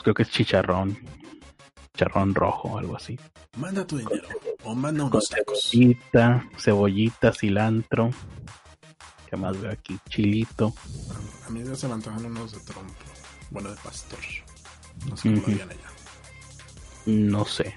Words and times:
pues 0.00 0.04
creo 0.04 0.14
que 0.14 0.22
es 0.22 0.30
chicharrón. 0.30 0.96
Chicharrón 1.92 2.34
rojo, 2.34 2.78
algo 2.78 2.96
así. 2.96 3.18
Manda 3.58 3.86
tu 3.86 3.98
dinero 3.98 4.28
o 4.64 4.74
manda 4.74 5.04
unos 5.04 5.28
tacos. 5.28 5.68
Cebollita, 5.70 6.48
cebollita, 6.58 7.32
cilantro. 7.34 8.10
¿Qué 9.28 9.36
más 9.36 9.60
veo 9.60 9.70
aquí? 9.70 9.98
Chilito. 10.08 10.72
A 11.46 11.50
mí 11.50 11.62
ya 11.62 11.74
se 11.74 11.86
me 11.86 11.94
antojan 11.94 12.24
unos 12.24 12.52
de 12.52 12.60
trompo. 12.60 12.94
Bueno, 13.50 13.70
de 13.70 13.76
pastor. 13.76 14.18
No 15.06 15.16
sé 15.16 15.34
cómo 15.34 15.42
lo 15.42 15.52
harían 15.52 15.70
allá. 15.70 15.90
No 17.04 17.44
sé. 17.44 17.76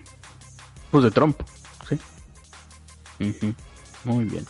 Pues 0.91 1.03
de 1.03 1.11
trompo, 1.11 1.43
sí. 1.89 1.99
Ujú. 3.19 3.53
Muy 4.05 4.25
bien. 4.25 4.45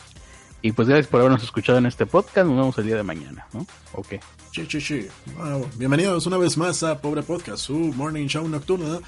Y 0.66 0.72
pues 0.72 0.88
gracias 0.88 1.08
por 1.08 1.20
habernos 1.20 1.42
escuchado 1.42 1.76
en 1.76 1.84
este 1.84 2.06
podcast. 2.06 2.46
Nos 2.48 2.56
vemos 2.56 2.78
el 2.78 2.86
día 2.86 2.96
de 2.96 3.02
mañana, 3.02 3.46
¿no? 3.52 3.66
Ok. 3.92 4.14
Sí, 4.50 4.66
sí, 4.66 4.80
sí. 4.80 5.08
Wow. 5.36 5.68
Bienvenidos 5.76 6.26
una 6.26 6.38
vez 6.38 6.56
más 6.56 6.82
a 6.82 7.02
Pobre 7.02 7.22
Podcast, 7.22 7.64
su 7.66 7.74
morning 7.74 8.26
show 8.28 8.48
nocturno. 8.48 9.02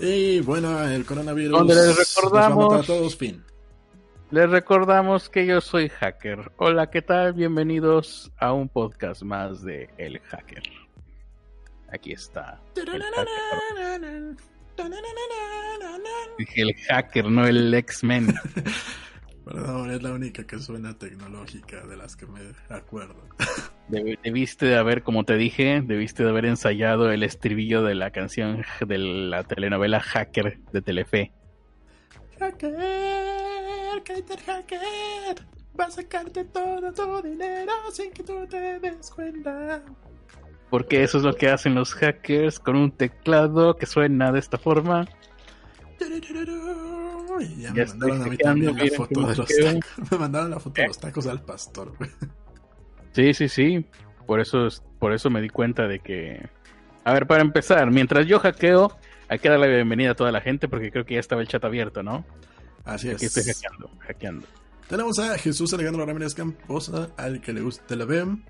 Y 0.00 0.40
bueno, 0.40 0.82
el 0.88 1.06
coronavirus 1.06 1.56
Donde 1.56 1.76
les 1.76 1.96
recordamos- 1.96 2.82
a 2.82 2.82
todos, 2.84 3.16
fin. 3.16 3.44
Les 4.32 4.50
recordamos 4.50 5.28
que 5.28 5.46
yo 5.46 5.60
soy 5.60 5.88
hacker. 5.88 6.50
Hola, 6.56 6.90
¿qué 6.90 7.02
tal? 7.02 7.32
Bienvenidos 7.32 8.32
a 8.36 8.52
un 8.52 8.68
podcast 8.68 9.22
más 9.22 9.62
de 9.62 9.88
El 9.98 10.18
Hacker. 10.18 10.64
Aquí 11.92 12.10
está. 12.10 12.60
El 12.74 12.90
hacker. 12.90 14.36
Dije 16.38 16.62
el 16.62 16.74
hacker, 16.88 17.26
no 17.30 17.46
el 17.46 17.72
X-Men. 17.72 18.34
Perdón, 19.50 19.90
es 19.90 20.02
la 20.02 20.12
única 20.12 20.44
que 20.46 20.58
suena 20.58 20.96
tecnológica 20.96 21.84
de 21.86 21.96
las 21.96 22.16
que 22.16 22.26
me 22.26 22.40
acuerdo. 22.68 23.16
Deb- 23.88 24.18
Debiste 24.22 24.66
de 24.66 24.76
haber, 24.76 25.02
como 25.02 25.24
te 25.24 25.36
dije, 25.36 25.82
debiste 25.84 26.22
de 26.22 26.30
haber 26.30 26.44
ensayado 26.46 27.10
el 27.10 27.22
estribillo 27.24 27.82
de 27.82 27.96
la 27.96 28.10
canción 28.12 28.62
de 28.86 28.98
la 28.98 29.42
telenovela 29.42 29.98
Hacker 30.00 30.60
de 30.72 30.82
Telefe. 30.82 31.32
Hacker, 32.38 32.72
Kater 34.04 34.38
Hacker, 34.46 35.44
va 35.78 35.84
a 35.86 35.90
sacarte 35.90 36.44
todo 36.44 36.92
tu 36.92 37.28
dinero 37.28 37.72
sin 37.92 38.12
que 38.12 38.22
tú 38.22 38.46
te 38.48 38.78
des 38.78 39.10
cuenta. 39.10 39.82
Porque 40.70 41.02
eso 41.02 41.18
es 41.18 41.24
lo 41.24 41.34
que 41.34 41.48
hacen 41.48 41.74
los 41.74 41.92
hackers 41.94 42.60
con 42.60 42.76
un 42.76 42.92
teclado 42.92 43.76
que 43.76 43.86
suena 43.86 44.30
de 44.30 44.38
esta 44.38 44.56
forma. 44.56 45.06
Y 47.40 47.62
ya, 47.62 47.68
Ya 47.74 47.84
me 47.84 47.84
mandaron 47.86 48.22
a 48.22 48.26
mí 48.26 48.36
también 48.36 48.76
la 48.76 48.84
foto 48.96 49.20
de 49.26 49.36
los 49.36 49.48
tacos. 49.48 49.84
Me 50.10 50.18
mandaron 50.18 50.50
la 50.50 50.60
foto 50.60 50.80
de 50.80 50.86
los 50.88 50.98
tacos 50.98 51.26
al 51.26 51.42
pastor, 51.42 51.94
güey. 51.98 52.10
Sí, 53.12 53.34
sí, 53.34 53.48
sí. 53.48 53.86
Por 54.26 54.40
eso, 54.40 54.66
es- 54.66 54.82
por 54.98 55.12
eso 55.12 55.30
me 55.30 55.40
di 55.40 55.48
cuenta 55.48 55.88
de 55.88 55.98
que... 56.00 56.48
A 57.04 57.12
ver, 57.12 57.26
para 57.26 57.42
empezar, 57.42 57.90
mientras 57.90 58.26
yo 58.26 58.38
hackeo, 58.38 58.96
hay 59.28 59.38
que 59.38 59.48
darle 59.48 59.68
la 59.68 59.74
bienvenida 59.76 60.10
a 60.10 60.14
toda 60.14 60.30
la 60.30 60.40
gente 60.40 60.68
porque 60.68 60.90
creo 60.92 61.04
que 61.04 61.14
ya 61.14 61.20
estaba 61.20 61.40
el 61.40 61.48
chat 61.48 61.64
abierto, 61.64 62.02
¿no? 62.02 62.24
Así 62.84 63.08
Aquí 63.10 63.24
es. 63.26 63.36
estoy 63.36 63.52
hackeando, 63.52 63.90
hackeando. 64.00 64.46
Tenemos 64.88 65.18
a 65.18 65.36
Jesús 65.38 65.72
Alejandro 65.72 66.04
Ramírez 66.04 66.34
Camposa, 66.34 67.10
al 67.16 67.40
que 67.40 67.52
le 67.52 67.60
gusta 67.62 67.96
la 67.96 68.04
BEM 68.04 68.42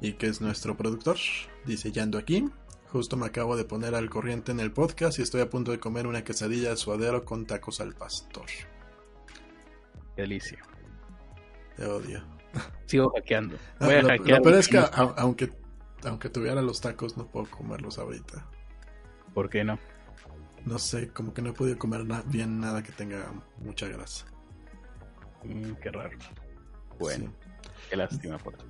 y 0.00 0.12
que 0.12 0.26
es 0.26 0.40
nuestro 0.40 0.76
productor, 0.76 1.16
dice 1.64 1.90
Yando 1.92 2.18
aquí. 2.18 2.44
Justo 2.92 3.16
me 3.16 3.26
acabo 3.26 3.56
de 3.56 3.64
poner 3.64 3.94
al 3.94 4.10
corriente 4.10 4.50
en 4.50 4.58
el 4.60 4.72
podcast 4.72 5.18
y 5.18 5.22
estoy 5.22 5.40
a 5.42 5.48
punto 5.50 5.70
de 5.70 5.78
comer 5.78 6.06
una 6.06 6.24
quesadilla 6.24 6.70
de 6.70 6.76
suadero 6.76 7.24
con 7.24 7.46
tacos 7.46 7.80
al 7.80 7.94
pastor. 7.94 8.46
Delicia. 10.16 10.58
Te 11.76 11.86
odio. 11.86 12.22
Sigo 12.86 13.10
hackeando. 13.14 13.56
Ah, 13.78 13.86
Voy 13.86 13.94
a 13.94 14.02
lo, 14.02 14.08
hackear. 14.08 14.38
lo 14.38 14.42
peor 14.44 14.56
es 14.56 14.68
que 14.68 14.78
a- 14.78 14.84
aunque, 15.18 15.52
aunque 16.04 16.28
tuviera 16.30 16.60
los 16.62 16.80
tacos 16.80 17.16
no 17.16 17.26
puedo 17.28 17.46
comerlos 17.48 17.98
ahorita. 17.98 18.44
¿Por 19.34 19.48
qué 19.48 19.62
no? 19.62 19.78
No 20.64 20.78
sé, 20.78 21.08
como 21.10 21.32
que 21.32 21.42
no 21.42 21.50
he 21.50 21.52
podido 21.52 21.78
comer 21.78 22.04
na- 22.04 22.22
bien 22.26 22.58
nada 22.60 22.82
que 22.82 22.90
tenga 22.92 23.32
mucha 23.58 23.86
grasa. 23.86 24.26
Mm, 25.44 25.74
qué 25.80 25.90
raro. 25.90 26.18
Bueno, 26.98 27.26
Sí. 27.26 27.70
qué 27.90 27.96
lástima 27.96 28.36
por 28.38 28.56
ti. 28.56 28.64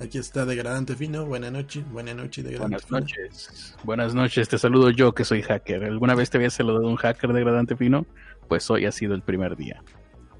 Aquí 0.00 0.16
está 0.16 0.46
Degradante 0.46 0.96
Fino, 0.96 1.26
buena 1.26 1.50
noche, 1.50 1.84
buena 1.90 2.14
noche 2.14 2.42
Degradante 2.42 2.76
Buenas 2.76 2.86
Fino. 2.86 3.00
noches. 3.00 3.76
Buenas 3.84 4.14
noches, 4.14 4.48
te 4.48 4.56
saludo 4.58 4.90
yo 4.90 5.12
que 5.12 5.24
soy 5.24 5.42
hacker. 5.42 5.84
¿Alguna 5.84 6.14
vez 6.14 6.30
te 6.30 6.38
había 6.38 6.48
saludado 6.48 6.88
un 6.88 6.96
hacker 6.96 7.32
degradante 7.34 7.76
fino? 7.76 8.06
Pues 8.48 8.70
hoy 8.70 8.86
ha 8.86 8.92
sido 8.92 9.14
el 9.14 9.22
primer 9.22 9.56
día. 9.56 9.82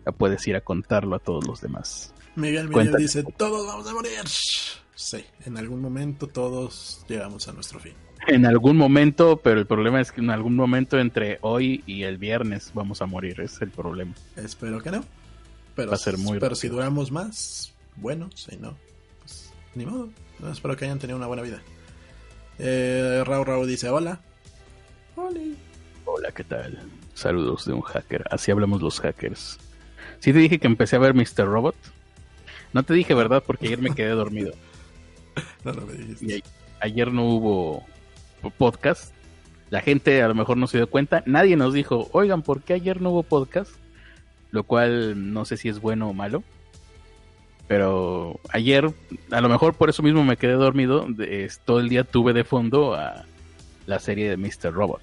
Ya 0.06 0.12
puedes 0.12 0.46
ir 0.48 0.56
a 0.56 0.62
contarlo 0.62 1.14
a 1.14 1.18
todos 1.18 1.46
los 1.46 1.60
demás. 1.60 2.14
Miguel 2.36 2.68
Miguel 2.68 2.94
dice, 2.96 3.22
todos 3.36 3.66
vamos 3.66 3.86
a 3.86 3.92
morir. 3.92 4.12
Sí, 4.94 5.24
en 5.44 5.58
algún 5.58 5.80
momento 5.82 6.26
todos 6.26 7.04
llegamos 7.06 7.46
a 7.48 7.52
nuestro 7.52 7.80
fin. 7.80 7.92
En 8.28 8.46
algún 8.46 8.78
momento, 8.78 9.36
pero 9.42 9.60
el 9.60 9.66
problema 9.66 10.00
es 10.00 10.10
que 10.10 10.20
en 10.22 10.30
algún 10.30 10.56
momento 10.56 10.98
entre 10.98 11.38
hoy 11.42 11.82
y 11.86 12.04
el 12.04 12.16
viernes 12.16 12.70
vamos 12.74 13.02
a 13.02 13.06
morir, 13.06 13.40
es 13.40 13.60
el 13.60 13.70
problema. 13.70 14.14
Espero 14.36 14.80
que 14.80 14.90
no. 14.90 15.04
Pero, 15.74 15.90
Va 15.90 15.94
a 15.96 15.98
ser 15.98 16.16
muy 16.16 16.38
pero 16.38 16.48
rápido. 16.48 16.54
si 16.56 16.68
duramos 16.68 17.12
más, 17.12 17.74
bueno, 17.96 18.28
si 18.34 18.56
no, 18.56 18.76
ni 19.74 19.86
modo. 19.86 20.10
Espero 20.50 20.76
que 20.76 20.84
hayan 20.84 20.98
tenido 20.98 21.16
una 21.16 21.26
buena 21.26 21.42
vida. 21.42 21.60
Eh, 22.58 23.22
Rau 23.24 23.44
Rau 23.44 23.66
dice, 23.66 23.88
hola. 23.88 24.20
Hola. 25.16 25.40
Hola, 26.04 26.32
¿qué 26.32 26.44
tal? 26.44 26.78
Saludos 27.14 27.66
de 27.66 27.72
un 27.72 27.82
hacker. 27.82 28.24
Así 28.30 28.50
hablamos 28.50 28.82
los 28.82 29.00
hackers. 29.00 29.58
Sí 30.18 30.32
te 30.32 30.38
dije 30.38 30.58
que 30.58 30.66
empecé 30.66 30.96
a 30.96 31.00
ver 31.00 31.14
Mr. 31.14 31.46
Robot. 31.46 31.76
No 32.72 32.82
te 32.82 32.94
dije 32.94 33.14
verdad 33.14 33.42
porque 33.46 33.66
ayer 33.66 33.80
me 33.80 33.94
quedé 33.94 34.10
dormido. 34.10 34.52
No, 35.64 35.72
no 35.72 35.86
me 35.86 35.92
dijiste. 35.92 36.38
Y 36.38 36.42
ayer 36.80 37.12
no 37.12 37.24
hubo 37.24 37.86
podcast. 38.58 39.14
La 39.70 39.80
gente 39.80 40.22
a 40.22 40.28
lo 40.28 40.34
mejor 40.34 40.56
no 40.56 40.66
se 40.66 40.78
dio 40.78 40.90
cuenta. 40.90 41.22
Nadie 41.24 41.56
nos 41.56 41.72
dijo, 41.72 42.08
oigan, 42.12 42.42
¿por 42.42 42.62
qué 42.62 42.74
ayer 42.74 43.00
no 43.00 43.10
hubo 43.10 43.22
podcast? 43.22 43.70
Lo 44.50 44.64
cual 44.64 45.32
no 45.32 45.44
sé 45.44 45.56
si 45.56 45.68
es 45.68 45.80
bueno 45.80 46.08
o 46.08 46.12
malo. 46.12 46.42
Pero 47.70 48.40
ayer, 48.52 48.90
a 49.30 49.40
lo 49.40 49.48
mejor 49.48 49.74
por 49.74 49.88
eso 49.90 50.02
mismo 50.02 50.24
me 50.24 50.36
quedé 50.36 50.54
dormido. 50.54 51.06
es- 51.20 51.60
todo 51.60 51.78
el 51.78 51.88
día 51.88 52.02
tuve 52.02 52.32
de 52.32 52.42
fondo 52.42 52.94
a 52.96 53.24
la 53.86 54.00
serie 54.00 54.28
de 54.28 54.36
Mr. 54.36 54.72
Robot. 54.72 55.00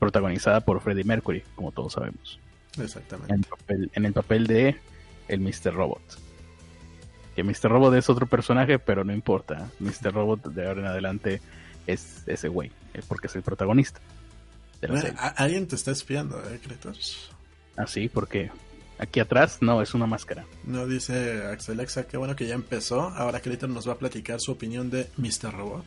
Protagonizada 0.00 0.62
por 0.62 0.80
Freddie 0.80 1.04
Mercury, 1.04 1.44
como 1.54 1.70
todos 1.70 1.92
sabemos. 1.92 2.40
Exactamente. 2.76 3.32
En, 3.32 3.42
papel- 3.44 3.90
en 3.94 4.04
el 4.04 4.12
papel 4.12 4.48
de 4.48 4.76
el 5.28 5.38
Mr. 5.38 5.72
Robot. 5.72 6.02
Que 7.36 7.44
Mr. 7.44 7.68
Robot 7.70 7.94
es 7.94 8.10
otro 8.10 8.26
personaje, 8.26 8.80
pero 8.80 9.04
no 9.04 9.12
importa. 9.12 9.70
Mr. 9.78 10.12
Robot 10.12 10.46
de 10.48 10.66
ahora 10.66 10.80
en 10.80 10.86
adelante 10.88 11.40
es 11.86 12.24
ese 12.26 12.48
güey, 12.48 12.72
es 12.94 13.06
porque 13.06 13.28
es 13.28 13.36
el 13.36 13.42
protagonista 13.42 14.00
de 14.80 14.88
la 14.88 14.94
Bueno, 14.94 15.06
serie. 15.06 15.20
a- 15.20 15.28
alguien 15.28 15.68
te 15.68 15.76
está 15.76 15.92
espiando, 15.92 16.36
¿eh, 16.50 16.58
Kratos? 16.60 17.30
Así, 17.76 18.08
porque 18.08 18.50
aquí 19.00 19.18
atrás 19.20 19.58
no, 19.60 19.82
es 19.82 19.94
una 19.94 20.06
máscara. 20.06 20.44
No 20.64 20.86
dice 20.86 21.44
Axelexa, 21.46 22.06
qué 22.06 22.16
bueno 22.16 22.36
que 22.36 22.46
ya 22.46 22.54
empezó. 22.54 23.00
Ahora 23.00 23.40
Kratos 23.40 23.68
nos 23.70 23.88
va 23.88 23.94
a 23.94 23.98
platicar 23.98 24.40
su 24.40 24.52
opinión 24.52 24.90
de 24.90 25.08
Mr. 25.16 25.52
Robot. 25.52 25.84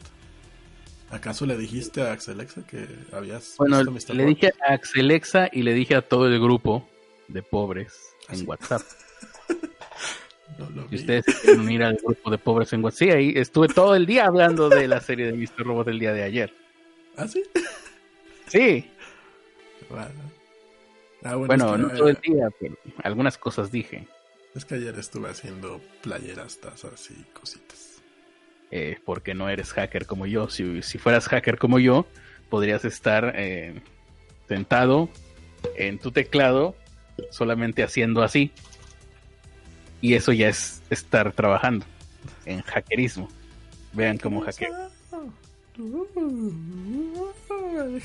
¿Acaso 1.12 1.46
le 1.46 1.56
dijiste 1.58 2.02
a 2.02 2.12
Axelexa 2.14 2.66
que 2.66 2.88
habías 3.12 3.56
Bueno, 3.58 3.78
visto 3.92 4.14
Mr. 4.14 4.16
le 4.18 4.24
Robot? 4.24 4.36
dije 4.40 4.54
a 4.68 4.74
Axelexa 4.74 5.50
y 5.52 5.62
le 5.62 5.74
dije 5.74 5.96
a 5.96 6.02
todo 6.02 6.28
el 6.28 6.40
grupo 6.42 6.90
de 7.28 7.42
pobres 7.44 7.94
en 8.30 8.36
Así. 8.36 8.46
WhatsApp. 8.46 8.82
No 10.60 10.70
lo 10.70 10.88
vi. 10.88 10.98
ustedes 10.98 11.26
quieren 11.42 11.62
unir 11.62 11.82
al 11.84 11.96
grupo 11.96 12.30
de 12.30 12.38
pobres 12.38 12.72
en 12.74 12.84
WhatsApp, 12.84 13.00
sí, 13.00 13.10
ahí 13.10 13.34
estuve 13.36 13.70
todo 13.70 13.96
el 13.96 14.06
día 14.06 14.26
hablando 14.28 14.70
de 14.70 14.88
la 14.88 15.02
serie 15.02 15.26
de 15.26 15.34
Mr. 15.34 15.66
Robot 15.66 15.88
el 15.88 15.98
día 15.98 16.14
de 16.14 16.22
ayer. 16.22 16.54
¿Ah, 17.18 17.28
sí? 17.28 17.42
Sí, 18.48 18.88
Bueno, 19.90 20.10
Ah, 21.24 21.36
bueno, 21.36 21.48
bueno, 21.48 21.66
es, 21.66 21.72
que, 21.76 21.82
no 21.94 21.98
todo 22.00 22.10
el 22.10 22.18
día, 22.22 22.50
pero 22.60 22.76
algunas 23.04 23.38
cosas 23.38 23.72
dije. 23.72 24.08
es 24.56 24.66
que 24.66 24.76
ayer 24.76 24.98
estuve 25.00 25.30
haciendo 25.30 25.80
playeras, 26.02 26.60
tazas 26.60 27.10
y 27.12 27.24
cositas. 27.38 28.02
eh, 28.72 28.98
porque 29.06 29.34
no 29.34 29.50
eres 29.50 29.72
hacker 29.74 30.06
como 30.06 30.26
yo. 30.26 30.50
Si, 30.50 30.82
si 30.82 30.98
fueras 30.98 31.28
hacker 31.28 31.58
como 31.58 31.80
yo, 31.80 32.06
podrías 32.50 32.84
estar 32.86 33.34
eh, 33.38 33.82
sentado 34.48 35.10
en 35.78 36.00
tu 36.00 36.12
teclado 36.12 36.76
solamente 37.32 37.84
haciendo 37.84 38.24
así. 38.24 38.52
Y 40.02 40.16
eso 40.16 40.34
ya 40.34 40.50
es 40.50 40.82
estar 40.90 41.32
trabajando 41.32 41.86
en 42.46 42.62
hackerismo. 42.64 43.30
Vean 43.94 44.18
cómo 44.18 44.42
hackeo. 44.42 44.74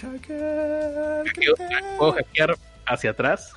Hacker, 0.00 1.24
Hackeo- 1.26 1.98
Puedo 1.98 2.12
hackear 2.12 2.56
hacia 2.88 3.10
atrás 3.10 3.52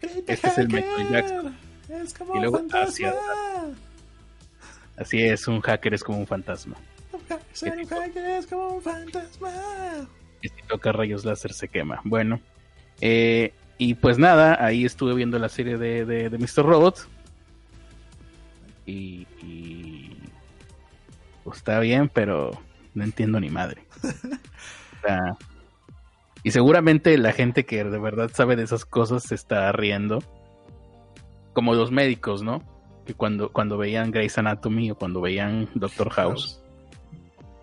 Este 0.00 0.32
es 0.32 0.58
el 0.58 0.68
Michael 0.68 1.08
Jackson. 1.10 1.56
Es 1.88 2.14
como 2.14 2.36
Y 2.36 2.40
luego 2.40 2.58
un 2.58 2.70
fantasma. 2.70 3.08
hacia 3.08 3.14
Así 4.96 5.22
es, 5.22 5.48
un 5.48 5.60
hacker 5.60 5.94
es 5.94 6.04
como 6.04 6.18
un 6.18 6.26
fantasma. 6.26 6.76
Ser 7.52 7.76
un 7.78 7.86
hacker 7.86 8.24
es 8.24 8.46
como 8.46 8.68
un 8.68 8.82
fantasma. 8.82 9.50
Y 10.42 10.48
si 10.48 10.62
toca 10.68 10.92
rayos 10.92 11.24
láser 11.24 11.52
se 11.52 11.68
quema. 11.68 12.00
Bueno, 12.04 12.40
eh, 13.00 13.54
y 13.78 13.94
pues 13.94 14.18
nada, 14.18 14.62
ahí 14.64 14.84
estuve 14.84 15.14
viendo 15.14 15.38
la 15.38 15.48
serie 15.48 15.78
de, 15.78 16.04
de, 16.04 16.28
de 16.28 16.38
Mr. 16.38 16.66
Robot. 16.66 17.08
Y, 18.84 19.26
y, 19.42 20.16
pues 21.44 21.58
está 21.58 21.80
bien, 21.80 22.08
pero 22.08 22.50
no 22.94 23.04
entiendo 23.04 23.40
ni 23.40 23.50
madre. 23.50 23.82
O 25.02 25.06
sea, 25.06 25.34
y 26.42 26.52
seguramente 26.52 27.16
la 27.18 27.32
gente 27.32 27.66
que 27.66 27.84
de 27.84 27.98
verdad 27.98 28.30
sabe 28.32 28.56
de 28.56 28.62
esas 28.62 28.84
cosas 28.84 29.24
se 29.24 29.34
está 29.34 29.70
riendo. 29.72 30.20
Como 31.52 31.74
los 31.74 31.90
médicos, 31.90 32.42
¿no? 32.42 32.62
Que 33.04 33.14
cuando, 33.14 33.52
cuando 33.52 33.76
veían 33.76 34.10
Grey's 34.10 34.38
Anatomy 34.38 34.90
o 34.90 34.94
cuando 34.94 35.20
veían 35.20 35.68
Doctor 35.74 36.10
House. 36.10 36.62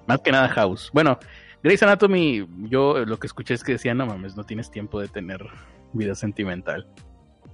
Más 0.05 0.19
que 0.21 0.31
nada 0.31 0.49
House. 0.49 0.91
Bueno, 0.93 1.17
Grey's 1.63 1.81
Anatomy, 1.81 2.47
yo 2.69 3.05
lo 3.05 3.17
que 3.17 3.27
escuché 3.27 3.53
es 3.53 3.63
que 3.63 3.73
decían, 3.73 3.97
no 3.97 4.05
mames, 4.05 4.35
no 4.35 4.43
tienes 4.43 4.69
tiempo 4.69 4.99
de 4.99 5.07
tener 5.07 5.45
vida 5.93 6.15
sentimental. 6.15 6.87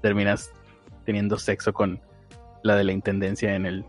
Terminas 0.01 0.51
teniendo 1.05 1.37
sexo 1.37 1.73
con 1.73 2.01
la 2.63 2.75
de 2.75 2.83
la 2.83 2.91
intendencia 2.91 3.55
en 3.55 3.65
el 3.65 3.85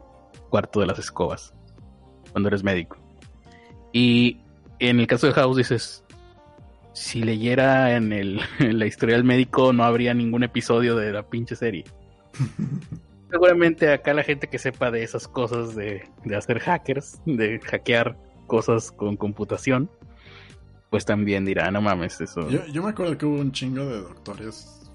cuarto 0.51 0.81
de 0.81 0.87
las 0.87 0.99
escobas. 0.99 1.53
Cuando 2.31 2.49
eres 2.49 2.63
médico. 2.63 2.97
Y 3.93 4.41
en 4.79 5.01
el 5.01 5.07
caso 5.07 5.27
de 5.27 5.33
House 5.33 5.57
dices, 5.57 6.04
si 6.95 7.23
leyera 7.23 7.95
en, 7.97 8.13
el, 8.13 8.41
en 8.61 8.79
la 8.79 8.87
historia 8.87 9.17
del 9.17 9.25
médico 9.25 9.73
no 9.73 9.85
habría 9.85 10.15
ningún 10.15 10.43
episodio 10.43 10.97
de 10.97 11.13
la 11.13 11.29
pinche 11.29 11.57
serie. 11.57 11.85
Seguramente 13.31 13.93
acá 13.93 14.15
la 14.15 14.23
gente 14.23 14.49
que 14.49 14.59
sepa 14.59 14.91
de 14.91 15.03
esas 15.03 15.27
cosas 15.27 15.75
de, 15.75 16.09
de 16.25 16.37
hacer 16.37 16.61
hackers, 16.61 17.21
de 17.27 17.61
hackear 17.61 18.17
cosas 18.47 18.93
con 18.93 19.17
computación, 19.17 19.91
pues 20.89 21.05
también 21.05 21.45
dirá, 21.45 21.71
no 21.73 21.83
mames, 21.83 22.21
eso. 22.21 22.49
Yo, 22.49 22.65
yo 22.67 22.83
me 22.83 22.91
acuerdo 22.91 23.19
que 23.19 23.27
hubo 23.27 23.41
un 23.41 23.51
chingo 23.51 23.85
de 23.85 24.01
doctores 24.03 24.89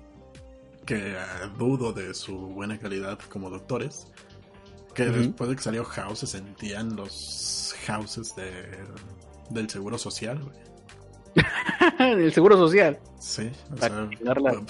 que 0.86 1.12
eh, 1.12 1.18
dudo 1.58 1.92
de 1.92 2.14
su 2.14 2.36
buena 2.36 2.80
calidad 2.80 3.20
como 3.30 3.50
doctores, 3.50 4.08
que 4.96 5.06
después 5.06 5.50
de 5.50 5.56
que 5.58 5.62
salió 5.62 5.84
House 5.84 6.20
se 6.20 6.28
sentían 6.28 6.96
los 6.96 7.76
houses 7.86 8.34
de, 8.36 8.64
del 9.50 9.70
seguro 9.70 9.98
social, 9.98 10.40
güey. 10.42 10.69
el 12.00 12.34
seguro 12.34 12.58
social. 12.58 13.00
Sí, 13.20 13.50
o 13.72 13.76
Para 13.76 13.96
sea, 13.96 14.10
chingar 14.10 14.42
la- 14.42 14.62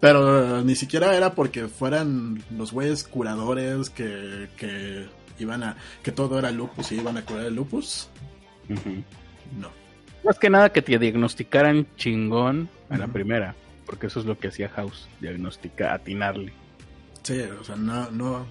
pero 0.00 0.62
ni 0.62 0.74
siquiera 0.76 1.16
era 1.16 1.34
porque 1.34 1.66
fueran 1.68 2.42
los 2.56 2.72
güeyes 2.72 3.04
curadores 3.04 3.90
que, 3.90 4.48
que 4.56 5.06
iban 5.38 5.62
a 5.64 5.76
que 6.02 6.12
todo 6.12 6.38
era 6.38 6.50
lupus 6.50 6.92
y 6.92 6.96
iban 6.96 7.16
a 7.16 7.24
curar 7.24 7.46
el 7.46 7.54
lupus. 7.54 8.08
No. 9.58 9.70
Más 10.24 10.38
que 10.38 10.50
nada 10.50 10.70
que 10.72 10.82
te 10.82 10.98
diagnosticaran 10.98 11.86
chingón 11.96 12.68
a 12.90 12.98
la 12.98 13.06
primera, 13.08 13.54
porque 13.86 14.06
eso 14.08 14.20
es 14.20 14.26
lo 14.26 14.38
que 14.38 14.48
hacía 14.48 14.68
House, 14.68 15.08
diagnosticar, 15.20 15.92
atinarle. 15.92 16.52
Sí, 17.22 17.40
o 17.40 17.64
sea, 17.64 17.76
no 17.76 18.10
no 18.10 18.46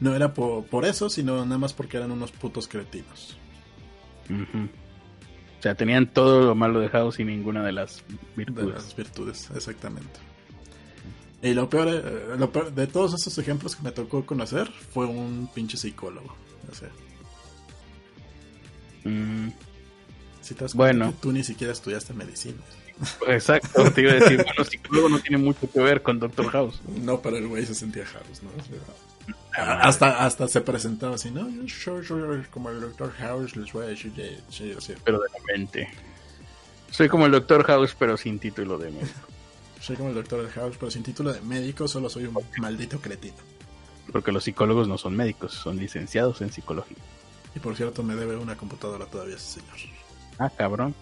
no 0.00 0.14
era 0.16 0.32
por, 0.34 0.64
por 0.64 0.84
eso, 0.84 1.08
sino 1.10 1.44
nada 1.44 1.58
más 1.58 1.72
porque 1.72 1.96
eran 1.96 2.10
unos 2.10 2.32
putos 2.32 2.66
cretinos. 2.68 3.36
Ujú. 4.30 4.68
O 5.62 5.64
sea, 5.64 5.76
tenían 5.76 6.12
todo 6.12 6.42
lo 6.44 6.56
malo 6.56 6.80
de 6.80 6.88
House 6.88 7.20
y 7.20 7.24
ninguna 7.24 7.62
de 7.62 7.70
las 7.70 7.98
De 8.08 8.16
virtudes. 8.34 8.74
las 8.74 8.96
virtudes, 8.96 9.48
exactamente. 9.54 10.18
Y 11.40 11.54
lo 11.54 11.70
peor, 11.70 11.86
eh, 11.88 12.34
lo 12.36 12.50
peor 12.50 12.72
de 12.74 12.88
todos 12.88 13.14
esos 13.14 13.38
ejemplos 13.38 13.76
que 13.76 13.84
me 13.84 13.92
tocó 13.92 14.26
conocer 14.26 14.68
fue 14.92 15.06
un 15.06 15.48
pinche 15.54 15.76
psicólogo. 15.76 16.34
O 16.70 16.74
sea, 16.74 16.88
Mm, 19.04 19.50
si 20.40 20.54
te 20.54 20.64
das 20.64 20.74
Bueno. 20.74 21.10
que 21.12 21.16
tú 21.20 21.32
ni 21.32 21.42
siquiera 21.44 21.72
estudiaste 21.72 22.12
medicina. 22.12 22.58
exacto, 23.28 23.90
te 23.92 24.00
iba 24.02 24.12
a 24.12 24.14
decir, 24.16 24.36
bueno, 24.44 24.64
psicólogo 24.64 25.08
no 25.08 25.18
tiene 25.20 25.38
mucho 25.38 25.70
que 25.70 25.80
ver 25.80 26.02
con 26.02 26.18
Doctor 26.18 26.48
House. 26.50 26.80
No, 27.02 27.20
pero 27.20 27.36
el 27.36 27.46
güey 27.48 27.64
se 27.66 27.74
sentía 27.76 28.04
House, 28.06 28.42
¿no? 28.42 28.50
Ah, 29.56 29.80
hasta, 29.82 30.24
hasta 30.24 30.48
se 30.48 30.60
presentaba 30.62 31.16
así, 31.16 31.30
¿no? 31.30 31.48
Yo 31.48 32.02
soy, 32.02 32.42
como 32.50 32.70
el 32.70 32.80
Doctor 32.80 33.12
House, 33.12 33.54
les 33.56 33.72
voy 33.72 33.84
a 33.84 33.88
decir, 33.88 34.12
sí, 34.16 34.38
sí, 34.48 34.74
sí. 34.78 34.94
Pero 35.04 35.18
de 35.20 35.28
la 35.28 35.44
mente. 35.52 35.88
Soy 36.90 37.08
como 37.08 37.26
el 37.26 37.32
Doctor 37.32 37.64
House, 37.64 37.94
pero 37.98 38.16
sin 38.16 38.38
título 38.38 38.78
de 38.78 38.90
médico. 38.90 39.20
Soy 39.80 39.96
como 39.96 40.08
el 40.08 40.14
Doctor 40.14 40.48
House, 40.50 40.76
pero 40.78 40.90
sin 40.90 41.02
título 41.02 41.32
de 41.32 41.40
médico, 41.40 41.88
solo 41.88 42.08
soy 42.08 42.24
un 42.24 42.38
maldito 42.58 43.00
cretino. 43.00 43.36
Porque 44.10 44.32
los 44.32 44.44
psicólogos 44.44 44.88
no 44.88 44.96
son 44.96 45.16
médicos, 45.16 45.52
son 45.52 45.76
licenciados 45.76 46.40
en 46.40 46.52
psicología. 46.52 46.98
Y 47.54 47.58
por 47.58 47.76
cierto, 47.76 48.02
me 48.02 48.14
debe 48.14 48.36
una 48.36 48.56
computadora 48.56 49.06
todavía 49.06 49.36
ese 49.36 49.60
señor. 49.60 49.76
Ah, 50.38 50.50
cabrón. 50.50 50.94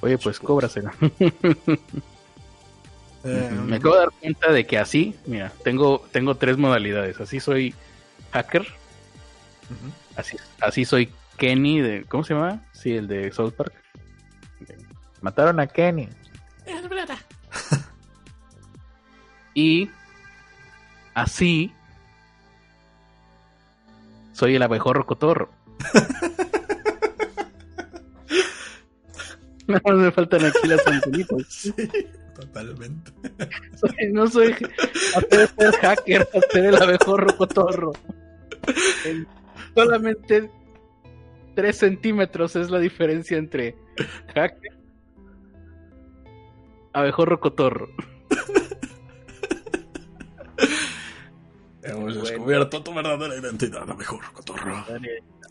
Oye, 0.00 0.18
pues 0.18 0.38
cóbrasela. 0.38 0.94
Eh, 3.24 3.50
Me 3.66 3.76
acabo 3.76 3.94
de 3.94 4.00
dar 4.00 4.10
cuenta 4.20 4.52
de 4.52 4.66
que 4.66 4.78
así, 4.78 5.14
mira, 5.26 5.52
tengo, 5.62 6.06
tengo 6.12 6.36
tres 6.36 6.58
modalidades. 6.58 7.20
Así 7.20 7.40
soy 7.40 7.74
hacker, 8.32 8.66
así, 10.16 10.36
así 10.60 10.84
soy 10.84 11.10
Kenny 11.38 11.80
de. 11.80 12.04
¿Cómo 12.04 12.24
se 12.24 12.34
llama? 12.34 12.62
Sí, 12.72 12.94
el 12.94 13.08
de 13.08 13.32
South 13.32 13.52
Park. 13.52 13.72
Mataron 15.22 15.58
a 15.58 15.66
Kenny. 15.66 16.08
y 19.54 19.88
así 21.14 21.72
soy 24.32 24.56
el 24.56 24.62
abejorro 24.62 25.06
cotorro. 25.06 25.50
No 29.66 29.80
me 29.96 30.12
faltan 30.12 30.44
aquí 30.44 30.68
las 30.68 30.86
antenitas. 30.86 31.38
Sí, 31.48 31.72
totalmente. 32.46 33.10
Soy- 33.76 34.12
no 34.12 34.26
soy 34.26 34.52
hacer 35.16 35.48
ser 35.58 35.72
hacker, 35.80 36.28
hacer 36.34 36.64
el 36.66 36.76
abejorro 36.82 37.36
cotorro. 37.36 37.92
En 39.04 39.26
solamente 39.74 40.50
3 41.54 41.76
centímetros 41.76 42.56
es 42.56 42.70
la 42.70 42.78
diferencia 42.78 43.36
entre 43.38 43.74
hacker, 44.34 44.72
abejorro 46.92 47.38
cotorro. 47.40 47.88
Hemos 51.82 52.04
Bueno. 52.14 52.20
descubierto 52.22 52.82
tu 52.82 52.94
verdadera 52.94 53.36
identidad, 53.36 53.86
la 53.86 53.94
mejor 53.94 54.20
cotorro. 54.32 54.84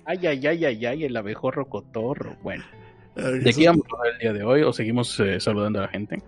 Ay, 0.06 0.26
ay, 0.28 0.48
ay, 0.48 0.66
ay, 0.66 0.86
ay, 0.86 1.04
el 1.06 1.16
abejorro 1.16 1.70
cotorro. 1.70 2.36
Bueno, 2.42 2.64
¿de 3.16 3.54
qué 3.54 3.68
vamos 3.68 3.86
a 3.92 3.96
hablar 3.98 4.14
el 4.14 4.20
día 4.20 4.34
de 4.34 4.44
hoy 4.44 4.64
o 4.64 4.74
seguimos 4.74 5.20
eh, 5.20 5.40
saludando 5.40 5.80
a 5.80 5.84
la 5.84 5.88
gente? 5.90 6.22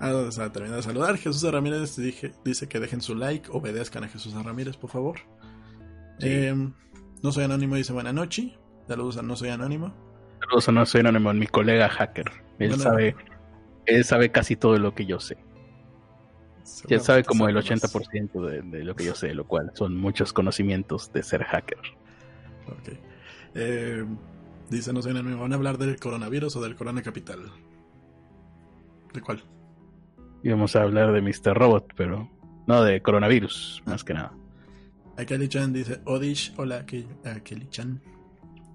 Ah, 0.00 0.14
o 0.14 0.32
sea, 0.32 0.50
termina 0.50 0.76
de 0.76 0.82
saludar. 0.82 1.16
Jesús 1.18 1.42
Ramírez 1.52 1.96
dije- 1.98 2.32
dice 2.44 2.68
que 2.68 2.80
dejen 2.80 3.00
su 3.02 3.14
like, 3.14 3.48
obedezcan 3.52 4.02
a 4.04 4.08
Jesús 4.08 4.32
Ramírez, 4.34 4.76
por 4.76 4.88
favor. 4.90 5.18
Sí. 6.18 6.26
Eh, 6.28 6.54
no 7.22 7.32
soy 7.32 7.44
anónimo, 7.44 7.74
dice 7.76 7.92
buena 7.92 8.12
noche. 8.12 8.56
Saludos 8.88 9.18
a 9.18 9.22
No 9.22 9.36
Soy 9.36 9.50
Anónimo. 9.50 9.94
Saludos 10.40 10.68
a 10.68 10.72
no 10.72 10.86
soy 10.86 11.00
anónimo, 11.02 11.32
mi 11.34 11.46
colega 11.46 11.88
hacker. 11.88 12.30
Él 12.58 12.68
Bueno. 12.70 12.82
sabe, 12.82 13.14
él 13.86 14.04
sabe 14.04 14.30
casi 14.32 14.56
todo 14.56 14.78
lo 14.78 14.94
que 14.94 15.04
yo 15.06 15.20
sé. 15.20 15.36
Ya 16.88 16.98
sabe 16.98 17.22
como 17.24 17.46
el 17.48 17.56
80% 17.56 18.40
de, 18.46 18.62
de 18.62 18.84
lo 18.84 18.94
que 18.96 19.04
yo 19.04 19.14
sé, 19.14 19.34
lo 19.34 19.46
cual 19.46 19.70
son 19.74 19.96
muchos 19.96 20.32
conocimientos 20.32 21.12
de 21.12 21.22
ser 21.22 21.44
hacker. 21.44 21.78
Ok. 22.68 22.98
Eh, 23.54 24.04
dice 24.70 24.92
No 24.92 25.02
Soy 25.02 25.10
Anónimo, 25.12 25.42
¿van 25.42 25.52
a 25.52 25.56
hablar 25.56 25.76
del 25.78 25.98
coronavirus 26.00 26.56
o 26.56 26.62
del 26.62 26.74
corona 26.74 27.02
capital? 27.02 27.40
¿De 29.12 29.20
cuál? 29.20 29.42
Íbamos 30.42 30.74
a 30.76 30.82
hablar 30.82 31.12
de 31.12 31.20
Mr. 31.20 31.54
Robot, 31.54 31.92
pero 31.96 32.28
no 32.66 32.82
de 32.82 33.02
coronavirus, 33.02 33.82
más 33.86 34.04
que 34.04 34.14
nada. 34.14 34.32
Akeli-chan 35.16 35.72
dice, 35.72 36.00
Odish, 36.06 36.54
hola 36.56 36.78
Ake- 36.86 37.06
Akeli-chan. 37.24 38.00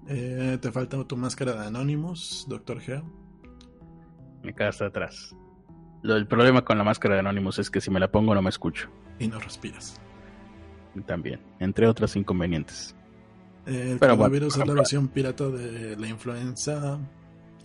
Eh, 0.08 0.58
te 0.60 0.70
falta 0.70 1.02
tu 1.04 1.16
máscara 1.16 1.54
de 1.60 1.66
Anonymous, 1.66 2.46
Doctor 2.48 2.80
Geo. 2.80 3.02
Me 4.44 4.54
queda 4.54 4.68
hasta 4.68 4.86
atrás. 4.86 5.34
Lo, 6.02 6.14
el 6.14 6.28
problema 6.28 6.64
con 6.64 6.78
la 6.78 6.84
máscara 6.84 7.14
de 7.14 7.20
Anonymous 7.20 7.58
es 7.58 7.70
que 7.70 7.80
si 7.80 7.90
me 7.90 7.98
la 7.98 8.12
pongo 8.12 8.32
no 8.34 8.42
me 8.42 8.50
escucho. 8.50 8.88
Y 9.18 9.26
no 9.26 9.40
respiras. 9.40 10.00
También, 11.06 11.40
entre 11.58 11.88
otros 11.88 12.14
inconvenientes. 12.14 12.94
Eh, 13.66 13.92
el 13.92 13.98
Pero 13.98 14.16
coronavirus 14.16 14.56
es 14.56 14.66
la 14.66 14.72
versión 14.74 15.08
pirata 15.08 15.48
de 15.48 15.96
la 15.96 16.06
influenza 16.06 16.98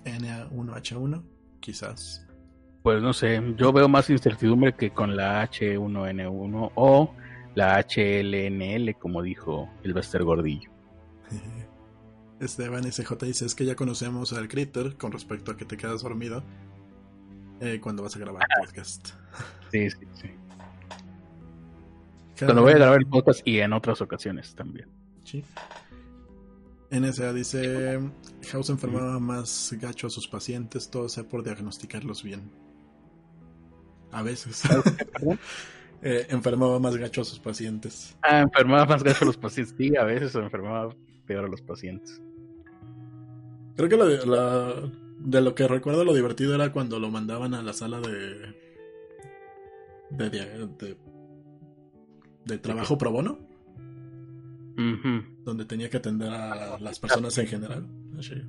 NA1H1, 0.03 1.21
quizás. 1.59 2.27
Pues 2.83 3.01
no 3.01 3.13
sé, 3.13 3.41
yo 3.57 3.71
veo 3.71 3.87
más 3.87 4.09
incertidumbre 4.09 4.73
que 4.73 4.91
con 4.91 5.15
la 5.15 5.47
H1N1 5.47 6.71
o 6.75 7.15
la 7.53 7.79
HLNL, 7.79 8.95
como 8.97 9.21
dijo 9.21 9.69
el 9.83 9.93
Bester 9.93 10.23
Gordillo. 10.23 10.71
Esteban 12.39 12.91
SJ 12.91 13.13
dice, 13.25 13.45
es 13.45 13.53
que 13.53 13.65
ya 13.65 13.75
conocemos 13.75 14.33
al 14.33 14.47
Critter 14.47 14.97
con 14.97 15.11
respecto 15.11 15.51
a 15.51 15.57
que 15.57 15.65
te 15.65 15.77
quedas 15.77 16.01
dormido 16.01 16.43
eh, 17.59 17.79
cuando 17.79 18.01
vas 18.01 18.15
a 18.15 18.19
grabar 18.19 18.43
el 18.43 18.65
podcast. 18.65 19.09
Sí, 19.71 19.89
sí, 19.89 20.05
sí. 20.15 20.29
Cuando 22.37 22.61
voy 22.61 22.73
a 22.73 22.75
grabar 22.75 22.99
el 22.99 23.07
podcast 23.07 23.39
y 23.47 23.61
en 23.61 23.71
otras 23.71 24.01
ocasiones 24.01 24.53
también. 24.53 24.89
Sí. 25.23 25.45
NSA 26.89 27.31
dice, 27.31 27.99
House 28.51 28.69
enfermaba 28.69 29.17
más 29.19 29.73
gacho 29.79 30.07
a 30.07 30.09
sus 30.09 30.27
pacientes, 30.27 30.89
todo 30.89 31.07
sea 31.07 31.23
por 31.23 31.41
diagnosticarlos 31.41 32.21
bien. 32.21 32.51
A 34.11 34.21
veces. 34.23 34.63
Eh, 36.03 36.25
enfermaba 36.31 36.79
más 36.79 36.97
gacho 36.97 37.21
a 37.21 37.23
sus 37.23 37.37
pacientes. 37.39 38.17
Ah, 38.23 38.39
enfermaba 38.39 38.87
más 38.87 39.03
gacho 39.03 39.23
a 39.23 39.27
los 39.27 39.37
pacientes. 39.37 39.75
Sí, 39.77 39.95
a 39.95 40.03
veces 40.03 40.33
enfermaba 40.33 40.95
peor 41.27 41.45
a 41.45 41.47
los 41.47 41.61
pacientes. 41.61 42.19
Creo 43.77 43.87
que 43.87 43.97
de, 43.97 44.25
la- 44.25 44.89
de 45.19 45.41
lo 45.41 45.53
que 45.53 45.67
recuerdo 45.67 46.03
lo 46.03 46.15
divertido 46.15 46.55
era 46.55 46.71
cuando 46.71 46.99
lo 46.99 47.11
mandaban 47.11 47.53
a 47.53 47.61
la 47.61 47.71
sala 47.73 48.01
de. 48.01 48.55
de, 50.09 50.29
de, 50.31 50.97
de 52.45 52.57
trabajo 52.57 52.97
pro 52.97 53.11
bono, 53.11 53.37
donde 55.45 55.65
tenía 55.65 55.87
que 55.87 55.97
atender 55.97 56.29
a 56.33 56.79
las 56.79 56.99
personas 56.99 57.37
en 57.37 57.45
general. 57.45 57.85
Sí. 58.21 58.41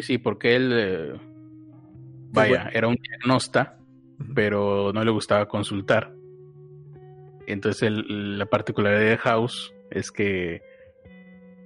Sí, 0.00 0.16
porque 0.16 0.56
él, 0.56 0.70
eh, 0.74 1.20
vaya, 2.32 2.70
era 2.72 2.88
un 2.88 2.96
diagnósta, 2.96 3.76
Ujú. 3.80 3.85
Pero 4.34 4.92
no 4.92 5.04
le 5.04 5.10
gustaba 5.10 5.46
consultar. 5.48 6.12
Entonces 7.46 7.82
el- 7.82 8.38
la 8.38 8.46
particularidad 8.46 9.00
de 9.10 9.18
House 9.18 9.72
es 9.90 10.10
que 10.10 10.62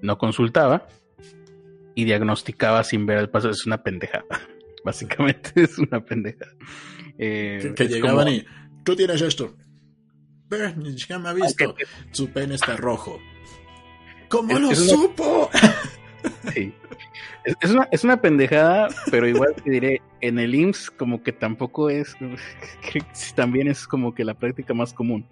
no 0.02 0.18
consultaba 0.18 0.86
y 1.94 2.04
diagnosticaba 2.04 2.84
sin 2.84 3.06
ver 3.06 3.18
el 3.18 3.30
paso. 3.30 3.50
Es 3.50 3.66
una 3.66 3.82
pendejada. 3.82 4.24
Básicamente 4.84 5.52
es 5.62 5.78
una 5.78 6.04
pendejada. 6.04 6.52
Eh, 7.18 7.72
Que, 7.76 7.86
llegaban 7.88 8.24
como- 8.26 8.30
y. 8.36 8.44
Tú 8.84 8.96
tienes 8.96 9.20
esto. 9.20 9.54
Ni 10.76 10.98
siquiera 10.98 11.20
me 11.20 11.28
ha 11.28 11.32
visto. 11.32 11.74
Su 12.12 12.28
pene 12.30 12.54
está 12.56 12.76
rojo. 12.76 13.18
¿Cómo 14.28 14.52
Es- 14.54 14.60
lo 14.60 14.70
es 14.70 14.80
una- 14.80 14.90
supo? 14.90 15.50
Sí. 16.54 16.74
Es, 17.44 17.70
una, 17.70 17.88
es 17.90 18.04
una 18.04 18.20
pendejada, 18.20 18.88
pero 19.10 19.26
igual 19.26 19.54
te 19.54 19.70
diré, 19.70 20.02
en 20.20 20.38
el 20.38 20.54
IMSS 20.54 20.90
como 20.90 21.22
que 21.22 21.32
tampoco 21.32 21.88
es, 21.90 22.16
también 23.34 23.68
es 23.68 23.86
como 23.86 24.14
que 24.14 24.24
la 24.24 24.34
práctica 24.34 24.74
más 24.74 24.92
común. 24.92 25.26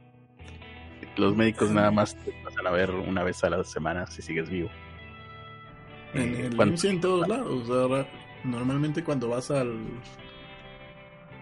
Los 1.17 1.37
médicos 1.37 1.71
nada 1.73 1.91
más 1.91 2.15
te 2.25 2.33
pasan 2.45 2.67
a 2.67 2.71
ver 2.71 2.91
una 2.93 3.23
vez 3.25 3.43
a 3.45 3.51
la 3.51 3.63
semana 3.65 4.07
si 4.07 4.23
sigues 4.23 4.49
vivo. 4.49 4.71
En 6.15 6.35
Eh, 6.35 6.47
el 6.47 6.57
cuando- 6.57 6.75
IMSS 6.75 6.85
en 6.91 7.01
todos 7.01 7.29
lados. 7.29 7.67
sea, 7.67 8.09
normalmente 8.45 9.03
cuando 9.05 9.29
vas 9.29 9.51
al 9.51 9.77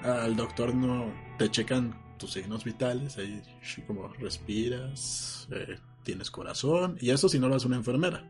al 0.02 0.36
doctor 0.36 0.74
no 0.74 1.12
te 1.38 1.50
checan 1.50 1.94
tus 2.18 2.32
signos 2.32 2.64
vitales, 2.64 3.18
ahí 3.18 3.42
como 3.86 4.08
respiras, 4.08 5.48
eh, 5.52 5.76
tienes 6.04 6.30
corazón, 6.30 6.96
y 7.00 7.10
eso 7.10 7.28
si 7.28 7.38
no 7.38 7.48
lo 7.48 7.56
hace 7.56 7.66
una 7.66 7.76
enfermera. 7.76 8.22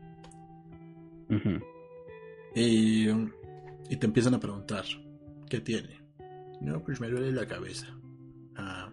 Ujú. 1.29 1.61
Y, 2.59 3.07
y 3.87 3.97
te 3.97 4.07
empiezan 4.07 4.33
a 4.33 4.39
preguntar, 4.39 4.83
¿qué 5.47 5.61
tiene? 5.61 6.01
No, 6.59 6.83
pues 6.83 6.99
me 6.99 7.07
duele 7.07 7.31
la 7.31 7.45
cabeza. 7.45 7.85
Ah, 8.55 8.89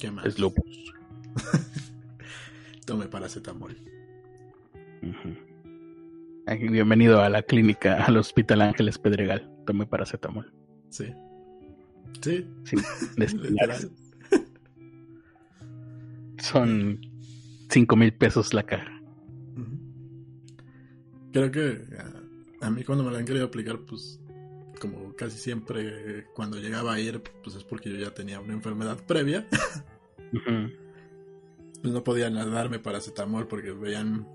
¿qué 0.00 0.10
más? 0.10 0.24
Es 0.24 0.38
lupus. 0.38 0.94
Tome 2.86 3.06
paracetamol. 3.06 3.76
Bienvenido 6.70 7.20
a 7.20 7.28
la 7.28 7.42
clínica, 7.42 8.02
al 8.02 8.16
Hospital 8.16 8.62
Ángeles 8.62 8.96
Pedregal. 8.96 9.46
Tome 9.66 9.84
paracetamol. 9.84 10.50
Sí. 10.88 11.12
Sí, 12.22 12.46
Sí. 12.64 12.76
Son 16.38 16.98
cinco 17.68 17.94
mil 17.94 18.14
pesos 18.14 18.54
la 18.54 18.62
caja. 18.62 18.90
Creo 21.32 21.50
que 21.50 21.82
a, 21.98 22.25
a 22.60 22.70
mí 22.70 22.84
cuando 22.84 23.04
me 23.04 23.10
lo 23.10 23.16
han 23.16 23.24
querido 23.24 23.46
aplicar, 23.46 23.80
pues 23.80 24.20
como 24.80 25.14
casi 25.14 25.38
siempre 25.38 26.26
cuando 26.34 26.58
llegaba 26.58 26.94
a 26.94 27.00
ir, 27.00 27.22
pues 27.42 27.56
es 27.56 27.64
porque 27.64 27.90
yo 27.90 27.96
ya 27.96 28.12
tenía 28.12 28.40
una 28.40 28.52
enfermedad 28.52 28.98
previa, 29.06 29.46
pues 30.32 31.94
no 31.94 32.04
podían 32.04 32.34
darme 32.34 32.78
paracetamol 32.78 33.46
porque 33.46 33.72
veían 33.72 34.26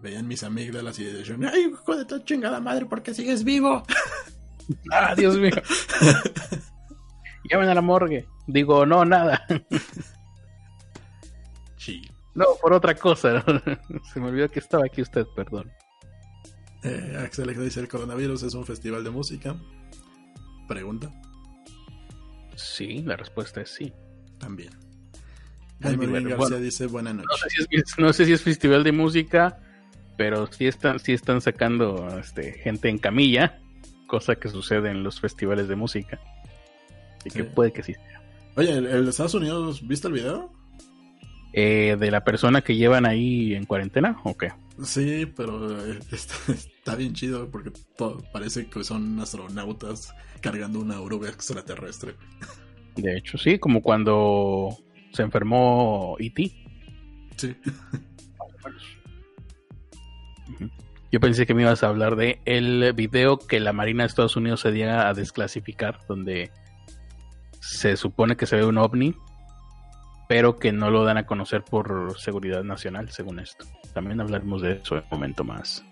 veían 0.00 0.28
mis 0.28 0.44
amígdalas 0.44 0.98
y 0.98 1.04
decían, 1.04 1.44
ay, 1.44 1.72
hijo 1.72 1.96
de 1.96 2.04
tu 2.04 2.18
chingada 2.20 2.60
madre, 2.60 2.86
¿por 2.86 3.02
qué 3.02 3.14
sigues 3.14 3.44
vivo? 3.44 3.82
Ah, 4.92 5.12
Dios 5.16 5.36
mío. 5.36 5.50
Llamen 7.50 7.68
a 7.68 7.74
la 7.74 7.82
morgue. 7.82 8.28
Digo, 8.46 8.86
no, 8.86 9.04
nada. 9.04 9.44
Sí. 11.76 12.00
No, 12.34 12.46
por 12.60 12.72
otra 12.72 12.94
cosa. 12.94 13.44
Se 14.12 14.20
me 14.20 14.28
olvidó 14.28 14.48
que 14.48 14.60
estaba 14.60 14.84
aquí 14.86 15.02
usted, 15.02 15.26
perdón. 15.34 15.70
Eh, 16.84 17.16
Axel 17.24 17.54
dice, 17.62 17.80
el 17.80 17.88
coronavirus 17.88 18.42
es 18.42 18.54
un 18.54 18.64
festival 18.66 19.04
de 19.04 19.10
música. 19.10 19.54
Pregunta. 20.68 21.10
Sí, 22.56 23.02
la 23.02 23.16
respuesta 23.16 23.60
es 23.60 23.70
sí. 23.70 23.92
También. 24.38 24.70
Jaime 25.80 26.06
bueno, 26.06 26.28
García 26.30 26.48
bueno. 26.48 26.56
dice, 26.58 26.86
buena 26.86 27.12
No 27.12 27.22
noche. 27.22 27.48
sé 27.48 27.66
si 27.68 27.76
es, 27.76 27.98
no 27.98 28.12
sé 28.12 28.26
si 28.26 28.32
es 28.32 28.42
festival 28.42 28.84
de 28.84 28.92
música, 28.92 29.58
pero 30.16 30.46
sí 30.52 30.66
están, 30.66 30.98
sí 30.98 31.12
están 31.12 31.40
sacando 31.40 32.08
este, 32.18 32.52
gente 32.54 32.88
en 32.88 32.98
camilla, 32.98 33.60
cosa 34.06 34.36
que 34.36 34.48
sucede 34.48 34.90
en 34.90 35.02
los 35.02 35.20
festivales 35.20 35.68
de 35.68 35.76
música. 35.76 36.20
Así 37.18 37.30
que 37.30 37.44
puede 37.44 37.72
que 37.72 37.82
sí. 37.82 37.94
Oye, 38.56 38.72
¿el, 38.76 38.86
el 38.86 39.04
de 39.04 39.10
Estados 39.10 39.34
Unidos, 39.34 39.86
¿viste 39.86 40.08
el 40.08 40.14
video? 40.14 40.52
Eh, 41.52 41.96
¿De 41.98 42.10
la 42.10 42.24
persona 42.24 42.62
que 42.62 42.76
llevan 42.76 43.06
ahí 43.06 43.54
en 43.54 43.64
cuarentena 43.66 44.20
o 44.24 44.36
qué? 44.36 44.52
Sí, 44.84 45.26
pero 45.36 45.84
eh, 45.86 45.98
está, 46.12 46.34
está 46.82 46.96
bien 46.96 47.12
chido 47.12 47.48
porque 47.48 47.70
todo, 47.96 48.24
parece 48.32 48.66
que 48.66 48.82
son 48.82 49.20
astronautas 49.20 50.12
cargando 50.40 50.80
una 50.80 51.00
oruga 51.00 51.28
extraterrestre. 51.28 52.16
De 52.96 53.16
hecho, 53.16 53.38
sí, 53.38 53.60
como 53.60 53.82
cuando 53.82 54.76
se 55.12 55.22
enfermó 55.22 56.16
E.T. 56.18 56.52
Sí. 57.36 57.56
Yo 61.12 61.20
pensé 61.20 61.46
que 61.46 61.54
me 61.54 61.62
ibas 61.62 61.84
a 61.84 61.88
hablar 61.88 62.16
de 62.16 62.40
el 62.46 62.92
video 62.94 63.38
que 63.38 63.60
la 63.60 63.72
Marina 63.72 64.02
de 64.02 64.08
Estados 64.08 64.34
Unidos 64.36 64.60
se 64.60 64.72
diera 64.72 65.08
a 65.08 65.14
desclasificar, 65.14 66.00
donde 66.08 66.50
se 67.60 67.96
supone 67.96 68.36
que 68.36 68.46
se 68.46 68.56
ve 68.56 68.64
un 68.64 68.78
ovni, 68.78 69.14
pero 70.28 70.58
que 70.58 70.72
no 70.72 70.90
lo 70.90 71.04
dan 71.04 71.18
a 71.18 71.26
conocer 71.26 71.62
por 71.62 72.18
seguridad 72.18 72.64
nacional, 72.64 73.10
según 73.10 73.38
esto. 73.38 73.66
También 73.94 74.20
hablaremos 74.20 74.62
de 74.62 74.72
eso 74.72 74.96
en 74.96 75.04
un 75.04 75.08
momento 75.12 75.44
más. 75.44 75.84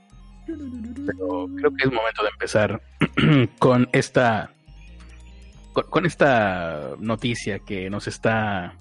Pero 1.07 1.49
creo 1.57 1.71
que 1.75 1.85
es 1.85 1.92
momento 1.92 2.23
de 2.23 2.28
empezar 2.28 2.83
con 3.59 3.88
esta 3.92 4.52
con, 5.73 6.07
esta 6.07 6.90
noticia 6.99 7.61
que 7.61 7.90
nos 7.90 8.09
está 8.09 8.75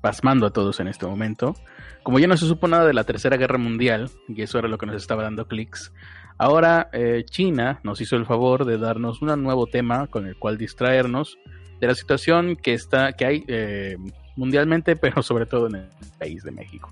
pasmando 0.00 0.46
a 0.46 0.52
todos 0.52 0.80
en 0.80 0.88
este 0.88 1.06
momento. 1.06 1.54
Como 2.02 2.18
ya 2.18 2.26
no 2.26 2.36
se 2.36 2.46
supo 2.46 2.68
nada 2.68 2.86
de 2.86 2.94
la 2.94 3.04
Tercera 3.04 3.36
Guerra 3.36 3.58
Mundial, 3.58 4.10
y 4.28 4.42
eso 4.42 4.58
era 4.58 4.68
lo 4.68 4.78
que 4.78 4.86
nos 4.86 4.96
estaba 4.96 5.22
dando 5.22 5.46
clics, 5.46 5.92
ahora 6.38 6.88
eh, 6.92 7.24
China 7.28 7.80
nos 7.82 8.00
hizo 8.00 8.16
el 8.16 8.26
favor 8.26 8.64
de 8.64 8.78
darnos 8.78 9.20
un 9.20 9.42
nuevo 9.42 9.66
tema 9.66 10.06
con 10.06 10.26
el 10.26 10.36
cual 10.36 10.56
distraernos 10.56 11.38
de 11.80 11.86
la 11.86 11.94
situación 11.94 12.56
que 12.56 12.72
está 12.72 13.12
que 13.12 13.24
hay 13.26 13.44
eh, 13.48 13.96
mundialmente, 14.36 14.96
pero 15.00 15.22
sobre 15.22 15.46
todo 15.46 15.66
en 15.68 15.76
el 15.76 15.88
país 16.18 16.42
de 16.42 16.50
México. 16.50 16.90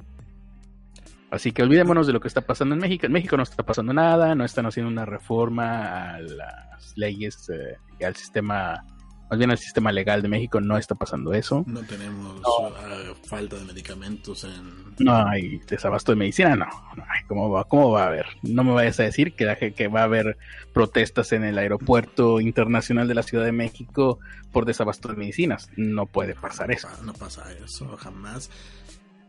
Así 1.31 1.53
que 1.53 1.63
olvidémonos 1.63 2.07
de 2.07 2.13
lo 2.13 2.21
que 2.21 2.29
está 2.29 2.41
pasando 2.41 2.75
en 2.75 2.81
México. 2.81 3.07
En 3.07 3.13
México 3.13 3.37
no 3.37 3.43
está 3.43 3.63
pasando 3.63 3.93
nada, 3.93 4.35
no 4.35 4.45
están 4.45 4.67
haciendo 4.67 4.91
una 4.91 5.05
reforma 5.05 6.15
a 6.15 6.21
las 6.21 6.97
leyes 6.97 7.51
eh, 7.51 7.77
y 8.01 8.05
al 8.05 8.17
sistema, 8.17 8.83
más 9.29 9.39
bien 9.39 9.51
al 9.51 9.59
sistema 9.59 9.93
legal 9.93 10.23
de 10.23 10.29
México, 10.29 10.59
no 10.61 10.79
está 10.79 10.95
pasando 10.95 11.35
eso. 11.35 11.65
No 11.67 11.81
tenemos 11.83 12.41
No. 12.41 12.69
ah, 12.75 13.15
falta 13.27 13.57
de 13.57 13.65
medicamentos 13.67 14.45
en... 14.45 14.95
No 15.01 15.15
hay 15.29 15.59
desabasto 15.69 16.13
de 16.13 16.17
medicina, 16.17 16.57
no. 16.57 16.67
no 16.97 17.03
hay. 17.03 17.23
¿Cómo, 17.27 17.51
va, 17.51 17.65
¿Cómo 17.65 17.91
va 17.91 18.05
a 18.05 18.07
haber? 18.07 18.27
No 18.43 18.65
me 18.65 18.73
vayas 18.73 18.99
a 18.99 19.03
decir 19.03 19.35
que, 19.35 19.75
que 19.77 19.89
va 19.89 20.01
a 20.01 20.05
haber 20.05 20.39
protestas 20.73 21.31
en 21.33 21.45
el 21.45 21.59
aeropuerto 21.59 22.41
internacional 22.41 23.07
de 23.07 23.15
la 23.15 23.23
Ciudad 23.23 23.45
de 23.45 23.53
México 23.53 24.19
por 24.51 24.65
desabasto 24.65 25.09
de 25.09 25.17
medicinas. 25.17 25.69
No 25.77 26.07
puede 26.07 26.35
pasar 26.35 26.71
eso. 26.71 26.89
No 27.05 27.13
pasa 27.13 27.45
eso, 27.53 27.97
jamás. 27.99 28.51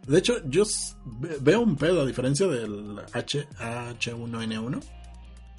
De 0.08 0.18
hecho, 0.20 0.41
yo 0.50 0.63
veo 1.41 1.62
un 1.62 1.75
pedo 1.75 2.01
a 2.01 2.06
diferencia 2.06 2.48
del 2.48 2.96
H, 3.13 3.48
H1N1. 3.60 4.77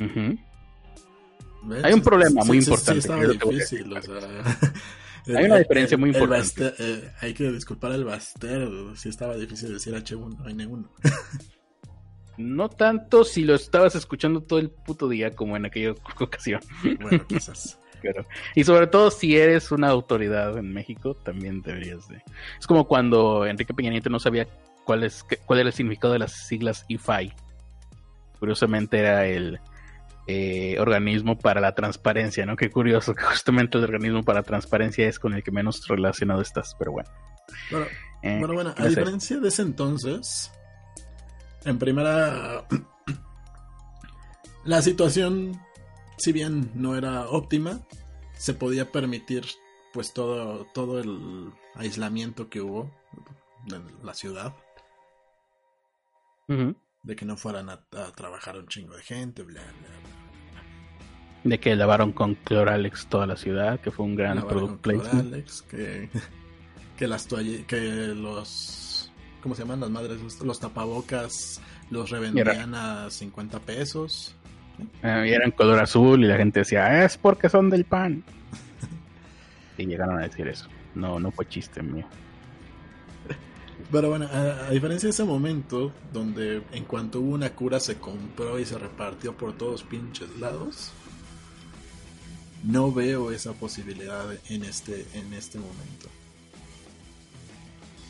Ujú. 0.01 0.39
¿ves? 1.65 1.85
Hay 1.85 1.93
un 1.93 2.01
problema 2.03 2.43
muy 2.45 2.61
sí, 2.63 2.71
importante, 2.71 3.03
Sí, 3.03 3.39
difícil, 3.39 3.91
decir. 3.91 4.13
o 4.15 4.21
sea... 4.21 4.59
Hay 5.39 5.45
una 5.45 5.59
diferencia 5.59 5.99
muy 5.99 6.11
importante. 6.11 6.73
Baster- 6.73 6.75
eh, 6.79 7.13
hay 7.21 7.35
que 7.35 7.53
disculpar 7.53 7.93
al 7.93 8.05
Baster, 8.05 8.69
si 8.97 9.11
estaba 9.11 9.37
difícil 9.37 9.73
decir 9.73 9.95
H1N1. 9.95 10.89
No 12.39 12.71
tanto 12.71 13.23
si 13.23 13.45
lo 13.45 13.55
estabas 13.55 13.95
escuchando 13.97 14.43
todo 14.43 14.59
el 14.61 14.71
puto 14.71 15.11
día 15.11 15.31
como 15.37 15.59
en 15.59 15.67
aquella 15.67 15.95
ocasión. 16.19 16.61
Bueno, 16.99 17.27
quizás. 17.27 17.79
Pero, 18.03 18.27
y 18.55 18.65
sobre 18.65 18.87
todo 18.87 19.11
si 19.11 19.37
eres 19.37 19.71
una 19.73 19.89
autoridad 19.89 20.57
en 20.59 20.73
México, 20.73 21.15
también 21.15 21.63
deberías 21.63 22.09
de. 22.09 22.23
Es 22.59 22.67
como 22.67 22.87
cuando 22.87 23.47
Enrique 23.47 23.75
Peña 23.75 23.91
Nieto 23.91 24.11
no 24.11 24.19
sabía 24.19 24.47
cuál, 24.85 25.05
es, 25.05 25.25
cuál 25.47 25.61
era 25.61 25.69
el 25.69 25.75
significado 25.75 26.13
de 26.13 26.19
las 26.19 26.33
siglas 26.33 26.85
IFAI. 26.89 27.33
Curiosamente 28.39 28.99
era 28.99 29.27
el 29.27 29.61
eh, 30.27 30.77
organismo 30.79 31.39
para 31.39 31.61
la 31.61 31.75
transparencia, 31.75 32.47
¿no? 32.47 32.57
Qué 32.57 32.71
curioso 32.71 33.15
que 33.15 33.23
justamente 33.25 33.79
el 33.79 33.85
organismo 33.85 34.23
para 34.23 34.41
la 34.41 34.45
transparencia 34.45 35.09
es 35.09 35.19
con 35.19 35.35
el 35.35 35.43
que 35.43 35.51
menos 35.51 35.87
relacionado 35.89 36.41
estás, 36.41 36.77
pero 36.79 36.93
bueno. 36.93 37.11
Bueno, 37.71 37.87
Eh, 38.23 38.37
Bueno, 38.39 38.55
bueno, 38.55 38.75
¿qué 38.75 38.83
a 38.83 38.85
vas 38.85 38.97
a 38.97 39.01
diferencia 39.01 39.41
de 39.41 39.49
ese 39.49 39.63
entonces, 39.63 40.53
en 41.65 41.79
primera, 41.79 42.65
la 44.65 44.83
situación 44.83 45.61
si 46.21 46.33
bien 46.33 46.71
no 46.75 46.97
era 46.97 47.29
óptima, 47.29 47.81
se 48.35 48.55
podía 48.55 48.93
permitir 48.93 49.45
pues 49.93 50.13
todo, 50.13 50.67
todo 50.73 51.01
el 51.01 51.51
aislamiento 51.75 52.49
que 52.49 52.61
hubo 52.61 52.91
en 53.67 53.85
la 54.05 54.15
ciudad. 54.15 54.55
De 56.47 57.17
que 57.17 57.25
no 57.25 57.37
fueran 57.37 57.71
a, 57.71 57.81
trabajar 58.15 58.59
un 58.59 58.67
chingo 58.67 58.97
de 58.97 59.03
gente, 59.03 59.43
bla, 59.43 59.63
bla, 59.63 60.63
De 61.45 61.61
que 61.61 61.77
lavaron 61.77 62.13
con 62.13 62.35
Cloralex 62.35 63.07
toda 63.07 63.27
la 63.27 63.37
ciudad, 63.37 63.81
que 63.81 63.91
fue 63.91 64.05
un 64.05 64.17
gran 64.17 64.47
product 64.47 64.81
placement. 64.81 65.47
que, 65.71 66.11
que 66.99 67.07
las 67.07 67.29
toallas, 67.29 67.65
que 67.67 67.81
los, 67.81 69.13
¿cómo 69.43 69.55
se 69.55 69.63
llaman 69.63 69.81
las 69.81 69.91
madres? 69.91 70.43
Los 70.43 70.59
tapabocas 70.59 71.61
los 71.89 72.11
revendían 72.11 72.75
a 72.75 73.11
50 73.11 73.61
pesos. 73.61 74.35
Eh, 75.03 75.27
y 75.29 75.33
eran 75.33 75.51
color 75.51 75.81
azul 75.81 76.25
y 76.25 76.27
la 76.27 76.37
gente 76.37 76.61
decía, 76.61 77.05
es 77.05 77.17
porque 77.17 77.49
son 77.49 77.71
del 77.71 77.85
pan. 77.85 78.23
y 79.79 79.87
llegaron 79.87 80.19
a 80.19 80.23
decir 80.23 80.49
eso. 80.49 80.69
No, 80.95 81.19
no 81.19 81.31
fue 81.31 81.49
chiste 81.49 81.83
mío. 81.83 82.07
Pero 83.91 84.09
bueno, 84.09 84.29
a, 84.33 84.71
diferencia 84.71 85.09
de 85.09 85.11
ese 85.11 85.25
momento, 85.25 85.93
donde 86.13 86.63
en 86.73 86.85
cuanto 86.85 87.21
hubo 87.21 87.35
una 87.35 87.51
cura 87.51 87.81
se 87.81 87.97
compró 87.97 88.59
y 88.59 88.65
se 88.65 88.79
repartió 88.79 89.37
por 89.37 89.55
todos 89.55 89.83
pinches 89.83 90.29
lados, 90.39 90.93
no 92.63 92.93
veo 92.93 93.33
esa 93.33 93.53
posibilidad 93.53 94.27
en 94.49 94.65
este, 94.65 95.07
en 95.15 95.33
este 95.33 95.59
momento. 95.59 96.09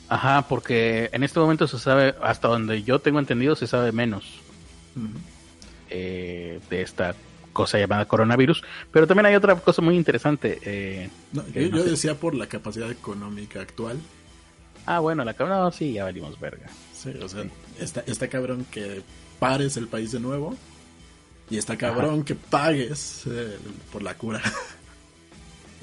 Ajá, 0.09 0.47
porque 0.49 1.09
en 1.13 1.23
este 1.23 1.39
momento 1.39 1.67
se 1.67 1.79
sabe, 1.79 2.15
hasta 2.21 2.49
donde 2.49 2.83
yo 2.83 2.99
tengo 2.99 3.19
entendido, 3.19 3.55
se 3.55 3.67
sabe 3.67 3.93
menos 3.93 4.41
eh, 5.91 6.61
de 6.71 6.83
esta 6.83 7.15
cosa 7.53 7.79
llamada 7.79 8.07
coronavirus. 8.07 8.63
Pero 8.93 9.07
también 9.07 9.27
hay 9.27 9.35
otra 9.35 9.57
cosa 9.57 9.83
muy 9.83 9.97
interesante. 9.97 10.59
Eh, 10.63 11.11
yo, 11.55 11.85
decía 11.85 12.15
por 12.15 12.35
la 12.35 12.47
capacidad 12.47 12.91
económica 12.91 13.61
actual. 13.61 13.99
Ah, 14.87 15.01
bueno, 15.01 15.25
la 15.25 15.35
cabrón, 15.35 15.73
sí, 15.73 15.93
ya 15.93 16.05
valimos 16.05 16.39
verga. 16.41 16.69
Sí, 16.95 17.11
o 17.23 17.29
sea, 17.29 17.45
está, 17.79 18.29
cabrón 18.29 18.67
que 18.71 19.03
pares 19.39 19.77
el 19.77 19.89
país 19.89 20.13
de 20.13 20.21
nuevo 20.21 20.57
y 21.51 21.59
está 21.59 21.77
cabrón 21.77 22.25
que 22.25 22.35
pagues 22.35 23.25
eh, 23.27 23.59
por 23.93 24.03
la 24.03 24.15
cura. 24.15 24.41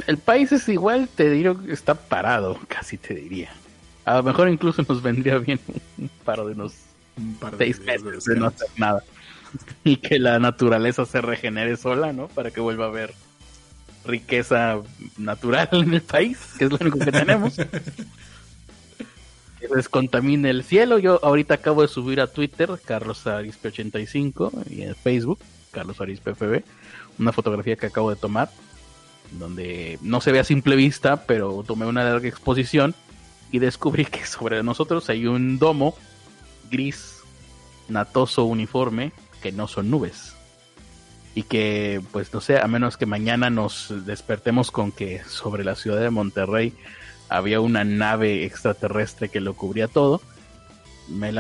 El 0.06 0.20
país 0.20 0.52
es 0.52 0.70
igual, 0.70 1.10
te 1.10 1.30
digo, 1.32 1.60
está 1.68 1.96
parado, 1.96 2.60
casi 2.68 2.98
te 2.98 3.16
diría. 3.16 3.50
A 4.06 4.18
lo 4.18 4.24
mejor 4.24 4.48
incluso 4.48 4.86
nos 4.88 5.02
vendría 5.02 5.40
bien 5.40 5.60
un 5.98 6.10
par 6.24 6.46
de 6.46 6.52
unos 6.52 6.74
seis 7.58 7.80
meses 7.80 8.26
de 8.26 8.36
no 8.36 8.46
hacer 8.46 8.68
nada. 8.78 9.04
Y 9.84 9.98
que 9.98 10.20
la 10.20 10.39
naturaleza 10.39 11.06
se 11.06 11.22
regenere 11.22 11.77
sola, 11.77 12.13
¿no? 12.13 12.27
Para 12.27 12.51
que 12.51 12.60
vuelva 12.60 12.86
a 12.86 12.89
haber 12.89 13.13
riqueza 14.06 14.80
natural 15.18 15.70
en 15.72 15.94
el 15.94 16.01
país, 16.01 16.38
que 16.58 16.66
es 16.66 16.72
lo 16.72 16.77
único 16.80 17.00
que 17.00 17.12
tenemos. 17.12 17.56
que 19.60 19.68
descontamine 19.74 20.50
el 20.50 20.63
cielo. 20.63 21.00
Yo 21.00 21.20
ahorita 21.24 21.56
acabo 21.56 21.82
de 21.82 21.88
subir 21.88 22.22
a 22.22 22.27
Twitter, 22.27 22.70
Carlos 22.84 23.25
Arispe85, 23.25 24.70
y 24.70 24.84
en 24.84 24.96
Facebook, 24.96 25.39
Carlos 25.72 26.00
Arispe 26.01 26.34
FB, 26.34 26.63
una 27.20 27.32
fotografía 27.32 27.75
que 27.75 27.88
acabo 27.88 28.10
de 28.10 28.16
tomar, 28.16 28.50
donde 29.32 30.00
no 30.01 30.22
se 30.22 30.32
ve 30.32 30.39
a 30.39 30.44
simple 30.44 30.75
vista, 30.75 31.25
pero 31.25 31.63
tomé 31.66 31.86
una 31.86 32.04
larga 32.04 32.27
exposición 32.27 32.96
y 33.51 33.60
descubrí 33.60 34.06
que 34.06 34.25
sobre 34.25 34.63
nosotros 34.63 35.10
hay 35.10 35.27
un 35.27 35.60
domo 35.60 35.96
gris, 36.70 37.22
natoso, 37.88 38.46
uniforme, 38.46 39.12
que 39.41 39.51
no 39.51 39.67
son 39.67 39.89
nubes. 39.89 40.34
Y 41.36 41.44
que, 41.44 42.01
pues 42.12 42.34
no 42.34 42.41
sé, 42.41 42.60
a 42.60 42.67
menos 42.67 42.98
que 42.98 43.06
mañana 43.06 43.50
nos 43.50 43.94
despertemos 44.06 44.72
con 44.72 44.91
que 44.91 45.24
sobre 45.25 45.63
la 45.63 45.75
ciudad 45.75 46.01
de 46.01 46.10
Monterrey 46.10 46.74
había 47.29 47.59
una 47.59 47.83
nave 47.83 48.46
extraterrestre 48.46 49.29
que 49.29 49.40
lo 49.40 49.53
cubría 49.53 49.88
todo, 49.88 50.22
me, 51.09 51.31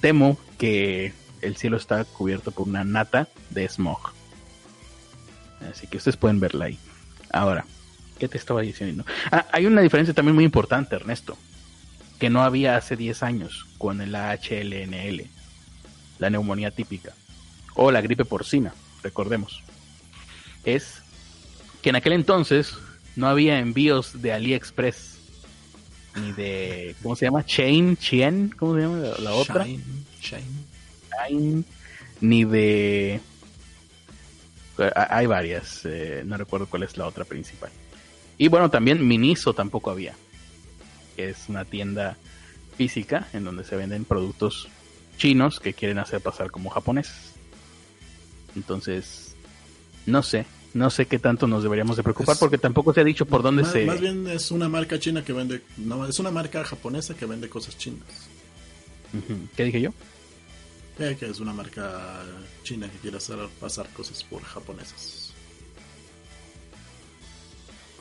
temo 0.00 0.38
que 0.58 1.12
el 1.40 1.56
cielo 1.56 1.76
está 1.76 2.04
cubierto 2.04 2.50
por 2.50 2.68
una 2.68 2.84
nata 2.84 3.28
de 3.50 3.68
smog. 3.68 4.12
Así 5.70 5.86
que 5.86 5.98
ustedes 5.98 6.16
pueden 6.16 6.40
verla 6.40 6.66
ahí. 6.66 6.78
Ahora, 7.32 7.64
¿qué 8.18 8.28
te 8.28 8.38
estaba 8.38 8.60
diciendo? 8.60 9.04
Ah, 9.30 9.46
hay 9.52 9.66
una 9.66 9.80
diferencia 9.80 10.14
también 10.14 10.34
muy 10.34 10.44
importante, 10.44 10.96
Ernesto, 10.96 11.36
que 12.18 12.30
no 12.30 12.42
había 12.42 12.76
hace 12.76 12.96
10 12.96 13.22
años 13.22 13.66
con 13.78 14.00
el 14.00 14.14
HLNL, 14.14 15.28
la 16.20 16.30
neumonía 16.30 16.70
típica, 16.70 17.12
o 17.74 17.90
la 17.90 18.00
gripe 18.00 18.24
porcina, 18.24 18.72
recordemos. 19.02 19.62
Es 20.64 21.02
que 21.82 21.88
en 21.88 21.96
aquel 21.96 22.12
entonces 22.12 22.74
no 23.16 23.26
había 23.26 23.58
envíos 23.58 24.22
de 24.22 24.32
AliExpress 24.32 25.18
ni 26.16 26.32
de 26.32 26.94
¿cómo 27.02 27.16
se 27.16 27.24
llama? 27.24 27.44
Chain, 27.44 27.96
Chien, 27.96 28.54
¿cómo 28.56 28.74
se 28.74 28.82
llama 28.82 28.98
la, 29.18 29.32
otra? 29.32 29.66
Chain. 30.20 31.64
ni 32.20 32.44
de 32.44 33.20
hay 34.94 35.26
varias, 35.26 35.84
eh, 35.84 36.22
no 36.24 36.38
recuerdo 36.38 36.66
cuál 36.66 36.84
es 36.84 36.96
la 36.96 37.06
otra 37.06 37.24
principal. 37.24 37.70
Y 38.38 38.48
bueno, 38.48 38.70
también 38.70 39.06
Miniso 39.06 39.52
tampoco 39.52 39.90
había, 39.90 40.14
que 41.16 41.28
es 41.28 41.48
una 41.48 41.66
tienda 41.66 42.16
física 42.78 43.28
en 43.34 43.44
donde 43.44 43.64
se 43.64 43.76
venden 43.76 44.06
productos 44.06 44.68
chinos 45.20 45.60
que 45.60 45.74
quieren 45.74 45.98
hacer 45.98 46.20
pasar 46.20 46.50
como 46.50 46.70
japoneses. 46.70 47.34
Entonces, 48.56 49.36
no 50.06 50.22
sé, 50.22 50.46
no 50.72 50.88
sé 50.88 51.06
qué 51.06 51.18
tanto 51.18 51.46
nos 51.46 51.62
deberíamos 51.62 51.98
de 51.98 52.02
preocupar 52.02 52.36
porque 52.40 52.56
tampoco 52.56 52.94
se 52.94 53.02
ha 53.02 53.04
dicho 53.04 53.26
por 53.26 53.42
dónde 53.42 53.64
se... 53.64 53.84
Más 53.84 54.00
bien 54.00 54.26
es 54.26 54.50
una 54.50 54.68
marca 54.68 54.98
china 54.98 55.22
que 55.22 55.34
vende... 55.34 55.62
No, 55.76 56.06
es 56.06 56.18
una 56.18 56.30
marca 56.30 56.64
japonesa 56.64 57.14
que 57.14 57.26
vende 57.26 57.50
cosas 57.50 57.76
chinas. 57.76 58.08
¿Qué 59.54 59.64
dije 59.64 59.80
yo? 59.82 59.92
que 61.18 61.26
es 61.26 61.40
una 61.40 61.54
marca 61.54 62.22
china 62.62 62.86
que 62.90 62.98
quiere 62.98 63.16
hacer 63.16 63.38
pasar 63.58 63.88
cosas 63.88 64.22
por 64.22 64.42
japonesas. 64.42 65.32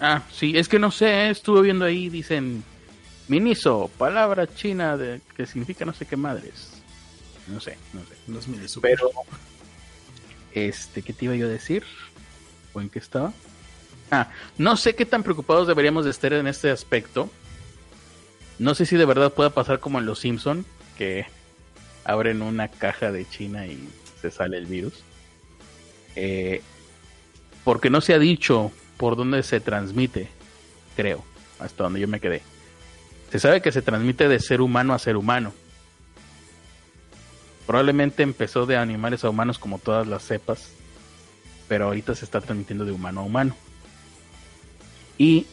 Ah, 0.01 0.23
sí, 0.31 0.57
es 0.57 0.67
que 0.67 0.79
no 0.79 0.91
sé, 0.91 1.07
¿eh? 1.07 1.29
estuve 1.29 1.61
viendo 1.61 1.85
ahí, 1.85 2.09
dicen 2.09 2.61
Miniso, 3.29 3.89
palabra 3.97 4.53
china 4.53 4.97
de 4.97 5.21
que 5.35 5.45
significa 5.45 5.85
no 5.85 5.93
sé 5.93 6.05
qué 6.05 6.17
madres. 6.17 6.78
No 7.49 7.59
sé, 7.59 7.77
no 7.93 8.01
sé. 8.01 8.15
No 8.27 8.39
es 8.39 8.47
Miniso. 8.47 8.81
Pero, 8.81 9.11
este, 10.53 11.01
¿qué 11.01 11.13
te 11.13 11.25
iba 11.25 11.35
yo 11.35 11.47
a 11.47 11.49
decir? 11.49 11.83
¿O 12.73 12.81
en 12.81 12.89
qué 12.89 12.99
estaba? 12.99 13.33
Ah, 14.11 14.31
no 14.57 14.75
sé 14.75 14.95
qué 14.95 15.05
tan 15.05 15.23
preocupados 15.23 15.67
deberíamos 15.67 16.05
de 16.05 16.11
estar 16.11 16.33
en 16.33 16.47
este 16.47 16.71
aspecto. 16.71 17.29
No 18.57 18.75
sé 18.75 18.85
si 18.85 18.97
de 18.97 19.05
verdad 19.05 19.33
pueda 19.33 19.51
pasar 19.51 19.79
como 19.79 19.99
en 19.99 20.05
Los 20.05 20.19
Simpson, 20.19 20.65
que 20.97 21.25
abren 22.03 22.41
una 22.41 22.67
caja 22.67 23.11
de 23.11 23.27
China 23.29 23.67
y 23.67 23.87
se 24.21 24.31
sale 24.31 24.57
el 24.57 24.65
virus. 24.65 24.93
Eh, 26.15 26.61
porque 27.63 27.89
no 27.89 28.01
se 28.01 28.13
ha 28.13 28.19
dicho 28.19 28.71
por 28.97 29.15
dónde 29.15 29.43
se 29.43 29.59
transmite, 29.59 30.27
creo, 30.95 31.23
hasta 31.59 31.83
donde 31.83 31.99
yo 31.99 32.07
me 32.07 32.19
quedé. 32.19 32.41
Se 33.31 33.39
sabe 33.39 33.61
que 33.61 33.71
se 33.71 33.81
transmite 33.81 34.27
de 34.27 34.39
ser 34.39 34.61
humano 34.61 34.93
a 34.93 34.99
ser 34.99 35.15
humano. 35.15 35.53
Probablemente 37.69 38.23
empezó 38.23 38.65
de 38.65 38.77
animales 38.77 39.23
a 39.23 39.29
humanos 39.29 39.59
como 39.59 39.77
todas 39.77 40.07
las 40.07 40.23
cepas 40.23 40.71
pero 41.69 41.85
ahorita 41.85 42.15
se 42.15 42.25
está 42.25 42.41
transmitiendo 42.41 42.83
de 42.83 42.91
humano 42.91 43.21
a 43.21 43.23
humano. 43.23 43.55
Y, 45.17 45.45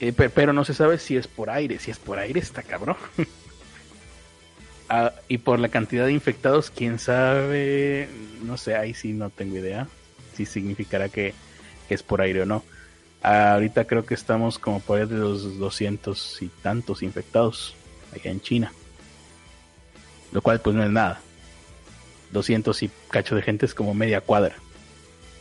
eh, 0.00 0.12
pero 0.12 0.52
no 0.52 0.64
se 0.64 0.74
sabe 0.74 0.98
si 0.98 1.16
es 1.16 1.28
por 1.28 1.48
aire, 1.48 1.78
si 1.78 1.90
es 1.90 1.98
por 1.98 2.18
aire 2.18 2.40
está 2.40 2.62
cabrón. 2.62 2.96
Ah, 4.92 5.12
y 5.28 5.38
por 5.38 5.60
la 5.60 5.68
cantidad 5.68 6.06
de 6.06 6.12
infectados, 6.12 6.68
quién 6.68 6.98
sabe, 6.98 8.08
no 8.42 8.56
sé, 8.56 8.74
ahí 8.74 8.92
sí 8.92 9.12
no 9.12 9.30
tengo 9.30 9.56
idea 9.56 9.86
si 10.34 10.44
significará 10.46 11.08
que, 11.08 11.32
es 11.88 12.02
por 12.02 12.20
aire 12.20 12.42
o 12.42 12.44
no. 12.44 12.64
ahorita 13.22 13.84
creo 13.84 14.04
que 14.04 14.14
estamos 14.14 14.58
como 14.58 14.80
por 14.80 14.98
ahí 14.98 15.06
de 15.06 15.14
los 15.14 15.60
200 15.60 16.42
y 16.42 16.48
tantos 16.48 17.04
infectados 17.04 17.76
allá 18.12 18.32
en 18.32 18.40
China. 18.40 18.72
Lo 20.32 20.42
cual 20.42 20.60
pues 20.60 20.74
no 20.74 20.82
es 20.82 20.90
nada. 20.90 21.20
200 22.32 22.82
y 22.82 22.90
cacho 23.10 23.34
de 23.34 23.42
gente 23.42 23.66
es 23.66 23.74
como 23.74 23.94
media 23.94 24.20
cuadra 24.20 24.56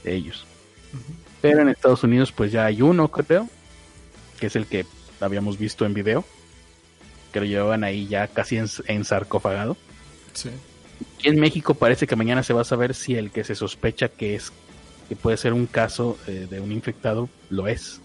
de 0.03 0.15
ellos. 0.15 0.45
Pero 1.41 1.61
en 1.61 1.69
Estados 1.69 2.03
Unidos 2.03 2.31
pues 2.31 2.51
ya 2.51 2.65
hay 2.65 2.81
uno, 2.81 3.09
creo, 3.09 3.47
que 4.39 4.47
es 4.47 4.55
el 4.55 4.65
que 4.65 4.85
habíamos 5.19 5.57
visto 5.57 5.85
en 5.85 5.93
video, 5.93 6.25
que 7.31 7.39
lo 7.39 7.45
llevaban 7.45 7.83
ahí 7.83 8.07
ya 8.07 8.27
casi 8.27 8.57
en, 8.57 9.05
sarcofagado. 9.05 9.77
Y 11.21 11.29
en 11.29 11.39
México 11.39 11.73
parece 11.73 12.07
que 12.07 12.15
mañana 12.15 12.43
se 12.43 12.53
va 12.53 12.61
a 12.61 12.65
saber 12.65 12.93
si 12.93 13.15
el 13.15 13.31
que 13.31 13.43
se 13.43 13.55
sospecha 13.55 14.09
que 14.09 14.35
es 14.35 14.51
que 15.07 15.15
puede 15.15 15.37
ser 15.37 15.53
un 15.53 15.65
caso 15.65 16.17
eh, 16.27 16.47
de 16.49 16.59
un 16.59 16.71
infectado 16.71 17.29
lo 17.49 17.67
es. 17.67 17.99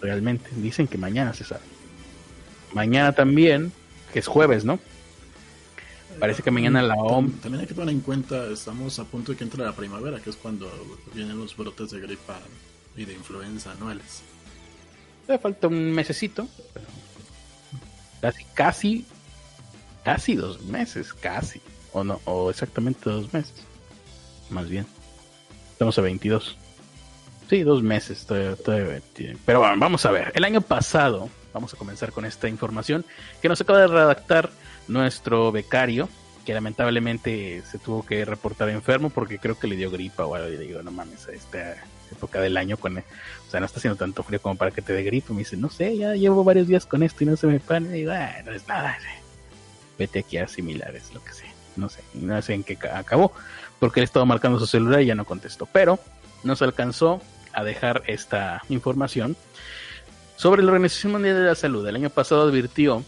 Realmente, 0.00 0.48
dicen 0.56 0.86
que 0.86 0.96
mañana 0.96 1.34
se 1.34 1.44
sabe. 1.44 1.62
Mañana 2.72 3.12
también, 3.12 3.72
que 4.12 4.20
es 4.20 4.26
jueves, 4.26 4.64
¿no? 4.64 4.78
Parece 6.18 6.42
que 6.42 6.50
mañana 6.50 6.82
la 6.82 6.94
OMS... 6.94 7.40
También 7.40 7.60
hay 7.62 7.66
que 7.66 7.74
tomar 7.74 7.90
en 7.90 8.00
cuenta, 8.00 8.46
estamos 8.46 8.98
a 8.98 9.04
punto 9.04 9.32
de 9.32 9.38
que 9.38 9.44
entre 9.44 9.62
la 9.64 9.72
primavera, 9.72 10.20
que 10.20 10.30
es 10.30 10.36
cuando 10.36 10.70
vienen 11.12 11.38
los 11.38 11.56
brotes 11.56 11.90
de 11.90 12.00
gripa 12.00 12.38
y 12.96 13.04
de 13.04 13.12
influenza 13.12 13.72
anuales. 13.72 14.22
Le 15.28 15.38
falta 15.38 15.68
un 15.68 15.92
mesecito, 15.92 16.48
casi, 18.20 18.44
casi, 18.54 19.06
casi 20.04 20.34
dos 20.36 20.62
meses, 20.62 21.12
casi, 21.14 21.60
o 21.92 22.04
no, 22.04 22.20
o 22.24 22.50
exactamente 22.50 23.08
dos 23.08 23.32
meses, 23.32 23.64
más 24.50 24.68
bien. 24.68 24.86
Estamos 25.72 25.98
a 25.98 26.02
22. 26.02 26.56
Sí, 27.48 27.62
dos 27.62 27.82
meses, 27.82 28.24
todavía, 28.26 28.56
pero 29.44 29.60
bueno, 29.60 29.74
vamos 29.78 30.06
a 30.06 30.10
ver. 30.10 30.32
El 30.34 30.44
año 30.44 30.60
pasado, 30.60 31.28
vamos 31.52 31.74
a 31.74 31.76
comenzar 31.76 32.12
con 32.12 32.24
esta 32.24 32.48
información 32.48 33.04
que 33.42 33.48
nos 33.48 33.60
acaba 33.60 33.80
de 33.80 33.88
redactar 33.88 34.50
nuestro 34.88 35.50
becario, 35.52 36.08
que 36.44 36.54
lamentablemente 36.54 37.62
se 37.70 37.78
tuvo 37.78 38.04
que 38.04 38.24
reportar 38.24 38.68
enfermo 38.68 39.10
porque 39.10 39.38
creo 39.38 39.58
que 39.58 39.66
le 39.66 39.76
dio 39.76 39.90
gripa 39.90 40.26
o 40.26 40.34
algo. 40.34 40.48
Y 40.48 40.56
digo, 40.56 40.82
no 40.82 40.90
mames, 40.90 41.26
a 41.28 41.32
esta 41.32 41.76
época 42.12 42.40
del 42.40 42.56
año 42.56 42.76
con. 42.76 42.98
o 42.98 43.02
sea, 43.50 43.60
no 43.60 43.66
está 43.66 43.78
haciendo 43.78 43.96
tanto 43.96 44.22
frío 44.22 44.40
como 44.40 44.56
para 44.56 44.70
que 44.70 44.82
te 44.82 44.92
dé 44.92 45.02
gripa. 45.02 45.32
Me 45.32 45.40
dice, 45.40 45.56
no 45.56 45.70
sé, 45.70 45.96
ya 45.96 46.14
llevo 46.14 46.44
varios 46.44 46.68
días 46.68 46.86
con 46.86 47.02
esto 47.02 47.24
y 47.24 47.26
no 47.26 47.36
se 47.36 47.46
me 47.46 47.60
pane. 47.60 47.88
Y 47.90 48.00
digo, 48.00 48.12
ah, 48.12 48.34
no 48.44 48.52
es 48.52 48.66
nada. 48.68 48.96
Vete 49.98 50.20
aquí 50.20 50.38
a 50.38 50.46
similares, 50.46 51.12
lo 51.14 51.22
que 51.22 51.32
sea. 51.32 51.52
No 51.76 51.88
sé, 51.88 52.02
no 52.14 52.40
sé 52.40 52.54
en 52.54 52.62
qué 52.62 52.78
acabó, 52.92 53.32
porque 53.80 54.00
él 54.00 54.04
estaba 54.04 54.24
marcando 54.24 54.58
su 54.58 54.66
celular 54.66 55.02
y 55.02 55.06
ya 55.06 55.14
no 55.14 55.24
contestó. 55.24 55.66
Pero 55.66 55.98
no 56.44 56.56
se 56.56 56.64
alcanzó 56.64 57.20
a 57.52 57.64
dejar 57.64 58.02
esta 58.06 58.62
información 58.68 59.36
sobre 60.36 60.62
la 60.62 60.72
Organización 60.72 61.12
Mundial 61.12 61.36
de 61.36 61.44
la 61.44 61.54
Salud. 61.54 61.86
El 61.86 61.96
año 61.96 62.10
pasado 62.10 62.42
advirtió 62.42 63.02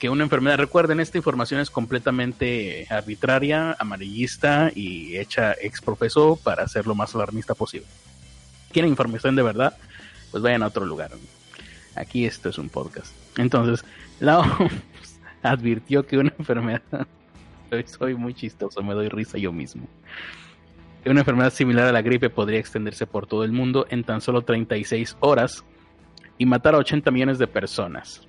que 0.00 0.08
una 0.08 0.24
enfermedad, 0.24 0.56
recuerden, 0.56 0.98
esta 0.98 1.18
información 1.18 1.60
es 1.60 1.68
completamente 1.68 2.86
arbitraria, 2.88 3.76
amarillista 3.78 4.72
y 4.74 5.18
hecha 5.18 5.52
ex 5.60 5.82
profeso 5.82 6.36
para 6.42 6.66
ser 6.68 6.86
lo 6.86 6.94
más 6.94 7.14
alarmista 7.14 7.54
posible. 7.54 7.86
¿Quieren 8.72 8.90
información 8.90 9.36
de 9.36 9.42
verdad? 9.42 9.76
Pues 10.30 10.42
vayan 10.42 10.62
a 10.62 10.68
otro 10.68 10.86
lugar. 10.86 11.10
Aquí 11.94 12.24
esto 12.24 12.48
es 12.48 12.56
un 12.56 12.70
podcast. 12.70 13.12
Entonces, 13.36 13.84
la 14.20 14.38
OMS 14.38 15.20
advirtió 15.42 16.06
que 16.06 16.16
una 16.16 16.32
enfermedad, 16.38 16.82
soy 17.84 18.14
muy 18.14 18.32
chistoso, 18.32 18.82
me 18.82 18.94
doy 18.94 19.10
risa 19.10 19.36
yo 19.36 19.52
mismo, 19.52 19.86
que 21.04 21.10
una 21.10 21.20
enfermedad 21.20 21.52
similar 21.52 21.86
a 21.86 21.92
la 21.92 22.00
gripe 22.00 22.30
podría 22.30 22.58
extenderse 22.58 23.06
por 23.06 23.26
todo 23.26 23.44
el 23.44 23.52
mundo 23.52 23.86
en 23.90 24.02
tan 24.04 24.22
solo 24.22 24.40
36 24.40 25.18
horas 25.20 25.62
y 26.38 26.46
matar 26.46 26.74
a 26.74 26.78
80 26.78 27.10
millones 27.10 27.38
de 27.38 27.46
personas. 27.46 28.26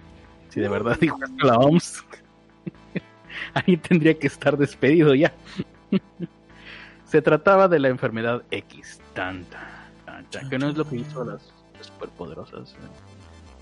Si 0.52 0.60
de 0.60 0.70
verdad 0.70 0.98
dijo 1.02 1.18
esto 1.24 1.46
la 1.46 1.58
OMS, 1.58 2.06
ahí 3.54 3.78
tendría 3.78 4.18
que 4.18 4.28
estar 4.28 4.58
despedido 4.58 5.16
ya. 5.16 5.34
Se 7.06 7.22
trataba 7.22 7.68
de 7.68 7.80
la 7.80 7.90
enfermedad 7.90 8.44
X, 8.52 9.02
tanta, 9.14 9.90
tanta, 10.06 10.48
que 10.50 10.58
no 10.58 10.70
es 10.70 10.78
lo 10.78 10.88
que 10.88 10.98
hizo 10.98 11.24
a 11.24 11.26
las 11.26 11.54
superpoderosas. 11.82 12.76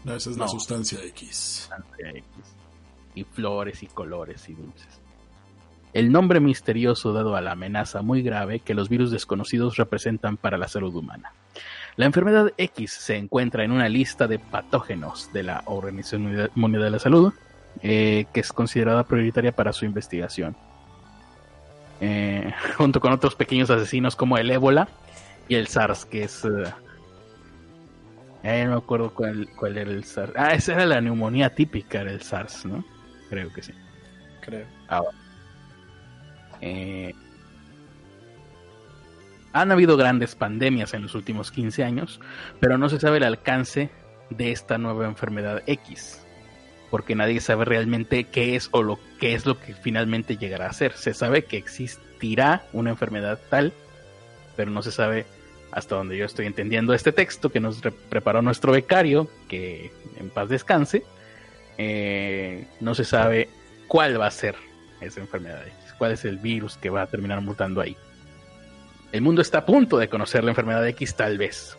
No, 0.03 0.13
esa 0.13 0.29
es 0.29 0.37
la 0.37 0.47
sustancia 0.47 0.99
X. 1.03 1.69
X. 1.97 2.23
Y 3.15 3.23
flores 3.23 3.81
y 3.81 3.87
colores 3.87 4.47
y 4.49 4.53
dulces. 4.53 5.01
El 5.93 6.11
nombre 6.11 6.39
misterioso 6.39 7.11
dado 7.13 7.35
a 7.35 7.41
la 7.41 7.53
amenaza 7.53 8.03
muy 8.03 8.21
grave 8.21 8.59
que 8.59 8.75
los 8.75 8.89
virus 8.89 9.09
desconocidos 9.09 9.77
representan 9.77 10.37
para 10.37 10.59
la 10.59 10.67
salud 10.67 10.93
humana. 10.95 11.33
La 11.99 12.05
enfermedad 12.05 12.53
X 12.55 12.93
se 12.93 13.17
encuentra 13.17 13.65
en 13.65 13.73
una 13.73 13.89
lista 13.89 14.25
de 14.25 14.39
patógenos 14.39 15.33
de 15.33 15.43
la 15.43 15.63
Organización 15.65 16.49
Mundial 16.55 16.83
de 16.83 16.91
la 16.91 16.99
Salud, 16.99 17.33
eh, 17.81 18.25
que 18.31 18.39
es 18.39 18.53
considerada 18.53 19.03
prioritaria 19.03 19.51
para 19.51 19.73
su 19.73 19.83
investigación. 19.83 20.55
Eh, 21.99 22.53
junto 22.77 23.01
con 23.01 23.11
otros 23.11 23.35
pequeños 23.35 23.69
asesinos 23.69 24.15
como 24.15 24.37
el 24.37 24.49
ébola 24.49 24.87
y 25.49 25.55
el 25.55 25.67
SARS, 25.67 26.05
que 26.05 26.23
es... 26.23 26.45
Eh, 28.43 28.63
no 28.63 28.71
me 28.71 28.77
acuerdo 28.77 29.13
cuál, 29.13 29.49
cuál, 29.57 29.77
era 29.77 29.91
el 29.91 30.05
SARS. 30.05 30.31
Ah, 30.37 30.53
esa 30.53 30.75
era 30.75 30.85
la 30.85 31.01
neumonía 31.01 31.53
típica, 31.53 32.05
del 32.05 32.21
SARS, 32.21 32.65
¿no? 32.65 32.85
Creo 33.29 33.51
que 33.51 33.61
sí. 33.61 33.73
Creo. 34.39 34.65
Ahora. 34.87 35.17
Eh, 36.61 37.13
han 39.53 39.71
habido 39.71 39.97
grandes 39.97 40.35
pandemias 40.35 40.93
en 40.93 41.03
los 41.03 41.15
últimos 41.15 41.51
15 41.51 41.83
años, 41.83 42.19
pero 42.59 42.77
no 42.77 42.89
se 42.89 42.99
sabe 42.99 43.17
el 43.17 43.23
alcance 43.23 43.89
de 44.29 44.51
esta 44.51 44.77
nueva 44.77 45.05
enfermedad 45.05 45.63
X, 45.65 46.21
porque 46.91 47.15
nadie 47.15 47.39
sabe 47.41 47.65
realmente 47.65 48.25
qué 48.25 48.55
es 48.55 48.69
o 48.71 48.83
lo 48.83 48.99
qué 49.19 49.33
es 49.33 49.45
lo 49.45 49.59
que 49.59 49.73
finalmente 49.73 50.37
llegará 50.37 50.67
a 50.67 50.73
ser. 50.73 50.93
Se 50.93 51.13
sabe 51.13 51.45
que 51.45 51.57
existirá 51.57 52.63
una 52.73 52.91
enfermedad 52.91 53.39
tal, 53.49 53.73
pero 54.55 54.71
no 54.71 54.81
se 54.81 54.91
sabe 54.91 55.25
hasta 55.71 55.95
donde 55.95 56.17
yo 56.17 56.25
estoy 56.25 56.45
entendiendo 56.45 56.93
este 56.93 57.11
texto 57.11 57.51
que 57.51 57.59
nos 57.59 57.81
preparó 58.09 58.41
nuestro 58.41 58.71
becario, 58.71 59.29
que 59.47 59.91
en 60.19 60.29
paz 60.29 60.49
descanse, 60.49 61.03
eh, 61.77 62.67
no 62.79 62.95
se 62.95 63.05
sabe 63.05 63.49
cuál 63.87 64.19
va 64.19 64.27
a 64.27 64.31
ser 64.31 64.55
esa 64.99 65.21
enfermedad 65.21 65.61
X, 65.65 65.93
cuál 65.97 66.11
es 66.11 66.25
el 66.25 66.37
virus 66.37 66.77
que 66.77 66.89
va 66.89 67.03
a 67.03 67.07
terminar 67.07 67.41
mutando 67.41 67.81
ahí. 67.81 67.95
El 69.11 69.21
mundo 69.21 69.41
está 69.41 69.59
a 69.59 69.65
punto 69.65 69.97
de 69.97 70.07
conocer 70.07 70.43
la 70.43 70.51
enfermedad 70.51 70.87
X 70.87 71.15
tal 71.15 71.37
vez. 71.37 71.77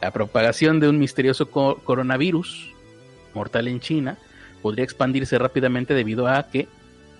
La 0.00 0.12
propagación 0.12 0.80
de 0.80 0.88
un 0.88 0.98
misterioso 0.98 1.50
coronavirus 1.50 2.72
mortal 3.34 3.68
en 3.68 3.80
China 3.80 4.18
podría 4.62 4.84
expandirse 4.84 5.38
rápidamente 5.38 5.94
debido 5.94 6.28
a 6.28 6.48
que 6.48 6.68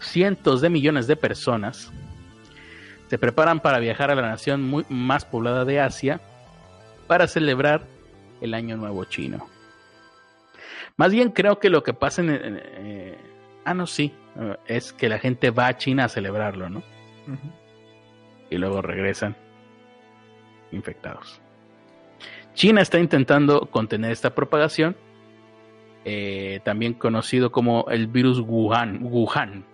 cientos 0.00 0.60
de 0.60 0.70
millones 0.70 1.06
de 1.06 1.16
personas 1.16 1.90
se 3.08 3.18
preparan 3.18 3.60
para 3.60 3.78
viajar 3.78 4.10
a 4.10 4.14
la 4.14 4.22
nación 4.22 4.84
más 4.88 5.24
poblada 5.24 5.64
de 5.64 5.80
Asia 5.80 6.20
para 7.06 7.26
celebrar 7.26 7.86
el 8.40 8.54
Año 8.54 8.76
Nuevo 8.76 9.04
Chino. 9.06 9.48
Más 10.96 11.10
bien 11.12 11.30
creo 11.30 11.58
que 11.58 11.70
lo 11.70 11.82
que 11.82 11.94
pasa 11.94 12.20
en... 12.20 12.30
Eh, 12.30 13.16
ah, 13.64 13.72
no, 13.72 13.86
sí, 13.86 14.12
es 14.66 14.92
que 14.92 15.08
la 15.08 15.18
gente 15.18 15.50
va 15.50 15.68
a 15.68 15.76
China 15.78 16.04
a 16.04 16.08
celebrarlo, 16.08 16.68
¿no? 16.68 16.82
Y 18.50 18.56
luego 18.56 18.82
regresan 18.82 19.36
infectados. 20.72 21.40
China 22.54 22.80
está 22.80 22.98
intentando 22.98 23.68
contener 23.70 24.10
esta 24.10 24.34
propagación, 24.34 24.96
eh, 26.04 26.60
también 26.64 26.94
conocido 26.94 27.52
como 27.52 27.86
el 27.90 28.06
virus 28.06 28.40
Wuhan, 28.40 29.00
Wuhan, 29.02 29.64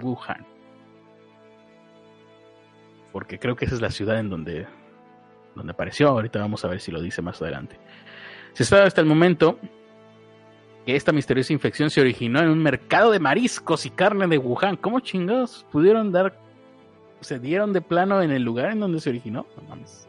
Wuhan, 0.00 0.46
porque 3.12 3.38
creo 3.38 3.56
que 3.56 3.64
esa 3.64 3.74
es 3.74 3.80
la 3.80 3.90
ciudad 3.90 4.18
en 4.18 4.30
donde, 4.30 4.66
donde 5.54 5.72
apareció. 5.72 6.08
Ahorita 6.08 6.38
vamos 6.38 6.64
a 6.64 6.68
ver 6.68 6.80
si 6.80 6.90
lo 6.90 7.02
dice 7.02 7.22
más 7.22 7.40
adelante. 7.42 7.76
Se 8.52 8.64
sabe 8.64 8.82
hasta 8.82 9.00
el 9.00 9.06
momento 9.06 9.58
que 10.86 10.96
esta 10.96 11.12
misteriosa 11.12 11.52
infección 11.52 11.90
se 11.90 12.00
originó 12.00 12.40
en 12.40 12.48
un 12.48 12.62
mercado 12.62 13.10
de 13.10 13.20
mariscos 13.20 13.84
y 13.86 13.90
carne 13.90 14.26
de 14.26 14.38
Wuhan. 14.38 14.76
¿Cómo 14.76 15.00
chingados 15.00 15.66
pudieron 15.70 16.12
dar 16.12 16.38
se 17.20 17.38
dieron 17.38 17.72
de 17.72 17.80
plano 17.80 18.22
en 18.22 18.30
el 18.30 18.42
lugar 18.42 18.72
en 18.72 18.80
donde 18.80 19.00
se 19.00 19.10
originó. 19.10 19.46
No 19.56 19.62
mames. 19.68 20.08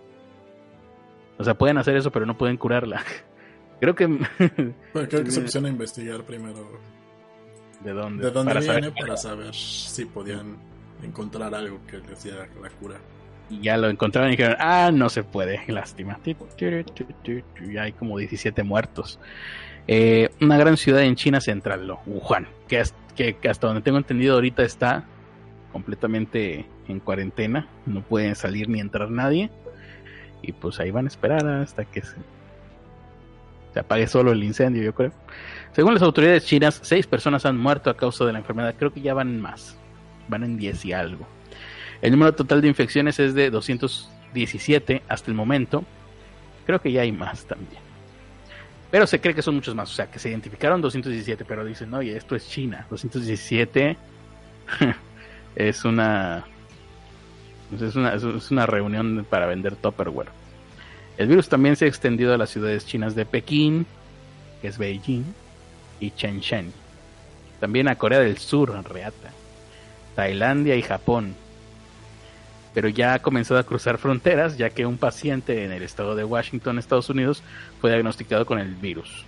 O 1.37 1.43
sea, 1.43 1.55
pueden 1.55 1.77
hacer 1.77 1.95
eso, 1.95 2.11
pero 2.11 2.25
no 2.25 2.37
pueden 2.37 2.57
curarla. 2.57 3.03
Creo 3.79 3.95
que. 3.95 4.05
creo 4.93 5.23
que 5.23 5.31
se 5.31 5.41
pusieron 5.41 5.65
a 5.65 5.69
investigar 5.69 6.23
primero. 6.23 6.79
¿De 7.83 7.93
dónde? 7.93 8.25
¿De 8.25 8.31
dónde 8.31 8.59
viene? 8.59 8.91
Para 8.91 9.17
saber 9.17 9.55
si 9.55 10.05
podían 10.05 10.57
encontrar 11.01 11.55
algo 11.55 11.79
que 11.87 11.97
les 11.97 12.23
diera 12.23 12.47
la 12.61 12.69
cura. 12.69 12.97
Y 13.49 13.61
ya 13.61 13.77
lo 13.77 13.89
encontraron 13.89 14.29
y 14.29 14.37
dijeron, 14.37 14.55
ah, 14.59 14.91
no 14.93 15.09
se 15.09 15.23
puede, 15.23 15.61
lástima. 15.67 16.19
Ya 16.59 17.81
hay 17.81 17.91
como 17.93 18.19
17 18.19 18.61
muertos. 18.61 19.19
Eh, 19.87 20.29
una 20.39 20.59
gran 20.59 20.77
ciudad 20.77 21.01
en 21.01 21.15
China 21.15 21.41
central, 21.41 21.91
Wuhan, 22.05 22.47
que, 22.67 22.83
que 23.15 23.49
hasta 23.49 23.65
donde 23.65 23.81
tengo 23.81 23.97
entendido 23.97 24.35
ahorita 24.35 24.61
está 24.61 25.05
completamente 25.71 26.65
en 26.87 26.99
cuarentena, 26.99 27.67
no 27.85 28.01
pueden 28.01 28.35
salir 28.35 28.69
ni 28.69 28.79
entrar 28.79 29.09
nadie 29.09 29.49
y 30.41 30.51
pues 30.51 30.79
ahí 30.79 30.91
van 30.91 31.05
a 31.05 31.07
esperar 31.07 31.47
hasta 31.47 31.85
que 31.85 32.01
se, 32.01 32.17
apague 33.79 34.07
solo 34.07 34.31
el 34.31 34.43
incendio, 34.43 34.83
yo 34.83 34.93
creo. 34.93 35.11
Según 35.73 35.93
las 35.93 36.03
autoridades 36.03 36.45
chinas, 36.45 36.79
seis 36.83 37.07
personas 37.07 37.45
han 37.45 37.57
muerto 37.57 37.89
a 37.89 37.97
causa 37.97 38.25
de 38.25 38.33
la 38.33 38.39
enfermedad, 38.39 38.75
creo 38.77 38.91
que 38.91 39.01
ya 39.01 39.13
van 39.13 39.39
más, 39.39 39.77
van 40.27 40.43
en 40.43 40.57
10 40.57 40.85
y 40.85 40.93
algo. 40.93 41.27
El 42.01 42.11
número 42.11 42.33
total 42.33 42.61
de 42.61 42.67
infecciones 42.67 43.19
es 43.19 43.33
de 43.33 43.49
217 43.49 45.03
hasta 45.07 45.31
el 45.31 45.35
momento, 45.35 45.85
creo 46.65 46.81
que 46.81 46.91
ya 46.91 47.01
hay 47.01 47.11
más 47.11 47.45
también. 47.45 47.81
Pero 48.89 49.07
se 49.07 49.21
cree 49.21 49.33
que 49.33 49.41
son 49.41 49.55
muchos 49.55 49.73
más, 49.73 49.89
o 49.89 49.93
sea, 49.93 50.11
que 50.11 50.19
se 50.19 50.29
identificaron 50.29 50.81
217, 50.81 51.45
pero 51.45 51.63
dicen, 51.63 51.93
oye, 51.93 52.17
esto 52.17 52.35
es 52.35 52.49
China, 52.49 52.85
217 52.89 53.95
es 55.55 55.85
una 55.85 56.45
es 57.73 57.95
una, 57.95 58.13
es 58.13 58.51
una 58.51 58.65
reunión 58.65 59.25
para 59.29 59.45
vender 59.45 59.75
Tupperware. 59.75 60.29
El 61.17 61.27
virus 61.27 61.49
también 61.49 61.75
se 61.75 61.85
ha 61.85 61.87
extendido 61.87 62.33
a 62.33 62.37
las 62.37 62.49
ciudades 62.49 62.85
chinas 62.85 63.15
de 63.15 63.25
Pekín, 63.25 63.85
que 64.61 64.67
es 64.67 64.77
Beijing, 64.77 65.23
y 65.99 66.11
Shenzhen. 66.15 66.73
También 67.59 67.87
a 67.87 67.95
Corea 67.95 68.19
del 68.19 68.37
Sur, 68.37 68.71
Reata. 68.89 69.31
Tailandia 70.15 70.75
y 70.75 70.81
Japón. 70.81 71.35
Pero 72.73 72.89
ya 72.89 73.13
ha 73.13 73.19
comenzado 73.19 73.59
a 73.59 73.65
cruzar 73.65 73.97
fronteras, 73.97 74.57
ya 74.57 74.69
que 74.69 74.85
un 74.85 74.97
paciente 74.97 75.63
en 75.63 75.71
el 75.71 75.83
estado 75.83 76.15
de 76.15 76.23
Washington, 76.23 76.79
Estados 76.79 77.09
Unidos, 77.09 77.43
fue 77.79 77.91
diagnosticado 77.91 78.45
con 78.45 78.59
el 78.59 78.75
virus. 78.75 79.25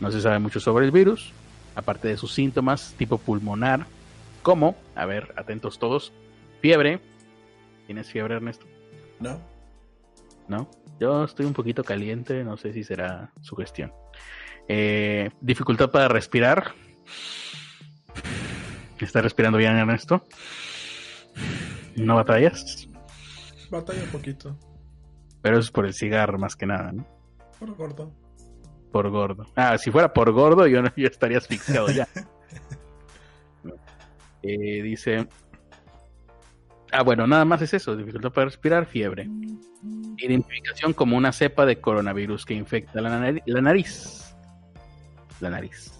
No 0.00 0.10
se 0.10 0.20
sabe 0.20 0.38
mucho 0.38 0.60
sobre 0.60 0.86
el 0.86 0.90
virus, 0.90 1.32
aparte 1.74 2.08
de 2.08 2.16
sus 2.16 2.32
síntomas 2.32 2.94
tipo 2.96 3.18
pulmonar, 3.18 3.86
como, 4.42 4.76
a 4.94 5.06
ver, 5.06 5.32
atentos 5.36 5.78
todos, 5.78 6.12
fiebre. 6.60 7.00
¿Tienes 7.86 8.10
fiebre, 8.10 8.36
Ernesto? 8.36 8.66
No. 9.18 9.40
¿No? 10.48 10.70
Yo 10.98 11.24
estoy 11.24 11.46
un 11.46 11.52
poquito 11.52 11.82
caliente, 11.84 12.44
no 12.44 12.56
sé 12.56 12.72
si 12.72 12.84
será 12.84 13.32
su 13.40 13.56
gestión. 13.56 13.92
Eh, 14.68 15.30
dificultad 15.40 15.90
para 15.90 16.08
respirar. 16.08 16.72
¿Está 18.98 19.22
respirando 19.22 19.58
bien, 19.58 19.76
Ernesto? 19.76 20.26
¿No 21.96 22.16
batallas? 22.16 22.88
Batalla 23.70 24.02
un 24.02 24.10
poquito. 24.10 24.58
Pero 25.42 25.58
es 25.58 25.70
por 25.70 25.86
el 25.86 25.94
cigarro 25.94 26.38
más 26.38 26.54
que 26.54 26.66
nada, 26.66 26.92
¿no? 26.92 27.06
Por 27.58 27.74
gordo. 27.74 28.12
Por 28.92 29.08
gordo. 29.10 29.46
Ah, 29.56 29.78
si 29.78 29.90
fuera 29.90 30.12
por 30.12 30.32
gordo, 30.32 30.66
yo, 30.66 30.82
yo 30.96 31.06
estaría 31.06 31.38
asfixiado 31.38 31.88
ya. 31.90 32.08
Eh, 34.42 34.82
dice. 34.82 35.26
Ah, 36.92 37.02
bueno, 37.02 37.26
nada 37.26 37.44
más 37.44 37.62
es 37.62 37.74
eso: 37.74 37.96
dificultad 37.96 38.32
para 38.32 38.46
respirar, 38.46 38.86
fiebre. 38.86 39.28
Identificación 40.18 40.92
como 40.92 41.16
una 41.16 41.32
cepa 41.32 41.64
de 41.66 41.80
coronavirus 41.80 42.44
que 42.44 42.54
infecta 42.54 43.00
la, 43.00 43.10
nari- 43.18 43.42
la 43.46 43.60
nariz. 43.60 44.34
La 45.40 45.50
nariz. 45.50 45.92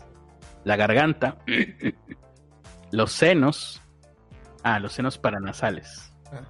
La 0.64 0.76
garganta. 0.76 1.38
los 2.92 3.12
senos. 3.12 3.80
Ah, 4.62 4.78
los 4.78 4.92
senos 4.92 5.16
paranasales. 5.18 6.12
Ah. 6.32 6.42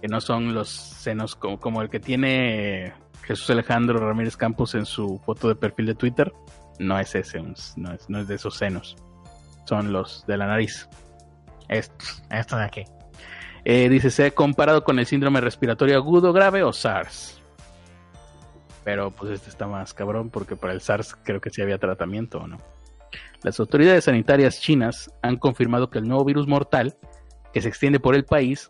Que 0.00 0.08
no 0.08 0.20
son 0.20 0.54
los 0.54 0.68
senos 0.68 1.36
como, 1.36 1.58
como 1.60 1.80
el 1.82 1.88
que 1.88 2.00
tiene 2.00 2.92
Jesús 3.22 3.48
Alejandro 3.50 3.98
Ramírez 4.06 4.36
Campos 4.36 4.74
en 4.74 4.84
su 4.84 5.18
foto 5.24 5.48
de 5.48 5.54
perfil 5.54 5.86
de 5.86 5.94
Twitter. 5.94 6.32
No 6.78 6.98
es 6.98 7.14
ese, 7.14 7.40
no 7.40 7.52
es, 7.92 8.08
no 8.08 8.18
es 8.18 8.28
de 8.28 8.34
esos 8.34 8.56
senos. 8.56 8.96
Son 9.66 9.92
los 9.92 10.26
de 10.26 10.36
la 10.36 10.46
nariz. 10.48 10.88
Estos, 11.72 12.22
estos 12.30 12.58
de 12.58 12.64
aquí. 12.64 12.84
Eh, 13.64 13.88
dice, 13.88 14.10
se 14.10 14.26
ha 14.26 14.30
comparado 14.32 14.82
con 14.82 14.98
el 14.98 15.06
síndrome 15.06 15.40
respiratorio 15.40 15.96
agudo 15.96 16.32
grave 16.32 16.62
o 16.62 16.72
SARS. 16.72 17.40
Pero 18.84 19.12
pues 19.12 19.32
este 19.32 19.48
está 19.48 19.66
más 19.66 19.94
cabrón 19.94 20.30
porque 20.30 20.56
para 20.56 20.72
el 20.72 20.80
SARS 20.80 21.14
creo 21.22 21.40
que 21.40 21.50
sí 21.50 21.62
había 21.62 21.78
tratamiento 21.78 22.38
o 22.38 22.48
no. 22.48 22.58
Las 23.42 23.58
autoridades 23.60 24.04
sanitarias 24.04 24.60
chinas 24.60 25.10
han 25.22 25.36
confirmado 25.36 25.90
que 25.90 25.98
el 25.98 26.08
nuevo 26.08 26.24
virus 26.24 26.46
mortal 26.46 26.96
que 27.52 27.60
se 27.60 27.68
extiende 27.68 28.00
por 28.00 28.14
el 28.14 28.24
país 28.24 28.68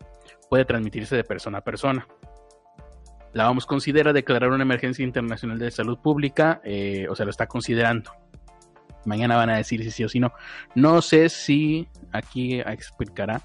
puede 0.49 0.65
transmitirse 0.65 1.15
de 1.15 1.23
persona 1.23 1.59
a 1.59 1.61
persona. 1.61 2.07
La 3.33 3.49
OMS 3.49 3.65
considera 3.65 4.13
declarar 4.13 4.51
una 4.51 4.61
emergencia 4.61 5.03
internacional 5.03 5.57
de 5.57 5.71
salud 5.71 5.97
pública, 5.97 6.61
eh, 6.63 7.07
o 7.09 7.15
sea, 7.15 7.25
lo 7.25 7.31
está 7.31 7.47
considerando. 7.47 8.11
Mañana 9.05 9.35
van 9.35 9.49
a 9.49 9.57
decir 9.57 9.83
si 9.83 9.91
sí 9.91 10.03
o 10.03 10.09
si 10.09 10.19
no. 10.19 10.33
No 10.75 11.01
sé 11.01 11.29
si 11.29 11.87
aquí 12.11 12.59
explicará 12.59 13.41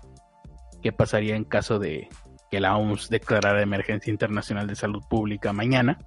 qué 0.83 0.93
pasaría 0.93 1.37
en 1.37 1.45
caso 1.45 1.79
de 1.79 2.09
que 2.51 2.61
la 2.61 2.77
OMS 2.77 3.11
declarara 3.11 3.63
emergencia 3.63 4.11
internacional 4.11 4.67
de 4.67 4.75
salud 4.75 5.03
pública 5.09 5.53
mañana. 5.53 5.99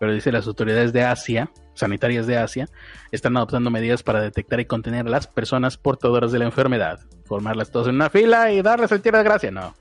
Pero 0.00 0.12
dice 0.12 0.32
las 0.32 0.46
autoridades 0.46 0.92
de 0.92 1.04
Asia, 1.04 1.50
sanitarias 1.74 2.26
de 2.26 2.36
Asia, 2.36 2.68
están 3.12 3.36
adoptando 3.36 3.70
medidas 3.70 4.02
para 4.02 4.20
detectar 4.20 4.60
y 4.60 4.64
contener 4.64 5.06
a 5.06 5.10
las 5.10 5.26
personas 5.26 5.78
portadoras 5.78 6.32
de 6.32 6.40
la 6.40 6.46
enfermedad. 6.46 7.00
Formarlas 7.24 7.70
todas 7.70 7.88
en 7.88 7.94
una 7.94 8.10
fila 8.10 8.50
y 8.52 8.60
darles 8.60 8.92
el 8.92 9.00
tiro 9.00 9.18
de 9.18 9.24
gracia. 9.24 9.50
No. 9.50 9.74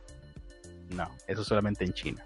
No, 0.90 1.10
eso 1.28 1.44
solamente 1.44 1.84
en 1.84 1.94
China. 1.94 2.24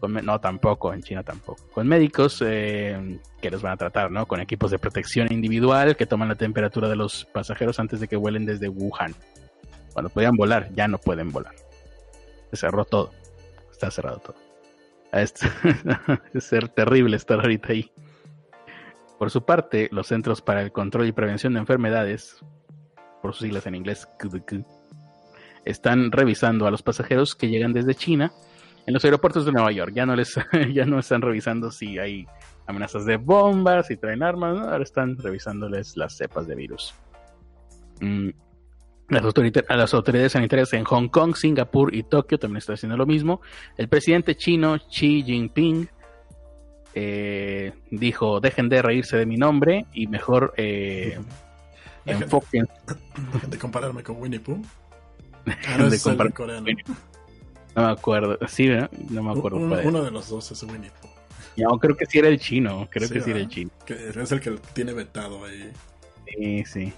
No, 0.00 0.40
tampoco, 0.40 0.92
en 0.92 1.02
China 1.02 1.22
tampoco. 1.22 1.64
Con 1.72 1.88
médicos 1.88 2.42
eh, 2.46 3.18
que 3.40 3.50
los 3.50 3.62
van 3.62 3.72
a 3.72 3.76
tratar, 3.76 4.10
¿no? 4.10 4.26
Con 4.26 4.40
equipos 4.40 4.70
de 4.70 4.78
protección 4.78 5.32
individual 5.32 5.96
que 5.96 6.06
toman 6.06 6.28
la 6.28 6.36
temperatura 6.36 6.88
de 6.88 6.96
los 6.96 7.24
pasajeros 7.24 7.80
antes 7.80 7.98
de 8.00 8.06
que 8.06 8.16
vuelen 8.16 8.46
desde 8.46 8.68
Wuhan. 8.68 9.14
Cuando 9.92 10.10
podían 10.10 10.36
volar, 10.36 10.68
ya 10.74 10.86
no 10.86 10.98
pueden 10.98 11.32
volar. 11.32 11.54
Se 12.50 12.56
cerró 12.56 12.84
todo. 12.84 13.10
Está 13.72 13.90
cerrado 13.90 14.18
todo. 14.18 14.36
Es, 15.12 15.34
es 16.34 16.44
ser 16.44 16.68
terrible 16.68 17.16
estar 17.16 17.40
ahorita 17.40 17.72
ahí. 17.72 17.90
Por 19.18 19.30
su 19.30 19.44
parte, 19.44 19.88
los 19.90 20.06
Centros 20.06 20.42
para 20.42 20.62
el 20.62 20.70
Control 20.70 21.06
y 21.06 21.12
Prevención 21.12 21.54
de 21.54 21.58
Enfermedades, 21.58 22.38
por 23.20 23.32
sus 23.32 23.42
siglas 23.42 23.66
en 23.66 23.74
inglés, 23.74 24.08
están 25.64 26.12
revisando 26.12 26.66
a 26.68 26.70
los 26.70 26.82
pasajeros 26.82 27.34
que 27.34 27.48
llegan 27.48 27.72
desde 27.72 27.96
China 27.96 28.32
en 28.88 28.94
los 28.94 29.04
aeropuertos 29.04 29.44
de 29.44 29.52
Nueva 29.52 29.70
York. 29.70 29.92
Ya 29.94 30.06
no 30.06 30.16
les, 30.16 30.34
ya 30.72 30.86
no 30.86 30.98
están 30.98 31.20
revisando 31.20 31.70
si 31.70 31.98
hay 31.98 32.26
amenazas 32.66 33.04
de 33.04 33.18
bombas, 33.18 33.86
si 33.88 33.96
traen 33.98 34.22
armas, 34.22 34.56
¿no? 34.56 34.64
ahora 34.64 34.82
están 34.82 35.18
revisándoles 35.18 35.96
las 35.96 36.16
cepas 36.16 36.46
de 36.46 36.54
virus. 36.54 36.94
Mm, 38.00 38.30
Las, 39.10 39.22
autorita- 39.24 39.64
a 39.68 39.76
las 39.76 39.92
autoridades 39.94 40.32
sanitarias 40.32 40.72
en 40.72 40.84
Hong 40.84 41.08
Kong, 41.08 41.34
Singapur 41.34 41.94
y 41.94 42.02
Tokio 42.02 42.38
también 42.38 42.58
están 42.58 42.74
haciendo 42.74 42.96
lo 42.96 43.04
mismo. 43.06 43.40
El 43.76 43.88
presidente 43.88 44.36
chino 44.36 44.76
Xi 44.90 45.22
Jinping 45.22 45.88
eh, 46.94 47.72
dijo: 47.90 48.40
Dejen 48.40 48.68
de 48.68 48.82
reírse 48.82 49.16
de 49.16 49.26
mi 49.26 49.36
nombre 49.36 49.86
y 49.92 50.06
mejor 50.06 50.52
eh, 50.56 51.18
Dejen, 52.04 52.22
enfoquen. 52.22 52.68
dejen 53.34 53.50
de 53.50 53.58
compararme 53.58 54.02
con 54.02 54.16
Winnie 54.20 54.40
Pooh. 54.40 54.62
Ah, 55.46 55.76
no, 55.78 55.88
de 55.90 55.98
comparar- 55.98 56.32
coreano. 56.34 56.66
No 57.78 57.86
me 57.86 57.92
acuerdo. 57.92 58.38
Sí, 58.48 58.68
¿verdad? 58.68 58.90
no 59.10 59.22
me 59.22 59.30
acuerdo. 59.32 59.58
Uno, 59.58 59.76
uno 59.84 60.02
de 60.02 60.10
los 60.10 60.28
dos 60.28 60.50
es 60.50 60.62
Winnie 60.64 60.90
Pooh. 61.00 61.08
No, 61.56 61.78
creo 61.78 61.96
que 61.96 62.06
sí 62.06 62.18
era 62.18 62.28
el 62.28 62.38
chino. 62.38 62.88
Creo 62.90 63.08
Sí, 63.08 63.14
que 63.14 63.20
sí 63.20 63.30
era 63.30 63.40
el 63.40 63.46
¿verdad? 63.46 63.54
chino. 63.54 63.70
Que 63.86 64.08
es 64.20 64.32
el 64.32 64.40
que 64.40 64.50
tiene 64.72 64.92
vetado 64.92 65.44
ahí. 65.44 65.70
Sí, 66.26 66.64
sí. 66.64 66.92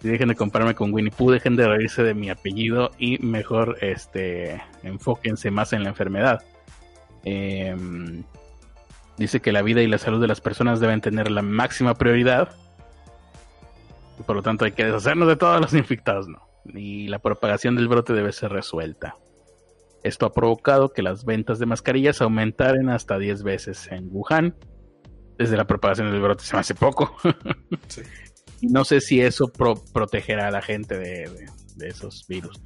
Dejen 0.00 0.28
de 0.28 0.34
compararme 0.34 0.74
con 0.74 0.92
Winnie 0.92 1.12
Pooh, 1.12 1.30
dejen 1.30 1.54
de 1.54 1.68
reírse 1.68 2.02
de 2.02 2.12
mi 2.14 2.28
apellido 2.28 2.90
y 2.98 3.18
mejor 3.18 3.78
este 3.80 4.60
enfóquense 4.82 5.50
más 5.52 5.72
en 5.72 5.84
la 5.84 5.90
enfermedad. 5.90 6.42
Em, 7.24 8.24
dice 9.16 9.38
que 9.40 9.52
la 9.52 9.62
vida 9.62 9.80
y 9.80 9.86
la 9.86 9.98
salud 9.98 10.20
de 10.20 10.26
las 10.26 10.40
personas 10.40 10.80
deben 10.80 11.00
tener 11.00 11.30
la 11.30 11.42
máxima 11.42 11.94
prioridad. 11.94 12.48
Por 14.26 14.34
lo 14.36 14.42
tanto 14.42 14.64
hay 14.64 14.72
que 14.72 14.84
deshacernos 14.84 15.28
de 15.28 15.36
todos 15.36 15.60
los 15.60 15.72
infectados, 15.74 16.26
no. 16.26 16.40
Y 16.74 17.06
la 17.08 17.20
propagación 17.20 17.76
del 17.76 17.86
brote 17.88 18.12
debe 18.12 18.32
ser 18.32 18.50
resuelta. 18.50 19.14
Esto 20.02 20.26
ha 20.26 20.32
provocado 20.32 20.88
que 20.92 21.02
las 21.02 21.24
ventas 21.24 21.58
de 21.58 21.66
mascarillas 21.66 22.20
aumentaran 22.20 22.88
hasta 22.90 23.18
10 23.18 23.42
veces 23.42 23.88
en 23.90 24.08
Wuhan. 24.10 24.56
Desde 25.38 25.56
la 25.56 25.66
propagación 25.66 26.10
del 26.10 26.20
brote 26.20 26.44
se 26.44 26.54
me 26.54 26.60
hace 26.60 26.74
poco. 26.74 27.16
Sí. 27.88 28.02
Y 28.60 28.68
no 28.68 28.84
sé 28.84 29.00
si 29.00 29.20
eso 29.20 29.48
pro- 29.48 29.82
protegerá 29.92 30.46
a 30.48 30.50
la 30.52 30.62
gente 30.62 30.96
de, 30.98 31.28
de- 31.28 31.50
de 31.76 31.88
esos 31.88 32.24
virus. 32.28 32.60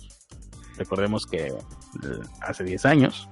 Recordemos 0.77 1.25
que 1.27 1.47
eh, 1.47 1.53
hace 2.43 2.65
10 2.65 2.85
años, 2.87 3.29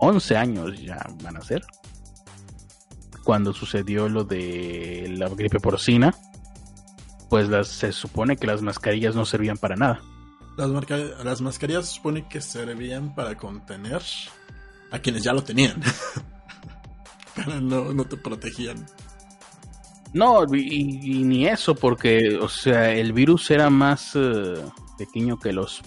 11 0.00 0.36
años 0.36 0.80
ya 0.82 0.98
van 1.22 1.36
a 1.36 1.40
ser, 1.42 1.62
cuando 3.24 3.52
sucedió 3.52 4.08
lo 4.08 4.24
de 4.24 5.14
la 5.16 5.28
gripe 5.28 5.60
porcina, 5.60 6.14
pues 7.28 7.48
las, 7.48 7.68
se 7.68 7.92
supone 7.92 8.36
que 8.36 8.46
las 8.48 8.62
mascarillas 8.62 9.14
no 9.14 9.24
servían 9.24 9.56
para 9.58 9.76
nada. 9.76 10.00
Las, 10.60 10.68
marca- 10.70 10.96
las 11.24 11.40
mascarillas 11.40 11.88
se 11.88 11.94
supone 11.94 12.28
que 12.28 12.40
servían 12.40 13.14
para 13.14 13.34
contener 13.36 14.02
a 14.90 14.98
quienes 14.98 15.22
ya 15.22 15.32
lo 15.32 15.42
tenían. 15.42 15.80
Pero 17.34 17.60
no, 17.60 17.92
no 17.92 18.04
te 18.04 18.16
protegían. 18.16 18.84
No, 20.12 20.44
y, 20.54 21.20
y 21.20 21.24
ni 21.24 21.46
eso, 21.46 21.74
porque, 21.74 22.36
o 22.40 22.48
sea, 22.48 22.90
el 22.92 23.12
virus 23.12 23.50
era 23.50 23.70
más 23.70 24.10
eh, 24.16 24.54
pequeño 24.98 25.38
que 25.38 25.52
los 25.52 25.80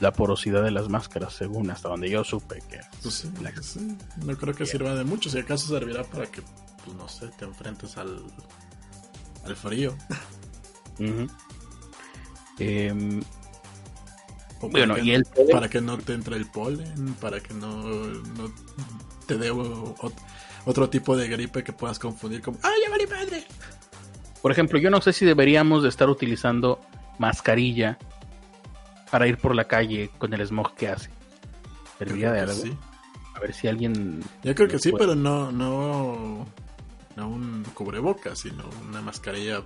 la 0.00 0.12
porosidad 0.12 0.62
de 0.62 0.70
las 0.70 0.88
máscaras, 0.90 1.32
según 1.34 1.70
hasta 1.70 1.88
donde 1.88 2.10
yo 2.10 2.22
supe 2.22 2.58
que 2.68 2.80
Pues 3.02 3.14
sí, 3.14 3.30
La- 3.40 3.62
sí, 3.62 3.96
no 4.24 4.36
creo 4.36 4.54
que 4.54 4.66
sirva 4.66 4.94
de 4.94 5.04
mucho. 5.04 5.30
Si 5.30 5.38
acaso 5.38 5.68
servirá 5.68 6.04
para 6.04 6.26
que, 6.26 6.42
pues 6.84 6.96
no 6.96 7.08
sé, 7.08 7.28
te 7.38 7.44
enfrentes 7.44 7.96
al, 7.96 8.22
al 9.44 9.56
frío. 9.56 9.96
Ujú. 10.98 11.26
Em, 12.58 13.22
O 14.66 14.70
Bueno, 14.70 14.94
para 14.94 15.02
que, 15.02 15.08
y 15.08 15.12
el- 15.12 15.24
para 15.50 15.68
que 15.68 15.80
no 15.80 15.98
te 15.98 16.12
entre 16.14 16.36
el 16.36 16.46
polen, 16.50 17.14
para 17.20 17.40
que 17.40 17.54
no, 17.54 17.82
no 17.82 18.52
te 19.26 19.36
dé 19.38 19.50
otro 20.64 20.90
tipo 20.90 21.16
de 21.16 21.28
gripe 21.28 21.62
que 21.64 21.72
puedas 21.72 21.98
confundir 21.98 22.42
como 22.42 22.58
¡Ay, 22.62 22.72
ya 22.84 22.90
vale 22.90 23.06
madre! 23.06 23.44
por 24.42 24.52
ejemplo, 24.52 24.78
yo 24.78 24.90
no 24.90 25.00
sé 25.00 25.12
si 25.12 25.24
deberíamos 25.24 25.82
de 25.82 25.88
estar 25.88 26.08
utilizando 26.08 26.80
mascarilla 27.18 27.98
para 29.10 29.26
ir 29.26 29.38
por 29.38 29.54
la 29.54 29.64
calle 29.64 30.10
con 30.18 30.32
el 30.34 30.40
smog 30.46 30.74
que 30.74 30.88
hace. 30.88 31.10
¿Serviría 31.98 32.30
de 32.32 32.40
algo? 32.40 32.52
sí. 32.54 32.76
A 33.34 33.40
ver 33.40 33.52
si 33.52 33.68
alguien... 33.68 34.22
Yo 34.44 34.54
creo 34.54 34.68
que 34.68 34.78
sí, 34.78 34.90
Puede. 34.90 35.04
pero 35.04 35.14
no, 35.14 35.52
no, 35.52 36.46
no 37.16 37.28
un 37.28 37.64
cubrebocas, 37.74 38.38
sino 38.40 38.64
una 38.88 39.00
mascarilla 39.02 39.62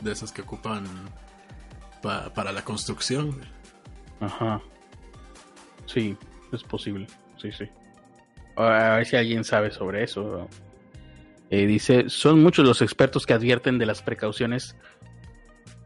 de 0.00 0.12
esas 0.12 0.32
que 0.32 0.42
ocupan 0.42 0.84
para 2.02 2.52
la 2.52 2.62
construcción. 2.64 3.40
Ajá. 4.20 4.60
Sí, 5.86 6.16
es 6.52 6.62
posible. 6.62 7.06
Sí, 7.36 7.52
sí. 7.52 7.68
A 8.56 8.96
ver 8.96 9.06
si 9.06 9.16
alguien 9.16 9.44
sabe 9.44 9.70
sobre 9.70 10.04
eso. 10.04 10.48
Eh, 11.50 11.66
dice, 11.66 12.08
son 12.08 12.42
muchos 12.42 12.66
los 12.66 12.82
expertos 12.82 13.26
que 13.26 13.32
advierten 13.32 13.78
de 13.78 13.86
las 13.86 14.02
precauciones 14.02 14.76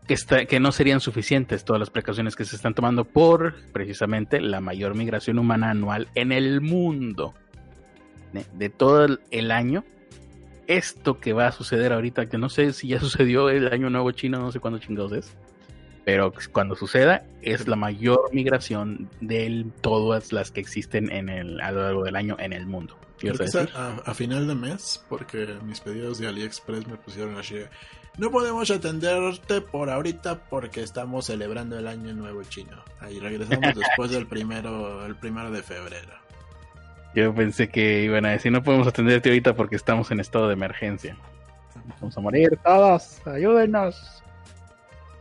que, 0.06 0.14
está, 0.14 0.46
que 0.46 0.60
no 0.60 0.72
serían 0.72 1.00
suficientes, 1.00 1.64
todas 1.64 1.80
las 1.80 1.90
precauciones 1.90 2.36
que 2.36 2.44
se 2.44 2.56
están 2.56 2.74
tomando 2.74 3.04
por 3.04 3.54
precisamente 3.72 4.40
la 4.40 4.60
mayor 4.60 4.94
migración 4.94 5.38
humana 5.38 5.70
anual 5.70 6.08
en 6.14 6.32
el 6.32 6.60
mundo. 6.60 7.34
De, 8.32 8.44
de 8.54 8.68
todo 8.68 9.18
el 9.30 9.50
año, 9.50 9.84
esto 10.68 11.18
que 11.18 11.32
va 11.32 11.48
a 11.48 11.52
suceder 11.52 11.92
ahorita, 11.92 12.28
que 12.28 12.38
no 12.38 12.48
sé 12.48 12.72
si 12.72 12.88
ya 12.88 13.00
sucedió 13.00 13.50
el 13.50 13.72
año 13.72 13.90
nuevo 13.90 14.12
chino, 14.12 14.38
no 14.38 14.52
sé 14.52 14.60
cuándo 14.60 14.78
chingados 14.78 15.12
es, 15.12 15.36
pero 16.08 16.32
cuando 16.52 16.74
suceda 16.74 17.22
es 17.42 17.68
la 17.68 17.76
mayor 17.76 18.32
migración 18.32 19.10
de 19.20 19.66
todas 19.82 20.32
las 20.32 20.50
que 20.50 20.58
existen 20.58 21.12
en 21.12 21.28
el, 21.28 21.60
a 21.60 21.70
lo 21.70 21.82
largo 21.82 22.02
del 22.02 22.16
año 22.16 22.34
en 22.40 22.54
el 22.54 22.64
mundo. 22.64 22.96
A, 23.74 23.96
a, 24.06 24.14
final 24.14 24.48
de 24.48 24.54
mes, 24.54 25.04
porque 25.10 25.58
mis 25.66 25.80
pedidos 25.80 26.16
de 26.18 26.28
AliExpress 26.28 26.86
me 26.86 26.96
pusieron 26.96 27.36
así. 27.36 27.56
No 28.16 28.30
podemos 28.30 28.70
atenderte 28.70 29.60
por 29.60 29.90
ahorita 29.90 30.44
porque 30.48 30.82
estamos 30.82 31.26
celebrando 31.26 31.78
el 31.78 31.86
año 31.86 32.14
nuevo 32.14 32.42
chino. 32.44 32.82
Ahí 33.00 33.20
regresamos 33.20 33.74
después 33.76 34.10
del 34.10 34.26
primero, 34.26 35.04
el 35.04 35.14
primero 35.14 35.50
de 35.50 35.62
febrero. 35.62 36.14
Yo 37.14 37.34
pensé 37.34 37.68
que 37.68 38.04
iban 38.04 38.24
a 38.24 38.30
decir 38.30 38.50
no 38.50 38.62
podemos 38.62 38.86
atenderte 38.86 39.28
ahorita 39.28 39.54
porque 39.54 39.76
estamos 39.76 40.10
en 40.10 40.20
estado 40.20 40.46
de 40.46 40.54
emergencia. 40.54 41.18
Vamos 42.00 42.16
a 42.16 42.20
morir 42.22 42.58
todos, 42.64 43.20
ayúdenos. 43.26 44.22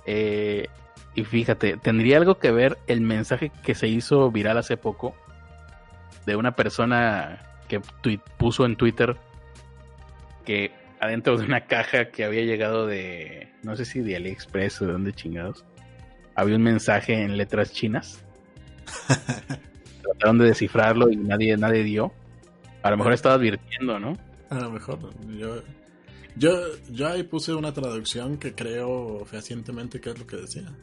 Eh, 0.08 0.68
y 1.14 1.24
fíjate, 1.24 1.78
tendría 1.78 2.18
algo 2.18 2.40
que 2.40 2.52
ver 2.52 2.78
el 2.88 3.02
mensaje 3.02 3.52
que 3.64 3.76
se 3.76 3.88
hizo 3.88 4.32
viral 4.32 4.58
hace 4.58 4.78
poco 4.78 5.16
de 6.26 6.36
una 6.36 6.56
persona 6.56 7.42
que 7.68 7.82
puso 8.38 8.66
en 8.66 8.76
Twitter 8.76 9.18
que 10.46 10.72
adentro 11.00 11.38
de 11.38 11.46
una 11.46 11.66
caja 11.66 12.10
que 12.10 12.24
había 12.24 12.44
llegado 12.44 12.88
de, 12.88 13.52
no 13.64 13.76
sé 13.76 13.86
si 13.86 14.00
de 14.00 14.16
AliExpress 14.16 14.82
o 14.82 14.86
de 14.86 14.92
dónde 14.94 15.14
chingados, 15.14 15.66
había 16.36 16.56
un 16.56 16.64
mensaje 16.64 17.22
en 17.22 17.38
letras 17.38 17.72
chinas. 17.72 18.24
Trataron 20.04 20.38
de 20.38 20.46
descifrarlo 20.46 21.10
y 21.10 21.18
nadie, 21.18 21.58
nadie 21.58 21.84
dio. 21.84 22.14
A 22.84 22.92
lo 22.92 22.98
mejor 22.98 23.14
estaba 23.14 23.36
advirtiendo, 23.36 24.00
¿no? 24.00 24.18
A 24.50 24.56
lo 24.56 24.72
mejor. 24.72 25.00
Yo, 25.38 25.62
yo, 26.38 26.52
yo 26.90 27.08
ahí 27.08 27.24
puse 27.24 27.54
una 27.54 27.74
traducción 27.74 28.38
que 28.38 28.54
creo 28.54 29.26
fehacientemente 29.26 30.00
que 30.00 30.12
es 30.12 30.20
lo 30.20 30.28
que 30.28 30.38
decía. 30.38 30.74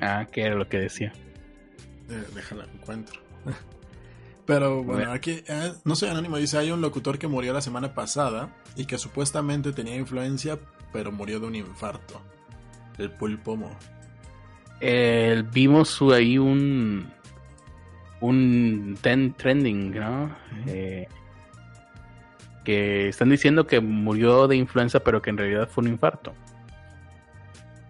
Ah, 0.00 0.26
¿qué 0.30 0.42
era 0.42 0.54
lo 0.56 0.68
que 0.68 0.78
decía? 0.78 1.12
Eh, 2.08 2.24
déjala, 2.34 2.66
encuentro. 2.74 3.20
Pero 4.46 4.84
bueno, 4.84 5.10
aquí, 5.10 5.42
eh, 5.48 5.72
no 5.84 5.96
soy 5.96 6.08
anónimo, 6.08 6.36
dice, 6.36 6.58
hay 6.58 6.70
un 6.70 6.80
locutor 6.80 7.18
que 7.18 7.26
murió 7.26 7.52
la 7.52 7.60
semana 7.60 7.94
pasada 7.94 8.54
y 8.76 8.84
que 8.84 8.96
supuestamente 8.96 9.72
tenía 9.72 9.96
influencia, 9.96 10.56
pero 10.92 11.10
murió 11.10 11.40
de 11.40 11.48
un 11.48 11.56
infarto. 11.56 12.22
El 12.96 13.10
pulpomo. 13.10 13.76
Eh, 14.80 15.42
vimos 15.52 16.00
ahí 16.12 16.38
un 16.38 17.10
un 18.20 18.96
trending, 19.36 19.90
¿no? 19.90 20.36
Eh, 20.66 21.08
que 22.66 23.08
están 23.10 23.30
diciendo 23.30 23.64
que 23.64 23.78
murió 23.80 24.48
de 24.48 24.56
influenza, 24.56 24.98
pero 24.98 25.22
que 25.22 25.30
en 25.30 25.38
realidad 25.38 25.68
fue 25.68 25.84
un 25.84 25.90
infarto. 25.90 26.34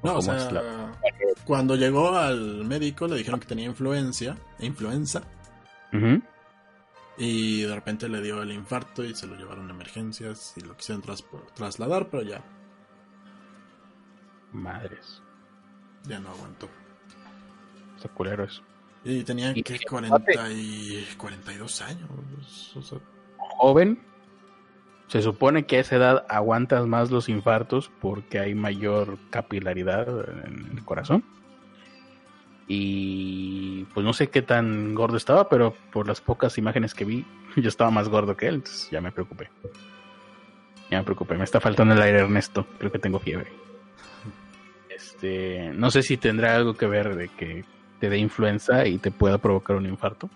No, 0.03 0.19
o 0.19 0.23
sea, 0.23 0.93
cuando 1.47 1.75
llegó 1.77 2.15
al 2.15 2.67
médico 2.67 3.09
le 3.09 3.17
dijeron 3.17 3.41
que 3.41 3.47
tenía 3.47 3.65
influencia, 3.65 4.37
influenza. 4.59 5.23
Y 7.17 7.63
de 7.63 7.75
repente 7.75 8.07
le 8.11 8.21
dio 8.21 8.43
el 8.43 8.53
infarto 8.53 9.03
y 9.03 9.15
se 9.15 9.27
lo 9.27 9.35
llevaron 9.35 9.71
a 9.71 9.73
emergencias 9.73 10.53
y 10.57 10.61
lo 10.61 10.77
quisieron 10.77 11.03
trasladar, 11.55 12.11
pero 12.11 12.23
ya. 12.23 12.45
Madres. 14.53 15.23
Ya 16.05 16.21
no 16.21 16.29
aguantó. 16.29 16.69
Está 17.97 18.11
culero 18.11 18.45
eso. 18.45 18.63
Y 19.05 19.23
tenía 19.23 19.55
que 19.55 19.79
40 19.89 20.53
y 20.53 21.07
42 21.17 21.81
años. 21.81 22.75
Joven, 23.39 23.99
se 25.09 25.23
supone 25.23 25.67
que 25.67 25.77
a 25.77 25.81
esa 25.81 25.97
edad 25.97 26.27
aguantas 26.29 26.87
más 26.87 27.11
los 27.11 27.29
infartos 27.29 27.91
porque 28.01 28.41
hay 28.41 28.55
mayor 28.55 29.19
capilaridad 29.31 30.09
en 30.47 30.71
el 30.73 30.85
corazón. 30.85 31.25
Y 32.69 33.85
pues 33.95 34.05
no 34.05 34.13
sé 34.13 34.29
qué 34.29 34.43
tan 34.43 34.95
gordo 34.95 35.17
estaba, 35.17 35.49
pero 35.49 35.75
por 35.93 36.09
las 36.09 36.21
pocas 36.21 36.59
imágenes 36.59 36.95
que 36.95 37.05
vi, 37.05 37.25
yo 37.57 37.69
estaba 37.69 37.91
más 37.91 38.09
gordo 38.09 38.37
que 38.37 38.49
él, 38.49 38.57
entonces 38.57 38.91
ya 38.91 39.01
me 39.01 39.13
preocupé. 39.13 39.49
Ya 40.91 40.99
me 40.99 41.05
preocupé, 41.05 41.37
me 41.37 41.45
está 41.45 41.61
faltando 41.61 41.95
el 41.95 42.03
aire 42.03 42.21
Ernesto, 42.21 42.67
creo 42.79 42.91
que 42.91 42.99
tengo 42.99 43.19
fiebre. 43.19 43.53
Este, 44.89 45.73
no 45.75 45.91
sé 45.91 46.03
si 46.03 46.17
tendrá 46.17 46.57
algo 46.57 46.75
que 46.75 46.87
ver 46.87 47.15
de 47.17 47.29
que 47.29 47.65
te 48.01 48.09
dé 48.09 48.19
influenza 48.19 48.87
y 48.87 48.99
te 48.99 49.11
pueda 49.11 49.39
provocar 49.39 49.77
un 49.77 49.87
infarto. 49.87 50.29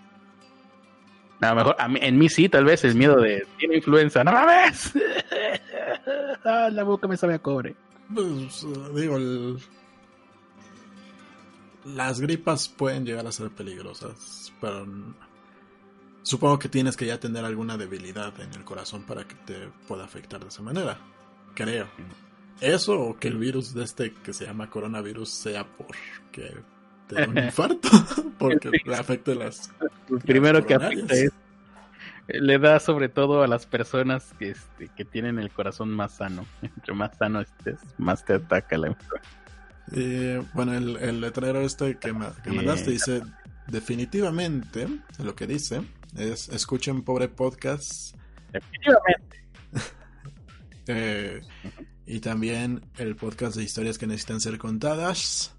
A 1.41 1.49
lo 1.49 1.55
mejor, 1.55 1.75
en 1.79 2.17
mí 2.19 2.29
sí, 2.29 2.49
tal 2.49 2.65
vez 2.65 2.83
el 2.83 2.95
miedo 2.95 3.19
de 3.19 3.45
tiene 3.57 3.77
influenza. 3.77 4.23
¡No 4.23 4.31
mames! 4.31 4.93
ah, 6.45 6.69
la 6.71 6.83
boca 6.83 7.07
me 7.07 7.17
sabe 7.17 7.33
a 7.33 7.39
cobre. 7.39 7.75
Pues, 8.13 8.65
digo, 8.93 9.17
las 11.85 12.21
gripas 12.21 12.69
pueden 12.69 13.05
llegar 13.05 13.25
a 13.25 13.31
ser 13.31 13.49
peligrosas, 13.49 14.53
pero 14.61 14.85
supongo 16.21 16.59
que 16.59 16.69
tienes 16.69 16.95
que 16.95 17.07
ya 17.07 17.19
tener 17.19 17.43
alguna 17.43 17.75
debilidad 17.75 18.39
en 18.39 18.53
el 18.53 18.63
corazón 18.63 19.03
para 19.03 19.27
que 19.27 19.35
te 19.35 19.69
pueda 19.87 20.03
afectar 20.03 20.41
de 20.41 20.49
esa 20.49 20.61
manera. 20.61 20.99
Creo. 21.55 21.87
Eso 22.59 22.99
o 22.99 23.17
que 23.17 23.29
el 23.29 23.37
virus 23.37 23.73
de 23.73 23.83
este 23.83 24.13
que 24.13 24.33
se 24.33 24.45
llama 24.45 24.69
coronavirus 24.69 25.29
sea 25.29 25.65
porque 25.65 26.53
un 27.11 27.37
infarto 27.45 27.89
porque 28.39 28.69
le 28.85 28.95
afecta 28.95 29.35
las. 29.35 29.71
primero 30.25 30.65
que 30.65 30.75
afecta 30.75 31.13
es. 31.13 31.31
Le 32.27 32.59
da 32.59 32.79
sobre 32.79 33.09
todo 33.09 33.43
a 33.43 33.47
las 33.47 33.65
personas 33.65 34.33
que, 34.39 34.51
este, 34.51 34.89
que 34.95 35.03
tienen 35.03 35.39
el 35.39 35.51
corazón 35.51 35.89
más 35.89 36.13
sano. 36.13 36.45
Entre 36.61 36.93
más 36.93 37.17
sano 37.17 37.41
estés, 37.41 37.79
más 37.97 38.23
te 38.23 38.33
ataca 38.33 38.77
la 38.77 38.87
enfermedad. 38.87 39.23
Eh, 39.93 40.41
bueno, 40.53 40.73
el, 40.73 41.19
letrero 41.19 41.61
este 41.61 41.97
que, 41.97 42.13
que 42.43 42.51
mandaste 42.51 42.91
dice: 42.91 43.21
Definitivamente, 43.67 44.87
lo 45.19 45.35
que 45.35 45.47
dice 45.47 45.81
es: 46.15 46.47
escuchen 46.49 47.01
pobre 47.03 47.27
podcast. 47.27 48.15
Definitivamente. 48.51 49.43
Eh, 50.87 51.41
y 52.05 52.19
también 52.19 52.83
el 52.97 53.15
podcast 53.15 53.55
de 53.55 53.63
historias 53.63 53.97
que 53.97 54.07
necesitan 54.07 54.41
ser 54.41 54.57
contadas 54.57 55.55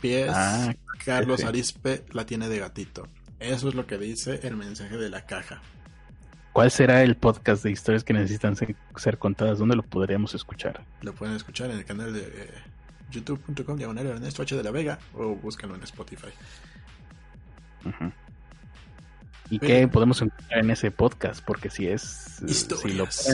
pies, 0.00 0.30
ah, 0.34 0.74
Carlos 1.04 1.44
Arispe 1.44 2.04
la 2.12 2.26
tiene 2.26 2.48
de 2.48 2.58
gatito. 2.58 3.08
Eso 3.38 3.68
es 3.68 3.74
lo 3.74 3.86
que 3.86 3.98
dice 3.98 4.40
el 4.42 4.56
mensaje 4.56 4.96
de 4.96 5.08
la 5.08 5.24
caja. 5.24 5.62
¿Cuál 6.52 6.70
será 6.70 7.02
el 7.02 7.16
podcast 7.16 7.62
de 7.62 7.70
historias 7.70 8.02
que 8.02 8.12
necesitan 8.12 8.56
ser, 8.56 9.18
contadas? 9.18 9.58
¿Dónde 9.58 9.76
lo 9.76 9.82
podríamos 9.82 10.34
escuchar? 10.34 10.84
Lo 11.00 11.14
pueden 11.14 11.36
escuchar 11.36 11.70
en 11.70 11.78
el 11.78 11.84
canal 11.84 12.12
de 12.12 12.20
eh, 12.20 12.50
youtube.com 13.10 13.76
diagonal 13.76 14.06
Ernesto 14.06 14.42
H 14.42 14.56
de 14.56 14.62
la 14.62 14.70
Vega 14.72 14.98
o 15.14 15.36
búscalo 15.36 15.76
en 15.76 15.82
Spotify. 15.84 16.28
¿Y 19.48 19.58
qué 19.58 19.86
podemos 19.88 20.20
encontrar 20.22 20.60
en 20.60 20.70
ese 20.70 20.90
podcast? 20.90 21.42
Porque 21.44 21.70
si 21.70 21.86
es... 21.86 22.42
Historias. 22.46 23.28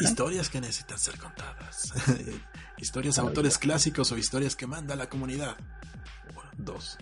Historias 0.00 0.48
que 0.48 0.60
necesitan 0.60 0.98
ser 0.98 1.18
contadas. 1.18 1.92
historias 2.78 3.18
autores 3.18 3.58
clásicos 3.58 4.10
o 4.12 4.18
historias 4.18 4.56
que 4.56 4.66
manda 4.66 4.96
la 4.96 5.08
comunidad 5.08 5.56
dos. 6.58 6.98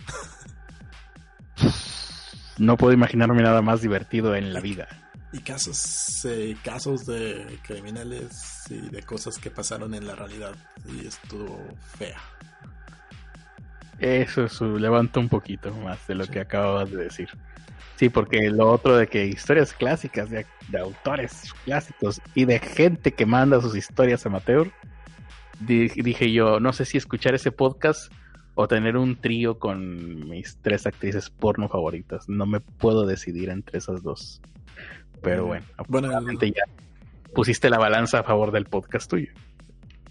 No 2.57 2.77
puedo 2.77 2.93
imaginarme 2.93 3.41
nada 3.41 3.61
más 3.61 3.81
divertido 3.81 4.35
en 4.35 4.53
la 4.53 4.61
vida. 4.61 4.87
Y 5.33 5.39
casos, 5.39 6.23
eh, 6.23 6.55
casos 6.63 7.05
de 7.05 7.59
criminales 7.63 8.63
y 8.69 8.89
de 8.89 9.03
cosas 9.03 9.37
que 9.37 9.51
pasaron 9.51 9.93
en 9.93 10.07
la 10.07 10.15
realidad. 10.15 10.55
Y 10.87 11.05
estuvo 11.05 11.61
fea. 11.97 12.17
Eso 13.99 14.45
es, 14.45 14.61
levanta 14.61 15.19
un 15.19 15.27
poquito 15.27 15.73
más 15.73 16.07
de 16.07 16.15
lo 16.15 16.27
que 16.27 16.39
acababas 16.39 16.91
de 16.91 17.03
decir. 17.03 17.29
Sí, 17.97 18.09
porque 18.09 18.49
lo 18.49 18.71
otro 18.71 18.97
de 18.97 19.07
que 19.07 19.25
historias 19.25 19.73
clásicas, 19.73 20.29
de, 20.29 20.45
de, 20.69 20.79
autores 20.79 21.53
clásicos 21.63 22.21
y 22.33 22.45
de 22.45 22.59
gente 22.59 23.13
que 23.13 23.25
manda 23.25 23.61
sus 23.61 23.75
historias 23.75 24.25
amateur, 24.25 24.69
dije 25.59 26.31
yo, 26.31 26.59
no 26.59 26.73
sé 26.73 26.83
si 26.85 26.97
escuchar 26.97 27.35
ese 27.35 27.51
podcast 27.51 28.11
o 28.55 28.67
tener 28.67 28.95
un 28.95 29.17
trío 29.17 29.59
con 29.59 30.29
mis 30.29 30.57
tres 30.61 30.87
actrices 30.87 31.29
porno 31.29 31.67
favoritas. 31.67 32.27
No 32.29 32.45
me 32.45 32.61
puedo 32.61 33.05
decidir 33.05 33.49
entre 33.49 33.77
esas 33.77 34.01
dos. 34.01 34.41
Pero 35.21 35.45
bueno, 35.45 35.65
bueno 35.87 36.09
ya 36.41 36.63
pusiste 37.33 37.69
la 37.69 37.77
balanza 37.77 38.19
a 38.19 38.23
favor 38.23 38.51
del 38.51 38.65
podcast 38.65 39.09
tuyo. 39.09 39.31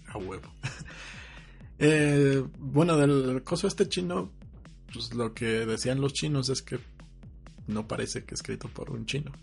A 0.07 0.17
huevo. 0.17 0.49
Eh, 1.77 2.41
bueno, 2.57 2.95
del 2.95 3.43
coso 3.43 3.67
este 3.67 3.89
chino, 3.89 4.31
pues 4.93 5.13
lo 5.13 5.33
que 5.33 5.65
decían 5.65 5.99
los 5.99 6.13
chinos 6.13 6.47
es 6.47 6.61
que 6.61 6.79
no 7.67 7.85
parece 7.85 8.23
que 8.23 8.33
escrito 8.33 8.69
por 8.69 8.91
un 8.91 9.05
chino. 9.05 9.33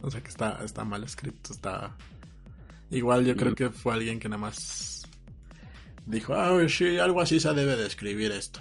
O 0.00 0.10
sea 0.10 0.20
que 0.20 0.28
está, 0.28 0.58
está 0.64 0.84
mal 0.84 1.04
escrito, 1.04 1.52
está... 1.52 1.96
Igual 2.90 3.24
yo 3.24 3.36
creo 3.36 3.54
que 3.54 3.70
fue 3.70 3.94
alguien 3.94 4.18
que 4.18 4.28
nada 4.28 4.42
más 4.42 5.01
dijo, 6.06 6.34
ah, 6.34 6.56
sí, 6.68 6.98
algo 6.98 7.20
así 7.20 7.40
se 7.40 7.52
debe 7.54 7.76
de 7.76 7.86
escribir 7.86 8.32
esto. 8.32 8.60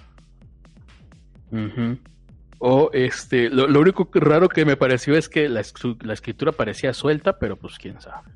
O 2.59 2.91
este, 2.93 3.49
lo, 3.49 3.79
único 3.79 4.09
raro 4.13 4.47
que 4.47 4.65
me 4.65 4.77
pareció 4.77 5.15
es 5.15 5.27
que 5.27 5.49
la, 5.49 5.61
escritura 5.61 6.51
parecía 6.51 6.93
suelta, 6.93 7.39
pero 7.39 7.57
pues 7.57 7.77
quién 7.77 7.99
sabe. 7.99 8.29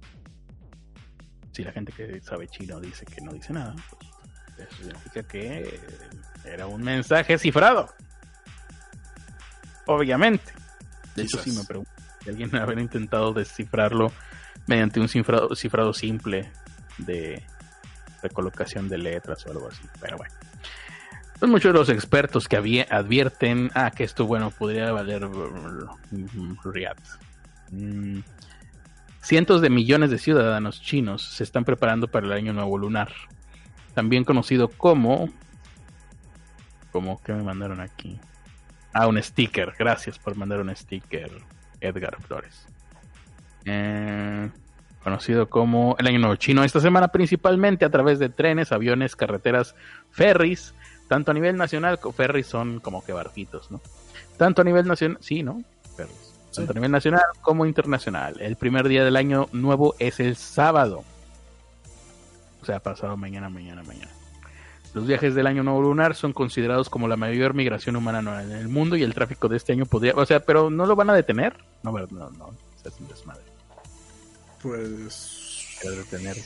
Si 1.51 1.63
la 1.63 1.71
gente 1.71 1.93
que 1.93 2.19
sabe 2.21 2.47
chino 2.47 2.79
dice 2.81 3.05
que 3.05 3.21
no 3.21 3.31
dice 3.31 3.53
nada, 3.53 3.75
pues 4.57 4.67
eso 4.69 4.83
significa 4.83 5.23
que 5.23 5.79
era 6.43 6.67
un 6.67 6.83
mensaje 6.83 7.37
cifrado. 7.37 7.89
Obviamente. 9.85 10.51
De 11.15 11.23
hecho, 11.23 11.41
sí 11.41 11.51
me 11.51 11.63
pregunto 11.63 11.91
si 12.23 12.29
alguien 12.29 12.53
haber 12.55 12.79
intentado 12.79 13.31
descifrarlo 13.31 14.11
mediante 14.67 14.99
un 14.99 15.07
cifrado, 15.07 15.55
cifrado 15.55 15.93
simple 15.93 16.51
de 16.97 17.43
recolocación 18.28 18.89
de 18.89 18.97
letras 18.97 19.45
o 19.45 19.51
algo 19.51 19.67
así. 19.67 19.84
Pero 20.01 20.17
bueno. 20.17 20.34
Son 21.39 21.49
muchos 21.49 21.73
los 21.73 21.89
expertos 21.89 22.47
que 22.47 22.55
advierten 22.89 23.69
ah, 23.73 23.91
que 23.91 24.03
esto, 24.03 24.26
bueno, 24.26 24.51
podría 24.51 24.91
valer 24.91 25.26
mm, 25.26 26.57
Riad. 26.63 26.97
Mm. 27.71 28.19
Cientos 29.21 29.61
de 29.61 29.69
millones 29.69 30.11
de 30.11 30.17
ciudadanos 30.17 30.82
chinos 30.82 31.23
se 31.23 31.43
están 31.43 31.65
preparando 31.65 32.07
para 32.07 32.26
el 32.26 32.32
Año 32.32 32.53
Nuevo 32.53 32.78
Lunar, 32.78 33.11
también 33.93 34.23
conocido 34.23 34.69
como... 34.69 35.30
¿Cómo 36.91 37.21
que 37.21 37.34
me 37.34 37.43
mandaron 37.43 37.82
aquí? 37.82 38.17
Ah, 38.93 39.07
un 39.07 39.21
sticker. 39.21 39.73
Gracias 39.78 40.17
por 40.17 40.36
mandar 40.38 40.61
un 40.61 40.73
sticker, 40.73 41.30
Edgar 41.82 42.15
Flores. 42.21 42.65
Eh, 43.65 44.49
conocido 45.05 45.47
como 45.47 45.95
el 45.99 46.07
Año 46.07 46.17
Nuevo 46.17 46.35
Chino. 46.35 46.63
Esta 46.63 46.79
semana 46.79 47.09
principalmente 47.09 47.85
a 47.85 47.91
través 47.91 48.17
de 48.17 48.27
trenes, 48.27 48.71
aviones, 48.71 49.15
carreteras, 49.15 49.75
ferries 50.09 50.73
tanto 51.07 51.29
a 51.29 51.33
nivel 51.35 51.57
nacional, 51.57 51.99
ferries 52.15 52.47
son 52.47 52.79
como 52.79 53.05
que 53.05 53.13
barquitos, 53.13 53.69
¿no? 53.69 53.79
Tanto 54.37 54.63
a 54.63 54.65
nivel 54.65 54.87
nacional, 54.87 55.19
sí, 55.21 55.43
¿no? 55.43 55.61
Ferries. 55.95 56.33
Tanto 56.55 56.71
a 56.71 56.73
nivel 56.73 56.89
nacional 56.89 57.21
como 57.43 57.67
internacional. 57.67 58.41
El 58.41 58.55
primer 58.55 58.87
día 58.87 59.05
del 59.05 59.15
año 59.15 59.47
nuevo 59.51 59.93
es 59.99 60.19
el 60.19 60.35
sábado. 60.35 61.03
O 62.63 62.65
sea, 62.65 62.79
pasado 62.79 63.15
mañana, 63.15 63.47
mañana, 63.47 63.83
mañana. 63.83 64.09
Los 64.95 65.05
viajes 65.05 65.35
del 65.35 65.45
año 65.45 65.61
nuevo 65.61 65.83
lunar 65.83 66.15
son 66.15 66.33
considerados 66.33 66.89
como 66.89 67.07
la 67.07 67.15
mayor 67.15 67.53
migración 67.53 67.95
humana 67.95 68.41
en 68.41 68.53
el 68.53 68.69
mundo 68.69 68.95
y 68.95 69.03
el 69.03 69.13
tráfico 69.13 69.49
de 69.49 69.57
este 69.57 69.73
año 69.73 69.85
podría, 69.85 70.13
o 70.15 70.25
sea, 70.25 70.39
pero 70.39 70.71
no 70.71 70.87
lo 70.87 70.95
van 70.95 71.11
a 71.11 71.13
detener. 71.13 71.57
No, 71.83 71.91
no, 71.91 72.07
no, 72.09 72.31
no 72.31 72.49
es 72.83 72.99
un 72.99 73.07
desmadre. 73.07 73.44
Pues. 74.66 75.78
Detener. 75.84 76.38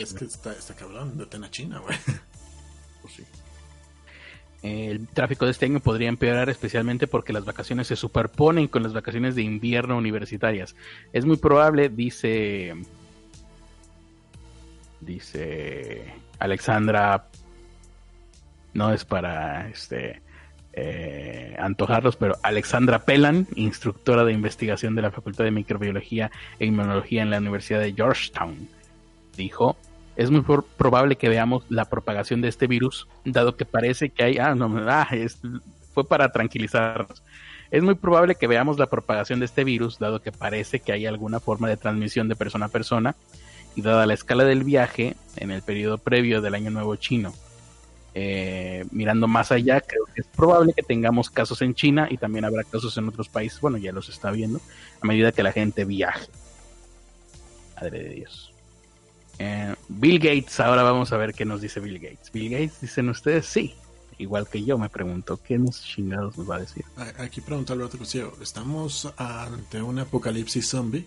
es 0.00 0.14
que 0.14 0.24
está, 0.24 0.52
está 0.52 0.74
cabrón, 0.74 1.16
detén 1.16 1.44
a 1.44 1.50
China, 1.50 1.78
güey. 1.78 1.96
Pues 3.02 3.16
sí 3.16 3.24
el 4.64 5.08
tráfico 5.08 5.44
de 5.44 5.50
este 5.50 5.66
año 5.66 5.78
podría 5.78 6.08
empeorar 6.08 6.48
especialmente 6.48 7.06
porque 7.06 7.34
las 7.34 7.44
vacaciones 7.44 7.86
se 7.86 7.96
superponen 7.96 8.66
con 8.66 8.82
las 8.82 8.94
vacaciones 8.94 9.34
de 9.34 9.42
invierno 9.42 9.98
universitarias. 9.98 10.74
Es 11.12 11.26
muy 11.26 11.36
probable, 11.36 11.90
dice 11.90 12.74
dice 15.02 16.14
Alexandra 16.38 17.28
no 18.72 18.90
es 18.90 19.04
para 19.04 19.68
este 19.68 20.22
eh, 20.76 21.56
antojarlos, 21.58 22.16
pero 22.16 22.36
Alexandra 22.42 23.00
Pelan, 23.00 23.46
instructora 23.54 24.24
de 24.24 24.32
investigación 24.32 24.94
de 24.94 25.02
la 25.02 25.10
Facultad 25.10 25.44
de 25.44 25.50
Microbiología 25.50 26.30
e 26.58 26.66
Inmunología 26.66 27.22
en 27.22 27.30
la 27.30 27.38
Universidad 27.38 27.80
de 27.80 27.92
Georgetown, 27.92 28.68
dijo 29.36 29.76
es 30.16 30.30
muy 30.30 30.42
probable 30.76 31.16
que 31.16 31.28
veamos 31.28 31.64
la 31.68 31.86
propagación 31.86 32.40
de 32.40 32.48
este 32.48 32.66
virus, 32.66 33.08
dado 33.24 33.56
que 33.56 33.64
parece 33.64 34.10
que 34.10 34.22
hay, 34.22 34.38
ah, 34.38 34.54
no, 34.54 34.72
ah, 34.88 35.08
fue 35.92 36.06
para 36.06 36.30
tranquilizarnos. 36.30 37.22
Es 37.70 37.82
muy 37.82 37.96
probable 37.96 38.36
que 38.36 38.46
veamos 38.46 38.78
la 38.78 38.86
propagación 38.86 39.40
de 39.40 39.46
este 39.46 39.64
virus, 39.64 39.98
dado 39.98 40.22
que 40.22 40.30
parece 40.30 40.78
que 40.78 40.92
hay 40.92 41.06
alguna 41.06 41.40
forma 41.40 41.68
de 41.68 41.76
transmisión 41.76 42.28
de 42.28 42.36
persona 42.36 42.66
a 42.66 42.68
persona, 42.68 43.16
y 43.74 43.82
dada 43.82 44.06
la 44.06 44.14
escala 44.14 44.44
del 44.44 44.62
viaje 44.62 45.16
en 45.36 45.50
el 45.50 45.62
periodo 45.62 45.98
previo 45.98 46.40
del 46.40 46.54
Año 46.54 46.70
Nuevo 46.70 46.94
chino. 46.94 47.34
Eh, 48.16 48.84
mirando 48.92 49.26
más 49.26 49.50
allá, 49.50 49.80
creo 49.80 50.04
que 50.14 50.20
es 50.20 50.26
probable 50.28 50.72
que 50.72 50.82
tengamos 50.82 51.30
casos 51.30 51.60
en 51.62 51.74
China 51.74 52.06
y 52.08 52.16
también 52.16 52.44
habrá 52.44 52.62
casos 52.62 52.96
en 52.96 53.08
otros 53.08 53.28
países, 53.28 53.60
bueno, 53.60 53.76
ya 53.76 53.90
los 53.90 54.08
está 54.08 54.30
viendo, 54.30 54.60
a 55.00 55.06
medida 55.06 55.32
que 55.32 55.42
la 55.42 55.50
gente 55.50 55.84
viaje. 55.84 56.28
Madre 57.74 58.04
de 58.04 58.08
Dios. 58.10 58.52
Eh, 59.40 59.74
Bill 59.88 60.20
Gates, 60.20 60.60
ahora 60.60 60.84
vamos 60.84 61.12
a 61.12 61.16
ver 61.16 61.34
qué 61.34 61.44
nos 61.44 61.60
dice 61.60 61.80
Bill 61.80 61.98
Gates. 61.98 62.30
Bill 62.32 62.50
Gates, 62.50 62.80
dicen 62.80 63.08
ustedes, 63.08 63.46
sí. 63.46 63.74
Igual 64.16 64.46
que 64.48 64.64
yo 64.64 64.78
me 64.78 64.88
pregunto, 64.88 65.40
¿qué 65.42 65.58
nos 65.58 65.82
chingados 65.82 66.38
nos 66.38 66.48
va 66.48 66.56
a 66.56 66.60
decir? 66.60 66.84
Aquí 67.18 67.40
pregunta 67.40 67.72
Alberto 67.72 67.96
Crucillo, 67.96 68.32
¿estamos 68.40 69.12
ante 69.16 69.82
un 69.82 69.98
apocalipsis 69.98 70.68
zombie? 70.68 71.04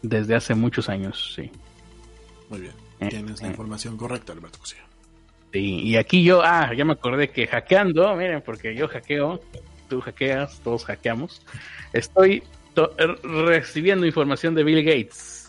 Desde 0.00 0.36
hace 0.36 0.54
muchos 0.54 0.88
años, 0.88 1.32
sí. 1.34 1.50
Muy 2.50 2.60
bien. 2.60 2.74
Eh, 3.00 3.08
Tienes 3.08 3.42
la 3.42 3.48
información 3.48 3.96
correcta, 3.96 4.32
Alberto 4.32 4.58
Crucillo. 4.58 4.84
Sí, 5.54 5.80
y 5.82 5.96
aquí 5.96 6.22
yo, 6.22 6.42
ah, 6.44 6.74
ya 6.74 6.84
me 6.84 6.92
acordé 6.92 7.30
que 7.30 7.46
hackeando, 7.46 8.14
miren, 8.16 8.42
porque 8.42 8.74
yo 8.74 8.88
hackeo, 8.88 9.40
tú 9.88 10.02
hackeas, 10.02 10.60
todos 10.60 10.84
hackeamos. 10.84 11.40
Estoy 11.94 12.42
recibiendo 13.22 14.04
información 14.04 14.54
de 14.54 14.64
Bill 14.64 14.84
Gates 14.84 15.44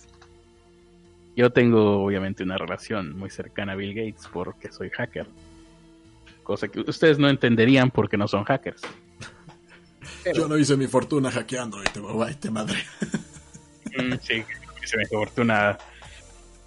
yo 1.36 1.49
tengo 1.51 2.03
obviamente 2.03 2.43
una 2.43 2.58
relación 2.58 3.18
muy 3.18 3.30
cercana 3.30 3.74
a 3.74 3.76
Bill 3.76 3.93
Gates 3.93 4.30
porque 4.32 4.72
soy 4.72 4.89
hacker. 4.89 5.28
Cosa 6.43 6.70
que 6.70 6.80
ustedes 6.80 7.20
no 7.20 7.28
entenderían 7.30 7.91
porque 7.91 8.18
no 8.18 8.28
son 8.28 8.45
hackers. 8.45 8.82
Yo 10.34 10.47
no 10.47 10.58
hice 10.58 10.78
mi 10.78 10.88
fortuna 10.88 11.30
hackeando 11.32 11.82
y 11.82 11.86
te, 11.86 11.99
ay, 12.26 12.36
te 12.36 12.49
madre. 12.49 12.78
Mm, 13.97 14.14
sí, 14.22 14.43
hice 14.84 14.97
mi 14.97 15.06
fortuna 15.06 15.78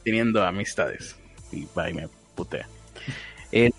teniendo 0.05 0.45
amistades. 0.45 1.17
Y 1.51 1.67
va 1.77 1.89
y 1.89 1.95
me 1.95 2.09
putea. 2.35 2.69
Es 3.51 3.73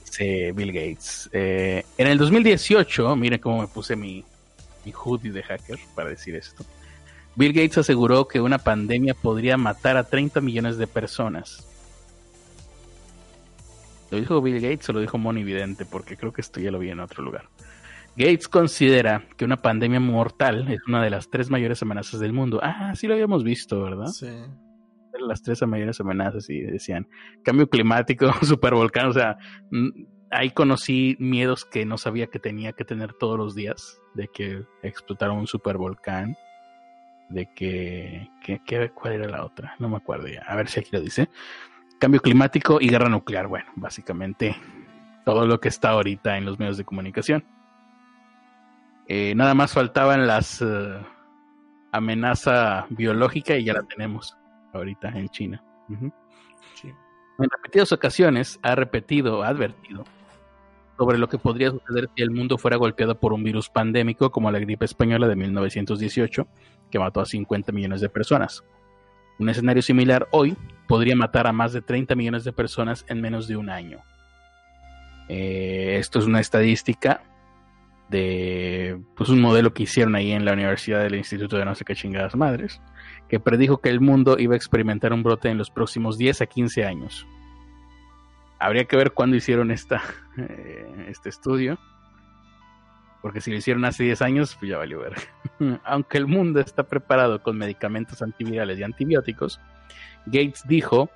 Bill 0.56 0.72
Gates. 0.72 1.30
Eh, 1.32 1.84
en 1.98 2.08
el 2.08 2.18
2018, 2.18 3.16
miren 3.16 3.40
cómo 3.40 3.62
me 3.62 3.68
puse 3.68 3.96
mi, 3.96 4.24
mi 4.86 4.92
hoodie 4.92 5.32
de 5.32 5.44
hacker 5.44 5.80
para 5.96 6.10
decir 6.10 6.36
esto. 6.36 6.66
Bill 7.36 7.54
Gates 7.54 7.78
aseguró 7.78 8.28
que 8.28 8.42
una 8.42 8.58
pandemia 8.58 9.14
podría 9.14 9.58
matar 9.58 9.96
a 9.98 10.04
30 10.04 10.42
millones 10.42 10.78
de 10.78 10.88
personas. 10.88 11.66
¿Lo 14.12 14.20
dijo 14.20 14.42
Bill 14.42 14.60
Gates 14.60 14.90
o 14.90 14.94
lo 14.94 15.00
dijo 15.00 15.18
Moni 15.18 15.44
Vidente? 15.44 15.86
Porque 15.86 16.18
creo 16.18 16.34
que 16.34 16.42
esto 16.42 16.60
ya 16.60 16.72
lo 16.72 16.80
vi 16.80 16.90
en 16.90 17.00
otro 17.00 17.24
lugar. 17.24 17.48
Gates 18.18 18.48
considera 18.48 19.24
que 19.38 19.46
una 19.46 19.58
pandemia 19.58 20.00
mortal 20.00 20.70
es 20.70 20.82
una 20.88 21.04
de 21.04 21.12
las 21.12 21.30
tres 21.30 21.50
mayores 21.50 21.82
amenazas 21.82 22.20
del 22.20 22.34
mundo. 22.34 22.60
Ah, 22.62 22.94
sí 22.96 23.08
lo 23.08 23.14
habíamos 23.14 23.44
visto, 23.44 23.82
¿verdad? 23.82 24.08
Sí. 24.08 24.28
Las 25.20 25.42
tres 25.42 25.62
mayores 25.66 26.00
amenazas 26.00 26.50
y 26.50 26.62
decían 26.62 27.08
cambio 27.44 27.70
climático, 27.70 28.32
supervolcán, 28.42 29.08
o 29.08 29.14
sea, 29.14 29.38
ahí 30.32 30.52
conocí 30.52 31.18
miedos 31.20 31.66
que 31.66 31.86
no 31.86 31.98
sabía 31.98 32.28
que 32.28 32.40
tenía 32.40 32.74
que 32.74 32.86
tener 32.86 33.14
todos 33.14 33.38
los 33.38 33.56
días, 33.56 34.00
de 34.14 34.28
que 34.28 34.64
explotara 34.84 35.34
un 35.34 35.48
supervolcán 35.48 36.36
de 37.30 37.48
que, 37.54 38.28
¿cuál 38.96 39.14
era 39.14 39.28
la 39.28 39.46
otra? 39.46 39.76
No 39.80 39.88
me 39.88 39.98
acuerdo 39.98 40.28
ya. 40.28 40.42
A 40.48 40.56
ver 40.56 40.68
si 40.68 40.80
aquí 40.80 40.90
lo 40.92 41.00
dice. 41.00 41.30
Cambio 42.00 42.22
climático 42.22 42.80
y 42.82 42.90
guerra 42.90 43.10
nuclear. 43.10 43.48
Bueno, 43.48 43.72
básicamente 43.76 44.56
todo 45.26 45.46
lo 45.46 45.60
que 45.60 45.68
está 45.70 45.90
ahorita 45.90 46.38
en 46.38 46.46
los 46.46 46.60
medios 46.60 46.78
de 46.78 46.86
comunicación. 46.86 47.46
Eh, 49.08 49.34
nada 49.36 49.54
más 49.54 49.74
faltaban 49.74 50.28
las 50.28 50.62
uh, 50.62 51.04
amenaza 51.92 52.88
biológica 52.90 53.56
y 53.58 53.66
ya 53.66 53.74
la 53.74 53.84
tenemos 53.84 54.38
ahorita 54.74 55.10
en 55.10 55.30
China. 55.30 55.64
En 55.90 57.50
repetidas 57.50 57.92
ocasiones 57.92 58.60
ha 58.62 58.76
repetido, 58.76 59.44
ha 59.44 59.48
advertido 59.48 60.04
sobre 60.98 61.18
lo 61.18 61.30
que 61.30 61.38
podría 61.38 61.72
suceder 61.72 62.10
si 62.14 62.22
el 62.22 62.30
mundo 62.30 62.58
fuera 62.58 62.76
golpeado 62.76 63.18
por 63.18 63.32
un 63.32 63.44
virus 63.44 63.70
pandémico 63.70 64.32
como 64.32 64.52
la 64.52 64.60
gripe 64.60 64.84
española 64.84 65.30
de 65.30 65.36
1918, 65.38 66.48
que 66.92 67.00
mató 67.00 67.22
a 67.22 67.26
50 67.26 67.72
millones 67.72 68.02
de 68.02 68.10
personas. 68.10 68.64
Un 69.40 69.48
escenario 69.48 69.82
similar 69.82 70.28
hoy 70.32 70.58
podría 70.90 71.16
matar 71.16 71.48
a 71.48 71.54
más 71.54 71.72
de 71.72 71.82
30 71.82 72.16
millones 72.16 72.44
de 72.44 72.52
personas 72.52 73.06
en 73.08 73.22
menos 73.22 73.48
de 73.48 73.56
un 73.56 73.70
año. 73.70 74.00
Eh, 75.30 75.96
esto 75.98 76.20
es 76.20 76.26
una 76.26 76.42
estadística 76.42 77.24
de 78.10 79.00
pues 79.16 79.30
un 79.30 79.40
modelo 79.40 79.74
que 79.74 79.84
hicieron 79.84 80.16
ahí 80.16 80.32
en 80.32 80.44
la 80.44 80.54
Universidad 80.54 81.02
del 81.02 81.16
Instituto 81.16 81.58
de 81.58 81.64
no 81.64 81.76
sé 81.76 81.86
qué 81.86 81.96
chingadas 81.96 82.36
madres, 82.36 82.82
que 83.30 83.40
predijo 83.40 83.78
que 83.78 83.90
el 83.90 84.02
mundo 84.02 84.38
iba 84.40 84.56
a 84.56 84.58
experimentar 84.58 85.14
un 85.14 85.24
brote 85.24 85.50
en 85.50 85.58
los 85.58 85.70
próximos 85.70 86.18
10 86.18 86.42
a 86.42 86.46
15 86.48 86.84
años. 86.84 87.28
Habría 88.58 88.86
que 88.86 88.98
ver 88.98 89.12
cuándo 89.12 89.38
hicieron 89.38 89.72
esta, 89.72 90.02
eh, 90.38 91.06
este 91.08 91.30
estudio. 91.30 91.80
Porque 93.22 93.42
si 93.42 93.52
lo 93.52 93.58
hicieron 93.58 93.86
hace 93.86 94.04
10 94.04 94.22
años, 94.22 94.56
pues 94.60 94.72
ya 94.72 94.78
valió 94.78 95.00
ver. 95.00 95.16
Aunque 95.84 96.18
el 96.18 96.26
mundo 96.26 96.60
está 96.60 96.84
preparado 96.84 97.44
con 97.44 97.58
medicamentos 97.58 98.22
antivirales 98.22 98.80
y 98.80 98.84
antibióticos, 98.84 99.60
Gates 100.26 100.64
dijo 100.68 101.10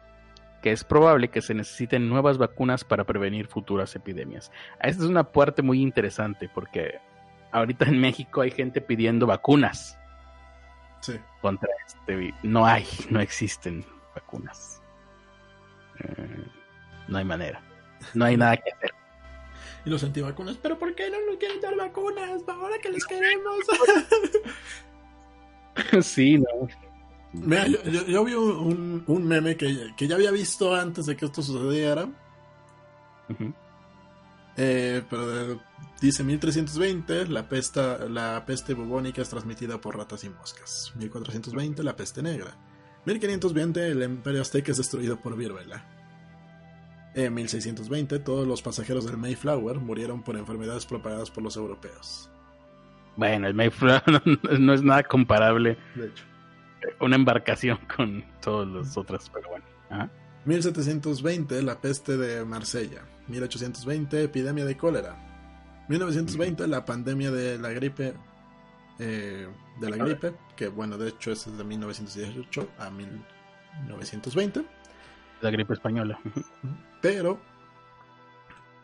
que 0.62 0.72
es 0.72 0.84
probable 0.84 1.30
que 1.30 1.42
se 1.42 1.54
necesiten 1.54 2.08
nuevas 2.08 2.38
vacunas 2.38 2.84
para 2.84 3.06
prevenir 3.06 3.48
futuras 3.48 3.96
epidemias. 3.96 4.52
Esta 4.82 5.04
es 5.04 5.10
una 5.10 5.24
parte 5.24 5.62
muy 5.62 5.82
interesante 5.82 6.50
porque 6.54 7.00
ahorita 7.52 7.86
en 7.86 8.00
México 8.00 8.42
hay 8.42 8.52
gente 8.52 8.80
pidiendo 8.82 9.26
vacunas 9.26 9.98
Sí. 11.04 11.20
contra 11.42 11.70
este 11.86 12.34
No 12.44 12.66
hay, 12.66 12.88
no 13.10 13.20
existen 13.20 13.86
vacunas. 14.16 14.82
Eh, 16.00 16.46
no 17.10 17.18
hay 17.18 17.26
manera. 17.26 17.62
No 18.14 18.26
hay 18.26 18.38
nada 18.38 18.58
que 18.58 18.72
hacer. 18.72 18.92
Y 19.86 19.90
los 19.90 20.04
antivacunas, 20.04 20.58
pero 20.62 20.80
¿por 20.80 20.96
qué 20.96 21.10
no 21.10 21.18
nos 21.30 21.36
quieren 21.38 21.60
dar 21.60 21.76
vacunas? 21.76 22.42
Ahora 22.48 22.78
que 22.82 22.90
les 22.90 23.06
queremos. 23.06 23.56
sí, 26.02 26.38
no. 26.38 26.68
Mira, 27.34 27.68
yo, 27.68 27.82
yo- 27.84 28.06
yo 28.06 28.24
vi 28.24 28.34
un, 28.36 29.04
un 29.08 29.28
meme 29.28 29.58
que, 29.58 29.94
que 29.98 30.08
ya 30.08 30.16
había 30.16 30.32
visto 30.32 30.74
antes 30.74 31.06
de 31.08 31.16
que 31.18 31.26
esto 31.26 31.42
sucediera. 31.42 32.08
Eh, 34.56 35.02
pero 35.10 35.54
eh, 35.54 35.60
dice 36.00 36.24
1320, 36.24 37.28
la, 37.28 37.50
pesta, 37.50 38.08
la 38.08 38.46
peste 38.46 38.74
bubónica 38.74 39.22
es 39.22 39.30
transmitida 39.30 39.80
por 39.80 39.98
ratas 39.98 40.24
y 40.24 40.30
moscas. 40.30 40.94
1420, 40.96 41.84
la 41.84 41.96
peste 41.96 42.22
negra. 42.22 42.56
1520, 43.06 43.88
el 43.90 44.04
imperio 44.04 44.42
azteca 44.42 44.72
es 44.72 44.78
destruido 44.78 45.20
por 45.20 45.36
viruela. 45.36 45.84
En 47.16 47.34
1620, 47.34 48.20
todos 48.20 48.48
los 48.48 48.62
pasajeros 48.62 49.06
del 49.06 49.18
Mayflower 49.18 49.78
murieron 49.78 50.24
por 50.24 50.36
enfermedades 50.36 50.86
propagadas 50.86 51.30
por 51.30 51.44
los 51.44 51.56
europeos. 51.58 52.30
Bueno, 53.16 53.48
el 53.48 53.54
Mayflower 53.54 54.04
no, 54.26 54.58
no 54.60 54.74
es 54.74 54.82
nada 54.82 55.04
comparable 55.04 55.78
De 55.96 56.08
hecho. 56.08 56.24
una 57.00 57.16
embarcación 57.16 57.78
con 57.96 58.24
todas 58.42 58.68
las 58.68 58.98
otras, 58.98 59.30
pero 59.32 59.50
bueno. 59.50 59.66
Ajá. 59.90 60.10
1720, 60.46 61.62
la 61.64 61.80
peste 61.80 62.18
de 62.18 62.44
Marsella. 62.46 63.04
1820, 63.28 64.24
epidemia 64.24 64.66
de 64.66 64.76
cólera. 64.78 65.16
1920, 65.90 66.68
la 66.68 66.86
pandemia 66.86 67.32
de 67.32 67.58
la 67.58 67.70
gripe. 67.70 68.14
eh, 69.00 69.48
de 69.80 69.90
la 69.90 69.98
gripe, 69.98 70.34
que 70.56 70.68
bueno, 70.68 70.98
de 70.98 71.10
hecho 71.10 71.32
es 71.32 71.46
de 71.58 71.64
1918 71.64 72.70
a 72.78 72.90
1920. 72.92 74.64
La 75.42 75.50
gripe 75.50 75.74
española. 75.74 76.20
Pero 77.02 77.40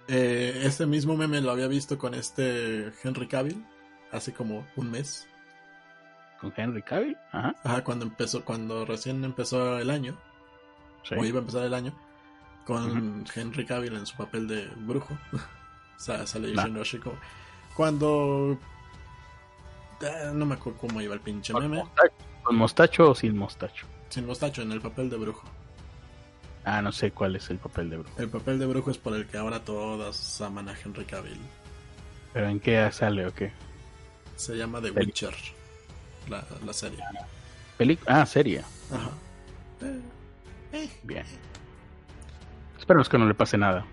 eh, 0.07 0.62
este 0.64 0.86
mismo 0.88 1.16
meme 1.16 1.41
lo 1.41 1.51
había 1.51 1.68
visto 1.68 1.97
con 1.97 2.16
este 2.16 2.91
Henry 3.03 3.28
Cavill 3.28 3.64
hace 4.12 4.34
como 4.34 4.68
un 4.76 4.89
mes. 4.91 5.28
Con 6.41 6.51
Henry 6.55 6.82
Cavill. 6.82 7.16
Ajá. 7.32 7.55
Ajá, 7.64 7.84
cuando 7.84 8.05
empezó, 8.05 8.43
cuando 8.43 8.84
recién 8.86 9.24
empezó 9.24 9.78
el 9.78 9.89
año, 9.89 10.18
Sí. 11.04 11.16
o 11.16 11.24
iba 11.26 11.38
a 11.38 11.41
empezar 11.41 11.64
el 11.66 11.74
año, 11.74 11.93
con 12.66 13.26
Henry 13.34 13.66
Cavill 13.66 13.95
en 13.95 14.06
su 14.06 14.16
papel 14.18 14.47
de 14.47 14.68
brujo. 14.78 15.18
o 15.34 16.00
sea, 16.00 16.26
sale 16.28 16.54
Nah. 16.54 16.68
como, 17.04 17.18
Cuando... 17.76 18.58
eh, 20.02 20.32
no 20.34 20.45
me 20.45 20.56
acuerdo 20.56 20.80
cómo 20.80 21.02
iba 21.02 21.14
el 21.14 21.22
pinche 21.22 21.54
¿Con 21.54 21.64
meme. 21.64 21.84
mostacho, 21.84 22.14
¿Con 22.43 22.56
mostacho 22.56 23.10
o 23.12 23.16
sin 23.16 23.38
mostacho? 23.38 23.86
Sin 24.10 24.26
mostacho, 24.26 24.62
en 24.62 24.72
el 24.72 24.82
papel 24.82 25.10
de 25.10 25.18
brujo. 25.18 25.47
Ah, 26.66 26.82
no 26.82 26.91
sé 26.91 27.12
cuál 27.12 27.36
es 27.36 27.50
el 27.50 27.58
papel 27.58 27.89
de 27.89 27.97
brujo. 27.97 28.20
El 28.22 28.30
papel 28.30 28.60
de 28.60 28.66
brujo 28.66 28.91
es 28.91 28.97
por 28.97 29.14
el 29.16 29.26
que 29.28 29.38
ahora 29.38 29.60
todas 29.64 30.41
aman 30.41 30.70
a 30.70 30.74
Henry 30.78 31.06
Cavill. 31.06 31.39
¿Pero 32.34 32.47
en 32.47 32.60
qué 32.60 32.91
sale 32.91 33.26
o 33.26 33.34
qué? 33.34 33.52
Se 34.36 34.56
llama 34.56 34.82
The 34.82 34.91
Witcher, 34.91 35.34
la, 36.30 36.45
la 36.66 36.74
serie. 36.74 37.00
Peli 37.78 37.97
ah, 38.08 38.26
serie. 38.26 38.60
Ajá. 38.91 39.10
Eh, 39.82 40.00
eh. 40.74 40.89
Bien. 41.03 41.26
Esperemos 42.78 43.09
que 43.09 43.17
no 43.17 43.28
le 43.28 43.34
pase 43.34 43.57
nada. 43.57 43.86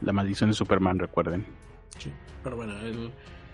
La 0.00 0.12
maldición 0.12 0.50
de 0.50 0.54
Superman, 0.54 0.98
recuerden. 0.98 1.46
Sí, 1.98 2.12
pero 2.42 2.56
bueno, 2.56 2.76
el, 2.80 3.12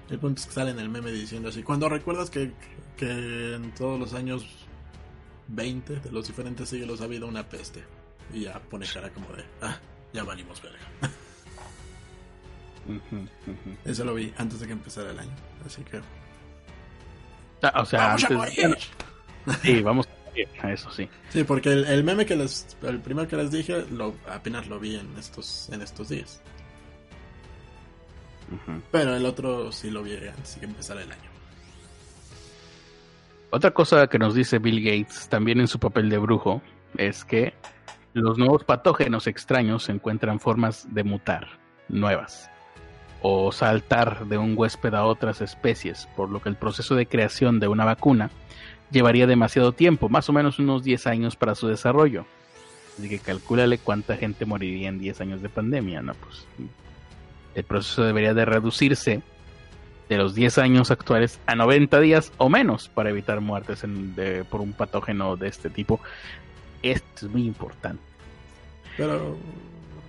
el 0.08 0.18
punto 0.18 0.40
es 0.40 0.46
que 0.46 0.52
sale 0.52 0.70
en 0.70 0.78
el 0.78 0.88
meme 0.88 1.10
diciendo 1.12 1.50
así. 1.50 1.62
Cuando 1.62 1.88
recuerdas 1.88 2.30
que, 2.30 2.52
que 2.96 3.54
en 3.54 3.72
todos 3.74 3.98
los 4.00 4.14
años 4.14 4.66
20 5.48 6.00
de 6.00 6.10
los 6.10 6.26
diferentes 6.26 6.68
siglos 6.68 7.00
ha 7.00 7.04
habido 7.04 7.26
una 7.26 7.48
peste. 7.48 7.84
Y 8.32 8.42
ya 8.42 8.58
pone 8.60 8.86
cara 8.86 9.10
como 9.10 9.28
de, 9.32 9.44
ah, 9.62 9.78
ya 10.12 10.24
valimos 10.24 10.60
verga. 10.62 10.78
Eso 13.84 14.04
lo 14.04 14.14
vi 14.14 14.32
antes 14.38 14.60
de 14.60 14.66
que 14.66 14.72
empezara 14.72 15.10
el 15.10 15.18
año. 15.18 15.34
Así 15.66 15.82
que... 15.82 16.00
Ah, 17.62 17.80
o 17.82 17.84
sea, 17.84 18.08
¡Vamos 18.08 18.24
a 18.24 18.26
antes. 18.26 18.36
morir! 18.38 18.78
Sí, 19.62 19.82
vamos 19.82 20.08
eso 20.64 20.90
sí. 20.90 21.08
Sí, 21.30 21.44
porque 21.44 21.72
el, 21.72 21.84
el 21.84 22.04
meme 22.04 22.26
que 22.26 22.36
les... 22.36 22.76
El 22.82 23.00
primero 23.00 23.28
que 23.28 23.36
les 23.36 23.50
dije, 23.50 23.84
lo, 23.90 24.14
apenas 24.28 24.68
lo 24.68 24.78
vi 24.78 24.96
en 24.96 25.16
estos, 25.18 25.68
en 25.70 25.82
estos 25.82 26.08
días. 26.08 26.42
Pero 28.90 29.14
el 29.14 29.26
otro 29.26 29.70
sí 29.72 29.90
lo 29.90 30.02
vi 30.02 30.16
antes 30.16 30.54
de 30.54 30.60
que 30.60 30.66
empezara 30.66 31.02
el 31.02 31.12
año. 31.12 31.30
Otra 33.50 33.70
cosa 33.72 34.06
que 34.08 34.18
nos 34.18 34.34
dice 34.34 34.58
Bill 34.58 34.82
Gates, 34.82 35.28
también 35.28 35.60
en 35.60 35.68
su 35.68 35.78
papel 35.78 36.10
de 36.10 36.18
brujo, 36.18 36.60
es 36.96 37.24
que 37.24 37.54
los 38.12 38.38
nuevos 38.38 38.64
patógenos 38.64 39.26
extraños 39.26 39.88
encuentran 39.88 40.40
formas 40.40 40.86
de 40.92 41.04
mutar, 41.04 41.48
nuevas, 41.88 42.50
o 43.22 43.50
saltar 43.52 44.26
de 44.26 44.38
un 44.38 44.54
huésped 44.56 44.94
a 44.94 45.04
otras 45.04 45.40
especies, 45.40 46.08
por 46.16 46.28
lo 46.30 46.42
que 46.42 46.48
el 46.48 46.56
proceso 46.56 46.94
de 46.94 47.06
creación 47.06 47.58
de 47.58 47.68
una 47.68 47.84
vacuna 47.84 48.30
llevaría 48.90 49.26
demasiado 49.26 49.72
tiempo, 49.72 50.08
más 50.08 50.28
o 50.28 50.32
menos 50.32 50.58
unos 50.58 50.82
10 50.82 51.06
años 51.06 51.36
para 51.36 51.54
su 51.54 51.68
desarrollo. 51.68 52.24
Así 52.98 53.08
que 53.08 53.18
calcúlale 53.18 53.78
cuánta 53.78 54.16
gente 54.16 54.44
moriría 54.44 54.88
en 54.88 54.98
10 54.98 55.20
años 55.20 55.42
de 55.42 55.48
pandemia, 55.48 56.02
¿no? 56.02 56.14
Pues 56.14 56.46
el 57.54 57.64
proceso 57.64 58.02
debería 58.02 58.34
de 58.34 58.44
reducirse 58.44 59.22
de 60.08 60.16
los 60.16 60.34
10 60.34 60.58
años 60.58 60.90
actuales 60.90 61.38
a 61.46 61.54
90 61.54 62.00
días 62.00 62.32
o 62.38 62.48
menos 62.48 62.88
para 62.88 63.10
evitar 63.10 63.40
muertes 63.40 63.84
en- 63.84 64.14
de- 64.16 64.44
por 64.44 64.60
un 64.60 64.72
patógeno 64.72 65.36
de 65.36 65.48
este 65.48 65.68
tipo. 65.70 66.00
Esto 66.82 67.26
es 67.26 67.32
muy 67.32 67.44
importante. 67.46 68.02
Pero... 68.96 69.36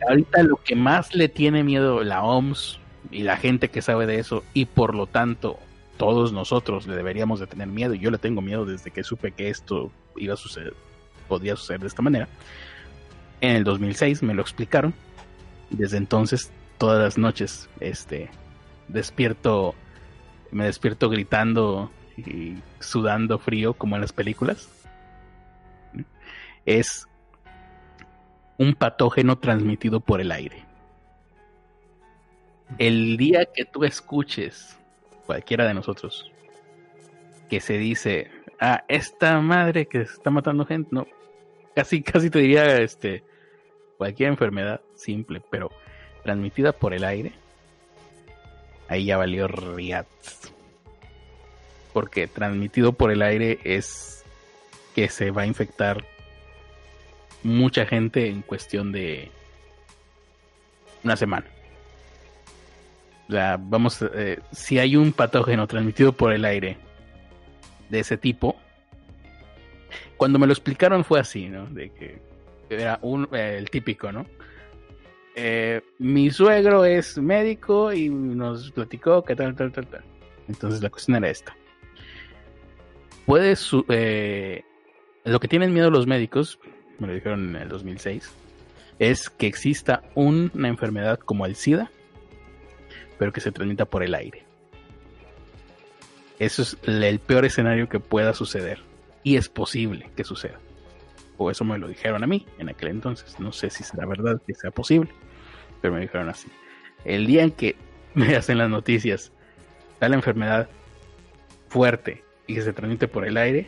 Ahorita 0.07 0.43
lo 0.43 0.55
que 0.63 0.77
más 0.77 1.13
le 1.13 1.27
tiene 1.27 1.61
miedo 1.63 2.03
la 2.05 2.23
OMS 2.23 2.80
y 3.11 3.23
la 3.23 3.36
gente 3.36 3.67
que 3.67 3.82
sabe 3.82 4.05
de 4.05 4.17
eso 4.19 4.45
y 4.53 4.63
por 4.65 4.95
lo 4.95 5.07
tanto 5.07 5.59
todos 6.00 6.32
nosotros 6.32 6.88
le 6.88 6.95
deberíamos 6.95 7.41
de 7.41 7.47
tener 7.47 7.68
miedo 7.68 7.93
y 7.93 8.00
yo 8.00 8.10
le 8.10 8.18
tengo 8.18 8.41
miedo 8.41 8.64
desde 8.64 8.89
que 8.89 9.04
supe 9.04 9.34
que 9.34 9.50
esto 9.50 9.91
iba 10.16 10.34
a 10.34 10.38
suceder, 10.38 10.74
podía 11.28 11.58
suceder 11.58 11.82
de 11.82 11.88
esta 11.88 12.02
manera. 12.02 12.30
En 13.41 13.58
el 13.58 13.66
2006 13.66 14.24
me 14.24 14.34
lo 14.34 14.41
explicaron. 14.41 14.93
Desde 15.70 15.97
entonces 15.97 16.54
todas 16.78 17.04
las 17.04 17.18
noches 17.18 17.70
este 17.82 18.30
despierto 18.88 19.76
me 20.52 20.64
despierto 20.64 21.10
gritando 21.10 21.91
y 22.16 22.56
sudando 22.80 23.38
frío 23.38 23.74
como 23.74 23.95
en 23.95 24.02
las 24.02 24.14
películas. 24.14 24.70
Es 26.66 27.10
un 28.58 28.74
patógeno 28.74 29.38
transmitido 29.38 30.00
por 30.00 30.22
el 30.22 30.32
aire. 30.32 30.64
El 32.78 33.18
día 33.18 33.45
que 33.54 33.66
tú 33.66 33.84
escuches, 33.84 34.78
cualquiera 35.30 35.67
de 35.67 35.75
nosotros, 35.75 36.32
que 37.51 37.61
se 37.61 37.77
dice, 37.77 38.32
ah, 38.59 38.84
esta 38.88 39.39
madre 39.41 39.86
que 39.86 40.01
está 40.01 40.32
matando 40.32 40.65
gente, 40.65 40.89
no, 40.91 41.05
casi, 41.75 42.01
casi 42.01 42.32
te 42.32 42.39
diría, 42.39 42.77
este, 42.77 43.23
cualquier 43.99 44.30
enfermedad 44.30 44.82
simple, 44.95 45.39
pero 45.51 45.69
transmitida 46.23 46.71
por 46.71 46.95
el 46.95 47.03
aire, 47.03 47.34
ahí 48.88 49.05
ya 49.05 49.17
valió 49.17 49.47
riat. 49.47 50.07
Porque 51.93 52.25
transmitido 52.25 52.93
por 52.93 53.11
el 53.11 53.21
aire 53.21 53.59
es 53.63 54.25
que 54.95 55.09
se 55.09 55.30
va 55.30 55.43
a 55.43 55.45
infectar 55.45 56.03
mucha 57.43 57.86
gente 57.86 58.30
en 58.30 58.41
cuestión 58.41 58.91
de 58.91 59.30
una 61.03 61.15
semana. 61.15 61.45
Vamos, 63.30 64.03
eh, 64.13 64.39
si 64.51 64.80
hay 64.80 64.95
un 64.95 65.11
patógeno 65.11 65.67
transmitido 65.67 66.13
por 66.13 66.34
el 66.34 66.45
aire 66.45 66.77
de 67.89 67.99
ese 67.99 68.17
tipo, 68.17 68.55
cuando 70.17 70.39
me 70.39 70.47
lo 70.47 70.53
explicaron 70.53 71.05
fue 71.05 71.19
así, 71.19 71.47
¿no? 71.47 71.67
De 71.67 71.91
que 71.91 72.21
era 72.69 72.99
un, 73.01 73.27
eh, 73.32 73.55
el 73.57 73.69
típico, 73.69 74.11
¿no? 74.11 74.25
eh, 75.41 75.82
mi 75.99 76.30
suegro 76.32 76.84
es 76.84 77.17
médico 77.17 77.93
y 77.93 78.09
nos 78.09 78.71
platicó 78.71 79.23
que 79.23 79.36
tal, 79.36 79.55
tal, 79.55 79.71
tal, 79.71 79.88
tal. 79.88 80.03
Entonces 80.49 80.82
la 80.82 80.89
cuestión 80.89 81.17
era 81.17 81.30
esta. 81.30 81.55
Puedes, 83.25 83.71
eh, 83.89 84.63
lo 85.23 85.39
que 85.39 85.47
tienen 85.47 85.73
miedo 85.73 85.89
los 85.91 86.07
médicos, 86.07 86.59
me 86.97 87.07
lo 87.07 87.13
dijeron 87.13 87.55
en 87.55 87.61
el 87.61 87.69
2006, 87.69 88.30
es 88.97 89.30
que 89.30 89.47
exista 89.47 90.03
una 90.15 90.67
enfermedad 90.67 91.19
como 91.19 91.45
el 91.45 91.55
SIDA, 91.55 91.89
pero 93.20 93.32
que 93.32 93.41
se 93.41 93.51
transmita 93.51 93.86
por 93.86 94.01
el 94.01 94.15
aire. 94.15 94.43
Eso 96.39 96.61
es 96.63 96.78
el 96.84 97.20
peor 97.20 97.45
escenario 97.45 97.89
que 97.89 97.99
pueda 97.99 98.34
suceder. 98.34 98.80
Y 99.24 99.36
es 99.36 99.49
posible 99.49 100.09
que 100.15 100.24
suceda. 100.24 100.59
O 101.38 101.51
eso 101.51 101.65
me 101.65 101.78
lo 101.78 101.88
dijeron 101.89 102.24
a 102.24 102.28
mí 102.28 102.47
en 102.57 102.70
aquel 102.70 102.89
entonces. 102.89 103.39
No 103.39 103.51
sé 103.51 103.70
si 103.70 103.84
será 103.84 104.05
verdad 104.05 104.41
que 104.47 104.55
sea 104.55 104.72
posible. 104.72 105.11
Pero 105.82 105.93
me 105.93 105.99
dijeron 105.99 106.30
así. 106.30 106.47
El 107.03 107.28
día 107.28 107.43
en 107.43 107.51
que 107.51 107.76
veas 108.15 108.49
en 108.49 108.57
las 108.57 108.70
noticias 108.70 109.32
tal 109.99 110.13
enfermedad 110.13 110.70
fuerte 111.67 112.24
y 112.47 112.55
que 112.55 112.61
se 112.61 112.74
transmite 112.74 113.07
por 113.09 113.28
el 113.28 113.36
aire, 113.36 113.67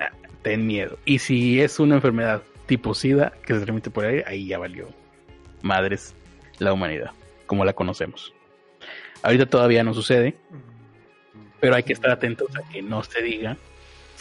ah, 0.00 0.10
ten 0.42 0.66
miedo. 0.66 0.98
Y 1.04 1.20
si 1.20 1.60
es 1.60 1.78
una 1.78 1.94
enfermedad 1.94 2.42
tipo 2.66 2.92
SIDA 2.92 3.32
que 3.46 3.54
se 3.54 3.60
transmite 3.60 3.90
por 3.90 4.04
el 4.04 4.10
aire, 4.10 4.24
ahí 4.26 4.48
ya 4.48 4.58
valió 4.58 4.88
madres 5.62 6.14
la 6.58 6.72
humanidad, 6.72 7.12
como 7.54 7.64
la 7.64 7.72
conocemos. 7.72 8.34
Ahorita 9.22 9.46
todavía 9.46 9.84
no 9.84 9.94
sucede, 9.94 10.34
pero 11.60 11.76
hay 11.76 11.84
que 11.84 11.92
estar 11.92 12.10
atentos 12.10 12.48
a 12.56 12.68
que 12.68 12.82
no 12.82 13.04
se 13.04 13.22
diga 13.22 13.56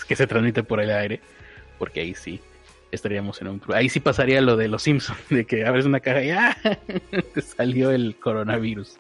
que 0.08 0.16
se 0.16 0.28
transmite 0.28 0.62
por 0.62 0.80
el 0.80 0.92
aire, 0.92 1.20
porque 1.80 2.02
ahí 2.02 2.14
sí 2.14 2.40
estaríamos 2.92 3.42
en 3.42 3.48
un... 3.48 3.62
Ahí 3.74 3.90
sí 3.90 4.00
pasaría 4.00 4.40
lo 4.40 4.56
de 4.56 4.68
los 4.68 4.84
Simpsons, 4.84 5.18
de 5.30 5.46
que 5.46 5.66
abres 5.66 5.86
una 5.86 6.00
caja 6.00 6.24
y 6.24 6.30
¡ah! 6.30 6.56
te 7.34 7.42
salió 7.42 7.90
el 7.90 8.18
coronavirus. 8.20 8.98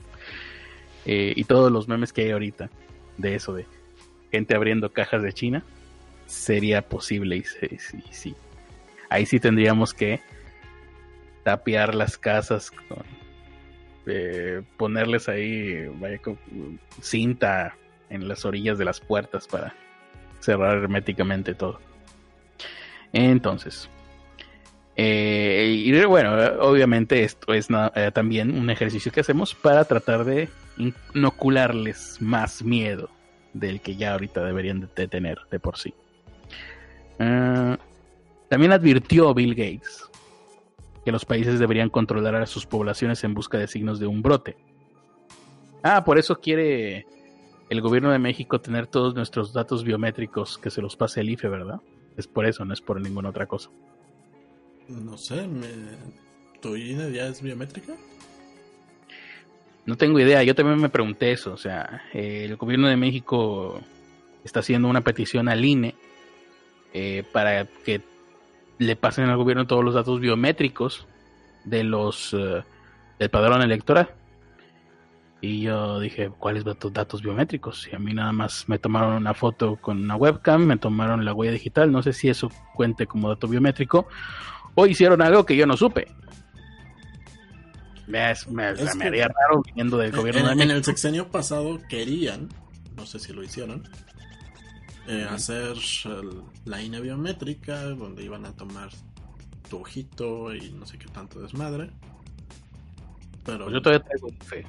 Eh, 1.05 1.33
y 1.35 1.43
todos 1.43 1.71
los 1.71 1.87
memes 1.87 2.11
que 2.11 2.23
hay 2.23 2.31
ahorita 2.31 2.71
de 3.17 3.35
eso, 3.35 3.53
de 3.53 3.67
gente 4.31 4.55
abriendo 4.55 4.91
cajas 4.91 5.21
de 5.21 5.31
China, 5.31 5.63
sería 6.25 6.81
posible 6.81 7.35
y 7.35 7.43
sí. 7.43 8.35
Ahí 9.09 9.27
sí 9.27 9.39
tendríamos 9.39 9.93
que 9.93 10.21
tapiar 11.43 11.93
las 11.93 12.17
casas 12.17 12.71
con 12.71 13.22
eh, 14.05 14.61
ponerles 14.77 15.29
ahí 15.29 15.87
vaya, 15.99 16.19
cinta 17.01 17.75
en 18.09 18.27
las 18.27 18.45
orillas 18.45 18.77
de 18.77 18.85
las 18.85 18.99
puertas 18.99 19.47
para 19.47 19.73
cerrar 20.39 20.77
herméticamente 20.77 21.53
todo. 21.53 21.79
Entonces, 23.13 23.89
eh, 24.95 25.83
y 25.85 26.03
bueno, 26.05 26.35
obviamente 26.59 27.23
esto 27.23 27.53
es 27.53 27.67
eh, 27.95 28.11
también 28.13 28.55
un 28.55 28.69
ejercicio 28.69 29.11
que 29.11 29.21
hacemos 29.21 29.55
para 29.55 29.85
tratar 29.85 30.25
de 30.25 30.49
inocularles 31.13 32.17
más 32.21 32.63
miedo 32.63 33.09
del 33.53 33.81
que 33.81 33.95
ya 33.95 34.13
ahorita 34.13 34.43
deberían 34.43 34.89
de 34.95 35.07
tener 35.07 35.39
de 35.49 35.59
por 35.59 35.77
sí. 35.77 35.93
Ah, 37.19 37.77
también 38.49 38.71
advirtió 38.71 39.33
Bill 39.33 39.55
Gates 39.55 40.09
que 41.03 41.11
los 41.11 41.25
países 41.25 41.59
deberían 41.59 41.89
controlar 41.89 42.35
a 42.35 42.45
sus 42.45 42.65
poblaciones 42.65 43.23
en 43.23 43.33
busca 43.33 43.57
de 43.57 43.67
signos 43.67 43.99
de 43.99 44.07
un 44.07 44.21
brote. 44.21 44.55
Ah, 45.83 46.05
por 46.05 46.17
eso 46.17 46.39
quiere 46.39 47.05
el 47.69 47.81
gobierno 47.81 48.11
de 48.11 48.19
México 48.19 48.61
tener 48.61 48.87
todos 48.87 49.15
nuestros 49.15 49.51
datos 49.53 49.83
biométricos 49.83 50.57
que 50.57 50.69
se 50.69 50.81
los 50.81 50.95
pase 50.95 51.21
el 51.21 51.29
IFE, 51.29 51.49
¿verdad? 51.49 51.81
Es 52.15 52.27
por 52.27 52.45
eso, 52.45 52.63
no 52.63 52.73
es 52.73 52.81
por 52.81 53.01
ninguna 53.01 53.29
otra 53.29 53.47
cosa. 53.47 53.69
No 54.87 55.17
sé, 55.17 55.47
¿tu 56.61 56.75
INE 56.75 57.11
ya 57.11 57.27
es 57.27 57.41
biométrica? 57.41 57.93
No 59.85 59.97
tengo 59.97 60.19
idea, 60.19 60.43
yo 60.43 60.55
también 60.55 60.79
me 60.79 60.89
pregunté 60.89 61.31
eso, 61.31 61.51
o 61.53 61.57
sea, 61.57 62.03
el 62.13 62.55
gobierno 62.55 62.87
de 62.87 62.95
México 62.95 63.81
está 64.43 64.61
haciendo 64.61 64.87
una 64.87 65.01
petición 65.01 65.49
al 65.49 65.65
INE 65.65 65.95
eh, 66.93 67.23
para 67.33 67.65
que 67.65 68.01
le 68.77 68.95
pasen 68.95 69.25
al 69.25 69.37
gobierno 69.37 69.67
todos 69.67 69.83
los 69.83 69.93
datos 69.93 70.19
biométricos 70.19 71.07
de 71.63 71.83
los 71.83 72.33
eh, 72.33 72.63
del 73.19 73.29
padrón 73.29 73.61
electoral. 73.61 74.09
Y 75.41 75.61
yo 75.61 75.99
dije, 75.99 76.29
¿cuáles 76.29 76.63
datos, 76.63 76.93
datos 76.93 77.21
biométricos? 77.21 77.89
Y 77.91 77.95
a 77.95 77.99
mí 77.99 78.13
nada 78.13 78.31
más 78.31 78.69
me 78.69 78.79
tomaron 78.79 79.15
una 79.15 79.33
foto 79.33 79.75
con 79.75 80.01
una 80.01 80.15
webcam, 80.15 80.65
me 80.65 80.77
tomaron 80.77 81.25
la 81.25 81.33
huella 81.33 81.51
digital, 81.51 81.91
no 81.91 82.01
sé 82.01 82.13
si 82.13 82.29
eso 82.29 82.49
cuente 82.73 83.07
como 83.07 83.27
dato 83.27 83.49
biométrico, 83.49 84.07
o 84.73 84.85
hicieron 84.85 85.21
algo 85.21 85.45
que 85.45 85.57
yo 85.57 85.67
no 85.67 85.75
supe. 85.75 86.07
Me, 88.07 88.19
haría 88.21 89.27
raro 89.27 89.61
viniendo 89.65 89.97
del 89.97 90.11
gobierno 90.11 90.51
en, 90.51 90.61
En 90.61 90.71
el 90.71 90.83
sexenio 90.83 91.29
pasado 91.29 91.79
querían, 91.89 92.47
no 92.95 93.05
sé 93.05 93.19
si 93.19 93.33
lo 93.33 93.43
hicieron, 93.43 93.83
eh, 95.07 95.27
hacer 95.29 95.75
la 96.65 96.81
INE 96.81 97.01
biométrica, 97.01 97.81
donde 97.83 98.23
iban 98.23 98.45
a 98.45 98.53
tomar 98.53 98.89
tu 99.69 99.79
ojito 99.79 100.53
y 100.53 100.71
no 100.71 100.85
sé 100.85 100.97
qué 100.97 101.07
tanto 101.07 101.39
desmadre. 101.39 101.91
Pero 103.45 103.65
pues 103.65 103.73
yo 103.73 103.81
todavía 103.81 104.05
tengo 104.05 104.29
fe 104.45 104.65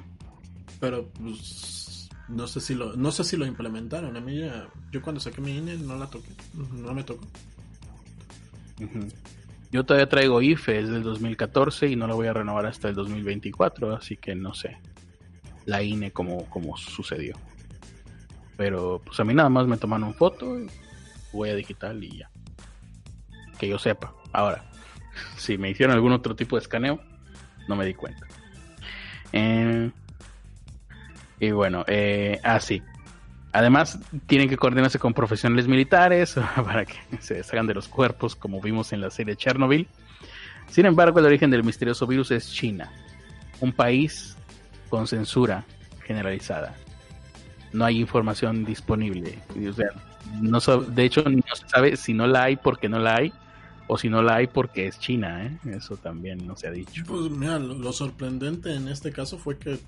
pero 0.79 1.09
pues 1.09 2.09
no 2.27 2.47
sé 2.47 2.59
si 2.59 2.75
lo 2.75 2.95
no 2.95 3.11
sé 3.11 3.23
si 3.23 3.37
lo 3.37 3.45
implementaron. 3.45 4.15
A 4.15 4.21
mí 4.21 4.39
ya, 4.39 4.67
yo 4.91 5.01
cuando 5.01 5.19
saqué 5.19 5.41
mi 5.41 5.57
INE 5.57 5.77
no 5.77 5.97
la 5.97 6.07
toqué, 6.07 6.29
no 6.53 6.93
me 6.93 7.03
tocó. 7.03 7.25
Yo 9.71 9.83
todavía 9.85 10.09
traigo 10.09 10.41
IFE, 10.41 10.79
es 10.79 10.89
del 10.89 11.03
2014 11.03 11.87
y 11.87 11.95
no 11.95 12.07
la 12.07 12.13
voy 12.13 12.27
a 12.27 12.33
renovar 12.33 12.65
hasta 12.65 12.89
el 12.89 12.95
2024, 12.95 13.95
así 13.95 14.17
que 14.17 14.35
no 14.35 14.53
sé 14.53 14.77
la 15.65 15.81
INE 15.81 16.11
como, 16.11 16.45
como 16.45 16.77
sucedió. 16.77 17.35
Pero 18.57 19.01
pues 19.03 19.19
a 19.19 19.23
mí 19.23 19.33
nada 19.33 19.49
más 19.49 19.67
me 19.67 19.77
tomaron 19.77 20.13
foto, 20.13 20.57
huella 21.33 21.55
digital 21.55 22.03
y 22.03 22.19
ya. 22.19 22.29
Que 23.59 23.67
yo 23.67 23.77
sepa. 23.77 24.13
Ahora, 24.31 24.65
si 25.37 25.57
me 25.57 25.69
hicieron 25.69 25.95
algún 25.95 26.11
otro 26.11 26.35
tipo 26.35 26.55
de 26.55 26.61
escaneo, 26.61 26.99
no 27.67 27.75
me 27.75 27.85
di 27.85 27.93
cuenta. 27.93 28.25
Eh, 29.31 29.91
y 31.39 31.51
bueno, 31.51 31.83
eh, 31.87 32.39
así. 32.43 32.81
Ah, 32.85 32.91
Además, 33.55 33.97
tienen 34.27 34.49
que 34.49 34.57
coordinarse 34.57 34.99
con 34.99 35.13
profesionales 35.13 35.65
militares 35.65 36.35
para 36.57 36.83
que 36.83 36.95
se 37.19 37.41
salgan 37.41 37.67
de 37.67 37.73
los 37.73 37.87
cuerpos, 37.87 38.35
como 38.35 38.59
vimos 38.59 38.91
en 38.91 38.99
la 38.99 39.09
serie 39.09 39.37
Chernobyl. 39.37 39.87
Sin 40.67 40.85
embargo, 40.85 41.19
el 41.19 41.25
origen 41.25 41.51
del 41.51 41.63
misterioso 41.63 42.05
virus 42.05 42.31
es 42.31 42.51
China, 42.51 42.91
un 43.61 43.71
país 43.71 44.35
con 44.89 45.07
censura 45.07 45.63
generalizada. 46.03 46.75
No 47.73 47.85
hay 47.85 47.99
información 47.99 48.65
disponible. 48.65 49.39
no 50.41 50.59
de 50.59 51.03
hecho, 51.03 51.23
no 51.23 51.55
se 51.55 51.67
sabe 51.67 51.97
si 51.97 52.13
no 52.13 52.27
la 52.27 52.43
hay 52.43 52.55
porque 52.55 52.89
no 52.89 52.99
la 52.99 53.15
hay, 53.15 53.33
o 53.87 53.97
si 53.97 54.09
no 54.09 54.21
la 54.21 54.35
hay 54.35 54.47
porque 54.47 54.87
es 54.87 54.99
China. 54.99 55.45
¿eh? 55.45 55.57
Eso 55.75 55.97
también 55.97 56.45
no 56.45 56.55
se 56.55 56.67
ha 56.67 56.71
dicho. 56.71 57.03
Pues 57.05 57.29
mira, 57.29 57.59
lo 57.59 57.91
sorprendente 57.91 58.73
en 58.73 58.87
este 58.87 59.11
caso 59.11 59.37
fue 59.37 59.57
que 59.57 59.79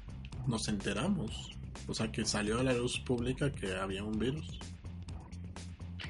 nos 0.47 0.67
enteramos. 0.67 1.51
O 1.88 1.93
sea, 1.93 2.11
que 2.11 2.25
salió 2.25 2.59
a 2.59 2.63
la 2.63 2.73
luz 2.73 2.99
pública 2.99 3.49
que 3.51 3.73
había 3.75 4.03
un 4.03 4.19
virus. 4.19 4.59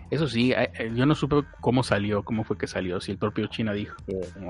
Eso 0.09 0.27
sí, 0.27 0.53
eh, 0.53 0.71
eh, 0.79 0.91
yo 0.95 1.05
no 1.05 1.15
supe 1.15 1.43
cómo 1.59 1.83
salió, 1.83 2.23
cómo 2.23 2.43
fue 2.43 2.57
que 2.57 2.67
salió. 2.67 2.99
Si 3.01 3.11
el 3.11 3.17
propio 3.17 3.47
China 3.47 3.73
dijo, 3.73 3.95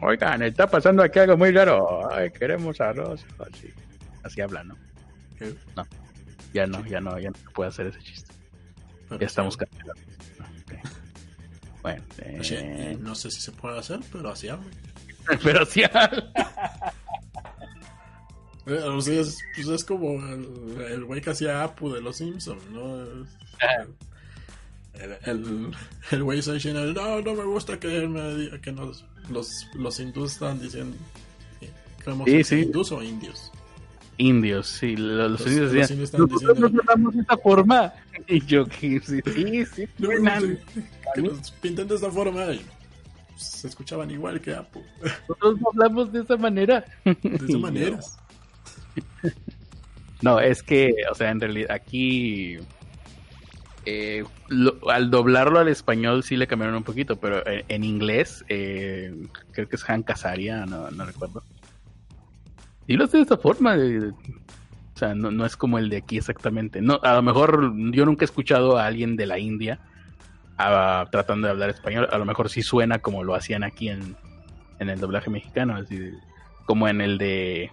oigan, 0.01 0.43
está 0.43 0.67
pasando 0.67 1.01
aquí 1.01 1.19
algo 1.19 1.35
muy 1.35 1.51
raro, 1.51 2.11
Ay, 2.11 2.29
queremos 2.31 2.79
arroz. 2.79 3.25
Así, 3.39 3.73
así 4.23 4.41
habla, 4.41 4.63
¿no? 4.63 4.75
No, 5.75 5.83
ya 6.57 6.65
no, 6.65 6.83
ya 6.85 6.99
no, 6.99 7.19
ya 7.19 7.29
no 7.29 7.37
puede 7.53 7.69
hacer 7.69 7.87
ese 7.87 7.99
chiste. 7.99 8.33
ya 9.11 9.25
estamos 9.25 9.55
cancelados. 9.55 10.01
Bueno, 11.83 12.03
eh... 12.17 12.97
no 12.99 13.13
sé 13.15 13.29
si 13.31 13.39
se 13.39 13.51
puede 13.51 13.77
hacer, 13.79 13.99
pero 14.11 14.29
así 14.29 14.49
habla. 14.49 14.65
pero 15.43 15.63
así 15.63 15.83
habla. 15.83 16.31
Eh, 18.69 18.83
o 18.83 18.99
sea, 18.99 19.21
es, 19.21 19.37
pues 19.55 19.69
es 19.69 19.85
como 19.85 20.21
el 20.21 21.05
güey 21.05 21.21
que 21.21 21.29
hacía 21.29 21.63
Apu 21.63 21.89
de 21.89 22.01
los 22.01 22.17
Simpsons, 22.17 22.61
¿no? 22.69 23.01
El, 24.93 25.71
el, 26.11 26.23
güey 26.23 26.41
se 26.41 26.51
dice, 26.51 26.73
no, 26.73 27.21
no 27.21 27.33
me 27.33 27.45
gusta 27.45 27.79
que, 27.79 28.05
me, 28.09 28.59
que 28.59 28.73
nos, 28.73 29.05
los, 29.29 29.67
los 29.73 29.97
hindús 30.01 30.33
están 30.33 30.59
diciendo, 30.59 30.97
sí, 32.25 32.43
sí. 32.43 32.55
hindús 32.55 32.91
o 32.91 33.01
indios? 33.01 33.53
Indios, 34.17 34.67
sí, 34.67 34.95
los, 34.95 35.31
los, 35.31 35.47
indios 35.47 35.71
decían, 35.71 36.01
nosotros 36.01 36.59
nos 36.97 37.13
de 37.13 37.21
esta 37.21 37.37
forma. 37.37 37.93
Y 38.27 38.43
yo, 38.45 38.65
que 38.65 38.99
sí, 38.99 39.21
sí, 39.23 39.65
sí, 39.65 39.87
no, 39.99 40.09
que 41.13 41.21
nos 41.21 41.51
pinten 41.51 41.87
de 41.87 41.95
esta 41.95 42.11
forma. 42.11 42.45
Y 42.51 42.61
se 43.35 43.67
escuchaban 43.67 44.09
igual 44.09 44.41
que 44.41 44.53
Apu. 44.55 44.81
Nosotros 45.29 45.61
no 45.61 45.69
hablamos 45.69 46.11
de 46.11 46.21
esa 46.21 46.37
manera. 46.37 46.83
De 47.03 47.17
esa 47.21 47.57
manera. 47.59 47.99
No, 50.21 50.39
es 50.39 50.63
que, 50.63 50.89
o 51.11 51.15
sea, 51.15 51.29
en 51.29 51.39
realidad 51.39 51.71
aquí 51.71 52.57
eh, 53.85 54.25
al 54.89 55.09
doblarlo 55.09 55.59
al 55.59 55.69
español 55.69 56.23
sí 56.23 56.35
le 56.35 56.47
cambiaron 56.47 56.75
un 56.75 56.83
poquito, 56.83 57.15
pero 57.17 57.41
en, 57.45 57.83
inglés 57.83 58.43
eh, 58.49 59.13
creo 59.51 59.69
que 59.69 59.75
es 59.75 59.89
Han 59.89 60.03
Casaria, 60.03 60.65
no, 60.65 60.89
recuerdo. 61.05 61.43
Y 62.87 62.95
lo 62.95 63.03
hace 63.05 63.17
de 63.17 63.23
esta 63.23 63.37
forma. 63.37 63.75
de- 63.75 64.09
o 64.09 64.99
sea, 64.99 65.13
no, 65.13 65.29
no 65.29 65.45
es 65.45 65.55
como 65.55 65.77
el 65.77 65.89
de 65.89 65.97
aquí 65.97 66.17
exactamente. 66.17 66.81
No, 66.81 66.99
a 67.03 67.13
lo 67.15 67.21
mejor 67.21 67.71
yo 67.91 68.05
nunca 68.05 68.23
he 68.23 68.25
escuchado 68.25 68.77
a 68.77 68.87
alguien 68.87 69.15
de 69.15 69.27
la 69.27 69.37
India 69.37 69.79
tratando 71.11 71.45
de 71.47 71.51
hablar 71.51 71.69
español. 71.69 72.07
A 72.11 72.17
lo 72.17 72.25
mejor 72.25 72.49
sí 72.49 72.63
suena 72.63 72.97
como 72.99 73.23
lo 73.23 73.35
hacían 73.35 73.63
aquí 73.63 73.89
en, 73.89 74.15
en 74.79 74.89
el 74.89 74.99
doblaje 74.99 75.29
mexicano. 75.29 75.75
Así 75.75 75.97
de- 75.97 76.13
como 76.65 76.87
en 76.87 77.01
el 77.01 77.17
de 77.17 77.71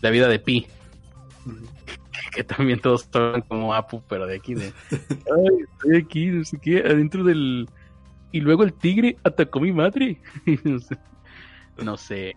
La 0.00 0.10
vida 0.10 0.28
de 0.28 0.38
Pi. 0.38 0.66
Que 2.34 2.44
también 2.44 2.80
todos 2.80 3.08
hablan 3.12 3.42
como 3.42 3.74
Apu, 3.74 4.02
pero 4.08 4.26
de 4.26 4.36
aquí 4.36 4.54
de... 4.54 4.72
Ay, 4.90 5.64
estoy 5.70 5.96
aquí, 5.98 6.26
no 6.28 6.44
sé 6.44 6.56
qué, 6.58 6.78
adentro 6.78 7.24
del... 7.24 7.68
Y 8.30 8.40
luego 8.40 8.62
el 8.62 8.72
tigre 8.72 9.18
atacó 9.22 9.58
a 9.58 9.62
mi 9.62 9.72
madre. 9.72 10.18
no 11.84 11.96
sé, 11.98 12.34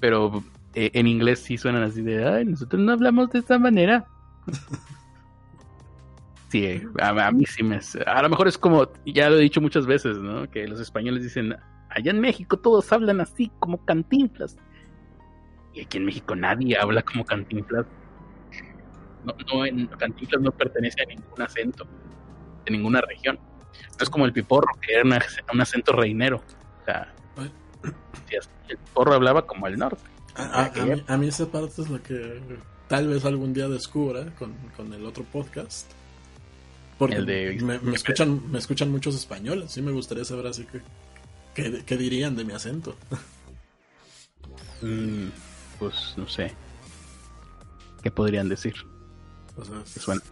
pero 0.00 0.42
eh, 0.74 0.90
en 0.94 1.06
inglés 1.06 1.40
sí 1.40 1.56
suenan 1.58 1.82
así 1.82 2.02
de, 2.02 2.26
ay, 2.26 2.44
nosotros 2.44 2.80
no 2.82 2.92
hablamos 2.92 3.30
de 3.30 3.38
esta 3.40 3.58
manera. 3.58 4.06
Sí, 6.50 6.80
a, 6.98 7.08
a 7.26 7.30
mí 7.30 7.44
sí 7.44 7.62
me... 7.62 7.78
A 8.06 8.22
lo 8.22 8.30
mejor 8.30 8.48
es 8.48 8.56
como, 8.56 8.88
ya 9.04 9.28
lo 9.28 9.36
he 9.36 9.40
dicho 9.42 9.60
muchas 9.60 9.84
veces, 9.86 10.16
¿no? 10.16 10.48
Que 10.50 10.66
los 10.66 10.80
españoles 10.80 11.22
dicen, 11.22 11.54
allá 11.90 12.10
en 12.10 12.20
México 12.20 12.56
todos 12.58 12.90
hablan 12.90 13.20
así, 13.20 13.52
como 13.58 13.84
cantinflas. 13.84 14.56
Y 15.74 15.82
aquí 15.82 15.98
en 15.98 16.06
México 16.06 16.34
nadie 16.34 16.78
habla 16.78 17.02
como 17.02 17.22
cantinflas. 17.26 17.84
No, 19.26 19.34
no, 19.52 19.66
en 19.66 19.88
Cantinflas 19.88 20.40
no 20.40 20.50
pertenece 20.52 21.02
a 21.02 21.06
ningún 21.06 21.42
acento, 21.42 21.86
de 22.64 22.70
ninguna 22.70 23.02
región. 23.02 23.38
No 23.98 24.02
es 24.02 24.08
como 24.08 24.24
el 24.24 24.32
piporro, 24.32 24.68
que 24.80 24.94
era 24.94 25.02
una- 25.04 25.20
un 25.52 25.60
acento 25.60 25.92
reinero. 25.92 26.36
O 26.80 26.84
sea, 26.86 27.12
el 28.70 28.78
piporro 28.78 29.12
hablaba 29.12 29.46
como 29.46 29.66
el 29.66 29.76
norte. 29.78 30.00
A, 30.38 30.42
a- 30.62 30.66
a 30.82 30.84
mí, 30.86 31.02
a 31.06 31.16
mí 31.16 31.28
esa 31.28 31.46
parte 31.50 31.82
es 31.82 31.88
lo 31.90 32.02
que 32.02 32.40
tal 32.88 33.08
vez 33.08 33.24
algún 33.24 33.52
día 33.52 33.68
descubra 33.68 34.34
con, 34.36 34.54
con 34.76 34.92
el 34.94 35.04
otro 35.04 35.24
podcast. 35.24 35.90
Porque 36.98 37.16
El 37.16 37.26
de- 37.26 37.58
me, 37.62 37.78
me 37.80 37.94
escuchan, 37.94 38.50
me 38.50 38.58
escuchan 38.58 38.90
muchos 38.90 39.14
españoles. 39.14 39.70
Sí 39.72 39.82
me 39.82 39.92
gustaría 39.92 40.24
saber 40.24 40.46
así 40.46 40.64
que 40.64 40.80
qué, 41.54 41.82
qué 41.84 41.96
dirían 41.96 42.34
de 42.36 42.44
mi 42.44 42.52
acento. 42.52 42.96
Mm, 44.82 45.28
pues 45.78 46.14
no 46.16 46.28
sé. 46.28 46.52
¿Qué 48.02 48.10
podrían 48.10 48.48
decir? 48.48 48.74
O 49.56 49.64
sea, 49.64 49.82
Que 49.92 50.00
suena. 50.00 50.22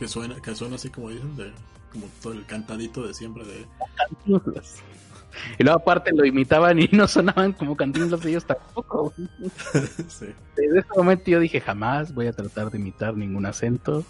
que 0.00 0.08
suena, 0.08 0.42
que 0.42 0.54
suena 0.56 0.74
así 0.76 0.90
como 0.90 1.10
dicen, 1.10 1.36
de, 1.36 1.52
como 1.92 2.06
todo 2.20 2.32
el 2.32 2.44
cantadito 2.46 3.06
de 3.06 3.14
siempre 3.14 3.44
de. 3.44 3.66
Y 5.58 5.64
luego 5.64 5.78
aparte 5.80 6.12
lo 6.12 6.24
imitaban 6.24 6.78
y 6.78 6.88
no 6.92 7.06
sonaban 7.08 7.52
como 7.52 7.76
cantinflas 7.76 8.24
ellos 8.24 8.44
tampoco. 8.44 9.12
sí. 10.08 10.26
Desde 10.56 10.80
ese 10.80 10.88
momento 10.96 11.30
yo 11.30 11.40
dije, 11.40 11.60
jamás 11.60 12.14
voy 12.14 12.26
a 12.26 12.32
tratar 12.32 12.70
de 12.70 12.78
imitar 12.78 13.16
ningún 13.16 13.46
acento, 13.46 14.04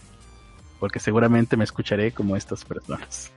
porque 0.81 0.99
seguramente 0.99 1.57
me 1.57 1.65
escucharé 1.65 2.13
como 2.13 2.37
estas 2.37 2.65
personas. 2.65 3.33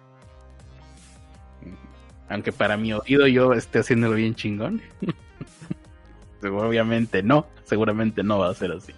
Aunque 2.30 2.52
para 2.52 2.78
mi 2.78 2.94
oído 2.94 3.28
yo 3.28 3.54
esté 3.54 3.80
haciéndolo 3.80 4.16
bien 4.16 4.36
chingón. 4.36 4.82
Obviamente 6.44 7.24
no, 7.24 7.48
seguramente 7.64 8.24
no 8.24 8.40
va 8.40 8.50
a 8.50 8.54
ser 8.54 8.72
así. 8.72 8.94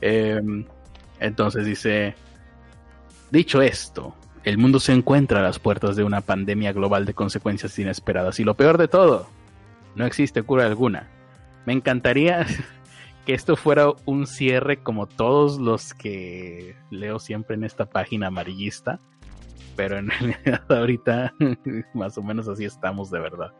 Em, 0.00 0.64
entonces 1.20 1.64
dice, 1.64 2.14
dicho 3.30 3.62
esto, 3.62 4.14
el 4.44 4.58
mundo 4.58 4.80
se 4.80 4.92
encuentra 4.92 5.40
a 5.40 5.42
las 5.42 5.58
puertas 5.58 5.96
de 5.96 6.04
una 6.04 6.20
pandemia 6.20 6.72
global 6.72 7.04
de 7.04 7.14
consecuencias 7.14 7.78
inesperadas 7.78 8.40
y 8.40 8.44
lo 8.44 8.54
peor 8.54 8.76
de 8.78 8.88
todo, 8.88 9.28
no 9.94 10.04
existe 10.04 10.42
cura 10.42 10.66
alguna. 10.66 11.08
Me 11.64 11.72
encantaría 11.72 12.46
que 13.26 13.34
esto 13.34 13.56
fuera 13.56 13.92
un 14.04 14.26
cierre 14.26 14.82
como 14.82 15.06
todos 15.06 15.58
los 15.58 15.94
que 15.94 16.76
leo 16.90 17.18
siempre 17.18 17.54
en 17.54 17.64
esta 17.64 17.86
página 17.86 18.28
amarillista, 18.28 18.98
pero 19.76 19.98
en 19.98 20.10
realidad 20.10 20.62
ahorita 20.68 21.34
más 21.94 22.18
o 22.18 22.22
menos 22.22 22.48
así 22.48 22.64
estamos 22.64 23.10
de 23.10 23.20
verdad. 23.20 23.52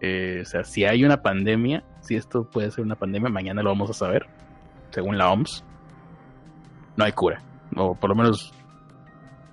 Eh, 0.00 0.40
o 0.42 0.44
sea, 0.44 0.64
si 0.64 0.84
hay 0.84 1.04
una 1.04 1.22
pandemia, 1.22 1.84
si 2.00 2.16
esto 2.16 2.44
puede 2.50 2.70
ser 2.70 2.84
una 2.84 2.96
pandemia, 2.96 3.28
mañana 3.28 3.62
lo 3.62 3.70
vamos 3.70 3.90
a 3.90 3.94
saber, 3.94 4.26
según 4.90 5.18
la 5.18 5.30
OMS. 5.30 5.64
No 6.96 7.04
hay 7.04 7.12
cura, 7.12 7.42
o 7.74 7.94
por 7.94 8.10
lo 8.10 8.16
menos 8.16 8.52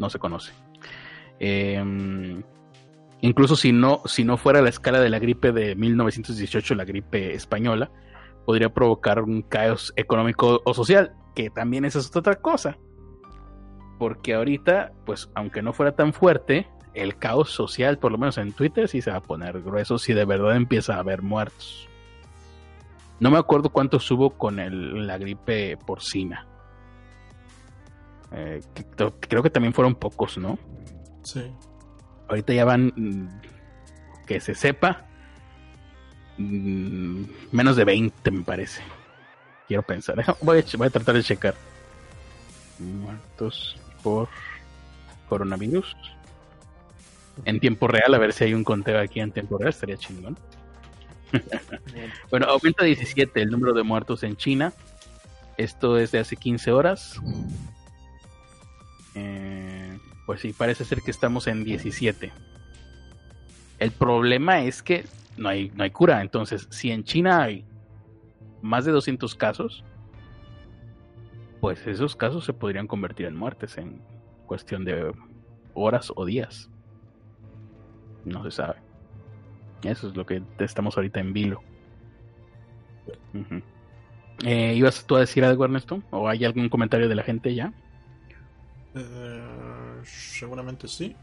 no 0.02 0.10
se 0.10 0.20
conoce. 0.20 0.52
Eh, 1.40 1.82
incluso 3.22 3.56
si 3.56 3.72
no, 3.72 4.02
si 4.06 4.26
no 4.26 4.36
fuera 4.36 4.62
la 4.62 4.70
escala 4.70 5.00
de 5.00 5.10
la 5.10 5.20
gripe 5.20 5.54
de 5.54 5.76
1918, 5.76 6.76
la 6.76 6.84
gripe 6.84 7.34
española, 7.34 7.90
podría 8.46 8.74
provocar 8.74 9.22
un 9.22 9.42
caos 9.42 9.94
económico 9.96 10.62
o 10.66 10.74
social, 10.74 11.14
que 11.36 11.50
también 11.50 11.86
esa 11.86 12.00
es 12.00 12.14
otra 12.16 12.36
cosa. 12.36 12.78
Porque 13.98 14.34
ahorita, 14.34 14.92
pues, 15.06 15.30
aunque 15.36 15.62
no 15.62 15.74
fuera 15.74 15.96
tan 15.96 16.12
fuerte, 16.12 16.68
el 16.94 17.18
caos 17.18 17.52
social, 17.52 18.00
por 18.00 18.12
lo 18.12 18.18
menos 18.18 18.38
en 18.38 18.52
Twitter, 18.52 18.88
sí 18.88 19.02
se 19.02 19.12
va 19.12 19.18
a 19.18 19.22
poner 19.22 19.62
grueso 19.62 19.98
si 19.98 20.14
de 20.14 20.26
verdad 20.26 20.56
empieza 20.56 20.96
a 20.96 21.00
haber 21.00 21.22
muertos. 21.22 21.88
No 23.20 23.30
me 23.30 23.38
acuerdo 23.38 23.70
cuántos 23.70 24.10
hubo 24.10 24.32
con 24.32 25.08
la 25.08 25.18
gripe 25.20 25.78
porcina. 25.78 26.48
Eh, 28.34 28.62
creo- 28.96 29.44
que 29.44 29.50
también 29.50 29.74
fueron 29.74 29.96
pocos, 29.96 30.38
¿no? 30.38 30.58
Sí. 31.24 31.44
Ahorita 32.30 32.54
ya 32.54 32.66
van, 32.66 32.94
mm, 32.96 33.42
que 34.26 34.40
se 34.40 34.56
sepa, 34.56 35.06
mm, 36.38 37.24
menos 37.52 37.76
de 37.76 37.86
20 37.86 38.32
me 38.32 38.44
parece. 38.44 38.82
Quiero 39.68 39.84
pensar. 39.84 40.16
Voy 40.42 40.60
a, 40.60 40.78
voy 40.78 40.88
a 40.88 40.90
tratar 40.90 41.16
de 41.16 41.24
checar. 41.24 41.56
Muertos 42.80 43.78
por 44.02 44.28
coronavirus. 45.30 45.96
En 47.46 47.60
tiempo 47.60 47.88
real, 47.88 48.14
a 48.14 48.18
ver 48.18 48.34
si 48.34 48.44
hay 48.46 48.54
un 48.54 48.64
conteo 48.64 49.00
aquí 49.00 49.20
en 49.20 49.32
tiempo 49.32 49.58
real, 49.58 49.70
estaría 49.70 49.98
chingón. 49.98 50.38
bueno, 52.30 52.48
aumenta 52.48 52.84
17 52.84 53.42
el 53.42 53.50
número 53.50 53.74
de 53.74 53.84
muertos 53.84 54.24
en 54.24 54.36
China. 54.36 54.74
Esto 55.58 55.98
es 55.98 56.12
de 56.12 56.20
hace 56.20 56.36
15 56.36 56.72
horas. 56.72 57.20
Eh, 59.16 59.98
pues 60.26 60.42
sí, 60.42 60.54
parece 60.54 60.86
ser 60.86 61.02
que 61.02 61.12
estamos 61.12 61.48
en 61.48 61.64
17. 61.64 62.32
El 63.80 63.92
problema 63.92 64.62
es 64.64 64.84
que 64.84 65.06
no 65.38 65.50
hay, 65.50 65.72
no 65.76 65.84
hay 65.84 65.92
cura. 65.92 66.22
Entonces, 66.22 66.68
si 66.70 66.92
en 66.92 67.04
China 67.04 67.44
hay 67.44 67.66
más 68.62 68.86
de 68.86 68.92
200 68.92 69.36
casos, 69.36 69.84
pues 71.60 71.86
esos 71.88 72.16
casos 72.16 72.46
se 72.46 72.54
podrían 72.54 72.88
convertir 72.88 73.26
en 73.26 73.36
muertes 73.36 73.78
en 73.78 74.02
cuestión 74.46 74.86
de 74.86 75.12
horas 75.74 76.12
o 76.16 76.26
días. 76.26 76.70
No 78.26 78.44
se 78.44 78.52
sabe. 78.52 78.76
Eso 79.84 80.10
es 80.10 80.16
lo 80.16 80.26
que 80.26 80.44
estamos 80.60 80.96
ahorita 80.98 81.20
en 81.20 81.34
vilo. 81.34 81.64
Eh, 84.44 84.74
¿Ibas 84.76 85.06
tú 85.06 85.16
a 85.16 85.22
decir 85.22 85.44
algo, 85.44 85.66
Ernesto? 85.66 86.02
¿O 86.12 86.28
hay 86.28 86.46
algún 86.46 86.70
comentario 86.70 87.10
de 87.10 87.16
la 87.16 87.24
gente 87.24 87.54
ya? 87.56 87.74
Eh, 88.96 90.02
seguramente 90.04 90.88
sí. 90.88 91.16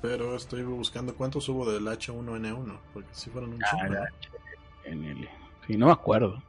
Pero 0.00 0.34
estoy 0.36 0.62
buscando 0.64 1.14
cuántos 1.14 1.48
hubo 1.48 1.70
del 1.70 1.86
H1N1. 1.86 2.78
Porque 2.92 3.08
si 3.12 3.30
fueron 3.30 3.52
un 3.54 3.62
Ah, 3.64 3.68
chingo. 3.70 3.94
Sí, 5.66 5.76
no 5.76 5.86
me 5.86 5.92
acuerdo. 5.92 6.42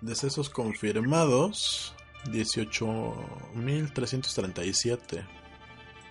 Decesos 0.00 0.48
confirmados: 0.48 1.94
18.337. 2.26 5.26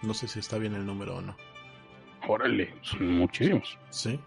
No 0.04 0.14
sé 0.14 0.28
si 0.28 0.38
está 0.40 0.58
bien 0.60 0.76
el 0.76 0.86
número 0.86 1.16
o 1.18 1.22
no. 1.22 1.36
Órale, 2.28 2.76
son 2.82 3.18
muchísimos. 3.18 3.78
Sí. 3.90 4.20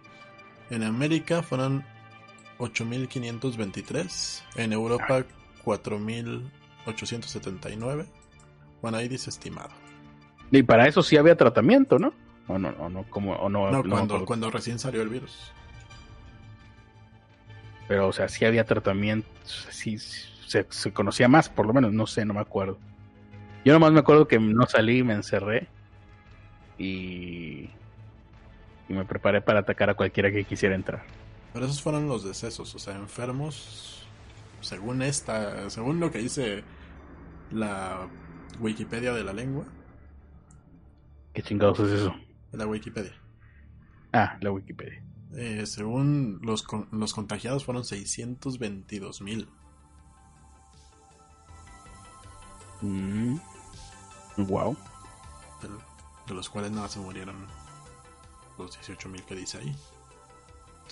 En 0.70 0.82
América 0.82 1.42
fueron 1.42 1.84
8.523. 2.58 4.42
En 4.56 4.72
Europa 4.72 5.24
4.879. 5.64 8.06
Bueno, 8.82 8.98
ahí 8.98 9.08
dice 9.08 9.30
estimado. 9.30 9.70
Y 10.50 10.62
para 10.62 10.86
eso 10.86 11.02
sí 11.02 11.16
había 11.16 11.36
tratamiento, 11.36 11.98
¿no? 11.98 12.12
O 12.48 12.58
no, 12.58 12.68
o 12.78 12.88
no, 12.90 13.04
como, 13.04 13.32
o 13.34 13.48
no, 13.48 13.70
No, 13.70 13.82
no 13.82 13.88
cuando, 13.88 14.14
acuerdo. 14.14 14.26
cuando 14.26 14.50
recién 14.50 14.78
salió 14.78 15.00
el 15.00 15.08
virus. 15.08 15.52
Pero, 17.88 18.08
o 18.08 18.12
sea, 18.12 18.28
sí 18.28 18.44
había 18.44 18.64
tratamiento, 18.64 19.28
sí 19.44 19.98
se, 19.98 20.66
se 20.68 20.92
conocía 20.92 21.28
más, 21.28 21.48
por 21.48 21.66
lo 21.66 21.72
menos, 21.72 21.92
no 21.92 22.06
sé, 22.06 22.24
no 22.24 22.34
me 22.34 22.40
acuerdo. 22.40 22.78
Yo 23.64 23.72
nomás 23.72 23.92
me 23.92 24.00
acuerdo 24.00 24.26
que 24.26 24.38
no 24.38 24.66
salí, 24.66 25.02
me 25.02 25.14
encerré 25.14 25.68
y, 26.78 27.70
y 28.88 28.92
me 28.92 29.04
preparé 29.04 29.40
para 29.40 29.60
atacar 29.60 29.90
a 29.90 29.94
cualquiera 29.94 30.30
que 30.32 30.44
quisiera 30.44 30.74
entrar. 30.74 31.02
Pero 31.52 31.66
esos 31.66 31.80
fueron 31.82 32.08
los 32.08 32.24
decesos, 32.24 32.74
o 32.74 32.78
sea, 32.78 32.94
enfermos, 32.96 34.04
según 34.60 35.02
esta, 35.02 35.68
según 35.70 36.00
lo 36.00 36.10
que 36.10 36.18
dice 36.18 36.64
la 37.50 38.08
Wikipedia 38.60 39.12
de 39.12 39.24
la 39.24 39.32
lengua, 39.32 39.64
¿Qué 41.34 41.42
chingados 41.42 41.80
es 41.80 41.90
eso? 42.00 42.14
la 42.52 42.66
Wikipedia. 42.66 43.14
Ah, 44.12 44.36
la 44.40 44.50
Wikipedia. 44.52 45.02
Eh, 45.34 45.64
según 45.64 46.38
los, 46.42 46.62
con- 46.62 46.88
los 46.92 47.14
contagiados 47.14 47.64
fueron 47.64 47.84
622 47.84 49.22
mil. 49.22 49.48
Mm. 52.82 53.36
Wow. 54.36 54.76
De, 55.62 55.68
de 56.26 56.34
los 56.34 56.48
cuales 56.50 56.70
nada 56.72 56.88
se 56.88 56.98
murieron 56.98 57.46
los 58.58 58.72
18 58.72 59.08
mil 59.08 59.22
que 59.24 59.34
dice 59.36 59.58
ahí. 59.58 59.74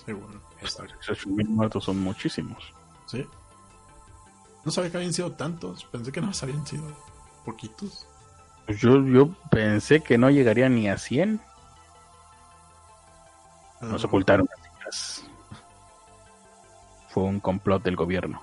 Según 0.05 0.41
esta. 0.61 0.83
18 0.85 1.29
mil 1.29 1.49
muertos 1.49 1.83
son 1.85 1.99
muchísimos. 1.99 2.73
¿Sí? 3.05 3.25
No 4.65 4.71
sabía 4.71 4.89
que 4.91 4.97
habían 4.97 5.13
sido 5.13 5.31
tantos. 5.33 5.85
Pensé 5.85 6.11
que 6.11 6.21
no 6.21 6.31
habían 6.41 6.65
sido 6.65 6.83
poquitos. 7.45 8.07
Pues 8.65 8.79
Yo, 8.79 9.03
yo 9.05 9.29
pensé 9.49 10.01
que 10.01 10.17
no 10.17 10.29
llegaría 10.29 10.69
ni 10.69 10.87
a 10.89 10.97
100. 10.97 11.41
Nos 13.81 14.03
ocultaron 14.03 14.47
las 14.49 14.69
cifras. 14.69 15.23
Fue 17.09 17.23
un 17.23 17.39
complot 17.39 17.83
del 17.83 17.95
gobierno. 17.95 18.41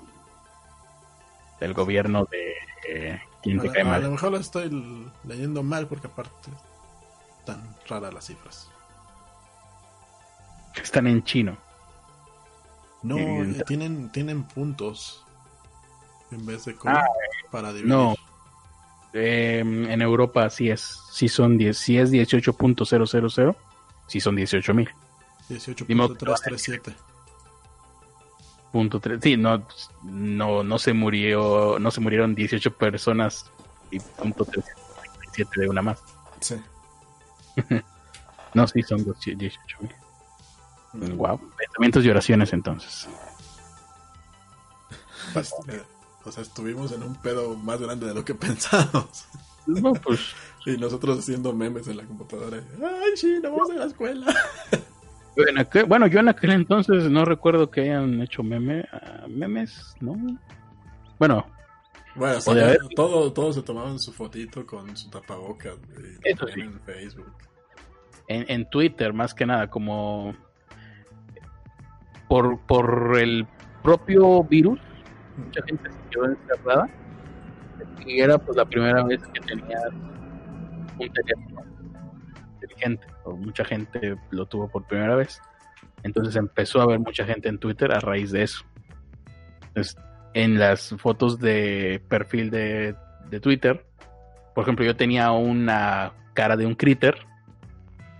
Del 1.61 1.74
gobierno 1.74 2.24
de... 2.30 2.55
eh, 2.88 3.20
¿Quién 3.42 3.61
te 3.61 3.68
A, 3.68 3.72
cae 3.72 3.82
a 3.82 3.99
lo 4.01 4.11
mejor 4.11 4.32
lo 4.32 4.38
estoy 4.38 5.11
leyendo 5.24 5.62
mal 5.62 5.86
porque 5.86 6.09
aparte 6.09 6.51
tan 7.46 7.74
raras 7.88 8.12
las 8.12 8.26
cifras. 8.26 8.68
Están 10.82 11.07
en 11.07 11.22
chino. 11.24 11.57
No, 13.03 13.16
Eh, 13.16 13.62
tienen, 13.66 14.11
tienen 14.11 14.42
puntos 14.42 15.24
en 16.32 16.44
vez 16.44 16.64
de 16.64 16.76
Ah, 16.84 17.05
para 17.51 17.68
dividir. 17.72 17.88
No. 17.88 18.14
Eh, 19.12 19.61
en 19.61 20.02
Europa 20.02 20.48
sí 20.50 20.70
es. 20.70 21.00
Sí 21.11 21.28
son 21.28 21.56
10. 21.59 21.76
Si 21.76 21.98
es 21.98 22.11
18.000, 22.11 23.56
sí 24.06 24.20
son 24.20 24.36
18 24.36 24.74
mil. 24.74 24.88
Dime 25.86 26.02
otro. 26.04 26.34
18.337. 26.34 26.94
Punto 28.72 29.00
tres. 29.00 29.20
Sí, 29.22 29.36
no, 29.36 29.66
no, 30.02 30.62
no 30.62 30.78
se 30.78 30.92
murió, 30.92 31.78
no 31.78 31.90
se 31.90 32.00
murieron 32.00 32.34
18 32.34 32.76
personas 32.76 33.50
y 33.90 33.98
punto 33.98 34.44
337 34.44 35.61
de 35.62 35.68
una 35.68 35.82
más. 35.82 36.02
Sí. 36.40 36.56
No, 38.54 38.66
sí, 38.66 38.82
son 38.82 39.04
18 39.04 39.78
mil. 39.80 39.94
Wow. 41.16 41.38
Pensamientos 41.54 42.02
y 42.02 42.09
oraciones 42.09 42.50
entonces. 42.54 43.06
O 46.29 46.33
sea, 46.33 46.43
estuvimos 46.43 46.93
en 46.93 47.03
un 47.03 47.14
pedo 47.16 47.57
más 47.57 47.81
grande 47.81 48.07
de 48.07 48.14
lo 48.14 48.24
que 48.24 48.35
pensábamos. 48.37 49.26
No, 49.66 49.93
pues 49.95 50.20
Y 50.66 50.76
nosotros 50.76 51.18
haciendo 51.18 51.53
memes 51.53 51.89
en 51.89 51.97
la 51.99 52.05
computadora. 52.05 52.59
Ay, 52.83 53.16
sí, 53.16 53.39
no 53.43 53.51
vamos 53.51 53.70
a 53.70 53.74
la 53.74 53.85
escuela. 53.87 54.26
en 55.37 55.57
aquel- 55.59 55.87
bueno, 55.87 56.07
yo 56.07 56.20
en 56.20 56.29
aquel 56.29 56.51
entonces 56.53 57.05
no 57.11 57.24
recuerdo 57.24 57.70
que 57.70 57.83
hayan 57.83 58.20
hecho 58.22 58.43
meme, 58.43 58.85
ah, 58.93 59.26
memes, 59.29 59.95
¿no? 60.01 60.16
Bueno, 61.18 61.47
Bueno, 62.14 62.39
o 62.39 62.41
sea, 62.41 62.53
Podría 62.53 62.62
ya 62.62 62.68
haber. 62.81 62.95
todo, 62.97 63.33
todos 63.33 63.55
se 63.57 63.62
tomaban 63.62 63.99
su 63.99 64.12
fotito 64.12 64.64
con 64.66 64.97
su 64.97 65.09
tapabocas. 65.11 65.76
Y 66.24 66.29
Eso 66.31 66.49
en 66.49 66.81
Facebook. 66.81 67.33
en, 68.26 68.45
en 68.49 68.68
Twitter 68.70 69.12
más 69.12 69.35
que 69.35 69.47
nada, 69.47 69.68
como 69.68 70.35
por, 72.29 72.59
por 72.66 73.16
el 73.18 73.47
propio 73.83 74.43
virus, 74.45 74.81
mucha 75.39 75.62
gente 75.66 75.91
se 75.91 75.99
quedó 76.11 76.26
encerrada 76.26 76.89
y 78.07 78.20
era 78.20 78.39
pues 78.39 78.57
la 78.57 78.64
primera 78.64 79.03
vez 79.05 79.22
que 79.28 79.41
tenía 79.41 79.78
un 80.99 81.12
teléfono 81.12 81.64
inteligente, 82.55 83.07
o 83.24 83.36
mucha 83.36 83.64
gente 83.64 84.16
lo 84.30 84.47
tuvo 84.47 84.68
por 84.68 84.86
primera 84.86 85.14
vez. 85.14 85.41
Entonces 86.03 86.36
empezó 86.36 86.80
a 86.80 86.84
haber 86.84 86.99
mucha 86.99 87.24
gente 87.24 87.49
en 87.49 87.59
Twitter 87.59 87.93
a 87.93 88.01
raíz 88.01 88.30
de 88.30 88.43
eso. 88.43 88.64
En 90.34 90.59
las 90.59 90.95
fotos 90.99 91.39
de 91.39 92.03
perfil 92.09 92.51
de, 92.51 92.95
de 93.30 93.41
Twitter, 93.41 93.84
por 94.55 94.64
ejemplo, 94.64 94.84
yo 94.84 94.97
tenía 94.97 95.30
una 95.30 96.12
cara 96.34 96.57
de 96.57 96.66
un 96.66 96.74
critter 96.74 97.16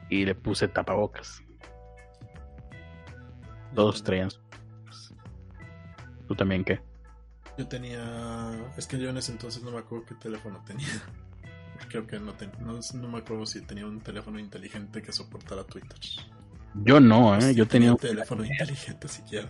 y 0.09 0.25
le 0.25 0.35
puse 0.35 0.69
tapabocas. 0.69 1.43
Todos 3.75 4.03
traían. 4.03 4.29
¿Tú 6.27 6.35
también 6.35 6.65
qué? 6.65 6.88
Yo 7.59 7.67
tenía. 7.67 8.53
Es 8.77 8.87
que 8.87 8.99
yo 8.99 9.11
en 9.11 9.17
ese 9.17 9.33
entonces 9.33 9.63
no 9.63 9.71
me 9.73 9.79
acuerdo 9.79 10.07
qué 10.07 10.15
teléfono 10.15 10.63
tenía. 10.65 10.87
Creo 11.89 12.07
que 12.07 12.19
no, 12.21 12.33
ten- 12.35 12.53
no, 12.61 12.79
no 12.95 13.09
me 13.09 13.19
acuerdo 13.19 13.47
si 13.47 13.61
tenía 13.63 13.87
un 13.87 14.01
teléfono 14.01 14.39
inteligente 14.39 15.03
que 15.03 15.13
soportara 15.13 15.65
Twitter. 15.65 15.99
Yo 16.75 17.01
no, 17.01 17.37
¿eh? 17.37 17.55
Yo 17.55 17.67
tenía, 17.67 17.93
un 17.93 17.99
teléfono 17.99 18.45
inteligente 18.45 19.09
siquiera. 19.09 19.49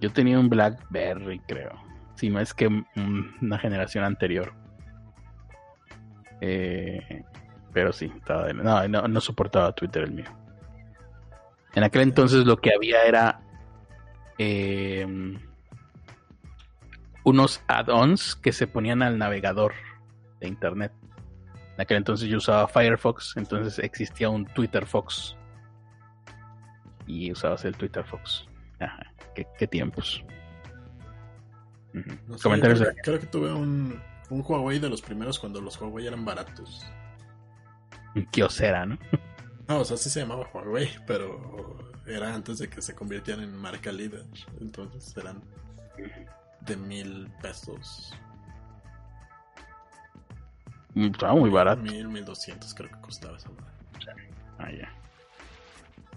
yo 0.00 0.12
tenía 0.12 0.38
un 0.38 0.48
Blackberry, 0.48 1.40
creo. 1.40 1.72
Si 2.14 2.28
no 2.30 2.40
es 2.40 2.52
que 2.54 2.66
una 2.96 3.58
generación 3.58 4.04
anterior. 4.04 4.52
Eh, 6.40 7.24
pero 7.72 7.92
sí, 7.92 8.10
estaba 8.16 8.46
de- 8.46 8.54
no, 8.54 8.86
no, 8.88 9.08
no 9.08 9.20
soportaba 9.20 9.72
Twitter 9.72 10.04
el 10.04 10.12
mío. 10.12 10.30
En 11.74 11.84
aquel 11.84 12.02
entonces 12.02 12.44
lo 12.44 12.56
que 12.56 12.72
había 12.74 13.02
era 13.02 13.40
eh, 14.38 15.06
unos 17.24 17.62
add-ons 17.68 18.34
que 18.36 18.52
se 18.52 18.66
ponían 18.66 19.02
al 19.02 19.18
navegador 19.18 19.72
de 20.40 20.48
internet. 20.48 20.92
En 21.76 21.80
aquel 21.82 21.98
entonces 21.98 22.28
yo 22.28 22.38
usaba 22.38 22.66
Firefox, 22.68 23.36
entonces 23.36 23.78
existía 23.78 24.28
un 24.30 24.44
Twitter 24.46 24.86
Fox. 24.86 25.36
Y 27.06 27.32
usabas 27.32 27.64
el 27.64 27.76
Twitter 27.76 28.04
Fox. 28.04 28.46
Ajá, 28.78 29.02
qué, 29.34 29.46
qué 29.58 29.66
tiempos. 29.66 30.24
Ujú. 31.94 32.10
No 32.28 32.36
sé, 32.38 32.42
Comentarios 32.42 32.78
creo, 32.80 32.90
de- 32.90 32.96
que- 32.96 33.02
creo 33.02 33.20
que 33.20 33.26
tuve 33.26 33.52
un, 33.52 34.00
un 34.30 34.44
Huawei 34.46 34.78
de 34.78 34.88
los 34.88 35.02
primeros 35.02 35.38
cuando 35.38 35.60
los 35.60 35.80
Huawei 35.80 36.06
eran 36.06 36.24
baratos. 36.24 36.86
Kiosera, 38.30 38.86
¿no? 38.86 38.98
No, 39.68 39.78
o 39.78 39.84
sea, 39.84 39.96
sí 39.96 40.10
se 40.10 40.18
llamaba 40.22 40.48
Huawei, 40.52 40.88
pero 41.06 41.78
era 42.04 42.34
antes 42.34 42.58
de 42.58 42.68
que 42.68 42.82
se 42.82 42.92
convirtieran 42.92 43.44
en 43.44 43.56
marca 43.56 43.92
líder. 43.92 44.24
Entonces 44.60 45.16
eran 45.16 45.40
de 46.60 46.76
mil 46.76 47.30
pesos. 47.42 48.14
Mm, 50.94 51.06
Estaba 51.06 51.34
muy 51.34 51.50
barato. 51.50 51.82
Mil, 51.82 52.08
mil 52.08 52.24
doscientos 52.24 52.74
creo 52.74 52.90
que 52.90 53.00
costaba 53.00 53.36
esa 53.36 53.48
madre. 53.50 54.26
Ah, 54.58 54.70
ya. 54.70 54.92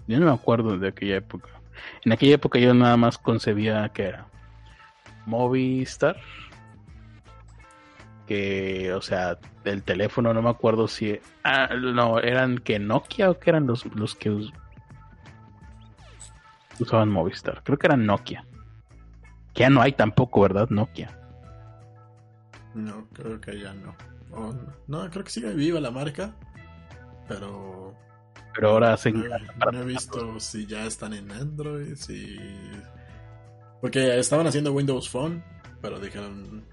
Yo 0.06 0.20
no 0.20 0.26
me 0.26 0.32
acuerdo 0.32 0.76
de 0.78 0.88
aquella 0.88 1.16
época. 1.16 1.48
En 2.04 2.12
aquella 2.12 2.34
época 2.34 2.58
yo 2.58 2.74
nada 2.74 2.96
más 2.96 3.16
concebía 3.18 3.88
que 3.90 4.04
era 4.08 4.26
Movistar. 5.26 6.16
Que, 8.26 8.92
o 8.94 9.02
sea, 9.02 9.38
el 9.64 9.82
teléfono 9.82 10.32
no 10.32 10.40
me 10.42 10.48
acuerdo 10.50 10.88
si... 10.88 11.20
Ah, 11.42 11.68
no, 11.78 12.18
eran 12.20 12.58
que 12.58 12.78
Nokia 12.78 13.30
o 13.30 13.38
que 13.38 13.50
eran 13.50 13.66
los, 13.66 13.84
los 13.94 14.14
que 14.14 14.30
us- 14.30 14.52
usaban 16.78 17.10
Movistar. 17.10 17.62
Creo 17.62 17.78
que 17.78 17.86
eran 17.86 18.06
Nokia. 18.06 18.44
Que 19.54 19.60
ya 19.62 19.70
no 19.70 19.80
hay 19.80 19.92
tampoco, 19.92 20.40
¿verdad? 20.42 20.68
Nokia. 20.70 21.16
No, 22.74 23.06
creo 23.12 23.40
que 23.40 23.60
ya 23.60 23.72
no. 23.72 23.94
No. 24.88 25.10
Creo 25.10 25.24
que 25.24 25.30
sigue 25.30 25.52
viva 25.54 25.80
la 25.80 25.90
marca, 25.92 26.34
pero 27.28 27.94
Pero 28.54 28.70
ahora 28.70 28.96
no, 29.12 29.24
he- 29.24 29.72
no 29.72 29.80
he 29.82 29.84
visto 29.84 30.40
si 30.40 30.66
ya 30.66 30.86
están 30.86 31.12
en 31.14 31.30
Android, 31.30 31.94
si... 31.94 32.36
Porque 33.80 34.18
estaban 34.18 34.46
haciendo 34.46 34.72
Windows 34.72 35.08
Phone, 35.08 35.44
pero 35.80 36.00
dijeron, 36.00 36.64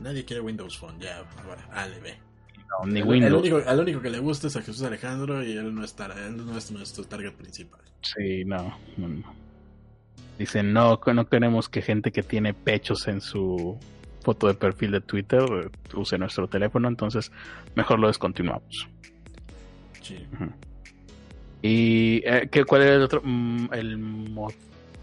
nadie 0.00 0.24
quiere 0.24 0.42
Windows 0.42 0.76
Phone, 0.76 0.98
ya, 0.98 1.18
ahora, 1.44 1.66
ale, 1.72 2.00
ve. 2.00 2.18
no, 2.80 2.86
ni 2.90 3.02
Windows. 3.02 3.32
Al 3.32 3.38
único, 3.38 3.70
al 3.70 3.80
único 3.80 4.00
que 4.02 4.10
le 4.10 4.18
gusta 4.18 4.48
es 4.48 4.56
a 4.56 4.62
Jesús 4.62 4.82
Alejandro 4.82 5.42
y 5.44 5.52
él 5.56 5.72
no, 5.74 5.84
estará, 5.84 6.26
él 6.26 6.44
no 6.44 6.58
es 6.58 6.70
nuestro 6.72 7.04
target 7.04 7.32
principal. 7.34 7.80
Sí, 8.02 8.44
no, 8.44 8.76
no, 8.96 9.08
no. 9.08 9.34
Dicen, 10.38 10.72
no, 10.72 11.00
no 11.14 11.28
queremos 11.28 11.68
que 11.68 11.82
gente 11.82 12.12
que 12.12 12.22
tiene 12.22 12.52
pechos 12.52 13.08
en 13.08 13.20
su 13.20 13.78
foto 14.22 14.48
de 14.48 14.54
perfil 14.54 14.90
de 14.90 15.00
Twitter 15.00 15.42
eh, 15.42 15.70
use 15.94 16.18
nuestro 16.18 16.48
teléfono, 16.48 16.88
entonces 16.88 17.30
mejor 17.74 17.98
lo 17.98 18.08
descontinuamos. 18.08 18.88
Sí. 20.02 20.18
¿Y 21.62 22.22
eh, 22.24 22.48
¿qué, 22.50 22.64
cuál 22.64 22.82
era 22.82 22.94
el 22.96 23.02
otro? 23.02 23.22
Mm, 23.24 23.72
el 23.72 24.34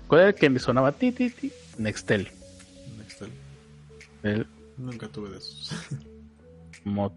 ¿Cuál 0.07 0.21
era 0.21 0.29
el 0.29 0.35
que 0.35 0.49
me 0.49 0.59
sonaba? 0.59 0.91
Ti, 0.91 1.11
ti, 1.11 1.29
ti. 1.29 1.51
Nextel. 1.77 2.29
Nextel. 2.97 3.29
El 4.21 4.47
Nunca 4.77 5.07
tuve 5.07 5.29
de 5.29 5.37
esos. 5.37 5.71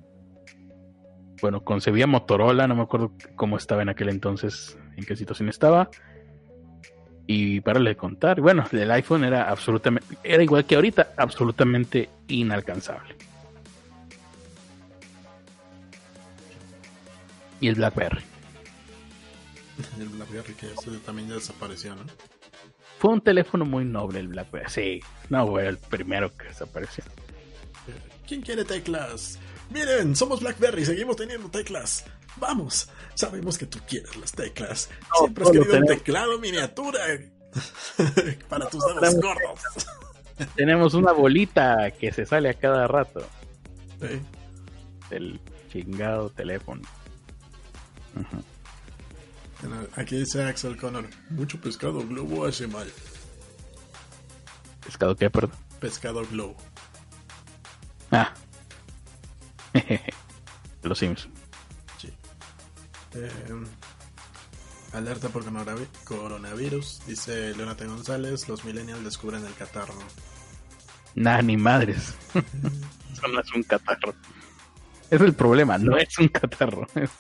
bueno, 1.41 1.65
concebía 1.65 2.07
Motorola, 2.07 2.67
no 2.67 2.77
me 2.77 2.83
acuerdo 2.83 3.13
cómo 3.35 3.57
estaba 3.57 3.83
en 3.83 3.89
aquel 3.89 4.09
entonces, 4.09 4.79
en 4.97 5.05
qué 5.05 5.17
situación 5.17 5.49
estaba. 5.49 5.91
Y 7.27 7.61
para 7.61 7.81
de 7.81 7.97
contar, 7.97 8.41
bueno, 8.41 8.65
el 8.71 8.91
iPhone 8.91 9.25
era 9.25 9.51
absolutamente, 9.51 10.17
era 10.23 10.43
igual 10.43 10.65
que 10.65 10.77
ahorita, 10.77 11.15
absolutamente 11.17 12.09
inalcanzable. 12.29 13.17
Y 17.61 17.69
el 17.69 17.75
BlackBerry. 17.75 18.23
El 19.99 20.09
BlackBerry 20.09 20.55
que 20.55 20.67
ese 20.67 20.99
también 21.05 21.29
ya 21.29 21.35
desapareció, 21.35 21.95
¿no? 21.95 22.03
Fue 22.99 23.13
un 23.13 23.21
teléfono 23.21 23.65
muy 23.67 23.85
noble 23.85 24.21
el 24.21 24.29
BlackBerry. 24.29 24.71
Sí, 24.71 25.01
no 25.29 25.47
fue 25.47 25.67
el 25.67 25.77
primero 25.77 26.35
que 26.35 26.47
desapareció. 26.47 27.05
¿Quién 28.27 28.41
quiere 28.41 28.65
teclas? 28.65 29.39
Miren, 29.71 30.17
somos 30.17 30.41
BlackBerry, 30.41 30.85
seguimos 30.85 31.17
teniendo 31.17 31.51
teclas. 31.51 32.05
Vamos, 32.39 32.89
sabemos 33.15 33.57
que 33.59 33.67
tú 33.67 33.79
quieres 33.89 34.15
las 34.17 34.33
teclas. 34.33 34.91
No, 35.11 35.19
Siempre 35.21 35.45
has 35.45 35.51
querido 35.51 35.77
un 35.79 35.87
teclado 35.87 36.39
miniatura 36.39 37.01
para 38.49 38.69
tus 38.69 38.85
dedos 38.85 39.01
tenemos. 39.01 39.23
gordos. 39.23 39.61
Tenemos 40.55 40.93
una 40.95 41.13
bolita 41.13 41.91
que 41.93 42.13
se 42.13 42.27
sale 42.27 42.51
a 42.51 42.55
cada 42.55 42.87
rato 42.87 43.27
Sí. 44.01 44.21
del 45.09 45.41
chingado 45.73 46.29
teléfono. 46.29 46.83
Bueno, 49.63 49.87
Aquí 49.97 50.17
dice 50.19 50.43
Axel 50.45 50.77
Connor, 50.77 51.09
mucho 51.31 51.59
pescado 51.59 52.07
globo 52.07 52.45
hace 52.45 52.67
mal. 52.67 52.87
¿Pescado 54.85 55.17
qué, 55.17 55.31
perdón? 55.31 55.53
Pescado 55.81 56.23
globo. 56.27 56.57
Ah. 58.11 58.35
Los 60.83 60.99
Sims. 60.99 61.29
Sí. 63.17 63.23
Eh, 63.25 63.65
alerta 64.93 65.29
por 65.29 65.45
coronavi- 65.45 65.89
coronavirus, 66.05 67.01
dice 67.07 67.55
Leonate 67.55 67.87
González, 67.87 68.49
los 68.49 68.65
millennials 68.65 69.05
descubren 69.05 69.45
el 69.45 69.55
catarro. 69.55 69.95
Nah, 71.15 71.41
ni 71.43 71.57
madres. 71.57 72.15
Eso 73.13 73.29
no 73.29 73.41
es 73.41 73.53
un 73.53 73.63
catarro. 73.63 74.15
Es 75.11 75.21
el 75.21 75.35
problema, 75.35 75.79
no 75.79 75.97
es 75.97 76.19
un 76.19 76.29
catarro. 76.29 76.87
Es 76.95 77.11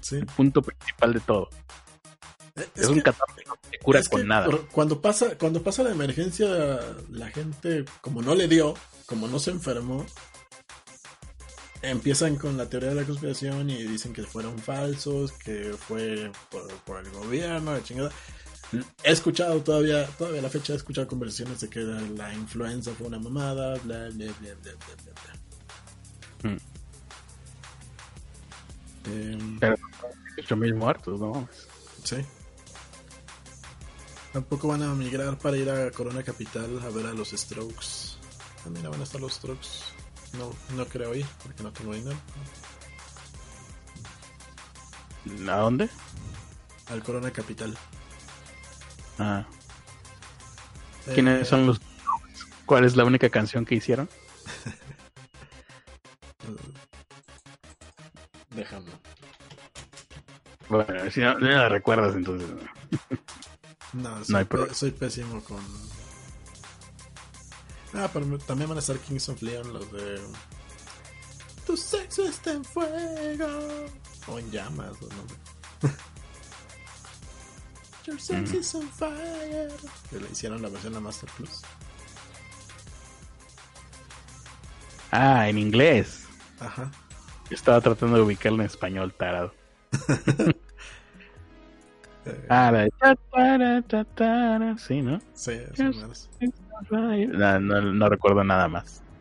Sí. 0.00 0.16
el 0.16 0.24
punto 0.26 0.62
principal 0.62 1.12
de 1.12 1.20
todo. 1.20 1.50
Eh, 2.56 2.66
Es, 2.74 2.86
un 2.88 2.94
que- 2.96 3.02
catarro 3.02 3.34
que 3.36 3.44
no 3.46 3.54
te 3.70 3.78
cura 3.78 4.00
es 4.00 4.08
con 4.08 4.22
que 4.22 4.26
nada. 4.26 4.48
Cuando 4.72 5.00
pasa, 5.00 5.36
cuando 5.38 5.62
pasa 5.62 5.82
la 5.82 5.90
emergencia, 5.90 6.80
la 7.10 7.28
gente, 7.30 7.84
como 8.00 8.22
no 8.22 8.34
le 8.34 8.48
dio, 8.48 8.74
como 9.06 9.28
no 9.28 9.38
se 9.38 9.50
enfermó, 9.50 10.06
empiezan 11.82 12.36
con 12.36 12.56
la 12.56 12.68
teoría 12.68 12.90
de 12.90 12.94
la 12.96 13.04
conspiración 13.04 13.70
y 13.70 13.82
dicen 13.84 14.12
que 14.12 14.22
fueron 14.22 14.58
falsos, 14.58 15.32
que 15.32 15.74
fue 15.78 16.30
por, 16.50 16.68
por 16.84 17.04
el 17.04 17.10
gobierno, 17.10 17.72
de 17.72 17.82
chingada. 17.82 18.10
He 19.02 19.10
escuchado 19.10 19.60
todavía, 19.62 20.06
todavía 20.06 20.40
a 20.40 20.42
la 20.44 20.50
fecha 20.50 20.74
he 20.74 20.76
escuchado 20.76 21.08
conversaciones 21.08 21.60
de 21.60 21.68
que 21.68 21.80
la, 21.80 22.00
la 22.00 22.32
influenza 22.34 22.92
fue 22.92 23.08
una 23.08 23.18
mamada, 23.18 23.74
bla, 23.82 24.08
bla, 24.10 24.10
bla, 24.10 24.32
bla, 24.40 24.54
bla, 24.62 24.94
bla, 25.04 25.12
bla. 26.42 26.50
Mm. 26.50 26.58
Em, 29.06 29.58
Pero 29.58 29.76
8.000 30.36 30.74
muertos, 30.74 31.20
no. 31.20 31.48
Sí. 32.04 32.16
Tampoco 34.32 34.68
van 34.68 34.82
a 34.82 34.94
migrar 34.94 35.36
para 35.38 35.56
ir 35.56 35.68
a 35.68 35.90
Corona 35.90 36.22
Capital 36.22 36.78
a 36.84 36.90
ver 36.90 37.06
a 37.06 37.12
los 37.12 37.30
Strokes. 37.30 38.16
También 38.62 38.88
van 38.88 39.00
a 39.00 39.04
estar 39.04 39.20
los 39.20 39.34
Strokes. 39.34 39.99
No, 40.38 40.52
no 40.76 40.86
creo 40.86 41.14
ir 41.14 41.26
porque 41.42 41.62
no 41.62 41.72
tengo 41.72 41.94
dinero. 41.94 42.16
¿A 45.48 45.56
dónde? 45.56 45.88
Al 46.88 47.02
Corona 47.02 47.30
Capital. 47.30 47.76
Ah. 49.18 49.44
Eh, 51.06 51.12
¿Quiénes 51.14 51.48
son 51.48 51.66
los... 51.66 51.80
¿Cuál 52.66 52.84
es 52.84 52.96
la 52.96 53.04
única 53.04 53.28
canción 53.28 53.64
que 53.64 53.74
hicieron? 53.74 54.08
Déjame. 58.50 58.90
Bueno, 60.68 61.10
si 61.10 61.20
no, 61.20 61.38
no 61.38 61.48
la 61.48 61.68
recuerdas 61.68 62.14
entonces. 62.14 62.48
No, 63.92 64.24
soy, 64.24 64.32
No 64.32 64.38
hay 64.38 64.44
pe- 64.44 64.74
soy 64.74 64.90
pésimo 64.92 65.42
con. 65.42 65.58
Ah, 67.94 68.08
pero 68.12 68.38
también 68.38 68.68
van 68.68 68.78
a 68.78 68.80
estar 68.80 68.98
Kings 68.98 69.28
of 69.28 69.42
Leon, 69.42 69.72
los 69.72 69.90
de. 69.92 70.20
Tu 71.66 71.76
sexo 71.76 72.24
está 72.24 72.52
en 72.52 72.64
fuego. 72.64 73.48
O 74.28 74.38
en 74.38 74.50
llamas, 74.50 74.92
o 75.02 75.06
no. 75.08 75.88
Your 78.06 78.20
sex 78.20 78.52
Mm. 78.52 78.56
is 78.56 78.74
on 78.74 78.88
fire. 78.90 79.68
Que 80.08 80.18
le 80.20 80.28
hicieron 80.30 80.62
la 80.62 80.68
versión 80.68 80.96
a 80.96 81.00
Master 81.00 81.28
Plus. 81.36 81.60
Ah, 85.12 85.48
en 85.48 85.58
inglés. 85.58 86.24
Ajá. 86.60 86.90
Yo 87.50 87.56
estaba 87.56 87.80
tratando 87.80 88.16
de 88.16 88.22
ubicarlo 88.22 88.60
en 88.62 88.66
español, 88.66 89.12
tarado. 89.16 89.52
Ah, 92.50 92.70
la 92.70 92.82
de... 92.84 92.90
Sí, 94.78 95.00
¿no? 95.02 95.18
sí, 95.32 95.52
menos. 95.78 96.28
No, 96.90 97.60
no, 97.60 97.80
no 97.80 98.08
recuerdo 98.08 98.44
nada 98.44 98.68
más. 98.68 99.02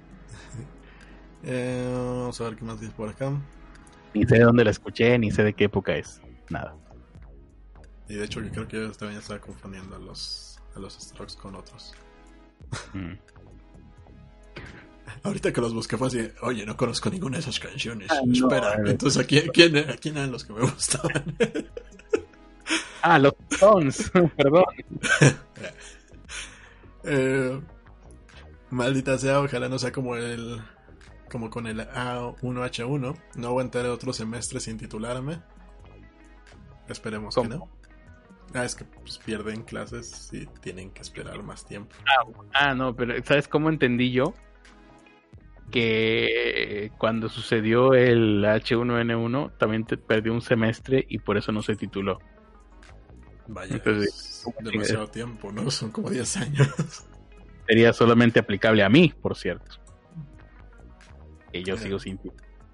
Eh, 1.42 1.90
vamos 1.90 2.42
a 2.42 2.44
ver 2.44 2.58
qué 2.58 2.66
más 2.66 2.82
dice 2.82 2.92
por 2.98 3.08
acá. 3.08 3.32
Ni 4.14 4.26
sé 4.26 4.40
de 4.40 4.44
dónde 4.44 4.66
la 4.66 4.72
escuché, 4.72 5.18
ni 5.18 5.32
sé 5.32 5.42
de 5.42 5.54
qué 5.54 5.64
época 5.64 5.96
es. 5.96 6.22
Nada. 6.50 6.76
Y 8.10 8.16
de 8.16 8.26
hecho, 8.26 8.42
que 8.42 8.50
creo 8.50 8.68
que 8.68 8.76
yo 8.76 8.92
también 8.92 9.22
estaba 9.22 9.40
confundiendo 9.40 9.96
a 9.96 10.00
los, 10.00 10.60
a 10.76 10.80
los 10.80 10.96
Strokes 10.96 11.36
con 11.42 11.56
otros. 11.56 11.94
Mm. 12.92 13.14
Ahorita 15.24 15.54
que 15.54 15.62
los 15.62 15.74
busqué 15.74 15.98
fue 15.98 16.08
así, 16.08 16.30
oye, 16.42 16.66
no 16.66 16.76
conozco 16.76 17.10
ninguna 17.10 17.38
de 17.38 17.42
esas 17.42 17.58
canciones. 17.58 18.10
Ah, 18.12 18.20
Espera, 18.32 18.76
entonces 18.86 19.24
¿a 19.24 19.26
quién, 19.26 19.48
quién, 19.54 19.78
a 19.78 19.96
quién 19.96 20.18
eran 20.18 20.32
los 20.32 20.44
que 20.44 20.52
me 20.52 20.60
gustaban? 20.62 21.38
Ah, 23.02 23.18
los 23.18 23.34
Stones, 23.50 24.12
perdón. 24.36 24.66
Eh, 27.04 27.62
maldita 28.70 29.18
sea, 29.18 29.42
ojalá 29.42 29.70
no 29.70 29.80
sea 29.80 29.92
como 29.92 30.16
el 30.16 30.62
como 31.30 31.50
con 31.50 31.68
el 31.68 31.80
A1H1. 31.80 33.18
No 33.36 33.48
aguantaré 33.48 33.90
otro 33.90 34.14
semestre 34.14 34.60
sin 34.60 34.78
titularme. 34.78 35.42
Esperemos 36.88 37.38
no. 37.38 37.70
Ah, 38.54 38.66
es 38.66 38.74
que 38.74 38.84
pues, 38.84 39.20
pierden 39.20 39.62
clases 39.64 40.30
y 40.34 40.48
tienen 40.62 40.90
que 40.90 41.02
esperar 41.02 41.44
más 41.44 41.66
tiempo. 41.66 41.96
Ah, 42.54 42.74
no, 42.74 42.96
pero 42.96 43.14
¿sabes 43.24 43.48
cómo 43.48 43.70
entendí 43.70 44.12
yo? 44.12 44.34
Que 45.70 46.92
cuando 46.98 47.30
sucedió 47.30 47.94
el 47.94 48.44
H1N1 48.44 49.58
también 49.60 49.86
te 49.86 49.98
perdió 49.98 50.34
un 50.34 50.42
semestre 50.42 51.06
y 51.08 51.20
por 51.20 51.38
eso 51.38 51.52
no 51.52 51.62
se 51.62 51.76
tituló. 51.76 52.20
Vaya, 53.48 53.76
Entonces, 53.76 54.29
es 54.48 54.66
demasiado 54.66 55.08
tiempo, 55.08 55.52
¿no? 55.52 55.70
Son 55.72 55.92
como 55.92 56.10
10 56.10 56.38
años. 56.38 56.68
Sería 57.68 57.94
solamente 57.94 58.40
aplicable 58.40 58.84
a 58.84 58.90
mí, 58.90 59.14
por 59.22 59.36
cierto. 59.38 59.76
Que 61.52 61.64
yo 61.64 61.78
sigo 61.78 62.00
sin 62.00 62.20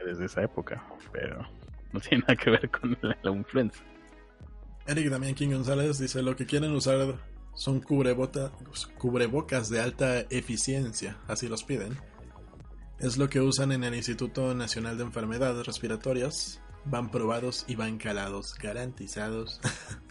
desde 0.05 0.25
esa 0.25 0.43
época, 0.43 0.85
pero 1.11 1.47
no 1.91 1.99
tiene 1.99 2.19
nada 2.27 2.35
que 2.35 2.49
ver 2.51 2.69
con 2.69 2.97
la, 3.01 3.17
la 3.21 3.31
influenza. 3.31 3.79
Eric 4.85 5.09
Damián 5.09 5.33
King 5.33 5.49
González 5.49 5.97
dice: 5.97 6.21
Lo 6.21 6.35
que 6.35 6.45
quieren 6.45 6.71
usar 6.73 7.15
son 7.55 7.81
cubrebota- 7.81 8.51
cubrebocas 8.97 9.69
de 9.69 9.81
alta 9.81 10.19
eficiencia, 10.29 11.17
así 11.27 11.47
los 11.47 11.63
piden. 11.63 11.97
Es 12.99 13.17
lo 13.17 13.27
que 13.29 13.41
usan 13.41 13.71
en 13.71 13.83
el 13.83 13.95
Instituto 13.95 14.53
Nacional 14.53 14.97
de 14.97 15.03
Enfermedades 15.03 15.65
Respiratorias. 15.65 16.61
Van 16.85 17.09
probados 17.09 17.65
y 17.67 17.75
van 17.75 17.97
calados, 17.97 18.53
garantizados. 18.61 19.59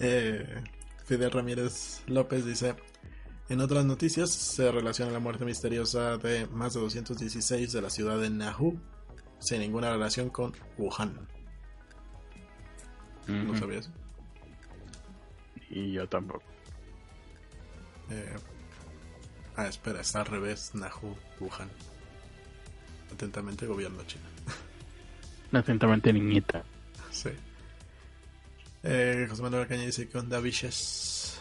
Eh, 0.00 0.62
Fidel 1.04 1.30
Ramírez 1.30 2.02
López 2.06 2.44
dice: 2.44 2.74
En 3.48 3.60
otras 3.60 3.84
noticias 3.84 4.30
se 4.30 4.70
relaciona 4.70 5.12
la 5.12 5.20
muerte 5.20 5.44
misteriosa 5.44 6.16
de 6.18 6.46
más 6.48 6.74
de 6.74 6.80
216 6.80 7.72
de 7.72 7.82
la 7.82 7.90
ciudad 7.90 8.18
de 8.18 8.28
Nahu, 8.30 8.78
sin 9.38 9.60
ninguna 9.60 9.90
relación 9.90 10.30
con 10.30 10.52
Wuhan. 10.76 11.26
No 13.26 13.50
Ujú. 13.52 13.58
sabía 13.58 13.78
eso. 13.80 13.90
Y 15.70 15.92
yo 15.92 16.08
tampoco. 16.08 16.44
Eh, 18.10 18.36
ah, 19.56 19.66
espera, 19.66 20.00
está 20.00 20.20
al 20.20 20.26
revés, 20.26 20.74
Nahu, 20.74 21.16
Wuhan. 21.40 21.68
Atentamente, 23.12 23.66
gobierno 23.66 24.02
chino. 24.06 24.24
Atentamente, 25.52 26.12
niñita. 26.12 26.64
Sí. 27.10 27.30
Eh, 28.88 29.26
José 29.28 29.42
Manuel 29.42 29.66
Caña 29.66 29.82
dice 29.84 30.08
que 30.08 30.16
onda 30.16 30.38
Vicious. 30.40 31.40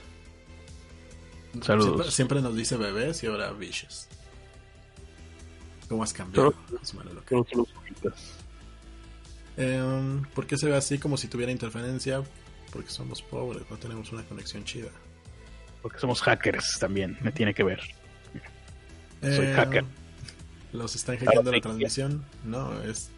Saludos. 1.62 1.86
Siempre, 1.92 2.12
siempre 2.12 2.42
nos 2.42 2.56
dice 2.56 2.76
bebés 2.76 3.24
y 3.24 3.28
ahora 3.28 3.52
Vicious. 3.52 4.08
¿Cómo 5.88 6.04
has 6.04 6.12
cambiado, 6.14 6.54
José 6.80 6.98
Manuel. 6.98 7.20
Eh, 9.58 10.22
¿Por 10.34 10.48
qué 10.48 10.58
se 10.58 10.68
ve 10.68 10.76
así 10.76 10.98
como 10.98 11.18
si 11.18 11.28
tuviera 11.28 11.52
interferencia? 11.52 12.24
Porque 12.74 12.90
somos 12.90 13.22
pobres, 13.22 13.64
no 13.70 13.78
tenemos 13.78 14.12
una 14.12 14.24
conexión 14.24 14.64
chida. 14.66 14.90
Porque 15.82 16.00
somos 16.00 16.22
hackers 16.24 16.78
también, 16.80 17.18
me 17.22 17.32
tiene 17.32 17.54
que 17.54 17.64
ver. 17.64 17.80
Soy 19.22 19.46
Eh, 19.46 19.54
hacker. 19.56 19.86
Los 20.74 20.96
están 20.96 21.18
hackeando 21.18 21.52
la 21.52 21.62
transmisión. 21.62 22.26
No, 22.44 22.82
es 22.82 23.10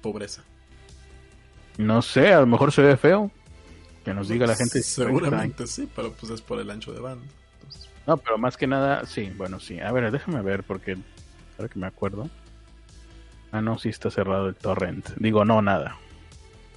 pobreza. 0.00 0.42
No 1.76 2.00
sé, 2.00 2.32
a 2.32 2.40
lo 2.40 2.46
mejor 2.46 2.72
se 2.72 2.80
ve 2.80 2.96
feo. 2.96 3.30
Que 4.06 4.14
nos 4.14 4.28
diga 4.28 4.46
la 4.46 4.54
gente. 4.54 4.80
Seguramente 4.84 5.66
sí, 5.66 5.88
pero 5.96 6.12
pues 6.12 6.30
es 6.30 6.40
por 6.40 6.60
el 6.60 6.70
ancho 6.70 6.92
de 6.92 7.00
banda. 7.00 7.26
Entonces, 7.54 7.90
No, 8.06 8.16
pero 8.16 8.38
más 8.38 8.56
que 8.56 8.68
nada, 8.68 9.04
sí, 9.04 9.32
bueno, 9.36 9.58
sí. 9.58 9.80
A 9.80 9.90
ver, 9.90 10.12
déjame 10.12 10.42
ver 10.42 10.62
porque 10.62 10.96
ahora 11.58 11.68
que 11.68 11.76
me 11.80 11.88
acuerdo. 11.88 12.30
Ah, 13.50 13.60
no, 13.60 13.80
sí 13.80 13.88
está 13.88 14.08
cerrado 14.12 14.46
el 14.46 14.54
torrent. 14.54 15.08
Digo, 15.16 15.44
no, 15.44 15.60
nada. 15.60 15.98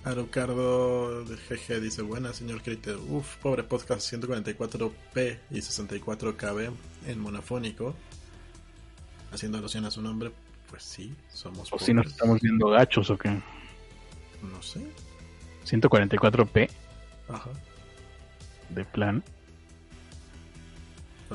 Arucardo 0.03 1.23
de 1.23 1.35
GG 1.35 1.79
dice, 1.79 2.01
buena 2.01 2.33
señor 2.33 2.63
Critter. 2.63 2.95
Uf, 2.95 3.35
pobre 3.35 3.61
podcast 3.61 4.11
144p 4.11 5.37
y 5.51 5.59
64kb 5.59 6.71
en 7.05 7.19
monofónico. 7.19 7.93
Haciendo 9.31 9.59
alusión 9.59 9.85
a 9.85 9.91
su 9.91 10.01
nombre, 10.01 10.31
pues 10.67 10.81
sí, 10.81 11.13
somos 11.31 11.71
O 11.71 11.77
si 11.77 11.93
nos 11.93 12.07
estamos 12.07 12.41
viendo 12.41 12.69
gachos 12.69 13.11
o 13.11 13.17
qué. 13.19 13.29
No 13.29 14.63
sé. 14.63 14.81
144p 15.67 16.88
Ajá. 17.29 17.51
de 18.69 18.85
plan. 18.85 19.23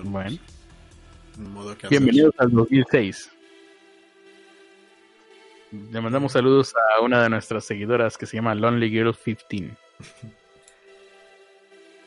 Bueno. 0.03 0.39
modo 1.39 1.77
que. 1.79 1.89
Bienvenidos 1.89 2.35
al 2.39 2.51
2006. 2.51 3.31
Le 5.91 6.01
mandamos 6.01 6.33
saludos 6.33 6.73
a 6.97 7.01
una 7.01 7.23
de 7.23 7.31
nuestras 7.31 7.65
seguidoras 7.65 8.17
que 8.17 8.27
se 8.27 8.37
llama 8.37 8.55
Lonely 8.55 8.91
Girl 8.91 9.17
15. 9.17 9.71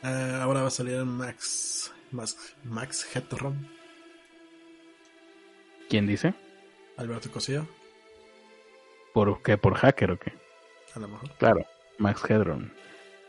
Ah, 0.03 0.43
ahora 0.43 0.61
va 0.61 0.67
a 0.67 0.71
salir 0.71 1.03
Max. 1.03 1.91
Max, 2.11 2.55
Max. 2.63 3.07
¿Quién 5.89 6.05
dice? 6.05 6.35
Alberto 6.97 7.31
Cosío, 7.31 7.67
¿Por 9.11 9.41
qué? 9.41 9.57
¿Por 9.57 9.73
hacker 9.73 10.11
o 10.11 10.19
qué? 10.19 10.33
a 10.93 10.99
lo 10.99 11.07
mejor. 11.07 11.31
Claro, 11.37 11.65
Max 11.97 12.23
Hedron. 12.29 12.71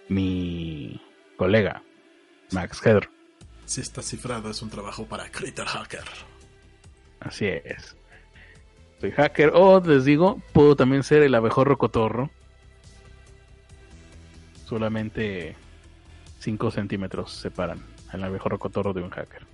Mi 0.08 1.00
colega, 1.36 1.82
Max 2.52 2.80
Hedron. 2.84 3.10
Si 3.66 3.80
está 3.82 4.02
cifrado, 4.02 4.50
es 4.50 4.62
un 4.62 4.70
trabajo 4.70 5.04
para 5.06 5.30
Critter 5.30 5.66
Hacker. 5.66 6.04
Así 7.20 7.46
es. 7.46 7.96
Soy 9.00 9.10
hacker. 9.12 9.50
O 9.54 9.80
les 9.80 10.04
digo, 10.04 10.40
puedo 10.52 10.74
también 10.76 11.02
ser 11.02 11.22
el 11.22 11.34
abejorro 11.34 11.76
cotorro. 11.76 12.30
Solamente 14.66 15.54
5 16.40 16.70
centímetros 16.70 17.32
separan 17.32 17.84
al 18.10 18.24
abejorro 18.24 18.58
cotorro 18.58 18.92
de 18.92 19.02
un 19.02 19.10
hacker. 19.10 19.46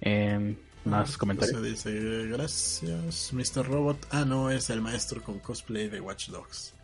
Em, 0.00 0.56
más 0.84 1.14
Ah, 1.14 1.18
comentarios. 1.18 1.60
se 1.60 1.68
dice, 1.92 2.26
gracias, 2.26 3.32
Mr. 3.32 3.66
Robot. 3.66 4.06
Ah, 4.10 4.24
no, 4.24 4.50
es 4.50 4.70
el 4.70 4.80
maestro 4.80 5.22
con 5.22 5.38
cosplay 5.40 5.88
de 5.88 6.00
Watch 6.00 6.28
Dogs. 6.28 6.74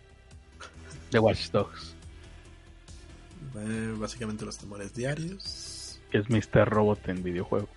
de 1.11 1.19
Watch 1.19 1.51
Dogs. 1.51 1.95
Eh, 3.57 3.95
básicamente 3.99 4.45
los 4.45 4.59
temores 4.59 4.95
diarios. 4.95 6.01
Que 6.11 6.19
es 6.19 6.29
Mr. 6.29 6.69
Robot 6.69 7.09
en 7.09 7.23
videojuego. 7.23 7.69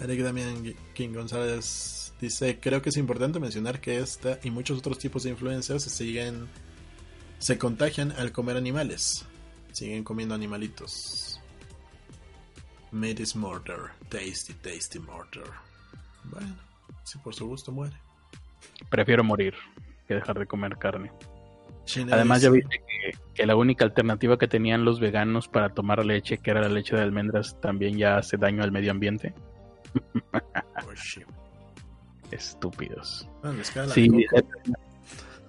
Eric 0.00 0.20
Damian 0.20 0.74
King 0.94 1.10
González 1.12 2.14
dice, 2.20 2.58
creo 2.58 2.80
que 2.80 2.88
es 2.88 2.96
importante 2.96 3.38
mencionar 3.38 3.80
que 3.80 3.98
esta 3.98 4.38
y 4.42 4.50
muchos 4.50 4.78
otros 4.78 4.98
tipos 4.98 5.24
de 5.24 5.30
influencers 5.30 5.82
se 5.82 5.90
siguen, 5.90 6.48
se 7.38 7.58
contagian 7.58 8.12
al 8.12 8.32
comer 8.32 8.56
animales. 8.56 9.26
Siguen 9.72 10.04
comiendo 10.04 10.34
animalitos. 10.34 11.40
Made 12.92 13.22
is 13.22 13.36
murder. 13.36 13.90
Tasty, 14.08 14.54
tasty 14.54 14.98
murder. 14.98 15.44
Bueno, 16.24 16.56
si 17.04 17.18
por 17.18 17.34
su 17.34 17.46
gusto 17.46 17.70
muere. 17.70 17.96
Prefiero 18.88 19.22
morir 19.22 19.54
que 20.08 20.14
dejar 20.14 20.38
de 20.38 20.46
comer 20.46 20.76
carne. 20.76 21.12
Además, 22.14 22.42
ya 22.42 22.50
viste 22.50 22.78
que, 22.78 23.18
que 23.34 23.46
la 23.46 23.56
única 23.56 23.84
alternativa 23.84 24.38
que 24.38 24.46
tenían 24.48 24.84
los 24.84 25.00
veganos 25.00 25.48
para 25.48 25.70
tomar 25.70 26.04
leche, 26.04 26.38
que 26.38 26.50
era 26.50 26.60
la 26.60 26.68
leche 26.68 26.96
de 26.96 27.02
almendras, 27.02 27.60
también 27.60 27.96
ya 27.98 28.16
hace 28.18 28.36
daño 28.36 28.62
al 28.62 28.72
medio 28.72 28.90
ambiente. 28.90 29.34
"Oh, 30.32 30.92
shit". 30.94 31.26
Estúpidos. 32.30 33.28
Les 33.56 33.68
Sí, 33.92 34.08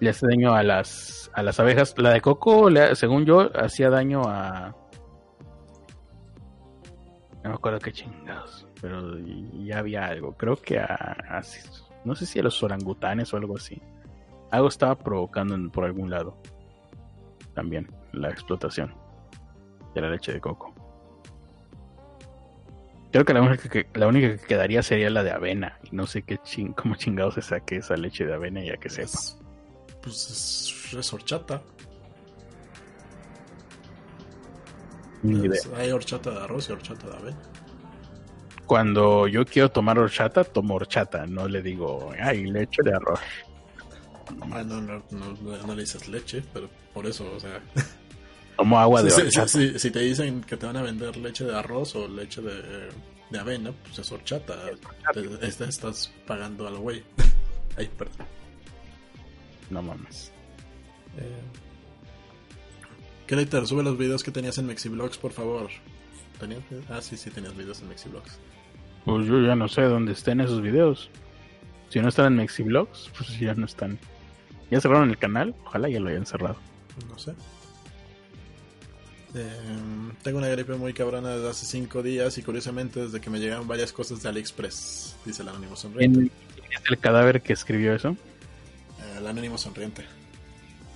le 0.00 0.10
hace 0.10 0.26
daño 0.26 0.52
a 0.52 0.62
las, 0.64 1.30
a 1.32 1.42
las 1.44 1.60
abejas. 1.60 1.94
La 1.96 2.10
de 2.10 2.20
coco, 2.20 2.68
le- 2.68 2.96
según 2.96 3.24
yo, 3.24 3.50
hacía 3.56 3.88
daño 3.88 4.22
a. 4.26 4.74
No 7.44 7.50
me 7.50 7.54
acuerdo 7.54 7.78
qué 7.78 7.92
chingados, 7.92 8.66
pero 8.80 9.16
ya 9.64 9.78
había 9.78 10.06
algo. 10.06 10.32
Creo 10.36 10.56
que 10.56 10.78
a. 10.78 10.86
a- 11.28 11.42
no 12.04 12.16
sé 12.16 12.26
si 12.26 12.40
a 12.40 12.42
los 12.42 12.60
orangutanes 12.64 13.32
o 13.32 13.36
algo 13.36 13.56
así. 13.56 13.80
Algo 14.52 14.68
estaba 14.68 14.96
provocando 14.96 15.54
en- 15.54 15.70
por 15.70 15.84
algún 15.84 16.10
lado. 16.10 16.36
También 17.54 17.90
la 18.12 18.28
explotación 18.30 18.94
de 19.94 20.00
la 20.00 20.10
leche 20.10 20.32
de 20.32 20.40
coco. 20.40 20.72
Creo 23.10 23.24
que 23.26 23.34
la 23.34 23.42
única 23.42 23.68
que, 23.68 23.86
la 23.94 24.06
única 24.06 24.36
que 24.36 24.46
quedaría 24.46 24.82
sería 24.82 25.10
la 25.10 25.22
de 25.22 25.32
avena. 25.32 25.78
Y 25.90 25.94
no 25.96 26.06
sé 26.06 26.22
qué 26.22 26.38
ching, 26.38 26.72
cómo 26.74 26.94
chingados 26.96 27.34
se 27.34 27.42
saque 27.42 27.76
esa 27.76 27.96
leche 27.96 28.24
de 28.24 28.32
avena 28.34 28.62
ya 28.64 28.76
que 28.76 28.88
sepa. 28.88 29.08
Es- 29.08 29.38
pues 30.02 30.30
es, 30.30 30.94
es 30.98 31.12
horchata. 31.12 31.62
Ni 35.22 35.38
idea. 35.46 35.60
Hay 35.76 35.90
horchata 35.92 36.30
de 36.30 36.40
arroz 36.40 36.68
y 36.68 36.72
horchata 36.72 37.08
de 37.08 37.16
avena. 37.16 37.38
Cuando 38.66 39.28
yo 39.28 39.44
quiero 39.44 39.70
tomar 39.70 39.98
horchata, 39.98 40.44
tomo 40.44 40.74
horchata. 40.74 41.26
No 41.26 41.46
le 41.48 41.62
digo, 41.62 42.10
ay, 42.20 42.44
leche 42.46 42.82
de 42.82 42.94
arroz. 42.94 43.20
No, 44.38 44.64
no, 44.64 44.80
no, 44.80 45.02
no- 45.10 45.66
no 45.66 45.74
le 45.74 45.82
dices 45.82 46.08
leche, 46.08 46.42
pero 46.52 46.68
por 46.94 47.06
eso, 47.06 47.30
o 47.34 47.40
sea. 47.40 47.60
Tomo 48.56 48.78
agua 48.78 49.02
de 49.02 49.10
si, 49.12 49.16
si- 49.16 49.22
horchata. 49.26 49.48
si- 49.48 49.78
si 49.78 49.90
te 49.90 50.00
dicen 50.00 50.42
que 50.42 50.56
te 50.56 50.66
van 50.66 50.76
a 50.76 50.82
vender 50.82 51.16
leche 51.16 51.44
de 51.44 51.56
arroz 51.56 51.94
o 51.96 52.06
leche 52.08 52.40
de, 52.42 52.88
de 53.30 53.38
avena, 53.38 53.72
pues 53.72 53.98
es 53.98 54.12
horchata. 54.12 54.56
Te- 55.12 55.46
estás 55.46 56.12
pagando 56.26 56.66
al 56.68 56.76
güey. 56.78 57.02
Ay, 57.76 57.88
perdón. 57.96 58.26
No 59.70 59.82
mames. 59.82 60.30
Eh, 61.18 61.40
sube 63.66 63.82
los 63.82 63.96
videos 63.96 64.22
que 64.22 64.30
tenías 64.30 64.58
en 64.58 64.66
Mexiblogs, 64.66 65.16
por 65.16 65.32
favor. 65.32 65.70
¿Tenías? 66.38 66.60
Ah, 66.90 67.00
sí, 67.00 67.16
sí, 67.16 67.30
tenías 67.30 67.56
videos 67.56 67.80
en 67.80 67.88
Mexiblogs. 67.88 68.38
Pues 69.04 69.26
yo 69.26 69.40
ya 69.40 69.54
no 69.56 69.68
sé 69.68 69.82
dónde 69.82 70.12
estén 70.12 70.40
esos 70.40 70.60
videos. 70.60 71.08
Si 71.88 72.00
no 72.00 72.08
están 72.08 72.26
en 72.26 72.36
Mexiblogs, 72.36 73.10
pues 73.16 73.38
ya 73.38 73.54
no 73.54 73.64
están. 73.66 73.98
Ya 74.72 74.80
cerraron 74.80 75.10
el 75.10 75.18
canal. 75.18 75.54
Ojalá 75.66 75.90
ya 75.90 76.00
lo 76.00 76.08
hayan 76.08 76.24
cerrado. 76.24 76.56
No 77.06 77.18
sé. 77.18 77.32
Eh, 79.34 79.60
tengo 80.22 80.38
una 80.38 80.48
gripe 80.48 80.72
muy 80.76 80.94
cabrona 80.94 81.36
desde 81.36 81.50
hace 81.50 81.66
5 81.66 82.02
días 82.02 82.38
y 82.38 82.42
curiosamente 82.42 83.00
desde 83.00 83.20
que 83.20 83.28
me 83.28 83.38
llegaron 83.38 83.68
varias 83.68 83.92
cosas 83.92 84.22
de 84.22 84.30
AliExpress, 84.30 85.16
dice 85.26 85.42
el 85.42 85.48
anónimo 85.48 85.76
sonriente. 85.76 86.30
¿Quién 86.54 86.72
es 86.72 86.90
el 86.90 86.98
cadáver 86.98 87.42
que 87.42 87.52
escribió 87.52 87.94
eso? 87.94 88.10
Eh, 88.12 89.18
el 89.18 89.26
anónimo 89.26 89.58
sonriente. 89.58 90.06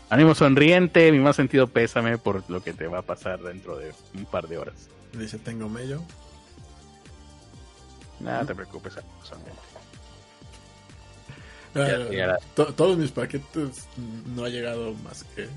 Ánimo 0.09 0.35
sonriente, 0.35 1.13
mi 1.13 1.19
más 1.19 1.37
sentido 1.37 1.67
pésame 1.67 2.17
por 2.17 2.49
lo 2.49 2.63
que 2.63 2.73
te 2.73 2.87
va 2.87 3.01
a 3.01 3.03
pasar 3.03 3.43
dentro 3.43 3.77
de 3.77 3.93
un 4.15 4.25
par 4.25 4.49
de 4.49 4.57
horas. 4.57 4.89
Dice, 5.13 5.39
tengo 5.39 5.69
mello. 5.69 6.01
Nada 8.21 8.47
te 8.47 8.55
preocupes, 8.55 8.97
ánimo 8.97 9.23
sonriente. 9.23 9.76
Ya 11.77 11.97
era. 12.25 12.39
to- 12.55 12.73
todos 12.75 12.97
mis 12.99 13.11
paquetes 13.11 13.87
no 14.35 14.45
ha 14.45 14.49
llegado 14.49 14.95
más 15.05 15.25
que 15.35 15.49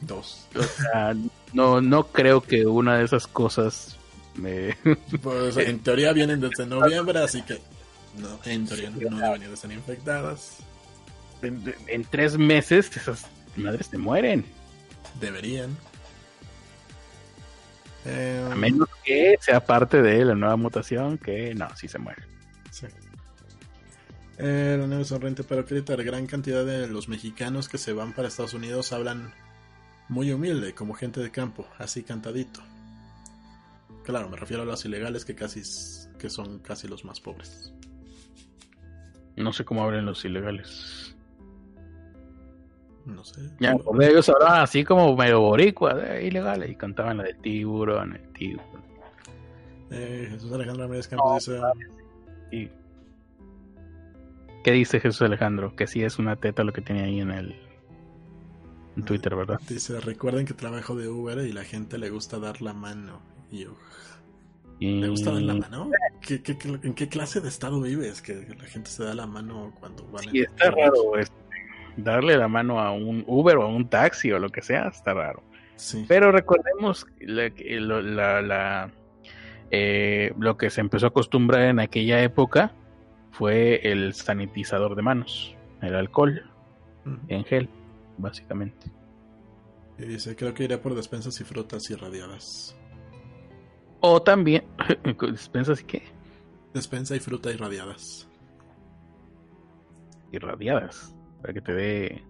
dos. 0.00 0.46
O 0.56 0.62
sea, 0.62 1.14
no, 1.52 1.80
no 1.80 2.06
creo 2.08 2.40
que 2.40 2.66
una 2.66 2.98
de 2.98 3.04
esas 3.04 3.26
cosas 3.26 3.96
me... 4.34 4.76
Pues, 5.22 5.56
en 5.56 5.78
teoría 5.80 6.12
vienen 6.12 6.40
desde 6.40 6.66
noviembre, 6.66 7.18
así 7.20 7.42
que 7.42 7.60
no, 8.18 8.38
en 8.44 8.66
teoría 8.66 8.90
no 8.90 8.98
deberían 9.18 9.40
de 9.50 9.54
estar 9.54 9.72
infectadas. 9.72 10.56
en, 11.42 11.74
en 11.86 12.04
tres 12.04 12.36
meses 12.38 12.94
esas 12.96 13.26
madres 13.56 13.88
te 13.88 13.98
mueren. 13.98 14.44
Deberían. 15.20 15.76
Eh, 18.04 18.48
A 18.52 18.54
menos 18.54 18.88
que 19.04 19.36
sea 19.40 19.60
parte 19.64 20.00
de 20.02 20.24
la 20.24 20.34
nueva 20.34 20.56
mutación, 20.56 21.18
que 21.18 21.54
no, 21.54 21.68
sí 21.76 21.88
se 21.88 21.98
muere. 21.98 22.22
Sí. 22.70 22.86
Eh, 24.38 24.72
el 24.74 24.82
anónimo 24.82 25.04
sonriente, 25.04 25.44
pero 25.44 25.64
Critter, 25.64 26.02
gran 26.04 26.26
cantidad 26.26 26.64
de 26.64 26.86
los 26.88 27.08
mexicanos 27.08 27.68
que 27.68 27.78
se 27.78 27.92
van 27.92 28.12
para 28.12 28.28
Estados 28.28 28.54
Unidos 28.54 28.92
hablan 28.92 29.32
muy 30.08 30.30
humilde, 30.32 30.74
como 30.74 30.94
gente 30.94 31.20
de 31.20 31.30
campo, 31.30 31.66
así 31.78 32.02
cantadito. 32.02 32.60
Claro, 34.04 34.28
me 34.28 34.36
refiero 34.36 34.62
a 34.62 34.66
los 34.66 34.84
ilegales 34.84 35.24
que 35.24 35.34
casi 35.34 35.62
que 36.18 36.30
son 36.30 36.60
casi 36.60 36.86
los 36.86 37.04
más 37.04 37.20
pobres. 37.20 37.72
No 39.36 39.52
sé 39.52 39.64
cómo 39.64 39.82
hablan 39.82 40.06
los 40.06 40.24
ilegales. 40.24 41.14
No 43.04 43.24
sé. 43.24 43.40
Ya, 43.60 43.76
ellos 44.00 44.28
hablaban 44.28 44.62
así 44.62 44.84
como 44.84 45.16
medio 45.16 45.40
boricua, 45.40 46.16
eh, 46.16 46.26
ilegales, 46.26 46.70
y 46.70 46.74
cantaban 46.74 47.18
la 47.18 47.24
del 47.24 47.38
tiburón, 47.38 48.14
el 48.14 48.32
tiburón. 48.32 48.84
Eh, 49.90 50.28
Jesús 50.30 50.52
Alejandro 50.52 50.84
Ramírez 50.84 51.08
Campos 51.08 51.46
dice, 51.46 51.60
Y... 52.50 52.68
¿Qué 54.66 54.72
dice 54.72 54.98
Jesús 54.98 55.22
Alejandro? 55.22 55.76
Que 55.76 55.86
sí 55.86 56.02
es 56.02 56.18
una 56.18 56.34
teta 56.34 56.64
lo 56.64 56.72
que 56.72 56.80
tenía 56.80 57.04
ahí 57.04 57.20
en 57.20 57.30
el... 57.30 57.54
en 58.96 59.04
Twitter, 59.04 59.36
¿verdad? 59.36 59.60
Dice, 59.68 60.00
recuerden 60.00 60.44
que 60.44 60.54
trabajo 60.54 60.96
de 60.96 61.06
Uber 61.06 61.38
y 61.46 61.52
la 61.52 61.62
gente 61.62 61.98
le 61.98 62.10
gusta 62.10 62.40
dar 62.40 62.60
la 62.60 62.72
mano. 62.72 63.22
Y 63.48 63.60
yo, 63.60 63.76
¿Le 64.80 65.08
gusta 65.08 65.30
dar 65.30 65.42
la 65.42 65.54
mano? 65.54 65.88
¿Qué, 66.20 66.42
qué, 66.42 66.58
en 66.82 66.94
qué 66.94 67.08
clase 67.08 67.40
de 67.40 67.48
estado 67.48 67.80
vives? 67.80 68.20
Que 68.20 68.44
la 68.58 68.64
gente 68.64 68.90
se 68.90 69.04
da 69.04 69.14
la 69.14 69.28
mano 69.28 69.72
cuando 69.78 70.04
van 70.10 70.24
Sí, 70.24 70.40
está 70.40 70.72
raro. 70.72 71.16
Este, 71.16 71.36
darle 71.96 72.36
la 72.36 72.48
mano 72.48 72.80
a 72.80 72.90
un 72.90 73.22
Uber 73.28 73.58
o 73.58 73.62
a 73.62 73.68
un 73.68 73.88
taxi 73.88 74.32
o 74.32 74.40
lo 74.40 74.50
que 74.50 74.62
sea, 74.62 74.88
está 74.88 75.14
raro. 75.14 75.44
Sí. 75.76 76.04
Pero 76.08 76.32
recordemos 76.32 77.06
la, 77.20 77.52
la, 78.02 78.42
la 78.42 78.90
eh, 79.70 80.32
lo 80.36 80.56
que 80.56 80.70
se 80.70 80.80
empezó 80.80 81.06
a 81.06 81.10
acostumbrar 81.10 81.62
en 81.62 81.78
aquella 81.78 82.20
época 82.20 82.72
fue 83.36 83.80
el 83.90 84.14
sanitizador 84.14 84.94
de 84.94 85.02
manos, 85.02 85.54
el 85.82 85.94
alcohol 85.94 86.42
en 87.28 87.44
gel, 87.44 87.68
básicamente. 88.16 88.90
Y 89.98 90.06
dice, 90.06 90.34
creo 90.34 90.54
que 90.54 90.64
iré 90.64 90.78
por 90.78 90.94
despensas 90.94 91.38
y 91.40 91.44
frutas 91.44 91.90
irradiadas. 91.90 92.74
O 94.00 94.22
también, 94.22 94.64
¿despensas 95.32 95.82
y 95.82 95.84
qué? 95.84 96.02
Despensa 96.72 97.14
y 97.14 97.20
fruta 97.20 97.50
irradiadas. 97.50 98.26
Irradiadas, 100.32 101.14
para 101.42 101.52
que 101.52 101.60
te 101.60 101.72
dé 101.74 102.24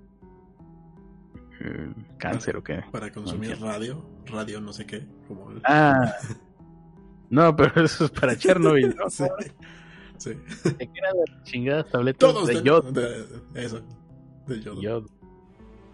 eh, 1.60 1.94
cáncer 2.18 2.56
o 2.56 2.64
qué. 2.64 2.82
Para 2.90 3.12
consumir 3.12 3.60
radio, 3.60 4.04
radio 4.26 4.60
no 4.60 4.72
sé 4.72 4.86
qué. 4.86 5.06
Como 5.28 5.52
Ah, 5.64 6.12
no, 7.30 7.54
pero 7.54 7.84
eso 7.84 8.06
es 8.06 8.10
para 8.10 8.36
Chernobyl, 8.38 8.94
¿no? 8.96 9.08
sí. 9.08 9.24
Sí. 10.18 10.30
¿De 10.64 10.78
qué 10.78 11.00
chingadas 11.44 11.90
tabletas 11.90 12.18
Todos 12.18 12.48
de 12.48 12.62
yodo? 12.62 12.92
De, 12.92 13.26
eso, 13.54 13.80
de 14.46 14.60
yodo. 14.60 14.80
yodo. 14.80 15.06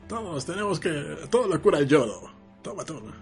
Todos 0.08 0.44
tenemos 0.44 0.78
que. 0.78 0.90
Todo 1.30 1.48
lo 1.48 1.60
cura 1.60 1.78
el 1.78 1.88
yodo. 1.88 2.30
Toma, 2.62 2.84
toma. 2.84 3.14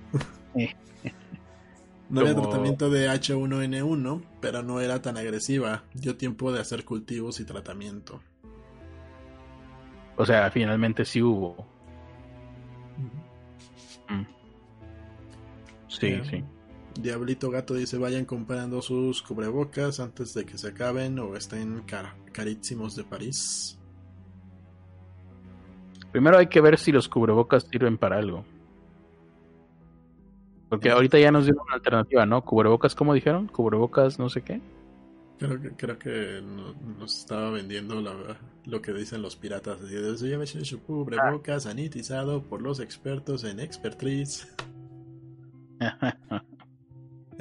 No 2.10 2.22
había 2.22 2.34
tratamiento 2.34 2.90
de 2.90 3.08
H1N1, 3.08 4.22
pero 4.40 4.62
no 4.64 4.80
era 4.80 5.00
tan 5.00 5.16
agresiva. 5.16 5.84
Dio 5.94 6.16
tiempo 6.16 6.52
de 6.52 6.60
hacer 6.60 6.84
cultivos 6.84 7.38
y 7.38 7.44
tratamiento. 7.44 8.20
O 10.16 10.26
sea, 10.26 10.50
finalmente 10.50 11.04
sí 11.04 11.22
hubo. 11.22 11.56
Mm. 14.08 14.26
Sí, 15.88 16.20
sí. 16.28 16.44
Diablito 16.98 17.50
Gato 17.50 17.74
dice: 17.74 17.98
vayan 17.98 18.24
comprando 18.24 18.82
sus 18.82 19.22
cubrebocas 19.22 20.00
antes 20.00 20.34
de 20.34 20.44
que 20.44 20.58
se 20.58 20.68
acaben 20.68 21.18
o 21.18 21.36
estén 21.36 21.84
carísimos 22.32 22.96
de 22.96 23.04
París. 23.04 23.78
Primero 26.12 26.38
hay 26.38 26.48
que 26.48 26.60
ver 26.60 26.78
si 26.78 26.90
los 26.90 27.08
cubrebocas 27.08 27.64
sirven 27.64 27.96
para 27.96 28.18
algo. 28.18 28.44
Porque 30.68 30.90
ahorita 30.90 31.18
ya 31.18 31.32
nos 31.32 31.44
dieron 31.44 31.64
una 31.66 31.74
alternativa, 31.74 32.26
¿no? 32.26 32.44
Cubrebocas, 32.44 32.94
¿cómo 32.94 33.14
dijeron? 33.14 33.48
Cubrebocas, 33.48 34.18
no 34.18 34.28
sé 34.28 34.42
qué. 34.42 34.60
Creo 35.38 35.60
que, 35.60 35.70
creo 35.70 35.98
que 35.98 36.42
nos 36.98 37.18
estaba 37.18 37.50
vendiendo 37.50 38.02
lo 38.66 38.82
que 38.82 38.92
dicen 38.92 39.22
los 39.22 39.36
piratas. 39.36 39.80
Ya 39.88 40.64
su 40.64 40.82
cubrebocas 40.82 41.62
sanitizado 41.62 42.42
por 42.42 42.62
los 42.62 42.78
expertos 42.78 43.44
en 43.44 43.58
Expertise. 43.58 44.54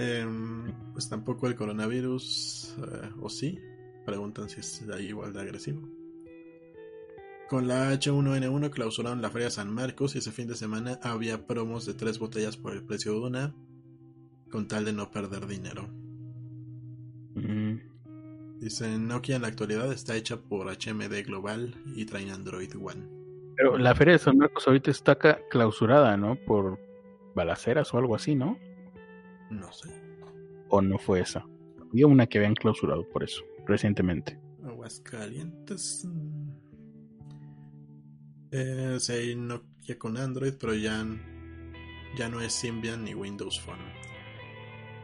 Em, 0.01 0.71
pues 0.93 1.09
tampoco 1.09 1.47
el 1.47 1.55
coronavirus, 1.55 2.73
eh, 2.77 3.09
o 3.19 3.29
sí, 3.29 3.59
preguntan 4.05 4.47
si 4.47 4.61
es 4.61 4.81
igual 5.01 5.33
de 5.33 5.41
agresivo. 5.41 5.89
Con 7.49 7.67
la 7.67 7.91
H1N1 7.91 8.69
clausuraron 8.69 9.21
la 9.21 9.29
Feria 9.29 9.49
San 9.49 9.73
Marcos 9.73 10.15
y 10.15 10.19
ese 10.19 10.31
fin 10.31 10.47
de 10.47 10.55
semana 10.55 11.01
había 11.03 11.45
promos 11.45 11.85
de 11.85 11.95
tres 11.95 12.17
botellas 12.17 12.55
por 12.55 12.71
el 12.71 12.81
precio 12.81 13.11
de 13.11 13.19
una, 13.19 13.53
con 14.49 14.69
tal 14.69 14.85
de 14.85 14.93
no 14.93 15.11
perder 15.11 15.47
dinero. 15.47 15.89
Dicen, 18.61 19.05
Nokia 19.05 19.35
en 19.35 19.41
la 19.41 19.49
actualidad 19.49 19.91
está 19.91 20.15
hecha 20.15 20.37
por 20.37 20.67
HMD 20.67 21.25
Global 21.25 21.75
y 21.93 22.05
trae 22.05 22.31
Android 22.31 22.71
One. 22.73 23.05
Pero 23.57 23.77
la 23.77 23.93
Feria 23.95 24.13
de 24.13 24.19
San 24.19 24.37
Marcos 24.37 24.65
ahorita 24.65 24.91
está 24.91 25.17
clausurada, 25.49 26.15
¿no? 26.15 26.37
Por 26.37 26.79
balaceras 27.35 27.93
o 27.93 27.97
algo 27.97 28.15
así, 28.15 28.35
¿no? 28.35 28.57
No 29.49 29.71
sé. 29.71 29.89
¿O 30.69 30.81
no 30.81 30.97
fue 30.97 31.21
esa? 31.21 31.45
Había 31.91 32.07
una 32.07 32.27
que 32.27 32.37
habían 32.37 32.55
clausurado 32.55 33.07
por 33.09 33.23
eso, 33.23 33.43
recientemente. 33.65 34.39
Aguascalientes. 34.63 36.07
Eh, 38.51 38.97
sí, 38.99 39.35
Nokia 39.35 39.97
con 39.97 40.17
Android, 40.17 40.53
pero 40.59 40.73
ya, 40.73 41.05
ya 42.17 42.29
no 42.29 42.41
es 42.41 42.53
Symbian 42.53 43.03
ni 43.03 43.13
Windows 43.13 43.59
Phone. 43.59 43.99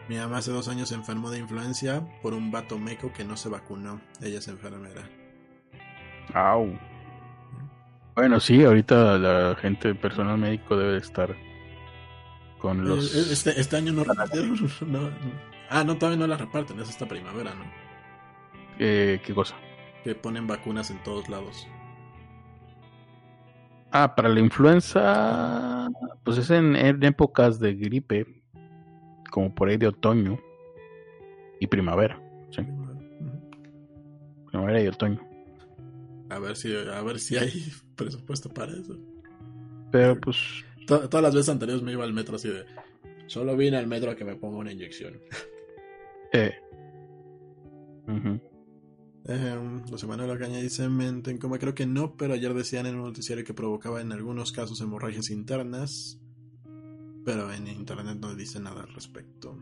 Mi 0.08 0.18
mamá 0.18 0.38
hace 0.38 0.52
dos 0.52 0.68
años 0.68 0.90
se 0.90 0.96
enfermó 0.96 1.32
de 1.32 1.40
influencia 1.40 2.08
por 2.22 2.34
un 2.34 2.52
vato 2.52 2.78
meco 2.78 3.12
que 3.12 3.24
no 3.24 3.36
se 3.38 3.50
vacunó. 3.50 4.02
Ella 4.22 4.38
es 4.38 4.48
enfermera. 4.48 5.10
Au. 6.34 6.78
Bueno, 8.16 8.40
sí, 8.40 8.64
ahorita 8.64 9.18
la 9.18 9.56
gente, 9.56 9.90
el 9.90 9.98
personal 9.98 10.38
médico 10.38 10.78
debe 10.78 10.98
estar 10.98 11.36
con 12.66 12.80
eh, 12.80 12.84
los... 12.84 13.14
Este, 13.14 13.60
este 13.62 13.78
año 13.78 13.94
no 13.94 14.04
repartieron. 14.04 14.58
Ah, 15.68 15.84
no, 15.84 15.98
todavía 15.98 16.20
no 16.20 16.28
la 16.28 16.38
reparten, 16.38 16.80
es 16.80 16.90
esta 16.90 17.08
primavera, 17.08 17.56
¿no? 17.56 17.66
Eh, 18.78 19.20
¿Qué 19.26 19.34
cosa? 19.34 19.56
Que 20.04 20.14
ponen 20.14 20.46
vacunas 20.46 20.92
en 20.92 21.02
todos 21.02 21.28
lados. 21.28 21.68
Ah, 23.92 24.14
para 24.16 24.30
la 24.30 24.40
influenza, 24.40 25.90
pues 26.24 26.38
es 26.38 26.52
en, 26.52 26.76
épocas 27.04 27.60
de 27.60 27.74
gripe, 27.74 28.44
como 29.32 29.56
por 29.56 29.70
ahí 29.70 29.78
de 29.78 29.88
otoño 29.88 30.40
y 31.60 31.66
primavera. 31.66 32.22
Sí. 32.52 32.62
Primavera 34.52 34.84
y 34.84 34.88
otoño. 34.88 35.20
A 36.30 36.38
ver 36.38 36.56
si, 36.56 36.76
a 36.76 37.02
ver 37.02 37.20
si 37.20 37.38
hay 37.38 37.52
presupuesto 37.96 38.50
para 38.50 38.72
eso. 38.72 38.96
Pero 39.92 40.20
pues. 40.20 40.65
Todas 40.86 41.22
las 41.22 41.34
veces 41.34 41.50
anteriores 41.50 41.84
me 41.84 41.92
iba 41.92 42.04
al 42.04 42.14
metro 42.14 42.36
así 42.36 42.50
de. 42.50 42.66
Solo 43.28 43.58
vine 43.58 43.78
al 43.78 43.88
metro 43.88 44.12
a 44.12 44.16
que 44.16 44.26
me 44.26 44.36
ponga 44.36 44.58
una 44.58 44.72
inyección. 44.72 45.20
Eh. 46.34 46.54
Eh, 49.28 49.82
José 49.90 50.06
Manuel 50.06 50.32
Ocaña 50.32 50.60
dice, 50.60 50.90
menten 50.90 51.38
como 51.38 51.58
creo 51.58 51.74
que 51.74 51.86
no, 51.86 52.18
pero 52.18 52.34
ayer 52.34 52.54
decían 52.54 52.88
en 52.88 52.96
un 52.96 53.04
noticiario 53.04 53.46
que 53.46 53.54
provocaba 53.54 54.02
en 54.02 54.12
algunos 54.12 54.52
casos 54.52 54.82
hemorragias 54.82 55.30
internas, 55.30 56.20
pero 57.24 57.52
en 57.54 57.68
internet 57.68 58.18
no 58.20 58.36
dice 58.36 58.60
nada 58.60 58.82
al 58.82 58.94
respecto. 58.94 59.58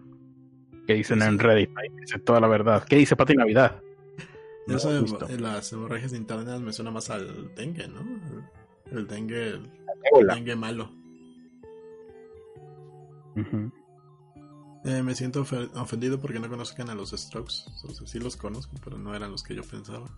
¿Qué 0.87 0.95
dicen 0.95 1.21
en 1.21 1.37
Reddit? 1.37 1.69
dice 2.01 2.19
toda 2.19 2.41
la 2.41 2.47
verdad. 2.47 2.83
¿Qué 2.85 2.97
dice 2.97 3.15
Pati 3.15 3.35
Navidad? 3.35 3.81
Yo 4.67 4.79
sé, 4.79 4.99
las 5.39 5.71
hemorragias 5.71 6.13
internas 6.13 6.59
me 6.59 6.73
suena 6.73 6.91
más 6.91 7.09
al 7.09 7.53
dengue, 7.55 7.87
¿no? 7.87 8.01
El, 8.91 9.07
dengue, 9.07 9.49
el, 9.49 10.27
dengue 10.27 10.55
malo. 10.55 11.02
Eh, 14.85 15.01
me 15.01 15.15
siento 15.15 15.41
ofendido 15.41 16.19
porque 16.19 16.39
no 16.39 16.49
conozcan 16.49 16.89
a 16.89 16.95
los 16.95 17.11
Strokes. 17.11 17.65
O 17.83 17.93
sea, 17.93 18.07
sí 18.07 18.19
los 18.19 18.35
conozco, 18.35 18.75
pero 18.83 18.97
no 18.97 19.15
eran 19.15 19.31
los 19.31 19.43
que 19.43 19.55
yo 19.55 19.63
pensaba. 19.63 20.09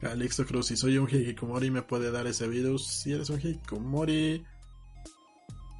Calixto 0.00 0.46
Cruz, 0.46 0.66
si 0.66 0.76
soy 0.76 0.98
un 0.98 1.08
Hikikomori, 1.08 1.70
¿me 1.70 1.82
puede 1.82 2.10
dar 2.10 2.26
ese 2.26 2.48
virus? 2.48 2.86
Si 2.86 3.12
eres 3.12 3.28
un 3.30 3.38
Hikikomori, 3.38 4.44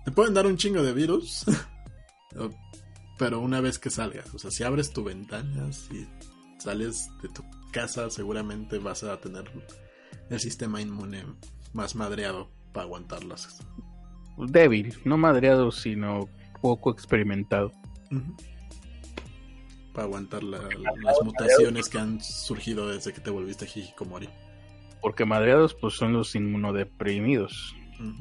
te 0.05 0.13
pueden 0.13 0.35
dar 0.35 0.47
un 0.47 0.57
chingo 0.57 0.83
de 0.83 0.93
virus, 0.93 1.45
pero 3.19 3.41
una 3.41 3.61
vez 3.61 3.79
que 3.79 3.91
salgas. 3.91 4.33
O 4.35 4.39
sea, 4.39 4.51
si 4.51 4.63
abres 4.63 4.93
tu 4.93 5.05
ventana, 5.05 5.73
si 5.73 6.07
sales 6.59 7.09
de 7.23 7.31
tu 7.31 7.43
casa, 7.73 8.11
seguramente 8.11 8.79
vas 8.79 9.03
a 9.05 9.19
tener 9.21 9.45
el 10.29 10.39
sistema 10.39 10.81
inmune 10.81 11.25
más 11.73 11.95
madreado 11.95 12.51
para 12.73 12.85
aguantarlas. 12.85 13.59
Débil, 14.47 14.95
no 15.05 15.17
madreado, 15.17 15.71
sino 15.71 16.29
poco 16.61 16.91
experimentado. 16.91 17.73
Para 19.93 20.05
aguantar 20.05 20.43
las 20.43 20.63
mutaciones 21.25 21.89
que 21.89 21.99
han 21.99 22.21
surgido 22.21 22.89
desde 22.89 23.13
que 23.13 23.21
te 23.21 23.31
volviste 23.31 23.67
Hikikomori. 23.67 24.29
Porque 25.01 25.25
madreados 25.25 25.75
pues 25.75 25.95
son 25.95 26.13
los 26.13 26.35
inmunodeprimidos. 26.35 27.75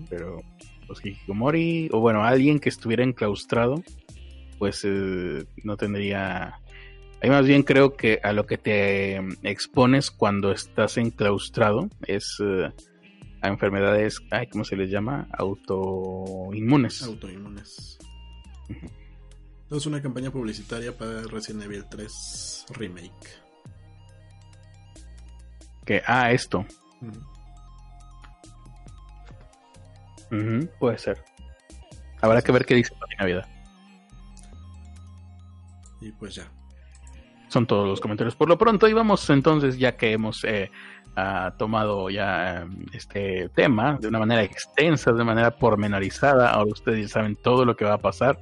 Pero 0.10 0.42
los 0.88 1.06
Hikikomori, 1.06 1.90
o 1.92 2.00
bueno, 2.00 2.24
alguien 2.24 2.60
que 2.60 2.70
estuviera 2.70 3.04
enclaustrado, 3.04 3.82
pues 4.58 4.84
eh, 4.84 5.46
no 5.64 5.78
tendría... 5.78 6.60
Ahí 7.22 7.30
más 7.30 7.46
bien 7.46 7.64
creo 7.64 7.96
que 7.98 8.20
a 8.24 8.32
lo 8.32 8.46
que 8.46 8.58
te 8.58 9.18
expones 9.44 10.10
cuando 10.10 10.52
estás 10.52 10.98
enclaustrado 10.98 11.90
es 12.08 12.38
eh, 12.42 12.72
a 13.42 13.48
enfermedades, 13.48 14.20
ay, 14.32 14.48
¿cómo 14.48 14.64
se 14.64 14.76
les 14.76 14.90
llama? 14.90 15.28
Autoinmunes. 15.32 17.04
Autoinmunes. 17.04 17.98
Es 19.72 19.86
una 19.86 20.02
campaña 20.02 20.32
publicitaria 20.32 20.98
para 20.98 21.22
Resident 21.24 21.64
Evil 21.66 21.86
3 21.90 22.66
Remake. 22.76 23.28
Que, 25.86 26.02
ah, 26.06 26.32
esto. 26.32 26.66
Ujú, 30.32 30.70
puede 30.80 30.98
ser. 30.98 31.24
Habrá 32.22 32.42
que 32.42 32.52
ver 32.52 32.66
qué 32.66 32.76
dice 32.76 32.94
la 33.00 33.24
Navidad. 33.24 33.48
Y 36.02 36.12
pues 36.12 36.36
ya. 36.36 36.52
Son 37.50 37.66
todos 37.66 37.88
los 37.88 38.00
comentarios 38.00 38.36
por 38.36 38.48
lo 38.48 38.58
pronto. 38.58 38.88
Y 38.88 38.94
vamos 38.94 39.30
entonces, 39.30 39.78
ya 39.78 39.98
que 39.98 40.14
hemos 40.14 40.44
eh, 40.44 40.72
ah, 41.16 41.54
tomado 41.58 42.10
ya 42.10 42.62
eh, 42.62 42.68
este 42.94 43.50
tema 43.50 43.98
de 44.00 44.08
una 44.08 44.20
manera 44.20 44.44
extensa, 44.44 45.12
de 45.12 45.24
manera 45.24 45.52
pormenorizada. 45.52 46.52
Ahora 46.52 46.72
ustedes 46.72 47.02
ya 47.02 47.08
saben 47.08 47.36
todo 47.36 47.66
lo 47.66 47.76
que 47.76 47.86
va 47.86 47.96
a 47.96 47.98
pasar. 47.98 48.40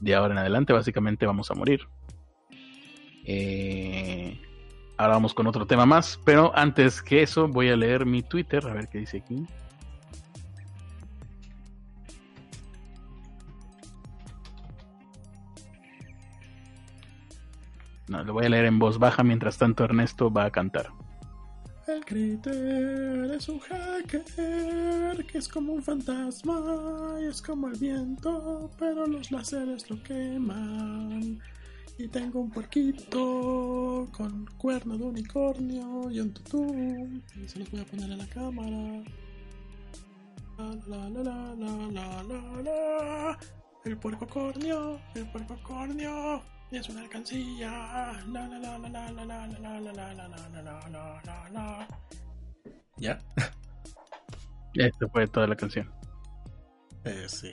De 0.00 0.14
ahora 0.14 0.34
en 0.34 0.38
adelante, 0.38 0.72
básicamente 0.72 1.24
vamos 1.24 1.50
a 1.50 1.54
morir. 1.54 1.88
Eh, 3.24 4.40
ahora 4.96 5.14
vamos 5.14 5.32
con 5.32 5.46
otro 5.46 5.66
tema 5.66 5.86
más. 5.86 6.20
Pero 6.24 6.52
antes 6.54 7.02
que 7.02 7.22
eso, 7.22 7.48
voy 7.48 7.70
a 7.70 7.76
leer 7.76 8.06
mi 8.06 8.22
Twitter, 8.22 8.66
a 8.66 8.74
ver 8.74 8.88
qué 8.88 8.98
dice 8.98 9.18
aquí. 9.18 9.46
Lo 18.10 18.32
voy 18.32 18.46
a 18.46 18.48
leer 18.48 18.64
en 18.64 18.78
voz 18.80 18.98
baja 18.98 19.22
mientras 19.22 19.56
tanto 19.56 19.84
Ernesto 19.84 20.32
va 20.32 20.44
a 20.46 20.50
cantar. 20.50 20.88
El 21.86 22.04
Critter 22.04 23.30
es 23.36 23.48
un 23.48 23.60
hacker 23.60 25.26
que 25.26 25.38
es 25.38 25.48
como 25.48 25.72
un 25.74 25.82
fantasma 25.82 27.16
y 27.20 27.26
es 27.26 27.40
como 27.40 27.68
el 27.68 27.78
viento, 27.78 28.70
pero 28.78 29.06
los 29.06 29.30
láseres 29.30 29.88
lo 29.88 30.02
queman. 30.02 31.40
Y 31.98 32.08
tengo 32.08 32.40
un 32.40 32.50
puerquito 32.50 34.08
con 34.12 34.46
cuerno 34.56 34.98
de 34.98 35.04
unicornio 35.04 36.10
y 36.10 36.20
un 36.20 36.32
tutú. 36.32 36.74
Y 37.36 37.48
se 37.48 37.60
los 37.60 37.70
voy 37.70 37.80
a 37.80 37.84
poner 37.84 38.10
en 38.10 38.18
la 38.18 38.26
cámara. 38.26 39.04
La 40.58 40.74
la 40.86 41.08
la 41.08 41.54
la 41.54 41.76
la 41.90 42.22
la 42.22 42.62
la. 42.62 43.38
El 43.84 43.96
puerco 43.96 44.26
cornio, 44.26 45.00
el 45.14 45.30
puerco 45.30 45.56
cornio. 45.62 46.42
Es 46.70 46.88
una 46.88 47.00
alcancía. 47.00 47.70
La 48.28 48.46
la 48.46 48.58
la 48.58 48.78
la 48.78 48.88
la 48.88 49.10
la 49.10 49.24
la 49.24 49.46
la 49.48 49.80
la 49.80 49.80
la 49.80 50.14
la 50.14 50.14
la 50.14 50.28
la 50.28 50.62
la 50.62 50.88
la 50.88 51.22
la 51.24 51.50
la. 51.50 51.88
¿Ya? 52.96 53.18
Esto 54.74 55.08
fue 55.08 55.26
toda 55.26 55.48
la 55.48 55.56
canción. 55.56 55.90
Eh, 57.04 57.26
sí. 57.28 57.52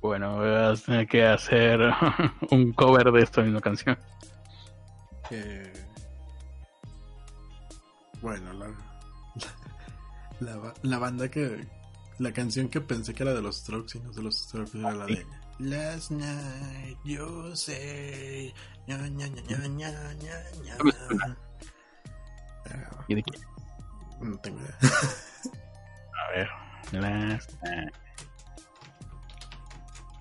Bueno, 0.00 0.38
vas 0.38 0.82
a 0.82 0.86
tener 0.86 1.06
que 1.06 1.26
hacer 1.26 1.80
un 2.50 2.72
cover 2.72 3.12
de 3.12 3.22
esta 3.22 3.42
misma 3.42 3.60
canción. 3.60 3.98
Eh, 5.30 5.72
bueno, 8.22 8.52
la, 8.54 8.68
la, 10.40 10.56
la, 10.56 10.74
la 10.82 10.98
banda 10.98 11.28
que. 11.30 11.66
La 12.20 12.32
canción 12.32 12.68
que 12.68 12.80
pensé 12.80 13.12
que 13.12 13.24
era 13.24 13.34
de 13.34 13.42
los 13.42 13.56
Strokes 13.56 13.98
y 13.98 14.00
no 14.00 14.12
de 14.12 14.22
los 14.22 14.38
Strokes 14.38 14.78
era 14.78 14.92
la 14.92 15.06
de. 15.06 15.26
Last 15.60 16.10
night, 16.10 16.96
you 17.04 17.54
say. 17.54 18.52
ña, 18.88 18.96
ña, 19.08 19.28
ña. 19.28 19.58
No 19.58 20.90
¿Y 23.08 23.14
de 23.14 23.22
qué? 23.22 23.32
no 24.20 24.38
tengo 24.38 24.58
idea. 24.60 24.78
A 26.12 26.30
ver. 26.32 26.48
Last 26.92 27.52
night. 27.62 27.94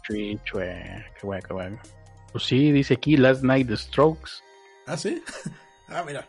Tree 0.07 0.39
Chue, 0.43 1.05
qué 1.19 1.25
guay, 1.25 1.41
qué 1.41 1.53
guay. 1.53 1.79
Pues 2.31 2.43
sí, 2.43 2.71
dice 2.71 2.95
aquí 2.95 3.15
Last 3.17 3.43
Night 3.43 3.67
The 3.67 3.77
Strokes. 3.77 4.43
¿Ah, 4.87 4.97
sí? 4.97 5.23
Ah, 5.89 6.01
mira. 6.03 6.25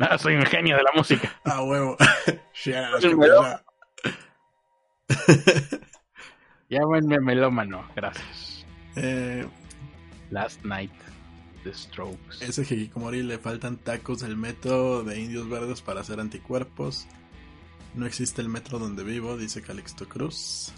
Ah, 0.00 0.18
soy 0.18 0.34
un 0.34 0.44
genio 0.46 0.76
de 0.76 0.82
la 0.82 0.90
música. 0.94 1.32
Ah, 1.44 1.62
huevo. 1.62 1.96
Ya, 2.64 2.90
Llámenme 6.72 7.20
melómano, 7.20 7.84
gracias. 7.94 8.64
Last 10.30 10.64
Night, 10.64 10.90
The 11.64 11.74
Strokes. 11.74 12.40
Ese 12.40 12.62
Hikikomori 12.62 13.22
le 13.22 13.36
faltan 13.36 13.76
tacos 13.76 14.20
del 14.20 14.38
metro 14.38 15.04
de 15.04 15.20
indios 15.20 15.50
verdes 15.50 15.82
para 15.82 16.00
hacer 16.00 16.18
anticuerpos. 16.18 17.06
No 17.94 18.06
existe 18.06 18.40
el 18.40 18.48
metro 18.48 18.78
donde 18.78 19.04
vivo, 19.04 19.36
dice 19.36 19.60
Calixto 19.60 20.08
Cruz. 20.08 20.72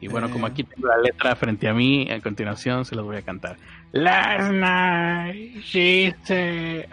Y 0.00 0.08
bueno, 0.08 0.30
como 0.30 0.46
aquí 0.46 0.64
tengo 0.64 0.88
la 0.88 0.96
letra 0.96 1.36
frente 1.36 1.68
a 1.68 1.74
mí, 1.74 2.10
a 2.10 2.22
continuación 2.22 2.86
se 2.86 2.96
los 2.96 3.04
voy 3.04 3.18
a 3.18 3.22
cantar. 3.22 3.58
Last 3.92 4.52
night 4.52 5.62
she 5.62 6.14
said, 6.24 6.86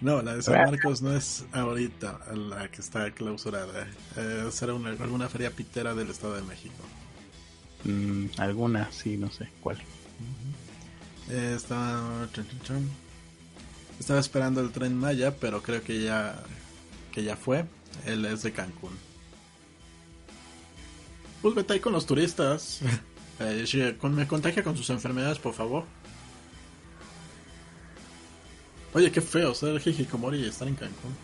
no, 0.00 0.20
la 0.20 0.36
de 0.36 0.42
San 0.42 0.54
Marcos 0.54 1.00
no 1.00 1.16
es 1.16 1.44
ahorita 1.52 2.20
la 2.34 2.68
que 2.70 2.80
está 2.82 3.10
clausurada. 3.12 3.86
Eh, 4.16 4.48
será 4.50 4.74
una, 4.74 4.90
alguna 4.90 5.28
feria 5.28 5.50
pitera 5.50 5.94
del 5.94 6.10
Estado 6.10 6.34
de 6.34 6.42
México. 6.42 6.74
Mm, 7.84 8.26
alguna, 8.38 8.90
sí, 8.92 9.16
no 9.16 9.30
sé 9.30 9.48
cuál. 9.60 9.78
Eh, 11.30 11.54
estaba, 11.56 12.28
estaba 13.98 14.20
esperando 14.20 14.60
el 14.60 14.70
tren 14.70 14.96
Maya, 14.96 15.34
pero 15.34 15.62
creo 15.62 15.82
que 15.82 16.02
ya 16.02 16.42
que 17.16 17.24
ya 17.24 17.36
fue. 17.36 17.64
Él 18.04 18.26
es 18.26 18.42
de 18.42 18.52
Cancún. 18.52 18.92
Pues 21.40 21.54
vete 21.54 21.72
ahí 21.72 21.80
con 21.80 21.92
los 21.92 22.06
turistas. 22.06 22.80
Eh, 23.38 23.98
me 24.02 24.26
contagia 24.26 24.64
con 24.64 24.78
sus 24.78 24.88
enfermedades, 24.88 25.38
por 25.38 25.52
favor. 25.52 25.84
Oye, 28.96 29.12
qué 29.12 29.20
feo 29.20 29.54
ser 29.54 29.78
Hikikomori 29.86 30.38
y 30.38 30.46
estar 30.46 30.66
en 30.66 30.74
Cancún. 30.74 31.14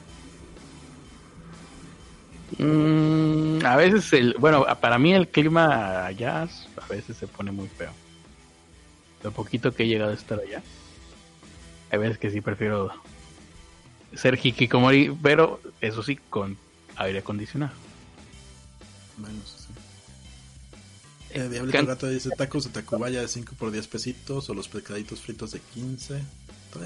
Mm, 2.58 3.64
a 3.64 3.76
veces, 3.76 4.12
el, 4.12 4.34
bueno, 4.38 4.66
para 4.78 4.98
mí 4.98 5.14
el 5.14 5.26
clima 5.28 6.04
allá 6.04 6.42
a 6.42 6.86
veces 6.90 7.16
se 7.16 7.26
pone 7.26 7.50
muy 7.50 7.68
feo. 7.68 7.90
Lo 9.22 9.32
poquito 9.32 9.72
que 9.72 9.84
he 9.84 9.86
llegado 9.86 10.10
a 10.10 10.14
estar 10.14 10.38
allá. 10.38 10.62
Hay 11.90 11.98
veces 11.98 12.18
que 12.18 12.30
sí 12.30 12.42
prefiero 12.42 12.92
ser 14.14 14.38
hikikomori, 14.42 15.16
pero 15.22 15.58
eso 15.80 16.02
sí, 16.02 16.16
con 16.28 16.58
aire 16.96 17.20
acondicionado. 17.20 17.72
Bueno, 19.16 19.38
eso 19.42 19.56
sí. 19.56 19.72
Eh, 21.30 21.48
Diablito 21.48 21.86
Gato 21.86 22.06
dice 22.06 22.28
tacos 22.36 22.64
de 22.64 22.70
Tacubaya 22.70 23.22
de 23.22 23.28
5 23.28 23.54
por 23.58 23.70
10 23.70 23.88
pesitos 23.88 24.50
o 24.50 24.52
los 24.52 24.68
pescaditos 24.68 25.22
fritos 25.22 25.52
de 25.52 25.60
15. 25.60 26.20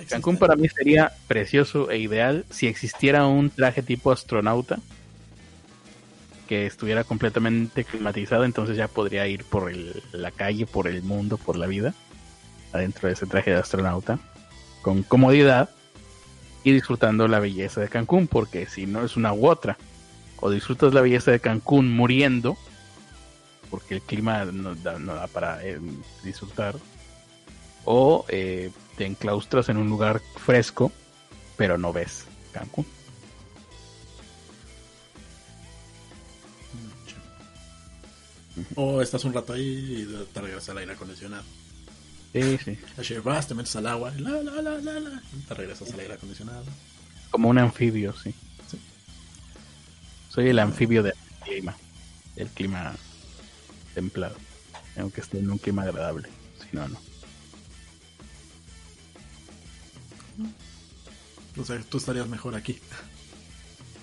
Cancún 0.09 0.37
para 0.37 0.57
mí 0.57 0.69
sería 0.69 1.13
precioso 1.29 1.91
e 1.91 1.99
ideal 1.99 2.45
si 2.51 2.67
existiera 2.67 3.27
un 3.27 3.51
traje 3.51 3.83
tipo 3.83 4.11
astronauta 4.11 4.79
que 6.47 6.67
estuviera 6.67 7.05
completamente 7.05 7.85
climatizado, 7.85 8.45
entonces 8.45 8.77
ya 8.77 8.89
podría 8.89 9.27
ir 9.27 9.45
por 9.45 9.73
la 10.13 10.31
calle, 10.31 10.67
por 10.67 10.87
el 10.87 11.03
mundo, 11.03 11.39
por 11.39 11.57
la 11.57 11.67
vida, 11.67 11.95
adentro 12.73 13.09
de 13.09 13.15
ese 13.15 13.27
traje 13.27 13.51
de 13.51 13.57
astronauta, 13.57 14.19
con 14.83 15.03
comodidad 15.03 15.71
y 16.63 16.73
disfrutando 16.73 17.29
la 17.29 17.41
belleza 17.41 17.81
de 17.81 17.89
Cancún, 17.89 18.29
porque 18.29 18.67
si 18.67 18.87
no 18.87 19.05
es 19.05 19.17
una 19.17 19.33
u 19.33 19.49
otra, 19.49 19.77
o 20.41 20.51
disfrutas 20.51 20.95
la 20.95 21.01
belleza 21.01 21.31
de 21.31 21.41
Cancún 21.41 21.93
muriendo, 21.93 22.57
porque 23.71 23.95
el 23.95 24.03
clima 24.03 24.45
no 24.45 24.75
da, 24.77 24.99
no 24.99 25.15
da 25.15 25.27
para 25.27 25.65
eh, 25.65 25.81
disfrutar, 26.23 26.77
o 27.85 28.25
eh, 28.29 28.71
te 28.97 29.07
enclaustras 29.07 29.69
en 29.69 29.77
un 29.77 29.89
lugar 29.89 30.21
fresco, 30.37 30.93
pero 31.57 31.79
no 31.79 31.93
ves 31.93 32.25
Cancún. 32.53 32.87
O 38.75 39.03
estás 39.03 39.25
un 39.25 39.35
rato 39.35 39.53
ahí 39.53 40.07
y 40.09 40.27
te 40.33 40.41
regresas 40.41 40.71
al 40.71 40.79
aire 40.79 40.93
acondicionado. 40.93 41.45
Sí, 42.33 42.59
sí. 42.65 42.79
Así 42.99 43.15
vas, 43.19 43.47
te 43.47 43.55
metes 43.55 43.77
al 43.77 43.87
agua, 43.87 44.13
la, 44.19 44.43
la, 44.43 44.63
la, 44.63 44.79
la, 44.79 45.23
te 45.49 45.55
regresas 45.55 45.93
al 45.93 46.01
aire 46.01 46.15
acondicionado. 46.15 46.65
Como 47.31 47.49
un 47.49 47.59
anfibio, 47.59 48.15
sí. 48.15 48.35
Soy 50.31 50.49
el 50.49 50.59
anfibio 50.59 51.03
del 51.03 51.15
clima, 51.45 51.75
del 52.35 52.49
clima 52.49 52.95
templado, 53.95 54.37
aunque 54.99 55.23
esté 55.23 55.39
en 55.39 55.51
un 55.51 55.57
clima 55.57 55.83
agradable, 55.83 56.29
si 56.61 56.77
no, 56.77 56.87
no. 56.89 56.99
O 61.59 61.65
sea, 61.65 61.81
tú 61.89 61.99
estarías 61.99 62.29
mejor 62.29 62.55
aquí. 62.55 62.79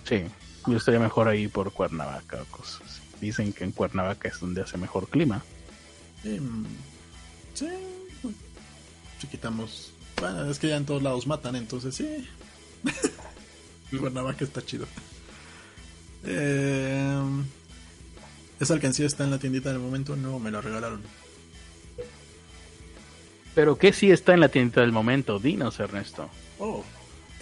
Sí, 0.08 0.24
yo 0.68 0.78
estaría 0.78 1.00
mejor 1.00 1.28
ahí 1.28 1.48
por 1.48 1.72
Cuernavaca 1.72 2.42
o 2.42 2.46
cosas. 2.46 2.82
así. 2.82 3.02
Dicen 3.22 3.54
que 3.54 3.64
en 3.64 3.72
Cuernavaca 3.72 4.28
es 4.28 4.40
donde 4.40 4.62
hace 4.62 4.78
mejor 4.78 5.08
clima. 5.08 5.44
Em, 6.24 6.66
sí. 7.54 7.68
Si 9.20 9.28
quitamos. 9.28 9.94
Bueno, 10.20 10.50
es 10.50 10.60
que 10.60 10.70
ya 10.70 10.78
en 10.78 10.86
todos 10.86 11.04
lados 11.04 11.28
matan, 11.28 11.56
entonces 11.56 11.96
sí. 11.96 12.30
Cuernavaca 13.98 14.44
está 14.44 14.66
chido. 14.66 14.88
Em, 16.24 17.46
¿Esa 18.60 18.74
alcancía 18.74 19.06
está 19.06 19.24
en 19.24 19.32
la 19.32 19.40
tiendita 19.40 19.70
del 19.70 19.80
momento? 19.80 20.16
No, 20.16 20.40
me 20.40 20.52
la 20.52 20.62
regalaron. 20.62 21.02
Pero 23.56 23.78
¿qué 23.78 23.94
sí 23.94 24.10
está 24.10 24.34
en 24.34 24.40
la 24.40 24.50
tienda 24.50 24.82
del 24.82 24.92
momento? 24.92 25.38
Dinos, 25.38 25.80
Ernesto. 25.80 26.30
Oh, 26.60 26.84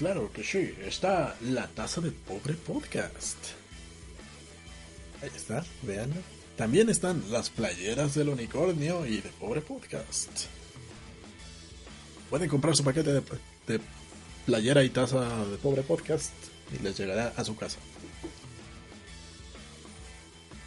claro 0.01 0.31
que 0.33 0.43
sí. 0.43 0.73
Está 0.83 1.35
la 1.41 1.67
taza 1.67 2.01
de 2.01 2.09
pobre 2.09 2.55
podcast. 2.55 3.37
Ahí 5.21 5.29
está, 5.35 5.63
veanlo. 5.83 6.15
También 6.57 6.89
están 6.89 7.23
las 7.29 7.51
playeras 7.51 8.15
del 8.15 8.29
unicornio 8.29 9.05
y 9.05 9.21
de 9.21 9.29
pobre 9.39 9.61
podcast. 9.61 10.31
Pueden 12.31 12.49
comprar 12.49 12.75
su 12.75 12.83
paquete 12.83 13.13
de, 13.13 13.21
playera 14.47 14.83
y 14.83 14.89
taza 14.89 15.45
de 15.45 15.57
pobre 15.57 15.83
podcast 15.83 16.33
y 16.73 16.81
les 16.81 16.97
llegará 16.97 17.33
a 17.37 17.43
su 17.43 17.55
casa. 17.55 17.77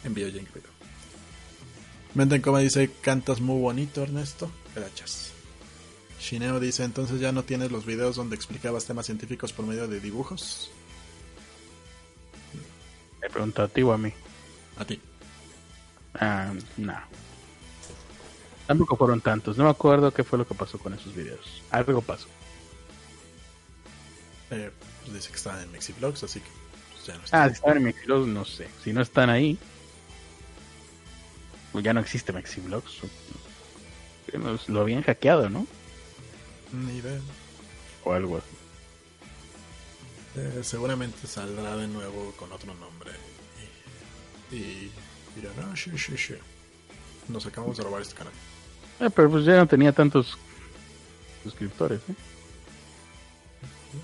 Envío 0.05 0.29
ya 0.29 0.39
incluido. 0.39 0.69
Menten 2.13 2.41
como 2.41 2.59
dice, 2.59 2.89
cantas 3.01 3.41
muy 3.41 3.59
bonito 3.59 4.01
Ernesto. 4.01 4.49
Gracias. 4.73 5.34
Shineo 6.19 6.59
dice, 6.59 6.83
entonces 6.83 7.19
ya 7.19 7.31
no 7.31 7.43
tienes 7.43 7.71
los 7.71 7.85
videos 7.85 8.15
donde 8.15 8.35
explicabas 8.35 8.85
temas 8.85 9.05
científicos 9.05 9.53
por 9.53 9.65
medio 9.65 9.87
de 9.87 9.99
dibujos. 9.99 10.71
Me 13.21 13.29
pregunta 13.29 13.63
a 13.63 13.67
ti 13.67 13.81
o 13.81 13.91
a 13.91 13.97
mí. 13.97 14.11
A 14.77 14.85
ti. 14.85 14.99
Ah, 16.15 16.53
no. 16.77 16.95
Tampoco 18.67 18.95
fueron 18.95 19.21
tantos. 19.21 19.57
No 19.57 19.65
me 19.65 19.69
acuerdo 19.69 20.11
qué 20.11 20.23
fue 20.23 20.39
lo 20.39 20.47
que 20.47 20.55
pasó 20.55 20.79
con 20.79 20.93
esos 20.93 21.13
videos. 21.13 21.61
Algo 21.69 22.01
pasó. 22.01 22.27
Eh, 24.51 24.71
pues 25.01 25.13
dice 25.13 25.29
que 25.29 25.35
estaban 25.35 25.61
en 25.61 25.71
Mexiblogs, 25.71 26.23
así 26.23 26.39
que 26.39 26.49
pues, 26.93 27.05
ya 27.05 27.17
no 27.17 27.23
está. 27.23 27.43
Ah, 27.43 27.47
si 27.47 27.53
estaban 27.53 27.77
en 27.77 27.83
Mexiblogs, 27.83 28.27
no 28.27 28.45
sé. 28.45 28.67
Si 28.83 28.93
no 28.93 29.01
están 29.01 29.29
ahí, 29.29 29.57
pues 31.71 31.83
ya 31.83 31.93
no 31.93 31.99
existe 31.99 32.31
Mexiblogs. 32.33 33.01
Lo 34.67 34.81
habían 34.81 35.03
hackeado, 35.03 35.49
¿no? 35.49 35.67
Ni 36.71 36.97
idea. 36.97 37.19
O 38.03 38.13
algo 38.13 38.37
así. 38.37 38.55
Eh, 40.37 40.61
seguramente 40.63 41.27
saldrá 41.27 41.77
de 41.77 41.87
nuevo 41.87 42.33
con 42.37 42.51
otro 42.51 42.73
nombre. 42.75 43.11
Y, 44.51 44.55
y 44.55 44.91
dirán, 45.35 45.53
ah, 45.71 45.75
sí, 45.75 45.97
sí, 45.97 46.17
sí. 46.17 46.35
Nos 47.27 47.45
acabamos 47.45 47.77
de 47.77 47.83
robar 47.83 48.01
este 48.01 48.15
canal. 48.15 48.33
Eh, 48.99 49.09
pero 49.09 49.29
pues 49.29 49.45
ya 49.45 49.57
no 49.57 49.67
tenía 49.67 49.91
tantos 49.91 50.37
suscriptores, 51.43 51.99
¿eh? 52.09 52.15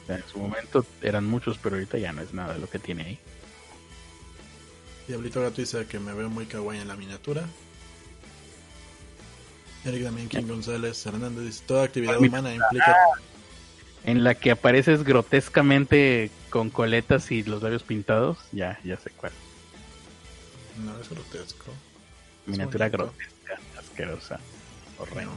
O 0.03 0.07
sea, 0.07 0.15
en 0.17 0.23
su 0.27 0.39
momento 0.39 0.85
eran 1.01 1.25
muchos, 1.25 1.57
pero 1.57 1.75
ahorita 1.75 1.97
ya 1.97 2.13
no 2.13 2.21
es 2.21 2.33
nada 2.33 2.53
de 2.53 2.59
lo 2.59 2.69
que 2.69 2.79
tiene 2.79 3.03
ahí. 3.03 3.19
Diablito 5.07 5.41
Gato 5.41 5.59
dice 5.59 5.85
que 5.85 5.99
me 5.99 6.13
veo 6.13 6.29
muy 6.29 6.45
kawaii 6.45 6.79
en 6.79 6.88
la 6.88 6.95
miniatura. 6.95 7.45
Eric 9.85 10.03
Damián 10.03 10.29
King 10.29 10.47
González 10.47 11.03
Hernández 11.05 11.43
dice, 11.45 11.63
toda 11.65 11.83
actividad 11.83 12.19
humana 12.19 12.53
implica... 12.53 12.95
En 14.03 14.23
la 14.23 14.33
que 14.33 14.49
apareces 14.51 15.03
grotescamente 15.03 16.31
con 16.49 16.71
coletas 16.71 17.29
y 17.31 17.43
los 17.43 17.61
labios 17.61 17.83
pintados, 17.83 18.39
ya, 18.51 18.79
ya 18.83 18.97
sé 18.97 19.11
cuál. 19.11 19.31
No 20.83 20.99
es 20.99 21.07
grotesco. 21.07 21.71
Miniatura 22.47 22.89
bonito. 22.89 23.13
grotesca, 23.13 23.59
asquerosa, 23.79 24.39
horrenda. 24.97 25.31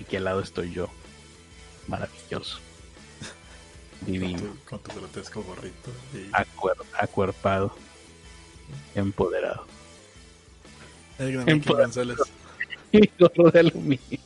Y 0.00 0.04
que 0.04 0.16
al 0.16 0.24
lado 0.24 0.40
estoy 0.40 0.72
yo. 0.72 0.88
Maravilloso. 1.86 2.58
Con 4.00 4.12
Divino. 4.12 4.40
tu, 4.40 4.56
con 4.68 4.78
tu 4.80 4.92
grotesco 4.96 5.42
gorrito. 5.44 5.92
Y... 6.14 6.30
Acuer- 6.32 6.84
acuerpado. 6.98 7.76
Empoderado. 8.96 9.66
Eric 11.20 11.36
Damián 11.36 11.60
King. 11.60 11.72
González. 11.72 12.16
Y 12.92 13.10
gorro 13.18 13.50
de 13.50 13.60
aluminio. 13.60 14.18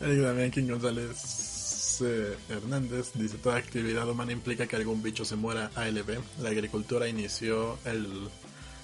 Damián 0.00 0.50
King 0.50 0.68
González 0.68 2.00
eh, 2.02 2.36
Hernández 2.48 3.12
dice 3.14 3.38
toda 3.38 3.56
actividad 3.56 4.08
humana 4.08 4.32
implica 4.32 4.66
que 4.66 4.76
algún 4.76 5.02
bicho 5.02 5.24
se 5.24 5.36
muera 5.36 5.70
ALB. 5.74 6.18
La 6.40 6.50
agricultura 6.50 7.08
inició 7.08 7.78
el 7.84 8.28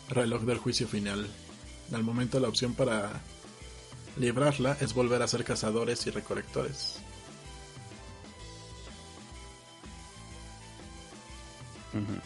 reloj 0.08 0.42
del 0.42 0.58
juicio 0.58 0.88
final. 0.88 1.26
Al 1.92 2.02
momento 2.02 2.40
la 2.40 2.48
opción 2.48 2.74
para 2.74 3.20
librarla 4.18 4.76
es 4.80 4.94
volver 4.94 5.22
a 5.22 5.28
ser 5.28 5.44
cazadores 5.44 6.06
y 6.06 6.10
recolectores. 6.10 6.98
Ujú. 11.92 12.20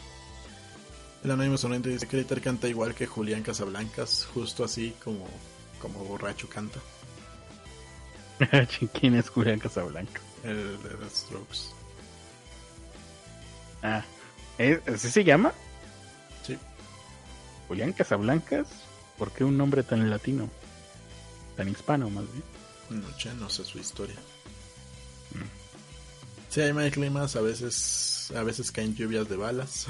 El 1.25 1.31
anónimo 1.33 1.59
sonriente 1.59 1.89
dice 1.89 2.07
que 2.07 2.19
Critter 2.19 2.41
canta 2.41 2.69
igual 2.69 2.95
que 2.95 3.07
Julián 3.07 3.43
Casablancas, 3.43 4.29
justo 4.33 4.63
así 4.63 4.95
como, 5.03 5.27
como 5.81 6.05
borracho 6.05 6.49
canta. 6.49 6.81
¿Quién 9.01 9.15
es 9.17 9.29
Julián 9.31 9.59
Casablanca? 9.59 10.21
El 10.45 10.81
de 10.83 10.89
The 10.91 11.11
Strokes. 11.11 11.59
Ah, 13.83 14.05
¿es- 14.59 14.87
¿así 14.89 15.11
se 15.11 15.25
llama? 15.25 15.53
Sí. 16.47 16.57
Julián 17.69 17.93
Casablancas. 17.93 18.67
¿Por 19.19 19.33
qué 19.33 19.45
un 19.45 19.57
nombre 19.57 19.83
tan 19.83 20.09
latino? 20.11 20.49
Tan 21.57 21.69
hispano, 21.69 22.11
más 22.11 22.25
bien. 22.33 23.03
Noche, 23.03 23.33
no 23.35 23.49
sé 23.49 23.65
su 23.65 23.79
historia. 23.79 24.17
Sí, 26.51 26.61
hay 26.61 26.73
mal 26.73 26.91
climas, 26.91 27.37
a 27.37 27.41
veces, 27.41 28.33
a 28.35 28.43
veces 28.43 28.71
caen 28.73 28.95
lluvias 28.95 29.29
de 29.29 29.37
balas. 29.37 29.87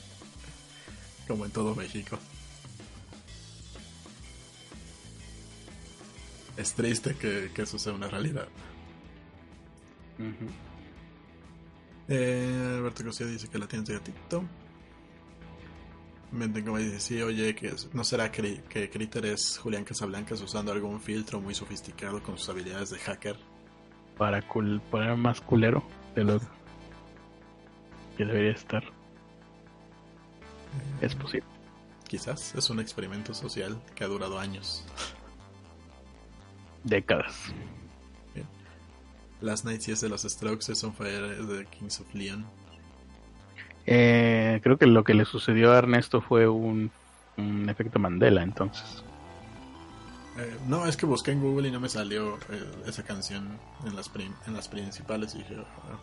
Como 1.28 1.44
en 1.44 1.50
todo 1.52 1.74
México. 1.74 2.18
Es 6.60 6.74
triste 6.74 7.14
que, 7.14 7.50
que 7.54 7.62
eso 7.62 7.78
sea 7.78 7.94
una 7.94 8.06
realidad. 8.06 8.46
Eh, 12.06 12.74
Alberto 12.76 13.02
García 13.02 13.26
dice 13.26 13.48
que 13.48 13.58
la 13.58 13.66
tienes 13.66 13.88
de 13.88 13.94
gatito. 13.94 14.44
Menten 16.32 16.66
como 16.66 16.76
dice, 16.76 17.00
sí, 17.00 17.22
oye, 17.22 17.54
que 17.54 17.74
no 17.94 18.04
será 18.04 18.30
que, 18.30 18.62
que 18.68 18.90
Critter 18.90 19.24
es 19.24 19.56
Julián 19.56 19.84
Casablancas 19.84 20.42
usando 20.42 20.70
algún 20.70 21.00
filtro 21.00 21.40
muy 21.40 21.54
sofisticado 21.54 22.22
con 22.22 22.36
sus 22.36 22.50
habilidades 22.50 22.90
de 22.90 22.98
hacker. 22.98 23.38
Para 24.18 24.46
cul 24.46 24.82
poner 24.90 25.16
más 25.16 25.40
culero 25.40 25.82
de 26.14 26.24
lo 26.24 26.40
que 28.18 28.26
debería 28.26 28.52
estar. 28.52 28.84
Es 31.00 31.14
posible. 31.14 31.48
Quizás 32.06 32.54
es 32.54 32.68
un 32.68 32.80
experimento 32.80 33.32
social 33.32 33.80
que 33.94 34.04
ha 34.04 34.08
durado 34.08 34.38
años. 34.38 34.84
Décadas. 36.84 37.34
Last 39.40 39.64
Night 39.64 39.80
sí 39.80 39.90
es 39.92 40.02
de 40.02 40.10
los 40.10 40.22
Strokes, 40.22 40.70
es 40.70 40.84
on 40.84 40.92
Fire 40.92 41.24
es 41.40 41.48
de 41.48 41.64
Kings 41.66 41.98
of 42.00 42.14
Leon. 42.14 42.44
Eh, 43.86 44.60
creo 44.62 44.76
que 44.76 44.86
lo 44.86 45.02
que 45.02 45.14
le 45.14 45.24
sucedió 45.24 45.72
a 45.72 45.78
Ernesto 45.78 46.20
fue 46.20 46.46
un, 46.46 46.90
un 47.38 47.68
efecto 47.70 47.98
Mandela, 47.98 48.42
entonces. 48.42 49.02
Eh, 50.38 50.56
no, 50.68 50.86
es 50.86 50.96
que 50.98 51.06
busqué 51.06 51.32
en 51.32 51.40
Google 51.40 51.68
y 51.68 51.70
no 51.72 51.80
me 51.80 51.88
salió 51.88 52.36
eh, 52.50 52.70
esa 52.86 53.02
canción 53.02 53.48
en 53.86 53.96
las, 53.96 54.10
prim- 54.10 54.34
en 54.46 54.52
las 54.54 54.68
principales 54.68 55.34
y 55.34 55.38
dije, 55.38 55.56
"Ah, 55.58 55.98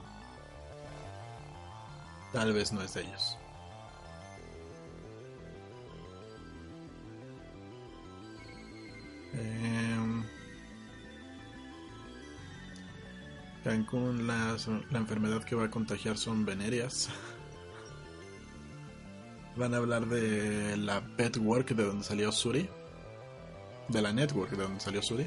tal 2.34 2.54
vez 2.54 2.74
no 2.74 2.82
es 2.82 2.94
de 2.96 3.02
ellos. 3.02 3.38
Em, 9.34 10.24
Cancún, 13.68 14.28
las- 14.28 14.70
la 14.92 14.98
enfermedad 14.98 15.44
que 15.44 15.54
va 15.54 15.66
a 15.66 15.70
contagiar 15.70 16.18
son 16.18 16.46
venerias. 16.46 17.10
Van 19.58 19.74
a 19.74 19.78
hablar 19.78 20.06
de 20.06 20.78
la 20.78 21.02
Pet 21.18 21.36
Work 21.38 21.72
de 21.76 21.84
donde 21.84 22.06
salió 22.06 22.32
Suri. 22.32 22.70
De 23.90 24.02
la 24.02 24.14
Network 24.14 24.52
de 24.52 24.64
donde 24.64 24.80
salió 24.80 25.02
Suri. 25.02 25.26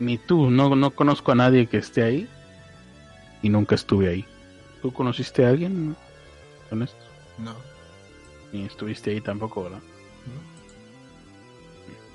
Ni 0.00 0.18
tú, 0.18 0.50
no, 0.50 0.74
no 0.74 0.90
conozco 0.90 1.30
a 1.30 1.36
nadie 1.36 1.68
que 1.68 1.76
esté 1.78 2.02
ahí. 2.02 2.28
Y 3.40 3.50
nunca 3.50 3.76
estuve 3.76 4.08
ahí. 4.08 4.24
¿Tú 4.82 4.92
conociste 4.92 5.44
a 5.46 5.50
alguien 5.50 5.94
con 6.70 6.82
esto? 6.82 6.98
No. 7.38 7.54
Ni 8.52 8.64
estuviste 8.64 9.12
ahí 9.12 9.20
tampoco, 9.20 9.62
¿verdad? 9.64 9.78
no. 9.78 10.58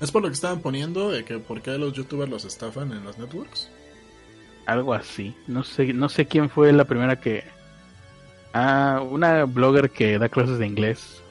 Es 0.06 0.12
por 0.12 0.22
lo 0.22 0.28
que 0.28 0.34
estaban 0.34 0.60
poniendo 0.60 1.12
de 1.12 1.24
que 1.24 1.40
por 1.40 1.62
qué 1.62 1.78
los 1.78 1.94
youtubers 1.94 2.30
los 2.30 2.44
estafan 2.44 2.92
en 2.92 3.06
las 3.06 3.18
networks. 3.18 3.70
Algo 4.66 4.94
así. 4.94 5.36
No 5.48 5.64
sé, 5.64 5.94
no 5.94 6.10
sé 6.10 6.26
quién 6.26 6.50
fue 6.50 6.72
la 6.72 6.86
primera 6.86 7.20
que. 7.20 7.44
Ah, 8.54 9.02
una 9.10 9.46
blogger 9.46 9.90
que 9.90 10.18
da 10.20 10.30
clases 10.30 10.60
de 10.60 10.68
inglés. 10.68 11.22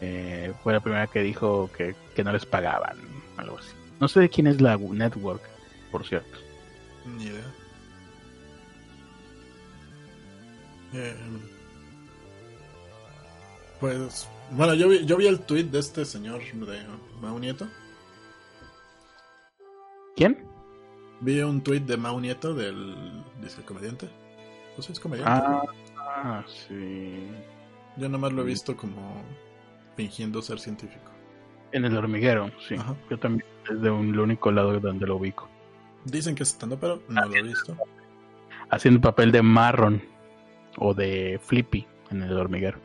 eh, 0.00 0.52
fue 0.62 0.72
la 0.72 0.80
primera 0.80 1.06
que 1.06 1.20
dijo 1.20 1.70
que, 1.76 1.94
que 2.14 2.24
no 2.24 2.32
les 2.32 2.44
pagaban. 2.46 2.96
Algo 3.36 3.58
así. 3.58 3.70
No 4.00 4.08
sé 4.08 4.20
de 4.20 4.28
quién 4.28 4.46
es 4.46 4.60
la 4.60 4.76
network, 4.76 5.42
por 5.90 6.06
cierto. 6.06 6.38
Ni 7.16 7.24
idea. 7.24 7.54
Eh, 10.94 11.14
pues, 13.80 14.28
bueno, 14.50 14.74
yo 14.74 14.88
vi, 14.88 15.04
yo 15.04 15.16
vi 15.16 15.26
el 15.26 15.40
tweet 15.40 15.64
de 15.64 15.78
este 15.78 16.04
señor 16.04 16.40
de 16.40 16.78
Mau 17.20 17.38
Nieto. 17.38 17.66
¿Quién? 20.16 20.38
Vi 21.20 21.40
un 21.40 21.62
tweet 21.62 21.80
de 21.80 21.96
Mau 21.96 22.20
Nieto 22.20 22.54
del 22.54 23.24
dice 23.40 23.62
comediante. 23.62 24.08
Pues 24.74 24.90
es 24.90 25.00
comediante. 25.00 25.46
Ah, 25.96 26.44
sí. 26.46 27.28
Yo 27.96 28.08
nomás 28.08 28.32
lo 28.32 28.42
he 28.42 28.46
visto 28.46 28.76
como 28.76 29.22
fingiendo 29.96 30.42
ser 30.42 30.58
científico. 30.58 31.10
En 31.72 31.84
el 31.84 31.96
hormiguero, 31.96 32.50
sí. 32.68 32.74
Ajá. 32.74 32.94
Yo 33.10 33.18
también 33.18 33.48
es 33.70 33.80
de 33.80 33.90
un 33.90 34.16
único 34.18 34.50
lado 34.50 34.78
donde 34.78 35.06
lo 35.06 35.16
ubico. 35.16 35.48
Dicen 36.04 36.34
que 36.34 36.42
es 36.42 36.50
estando, 36.50 36.78
pero 36.78 37.02
no 37.08 37.26
lo 37.26 37.34
he 37.34 37.42
visto. 37.42 37.76
Haciendo 38.70 39.00
papel 39.00 39.32
de 39.32 39.42
marrón 39.42 40.02
o 40.78 40.94
de 40.94 41.40
flippy 41.42 41.86
en 42.10 42.22
el 42.22 42.36
hormiguero. 42.36 42.78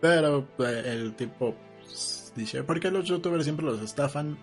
Pero 0.00 0.48
eh, 0.58 0.82
el 0.86 1.14
tipo 1.14 1.54
pues, 1.78 2.32
dice, 2.34 2.62
¿por 2.62 2.80
qué 2.80 2.90
los 2.90 3.04
youtubers 3.04 3.44
siempre 3.44 3.66
los 3.66 3.80
estafan? 3.82 4.38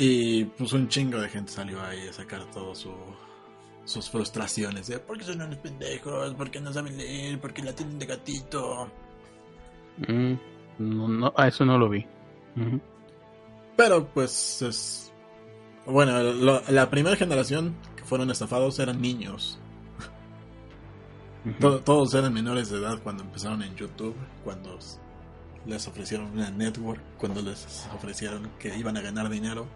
Y 0.00 0.44
pues 0.44 0.72
un 0.74 0.86
chingo 0.88 1.20
de 1.20 1.28
gente 1.28 1.50
salió 1.50 1.82
ahí 1.82 2.06
a 2.06 2.12
sacar 2.12 2.44
todas 2.52 2.78
su, 2.78 2.92
sus 3.84 4.08
frustraciones. 4.08 4.86
De, 4.86 5.00
¿Por 5.00 5.18
qué 5.18 5.24
son 5.24 5.42
unos 5.42 5.58
pendejos? 5.58 6.34
¿Por 6.34 6.50
qué 6.52 6.60
no 6.60 6.72
saben 6.72 6.96
leer? 6.96 7.40
¿Por 7.40 7.52
qué 7.52 7.62
la 7.62 7.72
tienen 7.74 7.98
de 7.98 8.06
gatito? 8.06 8.88
Mm, 10.06 10.34
no, 10.78 11.08
no, 11.08 11.32
a 11.36 11.48
eso 11.48 11.64
no 11.64 11.76
lo 11.78 11.88
vi. 11.88 12.06
Pero 13.76 14.06
pues 14.06 14.62
es... 14.62 15.12
Bueno, 15.84 16.22
lo- 16.22 16.62
la 16.68 16.88
primera 16.90 17.16
generación 17.16 17.74
que 17.96 18.04
fueron 18.04 18.30
estafados 18.30 18.78
eran 18.78 19.00
niños. 19.00 19.58
Todos 21.84 22.14
eran 22.14 22.32
menores 22.34 22.68
de 22.70 22.78
edad 22.78 23.00
cuando 23.02 23.22
empezaron 23.24 23.62
en 23.62 23.74
YouTube, 23.74 24.14
cuando 24.44 24.78
les 25.66 25.88
ofrecieron 25.88 26.26
una 26.32 26.50
network, 26.50 27.00
cuando 27.16 27.40
les 27.42 27.88
ofrecieron 27.94 28.50
que 28.60 28.76
iban 28.76 28.96
a 28.96 29.00
ganar 29.00 29.28
dinero. 29.30 29.66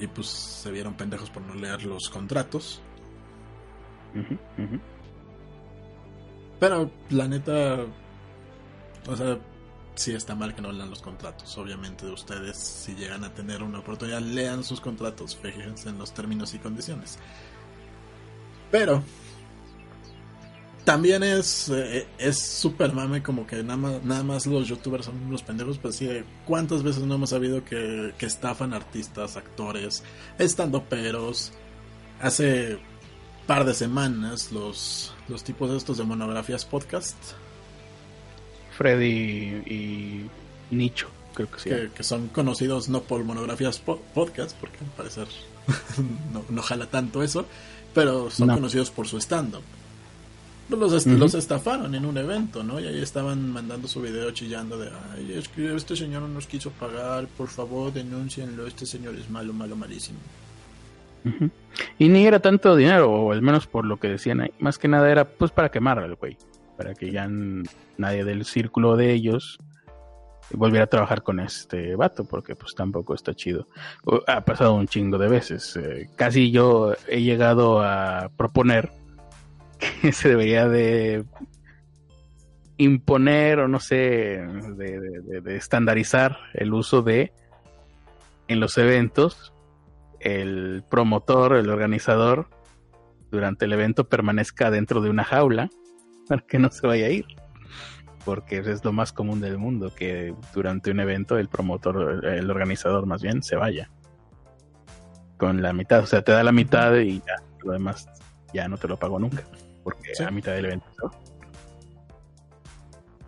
Y 0.00 0.06
pues 0.06 0.26
se 0.26 0.70
vieron 0.70 0.94
pendejos 0.94 1.30
por 1.30 1.42
no 1.42 1.54
leer 1.54 1.84
los 1.84 2.08
contratos. 2.08 2.80
Pero 6.58 6.90
la 7.10 7.28
neta, 7.28 7.84
o 9.06 9.16
sea, 9.16 9.38
sí 9.94 10.12
está 10.12 10.34
mal 10.34 10.54
que 10.54 10.62
no 10.62 10.72
lean 10.72 10.90
los 10.90 11.02
contratos. 11.02 11.56
Obviamente 11.58 12.06
de 12.06 12.12
ustedes, 12.12 12.56
si 12.56 12.94
llegan 12.94 13.24
a 13.24 13.34
tener 13.34 13.62
una 13.62 13.80
oportunidad, 13.80 14.20
lean 14.20 14.64
sus 14.64 14.80
contratos, 14.80 15.36
fíjense 15.36 15.90
en 15.90 15.98
los 15.98 16.12
términos 16.12 16.54
y 16.54 16.58
condiciones. 16.58 17.18
Pero 18.70 19.02
también 20.84 21.22
es 21.22 21.68
eh, 21.68 22.06
es 22.18 22.38
súper 22.38 22.92
mame 22.92 23.22
como 23.22 23.46
que 23.46 23.62
nada 23.62 23.76
más, 23.76 24.02
nada 24.04 24.22
más 24.22 24.46
los 24.46 24.66
youtubers 24.68 25.06
son 25.06 25.16
unos 25.26 25.42
pendejos, 25.42 25.78
pues 25.78 25.96
sí, 25.96 26.08
cuántas 26.46 26.82
veces 26.82 27.02
no 27.04 27.14
hemos 27.16 27.30
sabido 27.30 27.64
que, 27.64 28.12
que 28.18 28.26
estafan 28.26 28.72
artistas, 28.74 29.36
actores, 29.36 30.02
estando 30.38 30.82
peros. 30.84 31.52
Hace 32.20 32.78
par 33.46 33.64
de 33.64 33.72
semanas 33.74 34.52
los, 34.52 35.12
los 35.28 35.42
tipos 35.42 35.70
estos 35.72 35.96
de 35.98 36.04
monografías 36.04 36.64
podcast 36.64 37.16
Freddy 38.76 39.62
y 39.66 40.30
Nicho, 40.70 41.08
creo 41.34 41.50
que 41.50 41.58
sí. 41.60 41.68
que, 41.68 41.90
que 41.94 42.02
son 42.02 42.28
conocidos 42.28 42.88
no 42.88 43.02
por 43.02 43.24
monografías 43.24 43.78
po- 43.78 44.00
podcast 44.14 44.56
porque 44.58 44.78
al 44.78 44.90
parecer 44.92 45.26
no, 46.32 46.44
no 46.48 46.62
jala 46.62 46.86
tanto 46.86 47.22
eso 47.22 47.46
pero 47.94 48.30
son 48.30 48.48
No. 48.48 48.54
conocidos 48.54 48.90
por 48.90 49.08
su 49.08 49.16
stand-up 49.20 49.62
los, 50.76 50.92
est- 50.92 51.06
Ujú. 51.06 51.16
los 51.18 51.34
estafaron 51.34 51.94
en 51.94 52.04
un 52.06 52.16
evento, 52.18 52.62
¿no? 52.62 52.78
Y 52.80 52.86
ahí 52.86 53.00
estaban 53.02 53.50
mandando 53.52 53.88
su 53.88 54.00
video 54.00 54.30
chillando 54.30 54.78
de, 54.78 54.90
ay, 55.14 55.32
es 55.34 55.48
que 55.48 55.74
este 55.74 55.96
señor 55.96 56.22
no 56.22 56.28
nos 56.28 56.46
quiso 56.46 56.70
pagar, 56.70 57.26
por 57.36 57.48
favor, 57.48 57.92
denúncienlo, 57.92 58.66
este 58.66 58.86
señor 58.86 59.14
es 59.16 59.28
malo, 59.30 59.52
malo, 59.52 59.76
malísimo. 59.76 60.18
Y 61.98 62.08
ni 62.08 62.26
era 62.26 62.40
tanto 62.40 62.74
dinero, 62.76 63.10
o 63.10 63.32
al 63.32 63.42
menos 63.42 63.66
por 63.66 63.84
lo 63.84 63.98
que 63.98 64.08
decían 64.08 64.40
ahí. 64.40 64.52
Más 64.58 64.78
que 64.78 64.88
nada 64.88 65.10
era 65.10 65.24
pues 65.26 65.50
para 65.50 65.70
quemar 65.70 65.98
al 65.98 66.14
güey. 66.14 66.36
Para 66.76 66.94
que 66.94 67.10
ya 67.12 67.28
nadie 67.98 68.24
del 68.24 68.44
círculo 68.46 68.96
de 68.96 69.12
ellos 69.12 69.58
volviera 70.52 70.84
a 70.84 70.88
trabajar 70.88 71.22
con 71.22 71.38
este 71.38 71.94
vato, 71.94 72.24
porque 72.24 72.56
pues 72.56 72.74
tampoco 72.74 73.14
está 73.14 73.34
chido. 73.34 73.68
Ha 74.26 74.40
pasado 74.40 74.74
un 74.74 74.86
chingo 74.88 75.18
de 75.18 75.28
veces. 75.28 75.76
eh, 75.76 76.08
casi 76.16 76.50
yo 76.50 76.94
he 77.06 77.20
llegado 77.22 77.82
a 77.82 78.30
proponer 78.36 78.90
que 80.02 80.12
se 80.12 80.28
debería 80.28 80.68
de 80.68 81.24
imponer 82.76 83.58
o 83.58 83.68
no 83.68 83.80
sé, 83.80 83.96
de, 83.96 85.56
estandarizar 85.56 86.38
el 86.54 86.72
uso 86.72 87.02
de 87.02 87.32
en 88.48 88.60
los 88.60 88.78
eventos 88.78 89.52
el 90.20 90.84
promotor, 90.88 91.56
el 91.56 91.70
organizador, 91.70 92.48
durante 93.30 93.64
el 93.64 93.72
evento 93.72 94.08
permanezca 94.08 94.70
dentro 94.70 95.00
de 95.00 95.10
una 95.10 95.24
jaula 95.24 95.70
para 96.28 96.42
que 96.42 96.58
no 96.58 96.70
se 96.70 96.86
vaya 96.86 97.06
a 97.06 97.10
ir. 97.10 97.26
Porque 98.24 98.58
es 98.58 98.84
lo 98.84 98.92
más 98.92 99.12
común 99.12 99.40
del 99.40 99.56
mundo, 99.56 99.94
que 99.94 100.34
durante 100.52 100.90
un 100.90 101.00
evento 101.00 101.38
el 101.38 101.48
promotor, 101.48 102.26
el 102.26 102.50
organizador 102.50 103.06
más 103.06 103.22
bien, 103.22 103.42
se 103.42 103.56
vaya. 103.56 103.90
Con 105.38 105.62
la 105.62 105.72
mitad, 105.72 106.00
o 106.00 106.06
sea, 106.06 106.20
te 106.20 106.32
da 106.32 106.42
la 106.42 106.52
mitad 106.52 106.94
y 106.96 107.20
ya, 107.20 107.36
lo 107.64 107.72
demás 107.72 108.06
ya 108.52 108.68
no 108.68 108.76
te 108.76 108.88
lo 108.88 108.98
pago 108.98 109.18
nunca. 109.18 109.42
Porque 109.82 110.14
Sí. 110.14 110.22
a 110.22 110.30
mitad 110.30 110.52
del 110.52 110.66
evento. 110.66 110.86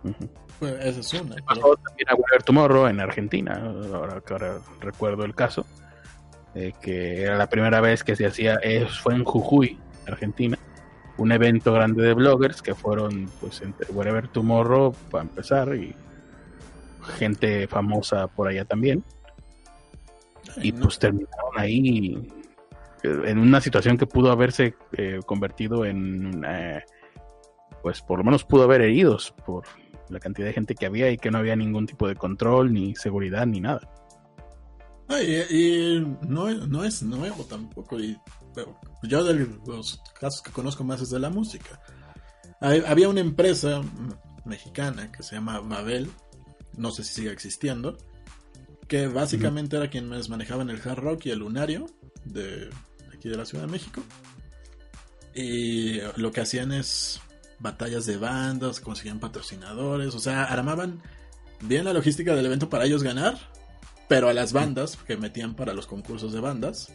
Ujú. 0.03 0.29
Pues 0.59 0.73
esa 0.85 0.99
es 0.99 1.13
una. 1.21 1.35
pero- 1.35 1.45
pasó 1.45 1.75
también 1.77 2.09
a 2.09 2.15
Whatever 2.15 2.43
Tomorrow 2.43 2.87
en 2.87 2.99
Argentina, 2.99 3.61
ahora 3.93 4.21
que 4.21 4.33
ahora 4.33 4.57
recuerdo 4.79 5.25
el 5.25 5.35
caso, 5.35 5.65
eh, 6.55 6.73
que 6.81 7.23
era 7.23 7.37
la 7.37 7.47
primera 7.49 7.81
vez 7.81 8.03
que 8.03 8.15
se 8.15 8.25
hacía, 8.25 8.59
eh, 8.63 8.87
fue 9.01 9.15
en 9.15 9.23
Jujuy, 9.23 9.79
Argentina, 10.07 10.57
un 11.17 11.31
evento 11.31 11.73
grande 11.73 12.03
de 12.03 12.13
bloggers 12.13 12.61
que 12.61 12.75
fueron 12.75 13.29
pues 13.41 13.61
entre 13.61 13.91
Whatever 13.91 14.27
Tomorrow 14.29 14.93
para 15.11 15.23
empezar 15.23 15.75
y 15.75 15.95
gente 17.17 17.67
famosa 17.67 18.27
por 18.27 18.47
allá 18.47 18.63
también 18.65 19.03
y 20.61 20.71
no- 20.71 20.83
pues 20.83 20.99
terminaron 20.99 21.51
ahí 21.57 22.31
en 23.03 23.37
una 23.39 23.59
situación 23.61 23.97
que 23.97 24.07
pudo 24.07 24.31
haberse 24.31 24.75
eh, 24.93 25.19
convertido 25.25 25.85
en 25.85 26.43
eh, 26.47 26.81
pues 27.81 28.01
por 28.01 28.19
lo 28.19 28.23
menos 28.23 28.43
pudo 28.45 28.63
haber 28.63 28.81
heridos 28.81 29.33
por 29.45 29.65
la 30.09 30.19
cantidad 30.19 30.47
de 30.47 30.53
gente 30.53 30.75
que 30.75 30.85
había 30.85 31.09
y 31.11 31.17
que 31.17 31.31
no 31.31 31.37
había 31.39 31.55
ningún 31.55 31.85
tipo 31.85 32.07
de 32.07 32.15
control 32.15 32.73
ni 32.73 32.95
seguridad 32.95 33.45
ni 33.45 33.59
nada 33.59 33.81
y, 35.21 35.99
no, 36.27 36.49
no 36.51 36.83
es 36.83 37.03
nuevo 37.03 37.43
tampoco. 37.43 37.99
Y 37.99 38.17
pero 38.55 38.79
yo 39.03 39.23
de 39.23 39.47
los 39.67 40.01
casos 40.19 40.41
que 40.41 40.51
conozco 40.51 40.83
más 40.83 41.01
es 41.01 41.09
de 41.09 41.19
la 41.19 41.29
música. 41.29 41.79
Hay- 42.61 42.83
había 42.87 43.09
una 43.09 43.19
empresa 43.21 43.81
mexicana 44.45 45.11
que 45.11 45.23
se 45.23 45.35
llama 45.35 45.61
Mabel, 45.61 46.09
no 46.77 46.91
sé 46.91 47.03
si 47.03 47.15
sigue 47.15 47.31
existiendo, 47.31 47.97
que 48.87 49.07
básicamente 49.07 49.75
era 49.75 49.89
quienes 49.89 50.29
manejaban 50.29 50.69
el 50.69 50.81
hard 50.83 50.99
rock 50.99 51.25
y 51.25 51.31
el 51.31 51.39
lunario 51.39 51.85
de 52.25 52.69
de 53.29 53.37
la 53.37 53.45
Ciudad 53.45 53.65
de 53.65 53.71
México. 53.71 54.01
Y 55.33 55.99
lo 56.17 56.31
que 56.31 56.41
hacían 56.41 56.71
es 56.71 57.19
batallas 57.59 58.05
de 58.05 58.17
bandas, 58.17 58.79
conseguían 58.79 59.19
patrocinadores, 59.19 60.13
o 60.13 60.19
sea, 60.19 60.43
armaban 60.43 61.01
bien 61.61 61.85
la 61.85 61.93
logística 61.93 62.35
del 62.35 62.45
evento 62.45 62.69
para 62.69 62.85
ellos 62.85 63.03
ganar, 63.03 63.37
pero 64.07 64.29
a 64.29 64.33
las 64.33 64.53
bandas 64.53 64.97
que 65.07 65.17
metían 65.17 65.55
para 65.55 65.73
los 65.73 65.87
concursos 65.87 66.33
de 66.33 66.41
bandas 66.41 66.91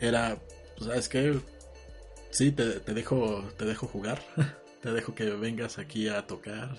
era, 0.00 0.38
pues, 0.76 0.88
¿sabes 0.88 1.08
qué? 1.08 1.38
Sí, 2.30 2.52
te, 2.52 2.80
te 2.80 2.94
dejo 2.94 3.42
te 3.56 3.64
dejo 3.64 3.86
jugar, 3.86 4.22
te 4.82 4.92
dejo 4.92 5.14
que 5.14 5.24
vengas 5.30 5.78
aquí 5.78 6.08
a 6.08 6.26
tocar 6.26 6.78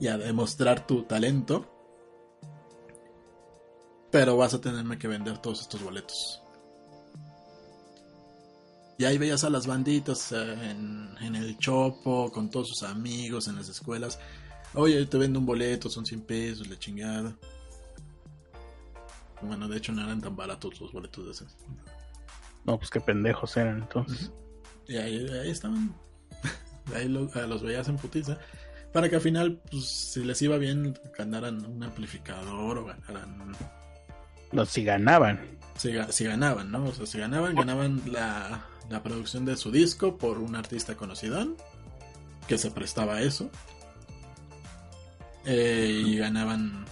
y 0.00 0.08
a 0.08 0.18
demostrar 0.18 0.86
tu 0.86 1.04
talento, 1.04 1.72
pero 4.10 4.36
vas 4.36 4.54
a 4.54 4.60
tenerme 4.60 4.98
que 4.98 5.08
vender 5.08 5.38
todos 5.38 5.60
estos 5.60 5.82
boletos. 5.82 6.42
Y 8.98 9.04
ahí 9.04 9.16
veías 9.16 9.44
a 9.44 9.50
las 9.50 9.66
banditas 9.66 10.32
eh, 10.32 10.70
en, 10.70 11.08
en 11.20 11.36
el 11.36 11.56
chopo, 11.58 12.30
con 12.32 12.50
todos 12.50 12.68
sus 12.68 12.82
amigos, 12.82 13.46
en 13.48 13.54
las 13.56 13.68
escuelas. 13.68 14.18
Oye, 14.74 15.06
te 15.06 15.16
vendo 15.18 15.38
un 15.38 15.46
boleto, 15.46 15.88
son 15.88 16.04
100 16.04 16.20
pesos, 16.22 16.66
la 16.68 16.78
chingada. 16.78 17.34
Bueno, 19.40 19.68
de 19.68 19.76
hecho 19.78 19.92
no 19.92 20.02
eran 20.02 20.20
tan 20.20 20.34
baratos 20.34 20.80
los 20.80 20.92
boletos 20.92 21.24
de 21.26 21.30
esos. 21.30 21.56
no 22.64 22.76
pues 22.76 22.90
qué 22.90 23.00
pendejos 23.00 23.56
eran 23.56 23.82
entonces 23.82 24.32
Y 24.88 24.96
ahí, 24.96 25.28
ahí 25.28 25.50
estaban. 25.50 25.94
ahí 26.94 27.08
lo- 27.08 27.30
a 27.34 27.46
los 27.46 27.62
veías 27.62 27.88
en 27.88 27.96
putiza. 27.96 28.38
Para 28.92 29.08
que 29.08 29.14
al 29.16 29.20
final, 29.22 29.60
pues, 29.70 29.84
si 29.86 30.24
les 30.24 30.40
iba 30.42 30.56
bien, 30.58 30.98
ganaran 31.16 31.64
un 31.64 31.82
amplificador 31.84 32.78
o 32.78 32.84
ganaran. 32.86 33.54
no 34.50 34.64
si 34.66 34.82
ganaban 34.82 35.40
Si, 35.76 35.92
si 36.10 36.24
ganaban, 36.24 36.72
¿no? 36.72 36.84
O 36.86 36.92
sea, 36.92 37.06
si 37.06 37.18
ganaban, 37.18 37.54
ganaban 37.54 38.02
la, 38.10 38.64
la 38.88 39.02
producción 39.02 39.44
de 39.44 39.56
su 39.56 39.70
disco 39.70 40.16
por 40.16 40.38
un 40.38 40.56
artista 40.56 40.96
conocido 40.96 41.56
que 42.46 42.58
se 42.58 42.70
prestaba 42.70 43.16
a 43.16 43.22
eso. 43.22 43.50
Eh, 45.44 46.02
y 46.06 46.16
ganaban 46.16 46.84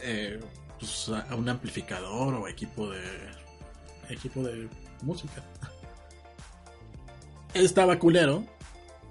eh, 0.00 0.40
pues, 0.78 1.08
a 1.08 1.34
un 1.36 1.48
amplificador 1.48 2.34
o 2.34 2.48
equipo 2.48 2.90
de 2.90 3.02
equipo 4.08 4.42
de 4.42 4.68
música. 5.02 5.42
Estaba 7.54 7.98
culero, 7.98 8.44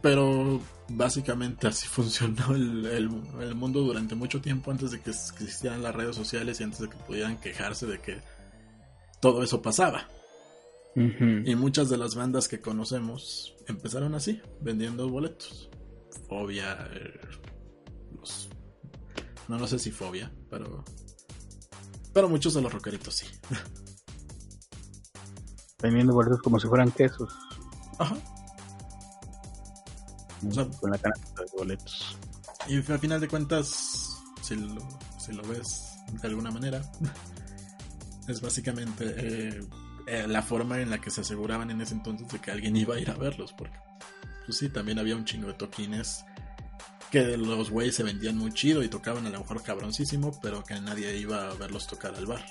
pero 0.02 0.60
básicamente 0.90 1.68
así 1.68 1.88
funcionó 1.90 2.54
el, 2.56 3.10
mundo 3.56 3.82
durante 3.82 4.16
mucho 4.16 4.42
tiempo 4.42 4.72
antes 4.72 4.92
de 4.92 5.02
que 5.02 5.12
existieran 5.12 5.82
las 5.82 5.96
redes 5.96 6.16
sociales 6.16 6.60
y 6.60 6.64
antes 6.64 6.80
de 6.80 6.90
que 6.90 6.98
pudieran 6.98 7.38
quejarse 7.38 7.86
de 7.86 8.00
que 8.00 8.22
todo 9.20 9.44
eso 9.44 9.62
pasaba. 9.62 10.08
Y 10.96 11.56
muchas 11.56 11.90
de 11.90 11.98
las 11.98 12.16
bandas 12.16 12.48
que 12.48 12.60
conocemos 12.60 13.56
empezaron 13.68 14.14
así, 14.14 14.42
vendiendo 14.60 15.10
boletos. 15.10 15.70
Fobia, 16.28 16.90
eh, 16.94 17.20
no, 19.48 19.58
no 19.58 19.68
sé 19.68 19.80
si 19.80 19.92
fobia, 19.92 20.32
pero... 20.50 20.84
Pero 22.14 22.30
muchos 22.30 22.54
de 22.54 22.62
los 22.62 22.74
rockeritos 22.74 23.16
sí. 23.16 23.28
Vendiendo 25.82 26.14
boletos 26.14 26.42
como 26.42 26.60
si 26.60 26.68
fueran 26.68 26.92
quesos. 26.92 27.34
Ajá. 27.98 28.16
con 30.80 30.92
la 30.92 30.98
canasta 30.98 31.44
de 31.44 31.48
boletos. 31.58 32.18
Y 32.68 32.78
al 32.78 33.00
final 33.00 33.20
de 33.22 33.28
cuentas, 33.28 34.22
si 34.42 34.56
lo, 34.56 34.88
si 35.20 35.32
lo 35.34 35.44
ves 35.44 35.98
de 36.22 36.28
alguna 36.28 36.52
manera, 36.52 36.82
es 38.28 38.42
básicamente 38.42 39.16
eh, 39.18 39.62
eh, 40.08 40.26
la 40.28 40.42
forma 40.42 40.80
en 40.80 40.90
la 40.90 41.00
que 41.00 41.10
se 41.10 41.22
aseguraban 41.22 41.72
en 41.72 41.82
ese 41.82 41.94
entonces 41.94 42.28
de 42.30 42.40
que 42.40 42.52
alguien 42.52 42.76
iba 42.76 42.96
a 42.96 43.00
ir 43.00 43.10
a 43.10 43.16
verlos. 43.16 43.54
Porque, 43.54 43.78
pues 44.46 44.58
sí, 44.58 44.70
también 44.70 45.00
había 45.00 45.16
un 45.16 45.26
chingo 45.26 45.48
de 45.48 45.54
toquines 45.54 46.26
que 47.12 47.36
los 47.38 47.70
güeyes 47.70 47.96
se 47.96 48.04
vendían 48.04 48.38
muy 48.38 48.54
chido 48.54 48.82
y 48.84 48.88
tocaban 48.88 49.28
a 49.28 49.30
lo 49.30 49.40
mejor 49.40 49.62
cabroncísimo, 49.62 50.40
pero 50.42 50.64
que 50.64 50.80
nadie 50.80 51.18
iba 51.18 51.52
a 51.52 51.54
verlos 51.56 51.86
tocar 51.86 52.16
al 52.16 52.26
bar. 52.26 52.44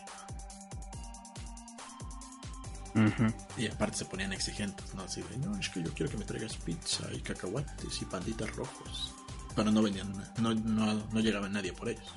Y 3.56 3.66
aparte 3.68 3.98
se 3.98 4.04
ponían 4.04 4.32
exigentes, 4.32 4.94
¿no? 4.94 5.02
Así 5.02 5.22
de, 5.22 5.38
no, 5.38 5.56
es 5.56 5.68
que 5.70 5.82
yo 5.82 5.92
quiero 5.94 6.10
que 6.10 6.18
me 6.18 6.24
traigas 6.24 6.56
pizza 6.56 7.06
y 7.12 7.20
cacahuates 7.20 8.02
y 8.02 8.04
panditas 8.04 8.54
rojos. 8.54 9.14
Pero 9.54 9.70
no 9.70 9.82
venían, 9.82 10.12
no, 10.38 10.54
no, 10.54 11.20
llegaba 11.20 11.48
nadie 11.48 11.72
por 11.72 11.88
ellos. 11.88 12.14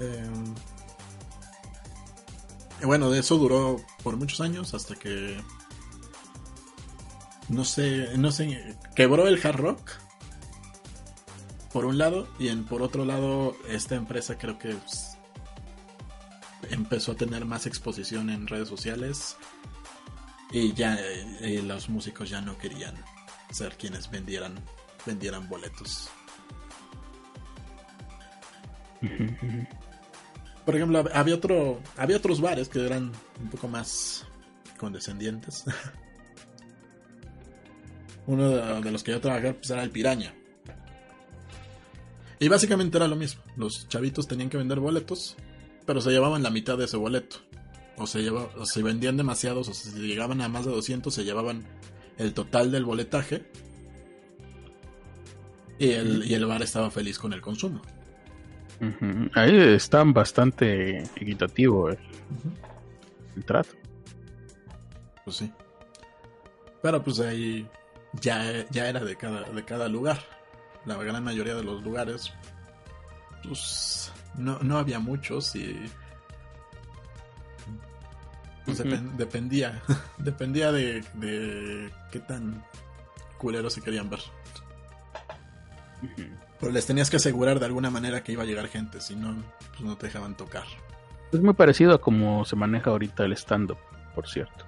Em, 0.00 0.54
y 2.80 2.86
bueno, 2.86 3.10
de 3.10 3.20
eso 3.20 3.36
duró 3.38 3.76
por 4.02 4.16
muchos 4.16 4.40
años 4.40 4.74
hasta 4.74 4.94
que 4.94 5.40
no 7.48 7.64
sé, 7.64 8.16
no 8.16 8.30
sé, 8.30 8.76
quebró 8.94 9.26
el 9.26 9.44
hard 9.44 9.56
rock 9.56 9.90
por 11.72 11.84
un 11.84 11.98
lado 11.98 12.28
y 12.38 12.48
en 12.48 12.64
por 12.64 12.82
otro 12.82 13.04
lado 13.04 13.56
esta 13.68 13.94
empresa 13.94 14.38
creo 14.38 14.58
que 14.58 14.76
empezó 16.70 17.12
a 17.12 17.14
tener 17.16 17.44
más 17.44 17.66
exposición 17.66 18.30
en 18.30 18.46
redes 18.46 18.68
sociales 18.68 19.36
y 20.50 20.72
ya 20.72 20.96
eh, 20.98 21.62
los 21.62 21.88
músicos 21.88 22.30
ya 22.30 22.40
no 22.40 22.56
querían 22.58 22.94
ser 23.50 23.76
quienes 23.76 24.10
vendieran 24.10 24.54
vendieran 25.06 25.48
boletos. 25.48 26.10
Por 30.68 30.76
ejemplo, 30.76 31.02
había 31.14 31.34
otro 31.34 31.80
había 31.96 32.18
otros 32.18 32.42
bares 32.42 32.68
que 32.68 32.84
eran 32.84 33.10
un 33.40 33.48
poco 33.48 33.68
más 33.68 34.26
condescendientes. 34.76 35.64
Uno 38.26 38.50
de, 38.50 38.92
los 38.92 39.02
que 39.02 39.12
yo 39.12 39.20
trabajé 39.22 39.54
pues, 39.54 39.70
era 39.70 39.82
el 39.82 39.88
Piraña. 39.88 40.34
Y 42.38 42.48
básicamente 42.48 42.98
era 42.98 43.08
lo 43.08 43.16
mismo. 43.16 43.40
Los 43.56 43.88
chavitos 43.88 44.28
tenían 44.28 44.50
que 44.50 44.58
vender 44.58 44.78
boletos 44.78 45.38
pero 45.86 46.02
se 46.02 46.10
llevaban 46.10 46.42
la 46.42 46.50
mitad 46.50 46.76
de 46.76 46.84
ese 46.84 46.98
boleto. 46.98 47.38
O 47.96 48.06
se, 48.06 48.20
lleva, 48.20 48.50
o 48.58 48.66
se 48.66 48.82
vendían 48.82 49.16
demasiados, 49.16 49.68
o 49.68 49.72
si 49.72 49.88
llegaban 50.00 50.42
a 50.42 50.50
más 50.50 50.66
de 50.66 50.72
200, 50.72 51.14
se 51.14 51.24
llevaban 51.24 51.64
el 52.18 52.34
total 52.34 52.70
del 52.70 52.84
boletaje. 52.84 53.50
Y 55.78 55.92
el, 55.92 56.30
y 56.30 56.34
el 56.34 56.44
bar 56.44 56.60
estaba 56.60 56.90
feliz 56.90 57.18
con 57.18 57.32
el 57.32 57.40
consumo. 57.40 57.80
Ahí 59.34 59.56
está 59.74 60.04
bastante 60.04 61.02
equitativo 61.16 61.90
el, 61.90 61.98
trato. 63.44 63.70
Pues 65.24 65.36
sí. 65.36 65.52
Pero 66.82 67.02
pues 67.02 67.20
ahí 67.20 67.68
ya, 68.20 68.64
ya 68.70 68.88
era 68.88 69.00
de 69.00 69.16
cada, 69.16 69.42
de 69.42 69.64
cada 69.64 69.88
lugar. 69.88 70.18
La 70.84 70.96
gran 70.96 71.24
mayoría 71.24 71.54
de 71.54 71.64
los 71.64 71.82
lugares 71.82 72.32
pues 73.42 74.12
no, 74.36 74.58
no 74.60 74.78
había 74.78 74.98
muchos 74.98 75.54
y 75.56 75.76
pues 78.64 78.82
dependía 79.16 79.82
dependía 80.18 80.72
de, 80.72 81.02
de, 81.14 81.90
qué 82.10 82.20
tan 82.20 82.64
culeros 83.38 83.72
se 83.72 83.80
querían 83.80 84.10
ver 84.10 84.20
pero 86.60 86.72
les 86.72 86.86
tenías 86.86 87.10
que 87.10 87.16
asegurar 87.16 87.60
de 87.60 87.66
alguna 87.66 87.90
manera 87.90 88.22
que 88.22 88.32
iba 88.32 88.42
a 88.42 88.46
llegar 88.46 88.68
gente 88.68 89.00
si 89.00 89.16
no 89.16 89.36
pues 89.70 89.80
no 89.80 89.96
te 89.96 90.06
dejaban 90.06 90.36
tocar. 90.36 90.64
Es 91.32 91.40
muy 91.40 91.54
parecido 91.54 91.94
a 91.94 92.00
cómo 92.00 92.44
se 92.44 92.56
maneja 92.56 92.90
ahorita 92.90 93.24
el 93.24 93.32
stand 93.32 93.70
up 93.72 93.78
por 94.14 94.28
cierto. 94.28 94.64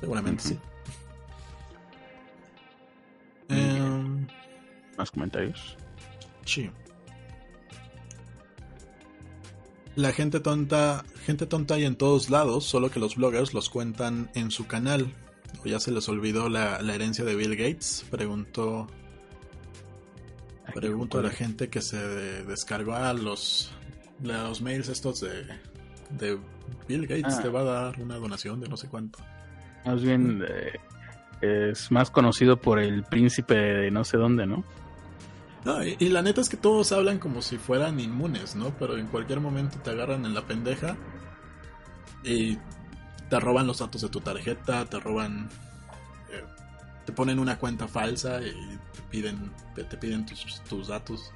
Seguramente 0.00 0.42
sí. 0.42 0.58
Em, 3.48 4.26
más 4.98 5.10
comentarios 5.10 5.76
sí. 6.44 6.70
La 9.96 10.12
gente 10.12 10.40
tonta, 10.40 11.04
gente 11.24 11.46
tonta 11.46 11.74
hay 11.74 11.84
en 11.84 11.94
todos 11.94 12.28
lados, 12.28 12.64
solo 12.64 12.90
que 12.90 12.98
los 12.98 13.14
bloggers 13.14 13.54
los 13.54 13.70
cuentan 13.70 14.28
en 14.34 14.50
su 14.50 14.66
canal. 14.66 15.14
¿O 15.64 15.68
ya 15.68 15.78
se 15.78 15.92
les 15.92 16.08
olvidó 16.08 16.48
la, 16.48 16.78
herencia 16.80 17.24
de 17.24 17.36
Bill 17.36 17.56
Gates? 17.56 18.04
Preguntó, 18.10 18.88
pregunto 20.74 21.20
a 21.20 21.22
la 21.22 21.30
gente 21.30 21.68
que 21.68 21.80
se 21.80 21.96
descargó 22.44 22.94
a 22.94 23.12
los, 23.14 23.72
los 24.22 24.60
mails 24.60 24.88
estos 24.88 25.20
de, 25.20 25.46
de 26.10 26.38
Bill 26.88 27.06
Gates. 27.06 27.36
Ah. 27.38 27.42
Te 27.42 27.48
va 27.48 27.60
a 27.60 27.64
dar 27.64 28.00
una 28.00 28.16
donación 28.16 28.60
de 28.60 28.68
no 28.68 28.76
sé 28.76 28.88
cuánto. 28.88 29.20
Más 29.86 30.02
bien 30.02 30.44
eh, 30.48 31.70
es 31.70 31.90
más 31.90 32.10
conocido 32.10 32.60
por 32.60 32.78
el 32.78 33.04
príncipe 33.04 33.54
de 33.54 33.90
no 33.90 34.04
sé 34.04 34.16
dónde, 34.16 34.46
¿no? 34.46 34.64
No, 35.64 35.82
y, 35.82 35.96
la 36.10 36.20
neta 36.20 36.42
es 36.42 36.50
que 36.50 36.58
todos 36.58 36.92
hablan 36.92 37.18
como 37.18 37.40
si 37.40 37.56
fueran 37.56 37.98
inmunes, 37.98 38.54
¿no? 38.54 38.74
Pero 38.78 38.98
en 38.98 39.06
cualquier 39.06 39.40
momento 39.40 39.78
te 39.78 39.90
agarran 39.90 40.26
en 40.26 40.34
la 40.34 40.42
pendeja 40.42 40.96
y 42.22 42.58
te 43.30 43.40
roban 43.40 43.66
los 43.66 43.78
datos 43.78 44.02
de 44.02 44.10
tu 44.10 44.20
tarjeta, 44.20 44.84
te 44.84 45.00
roban, 45.00 45.48
te 47.04 47.12
ponen 47.12 47.38
una 47.38 47.58
cuenta 47.58 47.88
falsa 47.88 48.40
y 48.42 48.78
te 48.92 49.02
piden, 49.10 49.52
te 49.74 49.96
piden 49.96 50.26
tus, 50.26 50.62
tus 50.68 50.88
datos. 50.88 51.32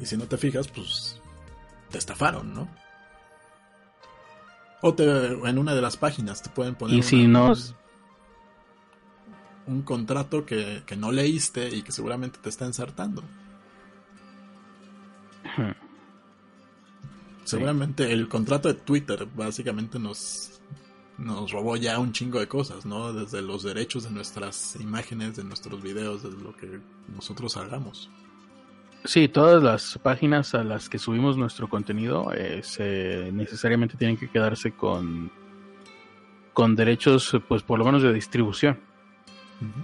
Y 0.00 0.06
si 0.06 0.16
no 0.16 0.24
te 0.24 0.36
fijas, 0.36 0.68
pues 0.68 1.20
te 1.90 1.98
estafaron, 1.98 2.52
¿no? 2.52 2.68
O 4.80 4.92
te, 4.92 5.04
en 5.04 5.58
una 5.58 5.74
de 5.74 5.80
las 5.80 5.96
páginas 5.96 6.42
te 6.42 6.50
pueden 6.50 6.74
poner. 6.74 6.96
Y 6.96 7.02
si 7.02 7.26
no, 7.26 7.54
un 9.66 9.82
contrato 9.82 10.44
que, 10.44 10.82
no 10.96 11.12
leíste 11.12 11.74
y 11.74 11.82
que 11.82 11.92
seguramente 11.92 12.38
te 12.42 12.48
está 12.48 12.66
ensartando. 12.66 13.22
Seguramente 17.44 18.12
el 18.12 18.28
contrato 18.28 18.68
de 18.68 18.74
Twitter 18.74 19.26
básicamente 19.34 19.98
nos, 19.98 20.60
nos 21.18 21.52
robó 21.52 21.76
ya 21.76 21.98
un 21.98 22.12
chingo 22.12 22.40
de 22.40 22.48
cosas, 22.48 22.84
¿no? 22.84 23.12
Desde 23.12 23.42
los 23.42 23.62
derechos 23.62 24.04
de 24.04 24.10
nuestras 24.10 24.76
imágenes, 24.76 25.36
de 25.36 25.44
nuestros 25.44 25.82
videos, 25.82 26.22
de 26.22 26.30
lo 26.30 26.54
que 26.56 26.80
nosotros 27.14 27.56
hagamos. 27.56 28.10
Sí, 29.04 29.28
todas 29.28 29.62
las 29.62 29.98
páginas 30.02 30.54
a 30.54 30.64
las 30.64 30.88
que 30.88 30.98
subimos 30.98 31.36
nuestro 31.36 31.68
contenido 31.68 32.30
eh, 32.34 32.62
necesariamente 33.32 33.96
tienen 33.96 34.16
que 34.16 34.30
quedarse 34.30 34.72
con, 34.72 35.30
con 36.54 36.74
derechos, 36.74 37.36
pues 37.46 37.62
por 37.62 37.78
lo 37.78 37.84
menos 37.84 38.02
de 38.02 38.12
distribución 38.12 38.78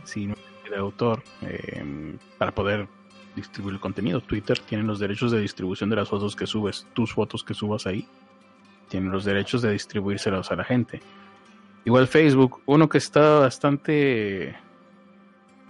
si 0.05 0.27
no 0.27 0.35
de 0.69 0.77
autor 0.77 1.23
em, 1.43 2.17
para 2.39 2.53
poder 2.53 2.89
distribuir 3.35 3.75
el 3.75 3.81
contenido. 3.81 4.21
Twitter 4.21 4.59
tiene 4.61 4.85
los 4.85 5.01
derechos 5.01 5.33
de 5.33 5.41
distribución 5.41 5.91
de 5.91 5.97
las 5.97 6.09
fotos 6.09 6.37
que 6.37 6.47
subes, 6.47 6.87
tus 6.95 7.13
fotos 7.13 7.43
que 7.43 7.55
subas 7.55 7.87
ahí, 7.87 8.07
tiene 8.89 9.11
los 9.11 9.25
derechos 9.25 9.63
de 9.63 9.73
distribuírselos 9.73 10.51
a 10.51 10.57
la 10.57 10.65
gente. 10.65 11.01
Igual 11.85 12.09
Facebook, 12.09 12.61
uno 12.67 12.89
que 12.89 12.99
está 12.99 13.41
bastante 13.41 14.57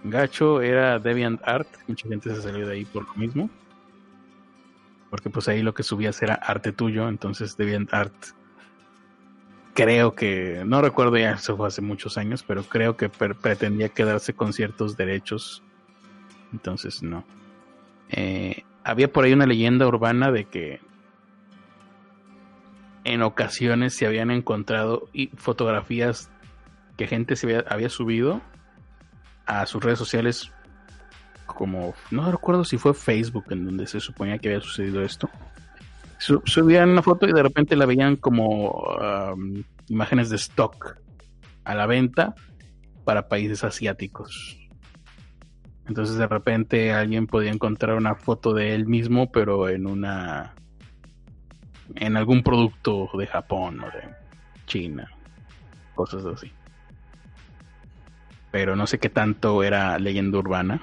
gacho 0.03 0.61
era 0.61 0.99
DeviantArt, 0.99 1.67
mucha 1.87 2.07
gente 2.07 2.33
se 2.33 2.41
salió 2.41 2.67
de 2.67 2.73
ahí 2.73 2.85
por 2.85 3.07
lo 3.07 3.13
mismo. 3.15 3.49
Porque 5.09 5.29
pues 5.29 5.47
ahí 5.47 5.61
lo 5.61 5.73
que 5.73 5.83
subías 5.83 6.21
era 6.21 6.35
arte 6.35 6.71
tuyo, 6.71 7.07
entonces 7.07 7.57
DeviantArt 7.57 8.13
creo 9.73 10.15
que, 10.15 10.63
no 10.65 10.81
recuerdo 10.81 11.17
ya, 11.17 11.31
eso 11.31 11.57
fue 11.57 11.67
hace 11.67 11.81
muchos 11.81 12.17
años, 12.17 12.43
pero 12.43 12.63
creo 12.63 12.97
que 12.97 13.09
pretendía 13.09 13.89
quedarse 13.89 14.33
con 14.33 14.53
ciertos 14.53 14.97
derechos. 14.97 15.63
Entonces, 16.51 17.01
no. 17.01 17.23
Eh, 18.09 18.63
había 18.83 19.11
por 19.11 19.23
ahí 19.23 19.33
una 19.33 19.45
leyenda 19.45 19.87
urbana 19.87 20.31
de 20.31 20.45
que 20.45 20.81
en 23.03 23.21
ocasiones 23.21 23.95
se 23.95 24.05
habían 24.05 24.31
encontrado 24.31 25.09
fotografías 25.35 26.29
que 26.97 27.07
gente 27.07 27.35
se 27.35 27.63
había, 27.67 27.89
subido 27.89 28.41
a 29.45 29.65
sus 29.65 29.83
redes 29.83 29.99
sociales 29.99 30.51
como 31.47 31.93
no 32.11 32.31
recuerdo 32.31 32.63
si 32.63 32.77
fue 32.77 32.93
Facebook 32.93 33.45
en 33.49 33.65
donde 33.65 33.87
se 33.87 33.99
suponía 33.99 34.37
que 34.37 34.49
había 34.49 34.61
sucedido 34.61 35.01
esto. 35.01 35.29
Subían 36.19 36.89
una 36.89 37.01
foto 37.01 37.27
y 37.27 37.33
de 37.33 37.41
repente 37.41 37.75
la 37.75 37.87
veían 37.87 38.15
como 38.15 38.85
imágenes 39.87 40.29
de 40.29 40.35
stock 40.35 40.97
a 41.63 41.75
la 41.75 41.87
venta 41.87 42.35
para 43.03 43.27
países 43.27 43.63
asiáticos. 43.63 44.57
Entonces 45.87 46.17
de 46.17 46.27
repente 46.27 46.93
alguien 46.93 47.25
podía 47.25 47.51
encontrar 47.51 47.97
una 47.97 48.15
foto 48.15 48.53
de 48.53 48.75
él 48.75 48.85
mismo 48.85 49.31
pero 49.31 49.67
en 49.67 49.87
una 49.87 50.53
en 51.95 52.17
algún 52.17 52.43
producto 52.43 53.09
de 53.17 53.27
Japón 53.27 53.81
o 53.81 53.85
de 53.87 54.09
China, 54.65 55.09
cosas 55.95 56.25
así. 56.25 56.51
Pero 58.51 58.75
no 58.75 58.87
sé 58.87 58.99
qué 58.99 59.09
tanto 59.09 59.63
era 59.63 59.97
leyenda 59.97 60.37
urbana 60.37 60.81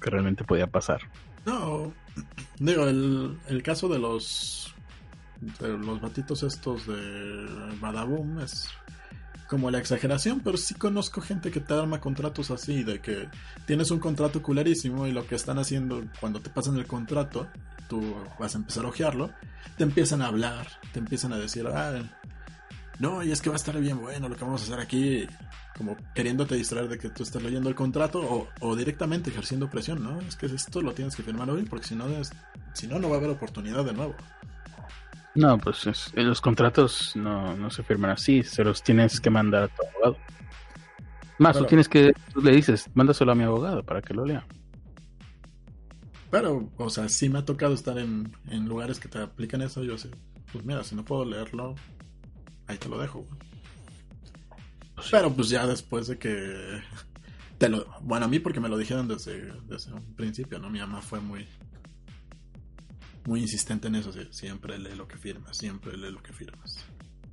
que 0.00 0.10
realmente 0.10 0.44
podía 0.44 0.66
pasar. 0.66 1.00
No, 1.44 1.92
digo, 2.58 2.86
el, 2.86 3.38
el 3.48 3.62
caso 3.62 3.88
de 3.88 3.98
los 3.98 4.74
de 5.60 5.68
los 5.68 6.00
batitos 6.00 6.42
estos 6.42 6.86
de 6.86 7.46
Badaboom 7.80 8.40
es 8.40 8.68
como 9.48 9.70
la 9.70 9.78
exageración, 9.78 10.40
pero 10.40 10.56
sí 10.56 10.74
conozco 10.74 11.20
gente 11.20 11.50
que 11.50 11.60
te 11.60 11.74
arma 11.74 12.00
contratos 12.00 12.50
así, 12.50 12.82
de 12.82 13.00
que 13.00 13.28
tienes 13.64 13.90
un 13.90 14.00
contrato 14.00 14.42
culerísimo 14.42 15.06
y 15.06 15.12
lo 15.12 15.26
que 15.26 15.36
están 15.36 15.58
haciendo 15.58 16.02
cuando 16.20 16.40
te 16.40 16.50
pasan 16.50 16.76
el 16.76 16.86
contrato, 16.86 17.46
tú 17.88 18.16
vas 18.38 18.54
a 18.54 18.58
empezar 18.58 18.84
a 18.84 18.88
ojearlo, 18.88 19.30
te 19.76 19.84
empiezan 19.84 20.22
a 20.22 20.26
hablar, 20.26 20.66
te 20.92 20.98
empiezan 20.98 21.32
a 21.32 21.38
decir, 21.38 21.66
ah, 21.66 22.02
no, 22.98 23.22
y 23.22 23.32
es 23.32 23.40
que 23.40 23.50
va 23.50 23.56
a 23.56 23.58
estar 23.58 23.78
bien 23.78 24.00
bueno 24.00 24.28
lo 24.28 24.36
que 24.36 24.44
vamos 24.44 24.62
a 24.62 24.64
hacer 24.64 24.80
aquí, 24.80 25.26
como 25.76 25.96
queriéndote 26.14 26.54
distraer 26.54 26.88
de 26.88 26.98
que 26.98 27.10
tú 27.10 27.22
estás 27.22 27.42
leyendo 27.42 27.68
el 27.68 27.74
contrato 27.74 28.20
o, 28.20 28.48
o 28.60 28.76
directamente 28.76 29.30
ejerciendo 29.30 29.68
presión, 29.68 30.02
¿no? 30.02 30.20
Es 30.22 30.36
que 30.36 30.46
esto 30.46 30.80
lo 30.80 30.92
tienes 30.92 31.14
que 31.14 31.22
firmar 31.22 31.50
hoy 31.50 31.64
porque 31.64 31.86
si 31.86 31.94
no, 31.94 32.06
si 32.72 32.86
no, 32.86 32.98
no 32.98 33.08
va 33.08 33.16
a 33.16 33.18
haber 33.18 33.30
oportunidad 33.30 33.84
de 33.84 33.92
nuevo. 33.92 34.14
No, 35.36 35.58
pues 35.58 36.10
los 36.14 36.40
contratos 36.40 37.14
no, 37.14 37.70
se 37.70 37.82
firman 37.82 38.10
así, 38.12 38.42
se 38.42 38.64
los 38.64 38.82
tienes 38.82 39.20
que 39.20 39.28
mandar 39.28 39.64
a 39.64 39.68
tu 39.68 39.82
abogado. 39.86 40.16
Más, 41.38 41.58
tú 41.58 41.66
tienes 41.66 41.90
que, 41.90 42.14
tú 42.32 42.40
le 42.40 42.52
dices, 42.52 42.88
mándaselo 42.94 43.32
a 43.32 43.34
mi 43.34 43.44
abogado 43.44 43.82
para 43.82 44.00
que 44.00 44.14
lo 44.14 44.24
lea. 44.24 44.46
Pero, 46.36 46.70
o 46.76 46.90
sea, 46.90 47.08
sí 47.08 47.30
me 47.30 47.38
ha 47.38 47.46
tocado 47.46 47.72
estar 47.72 47.96
en, 47.96 48.30
lugares 48.68 49.00
que 49.00 49.08
te 49.08 49.18
aplican 49.18 49.62
eso. 49.62 49.82
Yo 49.82 49.96
sé, 49.96 50.10
pues 50.52 50.66
mira, 50.66 50.84
si 50.84 50.94
no 50.94 51.02
puedo 51.02 51.24
leerlo, 51.24 51.74
ahí 52.66 52.76
te 52.76 52.90
lo 52.90 53.00
dejo. 53.00 53.26
Pues 54.94 55.08
Pero 55.10 55.32
pues 55.32 55.48
ya 55.48 55.66
después 55.66 56.08
de 56.08 56.18
que 56.18 56.82
te 57.58 57.70
lo, 57.70 57.86
bueno, 58.02 58.26
a 58.26 58.28
mí 58.28 58.38
porque 58.38 58.60
me 58.60 58.68
lo 58.68 58.76
dijeron 58.76 59.08
desde, 59.08 59.50
desde 59.62 59.94
un 59.94 60.14
principio, 60.14 60.58
¿no? 60.58 60.68
Mi 60.68 60.78
mamá 60.78 61.00
fue 61.00 61.20
muy, 61.20 61.48
muy 63.24 63.40
insistente 63.40 63.88
en 63.88 63.94
eso. 63.94 64.12
Siempre 64.30 64.78
lee 64.78 64.94
lo 64.94 65.08
que 65.08 65.16
firmas, 65.16 65.56
siempre 65.56 65.96
lee 65.96 66.10
lo 66.10 66.22
que 66.22 66.34
firmas. 66.34 66.84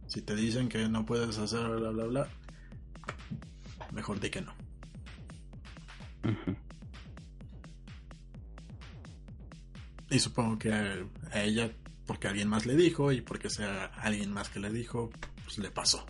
Si 0.08 0.22
te 0.22 0.34
dicen 0.34 0.70
que 0.70 0.88
no 0.88 1.06
puedes 1.06 1.38
hacer 1.40 1.68
bla, 1.68 1.90
bla, 1.90 2.06
bla, 2.06 2.28
mejor 3.92 4.22
di 4.22 4.30
que 4.30 4.40
no. 4.40 4.54
Y 10.14 10.20
supongo 10.20 10.60
que 10.60 10.72
a, 10.72 11.44
ella, 11.44 11.72
porque 12.06 12.28
alguien 12.28 12.48
más 12.48 12.68
le 12.68 12.76
dijo 12.76 13.12
y 13.12 13.22
porque 13.22 13.50
sea 13.50 13.86
alguien 13.98 14.32
más 14.32 14.48
que 14.48 14.60
le 14.60 14.70
dijo, 14.70 15.10
pues 15.44 15.58
le 15.58 15.72
pasó. 15.72 16.06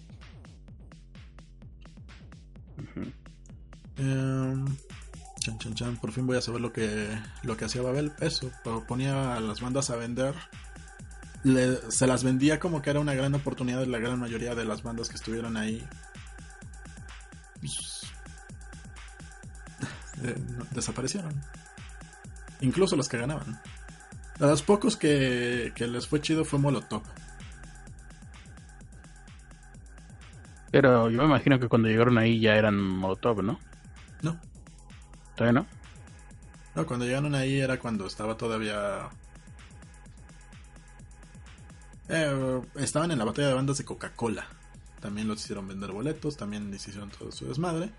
Chan, 3.95 5.57
chan, 5.57 5.73
chan. 5.73 5.97
Por 6.01 6.11
fin 6.11 6.27
voy 6.27 6.35
a 6.35 6.41
saber 6.41 6.59
lo 6.59 6.73
que, 6.73 7.17
lo 7.43 7.55
que 7.55 7.63
hacía 7.63 7.81
Babel. 7.81 8.11
Eso, 8.19 8.51
ponía 8.89 9.38
a 9.38 9.39
las 9.39 9.61
bandas 9.61 9.89
a 9.89 9.95
vender. 9.95 10.35
se 11.88 12.05
las 12.05 12.25
vendía 12.25 12.59
como 12.59 12.81
que 12.81 12.89
era 12.89 12.99
una 12.99 13.13
gran 13.13 13.34
oportunidad 13.35 13.80
de 13.80 13.88
la 13.88 13.99
gran 13.99 14.19
mayoría 14.19 14.53
de 14.53 14.65
las 14.65 14.84
bandas 14.84 15.07
que 15.07 15.15
estuvieron 15.15 15.55
ahí. 15.55 15.81
Pues, 17.61 18.01
eh, 20.23 20.35
desaparecieron. 20.71 21.41
Incluso 22.59 22.97
los 22.97 23.07
que 23.07 23.17
ganaban. 23.17 23.61
A 24.39 24.45
los 24.45 24.64
pocos 24.64 24.97
que, 24.97 25.72
que 25.76 25.88
les 25.88 26.07
fue 26.07 26.22
chido 26.22 26.43
fue 26.43 26.60
Molotov. 26.60 27.03
Pero 30.72 31.10
yo 31.10 31.19
me 31.19 31.26
imagino 31.26 31.60
que 31.60 31.68
cuando 31.68 31.88
llegaron 31.88 32.18
ahí 32.18 32.39
ya 32.39 32.55
eran 32.55 32.80
Molotov, 32.80 33.43
¿no? 33.43 33.60
No. 34.22 34.39
¿Todavía 35.35 35.61
no? 35.61 35.68
No, 36.76 36.88
cuando 36.88 37.05
llegaron 37.05 37.35
ahí 37.35 37.60
era 37.60 37.80
cuando 37.80 38.07
estaba 38.07 38.35
todavía... 38.35 39.10
Eh, 42.10 42.61
estaban 42.76 43.11
en 43.11 43.19
la 43.19 43.26
batalla 43.26 43.49
de 43.49 43.53
bandas 43.53 43.77
de 43.77 43.85
Coca-Cola. 43.85 44.47
También 44.99 45.27
los 45.27 45.41
hicieron 45.43 45.68
vender 45.68 45.91
boletos, 45.91 46.38
también 46.38 46.72
les 46.72 46.88
hicieron 46.88 47.11
todo 47.11 47.31
su 47.31 47.45
desmadre. 47.45 47.91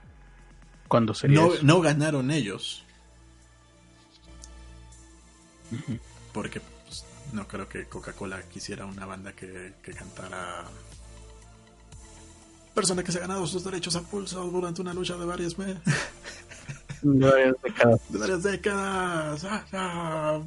¿Cuándo 0.88 1.14
sería 1.14 1.40
no, 1.40 1.50
no 1.62 1.80
ganaron 1.80 2.30
ellos. 2.30 2.84
Porque 6.34 6.60
pues, 6.60 7.06
no 7.32 7.48
creo 7.48 7.66
que 7.66 7.86
Coca-Cola 7.86 8.42
quisiera 8.42 8.84
una 8.84 9.06
banda 9.06 9.32
que, 9.32 9.72
que 9.82 9.94
cantara 9.94 10.64
persona 12.74 13.02
que 13.02 13.12
se 13.12 13.18
ha 13.18 13.22
ganado 13.22 13.46
sus 13.46 13.64
derechos 13.64 13.94
a 13.96 14.02
pulso 14.02 14.44
durante 14.50 14.82
una 14.82 14.92
lucha 14.92 15.16
de 15.16 15.24
varias 15.24 15.56
meses. 15.56 15.78
De 17.02 17.30
varias 17.30 17.54
décadas. 17.62 18.00
De 18.08 18.18
varias 18.18 18.42
décadas. 18.42 19.44
Ah, 19.44 19.64
ah, 19.74 20.40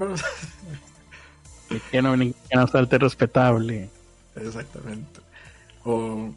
que, 1.92 2.02
no, 2.02 2.18
que 2.18 2.34
no 2.56 2.68
salte 2.68 2.98
respetable. 2.98 3.90
Exactamente. 4.36 5.22
O, 5.84 6.34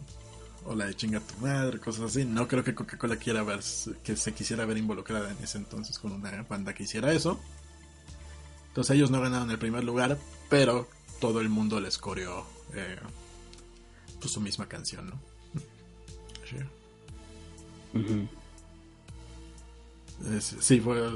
o 0.66 0.74
la 0.74 0.86
de 0.86 0.94
chinga 0.94 1.20
tu 1.20 1.38
madre, 1.38 1.78
cosas 1.78 2.10
así. 2.10 2.26
No 2.26 2.46
creo 2.46 2.62
que 2.62 2.74
Coca-Cola 2.74 3.16
quiera 3.16 3.42
ver, 3.42 3.60
que 4.04 4.14
se 4.14 4.34
quisiera 4.34 4.66
ver 4.66 4.76
involucrada 4.76 5.30
en 5.30 5.42
ese 5.42 5.56
entonces 5.56 5.98
con 5.98 6.12
una 6.12 6.42
banda 6.42 6.74
que 6.74 6.82
hiciera 6.82 7.12
eso. 7.12 7.40
Entonces 8.70 8.96
ellos 8.96 9.10
no 9.10 9.20
ganaron 9.20 9.50
el 9.50 9.58
primer 9.58 9.84
lugar, 9.84 10.18
pero 10.48 10.88
todo 11.20 11.40
el 11.40 11.48
mundo 11.48 11.80
les 11.80 11.98
coreó 11.98 12.46
eh, 12.74 12.96
pues 14.18 14.32
su 14.32 14.40
misma 14.40 14.66
canción, 14.66 15.10
¿no? 15.10 15.20
Sí 16.48 16.56
sí, 20.40 20.80
fue. 20.80 21.10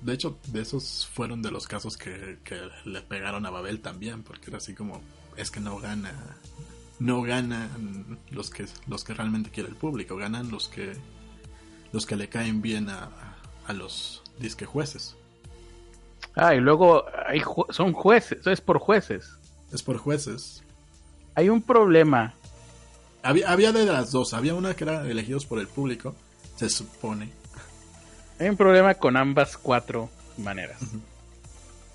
De 0.00 0.12
hecho, 0.12 0.38
de 0.48 0.60
esos 0.60 1.08
fueron 1.12 1.42
de 1.42 1.50
los 1.50 1.66
casos 1.66 1.96
que, 1.96 2.38
le 2.84 3.00
pegaron 3.02 3.46
a 3.46 3.50
Babel 3.50 3.80
también, 3.80 4.22
porque 4.22 4.50
era 4.50 4.58
así 4.58 4.74
como: 4.74 5.00
es 5.36 5.50
que 5.50 5.60
no 5.60 5.78
gana. 5.78 6.38
No 6.98 7.20
ganan 7.20 8.18
los 8.30 8.48
que, 8.48 8.66
los 8.86 9.04
que 9.04 9.12
realmente 9.12 9.50
quiere 9.50 9.68
el 9.68 9.76
público, 9.76 10.16
ganan 10.16 10.50
los 10.50 10.68
que, 10.68 10.94
los 11.92 12.06
que 12.06 12.16
le 12.16 12.30
caen 12.30 12.62
bien 12.62 12.88
a, 12.88 13.36
a 13.66 13.72
los 13.74 14.22
disque 14.38 14.64
jueces. 14.64 15.14
Ah, 16.36 16.54
y 16.54 16.60
luego 16.60 17.04
hay 17.26 17.42
son 17.70 17.92
jueces, 17.92 18.46
es 18.46 18.60
por 18.60 18.78
jueces. 18.78 19.28
Es 19.72 19.82
por 19.82 19.96
jueces. 19.96 20.62
Hay 21.34 21.48
un 21.48 21.62
problema. 21.62 22.34
Había, 23.22 23.50
había 23.50 23.72
de 23.72 23.84
las 23.86 24.12
dos, 24.12 24.34
había 24.34 24.54
una 24.54 24.76
que 24.76 24.84
era 24.84 25.08
elegidos 25.08 25.46
por 25.46 25.58
el 25.58 25.66
público, 25.66 26.14
se 26.56 26.68
supone, 26.68 27.32
hay 28.38 28.48
un 28.48 28.56
problema 28.56 28.94
con 28.94 29.16
ambas 29.16 29.56
cuatro 29.56 30.10
maneras. 30.36 30.78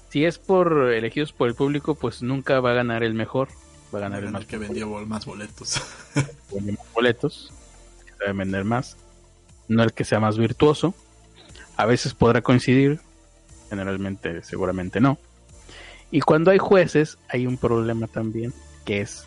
Si 0.09 0.25
es 0.25 0.39
por 0.39 0.91
elegidos 0.91 1.31
por 1.31 1.47
el 1.47 1.55
público, 1.55 1.95
pues 1.95 2.21
nunca 2.21 2.59
va 2.59 2.71
a 2.71 2.73
ganar 2.73 3.03
el 3.03 3.13
mejor. 3.13 3.49
Va 3.93 3.99
a 3.99 4.01
ganar, 4.01 4.23
el, 4.23 4.31
más 4.31 4.45
que 4.45 4.57
vendió 4.57 4.87
más 5.05 5.25
boletos. 5.25 5.81
Vende 6.51 6.71
más 6.73 6.93
boletos. 6.93 7.53
Debe 8.19 8.33
vender 8.33 8.65
más. 8.65 8.97
No 9.67 9.83
el 9.83 9.93
que 9.93 10.03
sea 10.03 10.19
más 10.19 10.37
virtuoso. 10.37 10.95
A 11.77 11.85
veces 11.85 12.13
podrá 12.13 12.41
coincidir. 12.41 12.99
Generalmente, 13.71 14.43
seguramente 14.43 14.99
no. 14.99 15.17
Y 16.11 16.19
cuando 16.19 16.51
hay 16.51 16.57
jueces, 16.57 17.17
hay 17.29 17.47
un 17.47 17.57
problema 17.57 18.07
también. 18.07 18.53
Que 18.83 18.99
es, 18.99 19.25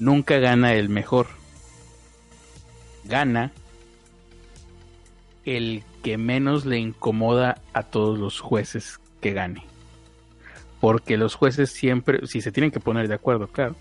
nunca 0.00 0.38
gana 0.38 0.74
el 0.74 0.88
mejor. 0.88 1.28
Gana 3.04 3.52
el 5.44 5.84
que 6.02 6.18
menos 6.18 6.66
le 6.66 6.78
incomoda 6.78 7.62
a 7.72 7.84
todos 7.84 8.18
los 8.18 8.40
jueces 8.40 8.98
que 9.20 9.32
gane. 9.32 9.64
Porque 10.80 11.16
los 11.16 11.36
jueces 11.36 11.70
siempre, 11.70 12.26
si 12.26 12.40
se 12.40 12.50
tienen 12.50 12.72
que 12.72 12.80
poner 12.80 13.06
de 13.06 13.14
acuerdo, 13.14 13.46
claro, 13.46 13.76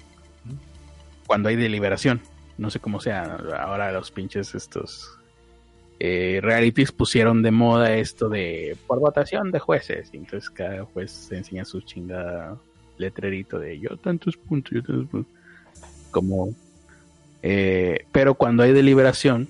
cuando 1.25 1.49
hay 1.49 1.55
deliberación. 1.55 2.21
No 2.59 2.69
sé 2.69 2.79
cómo 2.79 3.01
sea. 3.01 3.39
Ahora 3.57 3.91
los 3.91 4.11
pinches 4.11 4.53
estos 4.53 5.16
eh, 5.99 6.39
realities 6.43 6.91
pusieron 6.91 7.41
de 7.41 7.51
moda 7.51 7.95
esto 7.95 8.29
de 8.29 8.77
por 8.85 8.99
votación 8.99 9.51
de 9.51 9.59
jueces. 9.59 10.09
Y 10.13 10.17
entonces 10.17 10.49
cada 10.49 10.85
juez 10.85 11.11
se 11.11 11.37
enseña 11.37 11.65
su 11.65 11.81
chingada 11.81 12.57
letrerito 12.97 13.59
de 13.59 13.79
yo 13.79 13.97
tantos 13.97 14.37
puntos, 14.37 14.73
yo 14.73 14.83
tantos 14.83 15.07
puntos. 15.09 15.33
Como, 16.11 16.53
eh, 17.41 18.05
pero 18.11 18.35
cuando 18.35 18.63
hay 18.63 18.73
deliberación, 18.73 19.49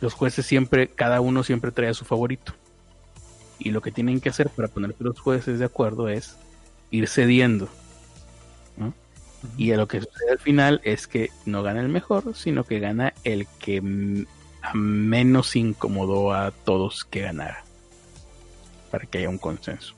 los 0.00 0.14
jueces 0.14 0.46
siempre, 0.46 0.88
cada 0.88 1.20
uno 1.20 1.42
siempre 1.42 1.72
trae 1.72 1.88
a 1.88 1.94
su 1.94 2.04
favorito. 2.04 2.52
Y 3.58 3.70
lo 3.70 3.80
que 3.80 3.90
tienen 3.90 4.20
que 4.20 4.28
hacer 4.28 4.48
para 4.50 4.68
ponerse 4.68 5.02
los 5.02 5.18
jueces 5.18 5.58
de 5.58 5.64
acuerdo 5.64 6.08
es 6.08 6.36
ir 6.90 7.08
cediendo. 7.08 7.68
¿no? 8.76 8.94
Y 9.56 9.74
lo 9.74 9.88
que 9.88 10.00
sucede 10.00 10.30
al 10.30 10.38
final 10.38 10.80
es 10.84 11.06
que 11.08 11.30
no 11.44 11.62
gana 11.62 11.80
el 11.80 11.88
mejor, 11.88 12.36
sino 12.36 12.64
que 12.64 12.78
gana 12.78 13.14
el 13.24 13.46
que 13.58 14.26
menos 14.74 15.56
incomodó 15.56 16.32
a 16.32 16.50
todos 16.50 17.04
que 17.04 17.22
ganara. 17.22 17.64
Para 18.90 19.06
que 19.06 19.18
haya 19.18 19.28
un 19.28 19.38
consenso. 19.38 19.94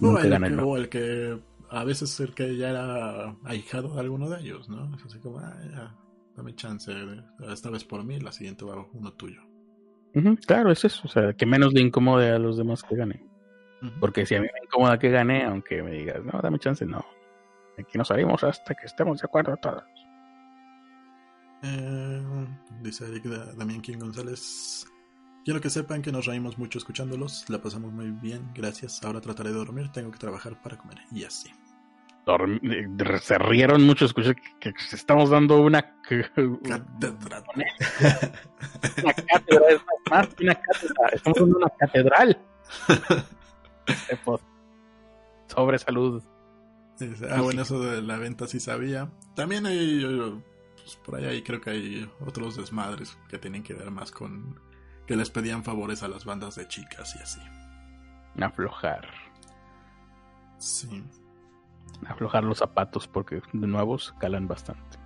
No, 0.00 0.18
el, 0.18 0.40
que, 0.40 0.54
o 0.54 0.76
el 0.76 0.88
que 0.88 1.38
a 1.70 1.84
veces 1.84 2.18
el 2.20 2.34
que 2.34 2.56
ya 2.56 2.70
era 2.70 3.36
ahijado 3.44 3.94
de 3.94 4.00
alguno 4.00 4.28
de 4.30 4.40
ellos, 4.40 4.68
¿no? 4.68 4.94
Es 4.96 5.04
así 5.04 5.18
como, 5.18 5.38
ah, 5.38 5.56
ya, 5.70 5.94
dame 6.36 6.54
chance, 6.54 6.92
esta 7.52 7.70
vez 7.70 7.84
por 7.84 8.02
mí, 8.04 8.18
la 8.18 8.32
siguiente 8.32 8.64
va 8.64 8.84
uno 8.92 9.12
tuyo. 9.12 9.42
claro, 10.46 10.72
es 10.72 10.84
eso, 10.84 11.02
o 11.04 11.08
sea, 11.08 11.34
que 11.34 11.46
menos 11.46 11.72
le 11.74 11.82
incomode 11.82 12.30
a 12.30 12.38
los 12.38 12.56
demás 12.56 12.82
que 12.82 12.96
ganen. 12.96 13.28
Porque 13.98 14.26
si 14.26 14.34
a 14.34 14.40
mí 14.40 14.46
me 14.52 14.64
incomoda 14.64 14.98
que 14.98 15.08
gane, 15.08 15.44
aunque 15.44 15.82
me 15.82 15.92
digas, 15.92 16.22
no, 16.24 16.38
dame 16.42 16.58
chance, 16.58 16.84
no. 16.84 17.04
Aquí 17.78 17.96
no 17.96 18.04
salimos 18.04 18.44
hasta 18.44 18.74
que 18.74 18.86
estemos 18.86 19.20
de 19.20 19.26
acuerdo 19.26 19.56
todos. 19.56 19.84
Eh, 21.62 22.46
dice 22.82 23.04
Eric 23.06 23.24
Damián 23.56 23.80
King 23.80 23.98
González. 23.98 24.86
Quiero 25.44 25.60
que 25.60 25.70
sepan 25.70 26.02
que 26.02 26.12
nos 26.12 26.26
reímos 26.26 26.58
mucho 26.58 26.78
escuchándolos, 26.78 27.44
la 27.48 27.62
pasamos 27.62 27.92
muy 27.92 28.10
bien, 28.10 28.50
gracias. 28.54 29.02
Ahora 29.02 29.20
trataré 29.20 29.50
de 29.50 29.56
dormir, 29.56 29.88
tengo 29.90 30.10
que 30.10 30.18
trabajar 30.18 30.60
para 30.60 30.76
comer. 30.76 30.98
Y 31.12 31.24
así. 31.24 31.50
se 33.22 33.38
rieron 33.38 33.82
mucho, 33.84 34.04
escuché 34.04 34.34
que, 34.60 34.74
estamos 34.92 35.30
dando 35.30 35.60
una 35.60 35.82
catedral. 36.02 36.58
una 36.62 36.84
catedral, 39.14 39.80
más 40.10 40.28
una 40.40 40.54
catedral. 40.54 41.10
Estamos 41.12 41.38
dando 41.40 41.56
una 41.56 41.70
catedral. 41.70 42.38
Sobre 45.46 45.78
salud. 45.78 46.22
Ah, 47.30 47.40
bueno, 47.40 47.62
eso 47.62 47.80
de 47.80 48.02
la 48.02 48.18
venta 48.18 48.46
sí 48.46 48.60
sabía. 48.60 49.10
También 49.34 49.64
hay, 49.64 50.04
pues, 50.96 51.06
por 51.06 51.16
ahí 51.16 51.42
creo 51.42 51.60
que 51.60 51.70
hay 51.70 52.10
otros 52.20 52.56
desmadres 52.56 53.16
que 53.28 53.38
tienen 53.38 53.62
que 53.62 53.74
ver 53.74 53.90
más 53.90 54.10
con 54.10 54.58
que 55.06 55.16
les 55.16 55.30
pedían 55.30 55.64
favores 55.64 56.02
a 56.02 56.08
las 56.08 56.24
bandas 56.24 56.54
de 56.54 56.68
chicas 56.68 57.16
y 57.16 57.18
así. 57.18 57.40
Aflojar. 58.40 59.08
Sí. 60.58 61.02
Aflojar 62.06 62.44
los 62.44 62.58
zapatos 62.58 63.08
porque 63.08 63.42
de 63.52 63.66
nuevos 63.66 64.14
calan 64.18 64.46
bastante. 64.46 64.98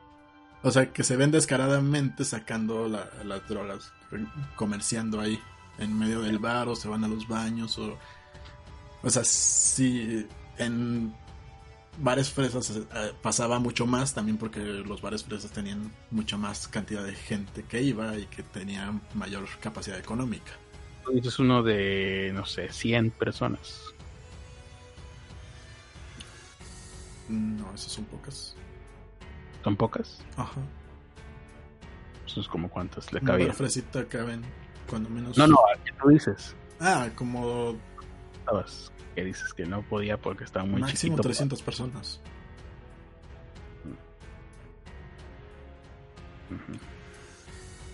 O 0.64 0.72
sea, 0.72 0.91
que 0.91 1.03
se 1.03 1.16
ven 1.16 1.32
descaradamente 1.32 2.24
sacando 2.24 2.88
las 2.88 3.48
drogas, 3.48 3.91
comerciando 4.56 5.20
ahí 5.20 5.40
en 5.80 5.98
medio 5.98 6.22
del 6.22 6.40
bar 6.40 6.68
o 6.68 6.76
se 6.76 6.88
van 6.88 7.03
a 7.03 7.08
los 7.08 7.28
baños 7.28 7.78
o... 7.78 7.98
O 9.03 9.10
sea, 9.10 9.24
sí, 9.24 10.28
en 10.58 11.12
bares 11.98 12.30
fresas 12.30 12.70
eh, 12.70 13.12
pasaba 13.22 13.60
mucho 13.60 13.86
más 13.86 14.14
también 14.14 14.38
porque 14.38 14.60
los 14.60 15.02
bares 15.02 15.24
fresas 15.24 15.52
tenían 15.52 15.91
mucha 16.12 16.38
más 16.38 16.68
cantidad 16.68 17.03
de 17.03 17.16
gente 17.16 17.64
que 17.64 17.82
iba 17.82 18.18
y 18.18 18.26
que 18.28 18.44
tenían 18.44 19.02
mayor 19.16 19.45
capacidad 19.60 19.98
económica. 19.98 20.52
Es 21.24 21.40
uno 21.40 21.64
de, 21.64 22.32
no 22.34 22.45
sé, 22.45 22.72
100 22.72 23.12
personas. 23.12 23.82
No, 27.32 27.74
esas 27.74 27.91
son 27.91 28.06
pocas. 28.06 28.56
¿Son 29.64 29.76
pocas? 29.76 30.24
Ajá. 30.36 30.62
Eso 32.26 32.41
es 32.41 32.48
como 32.48 32.70
cuántas 32.70 33.12
le 33.14 33.22
cabía. 33.22 33.45
Una 33.45 33.53
fresita 33.53 34.06
caben, 34.06 34.44
cuando 34.90 35.10
menos. 35.10 35.38
No, 35.38 35.48
no, 35.48 35.58
qué 35.84 35.91
tú 35.94 36.10
dices? 36.10 36.56
Ah, 36.80 37.10
como. 37.16 37.76
Estabas, 38.40 38.91
que 39.16 39.24
dices 39.24 39.53
que 39.53 39.66
no 39.66 39.82
podía 39.84 40.18
porque 40.18 40.44
estaba 40.44 40.66
muy 40.66 40.82
Máximo 40.82 41.18
300 41.18 41.62
personas. 41.62 42.22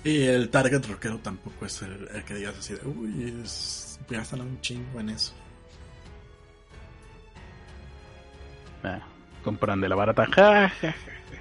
Y 0.03 0.23
el 0.23 0.49
target 0.49 0.85
rockero 0.85 1.18
tampoco 1.19 1.65
es 1.65 1.81
el, 1.81 2.23
que 2.23 2.35
digas 2.35 2.57
así 2.57 2.73
de, 2.73 2.88
uy, 2.88 3.41
es, 3.43 3.99
gastan 4.09 4.41
un 4.41 4.61
chingo 4.61 4.99
en 4.99 5.09
eso. 5.09 5.34
Ah. 8.84 9.01
Compran 9.48 9.80
de 9.80 9.88
la 9.88 9.95
barata. 9.95 10.28
Ja, 10.36 10.74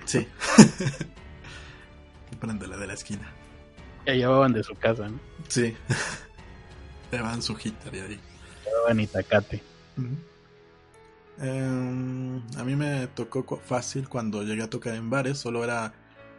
Sí. 0.04 0.28
Compran 2.30 2.56
de 2.56 2.68
la 2.68 2.76
de 2.76 2.86
la 2.86 2.94
esquina. 2.94 3.28
Ya 4.06 4.12
llevaban 4.12 4.52
de 4.52 4.62
su 4.62 4.76
casa, 4.76 5.08
¿no? 5.08 5.18
Sí. 5.48 5.76
llevaban 7.10 7.42
su 7.42 7.54
hitter 7.54 7.92
y 7.92 7.98
ahí. 7.98 8.20
Llevaban 8.64 9.00
Itacate. 9.00 9.60
Em, 11.40 12.40
a 12.56 12.62
mí 12.62 12.76
me 12.76 13.08
tocó 13.08 13.44
fácil 13.58 14.08
cuando 14.08 14.44
llegué 14.44 14.62
a 14.62 14.70
tocar 14.70 14.94
en 14.94 15.10
bares. 15.10 15.38
Solo 15.38 15.64
era 15.64 15.92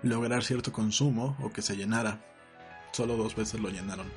lograr 0.04 0.46
cierto 0.46 0.72
consumo 0.72 1.36
o 1.42 1.52
que 1.52 1.62
se 1.62 1.76
llenara. 1.76 2.22
Solo 2.94 3.18
dos 3.18 3.36
veces 3.36 3.60
lo 3.60 3.68
llenaron. 3.68 4.08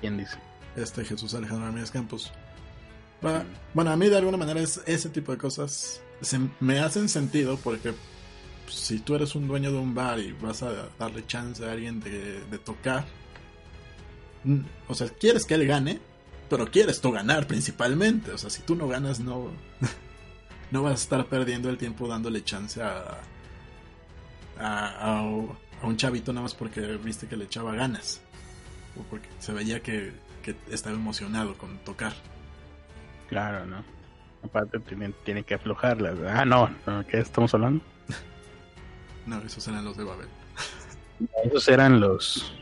¿Quién 0.00 0.16
dice? 0.16 0.38
este 0.76 1.04
Jesús 1.04 1.34
Alejandro 1.34 1.66
Ramírez 1.66 1.90
Campos. 1.90 2.32
Bueno, 3.20 3.90
a 3.90 3.96
mí 3.96 4.08
de 4.08 4.16
alguna 4.16 4.36
manera 4.36 4.60
es, 4.60 4.80
ese 4.86 5.08
tipo 5.08 5.32
de 5.32 5.38
cosas 5.38 6.00
me 6.60 6.78
hacen 6.78 7.08
sentido 7.08 7.58
porque 7.58 7.94
si 8.68 9.00
tú 9.00 9.14
eres 9.14 9.34
un 9.34 9.46
dueño 9.46 9.70
de 9.70 9.78
un 9.78 9.94
bar 9.94 10.18
y 10.18 10.32
vas 10.32 10.62
a 10.62 10.88
darle 10.98 11.26
chance 11.26 11.64
a 11.64 11.72
alguien 11.72 12.00
de, 12.00 12.58
tocar, 12.64 13.06
o 14.88 14.94
sea, 14.94 15.08
quieres 15.08 15.44
que 15.44 15.54
él 15.54 15.66
gane, 15.66 16.00
pero 16.48 16.70
quieres 16.70 17.00
tú 17.00 17.12
ganar 17.12 17.46
principalmente. 17.46 18.32
O 18.32 18.38
sea, 18.38 18.50
si 18.50 18.62
tú 18.62 18.74
no 18.74 18.88
ganas, 18.88 19.20
no, 19.20 19.50
no 20.70 20.82
vas 20.82 20.92
a 20.92 21.02
estar 21.02 21.26
perdiendo 21.26 21.68
el 21.70 21.78
tiempo 21.78 22.08
dándole 22.08 22.44
chance 22.44 22.82
a, 22.82 23.20
a, 24.58 25.18
a, 25.18 25.22
un 25.22 25.96
chavito 25.96 26.32
nada 26.32 26.42
más 26.42 26.54
porque 26.54 26.80
viste 26.96 27.26
que 27.26 27.36
le 27.36 27.44
echaba 27.44 27.74
ganas. 27.74 28.20
O 28.98 29.02
porque 29.04 29.28
se 29.38 29.52
veía 29.52 29.82
que, 29.82 30.12
que 30.42 30.56
estaba 30.70 30.96
emocionado 30.96 31.56
con 31.58 31.78
tocar. 31.78 32.14
Claro, 33.28 33.66
¿no? 33.66 33.84
Aparte 34.42 34.78
tiene, 34.80 35.10
tiene 35.24 35.42
que 35.42 35.54
aflojarla. 35.54 36.14
Ah, 36.28 36.44
no, 36.44 36.70
¿qué 37.08 37.18
estamos 37.18 37.52
hablando? 37.54 37.84
no, 39.26 39.40
esos 39.40 39.66
eran 39.66 39.84
los 39.84 39.96
de 39.96 40.04
Babel. 40.04 40.28
Esos 41.44 41.68
eran 41.68 42.00
los... 42.00 42.52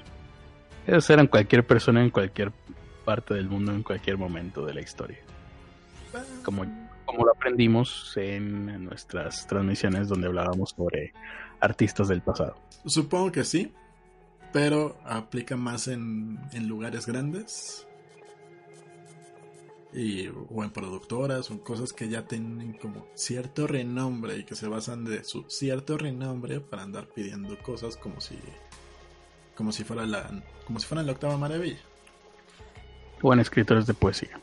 Esos 0.87 1.11
eran 1.11 1.27
cualquier 1.27 1.67
persona 1.67 2.03
en 2.03 2.11
cualquier 2.11 2.53
parte 3.05 3.35
del 3.35 3.49
mundo 3.49 3.73
en 3.73 3.83
cualquier 3.83 4.17
momento 4.17 4.65
de 4.65 4.75
la 4.75 4.81
historia. 4.81 5.19
Como, 6.43 6.65
como 7.05 7.25
lo 7.25 7.33
aprendimos 7.33 8.17
en 8.17 8.85
nuestras 8.85 9.47
transmisiones 9.47 10.09
donde 10.09 10.27
hablábamos 10.27 10.71
sobre 10.71 11.13
artistas 11.61 12.09
del 12.09 12.23
pasado. 12.23 12.57
Supongo 12.87 13.33
que 13.33 13.45
sí, 13.45 13.73
pero 14.53 14.97
aplica 15.05 15.57
más 15.57 15.89
en, 15.89 16.39
en 16.53 16.69
lugares 16.69 17.07
grandes 17.07 17.87
y, 19.95 20.29
o 20.29 20.65
en 20.65 20.71
productoras 20.71 21.51
en 21.51 21.59
cosas 21.59 21.93
que 21.93 22.09
ya 22.09 22.27
tienen 22.27 22.73
como 22.75 23.07
cierto 23.15 23.67
renombre 23.67 24.39
y 24.39 24.45
que 24.45 24.57
se 24.57 24.67
basan 24.67 25.05
de 25.05 25.23
su 25.25 25.45
cierto 25.49 25.97
renombre 25.97 26.61
para 26.61 26.83
andar 26.83 27.07
pidiendo 27.07 27.57
cosas 27.59 27.97
como 27.97 28.21
si 28.21 28.37
como 29.55 29.71
si 29.71 29.85
fuera 29.85 30.05
la 30.05 30.43
como 30.67 30.81
si 30.81 30.87
fuera 30.87 31.05
la 31.05 31.13
octava 31.13 31.37
maravilla 31.37 31.79
o 33.25 33.33
en 33.33 33.41
escritores 33.41 33.87
de 33.87 33.95
poesía. 33.95 34.39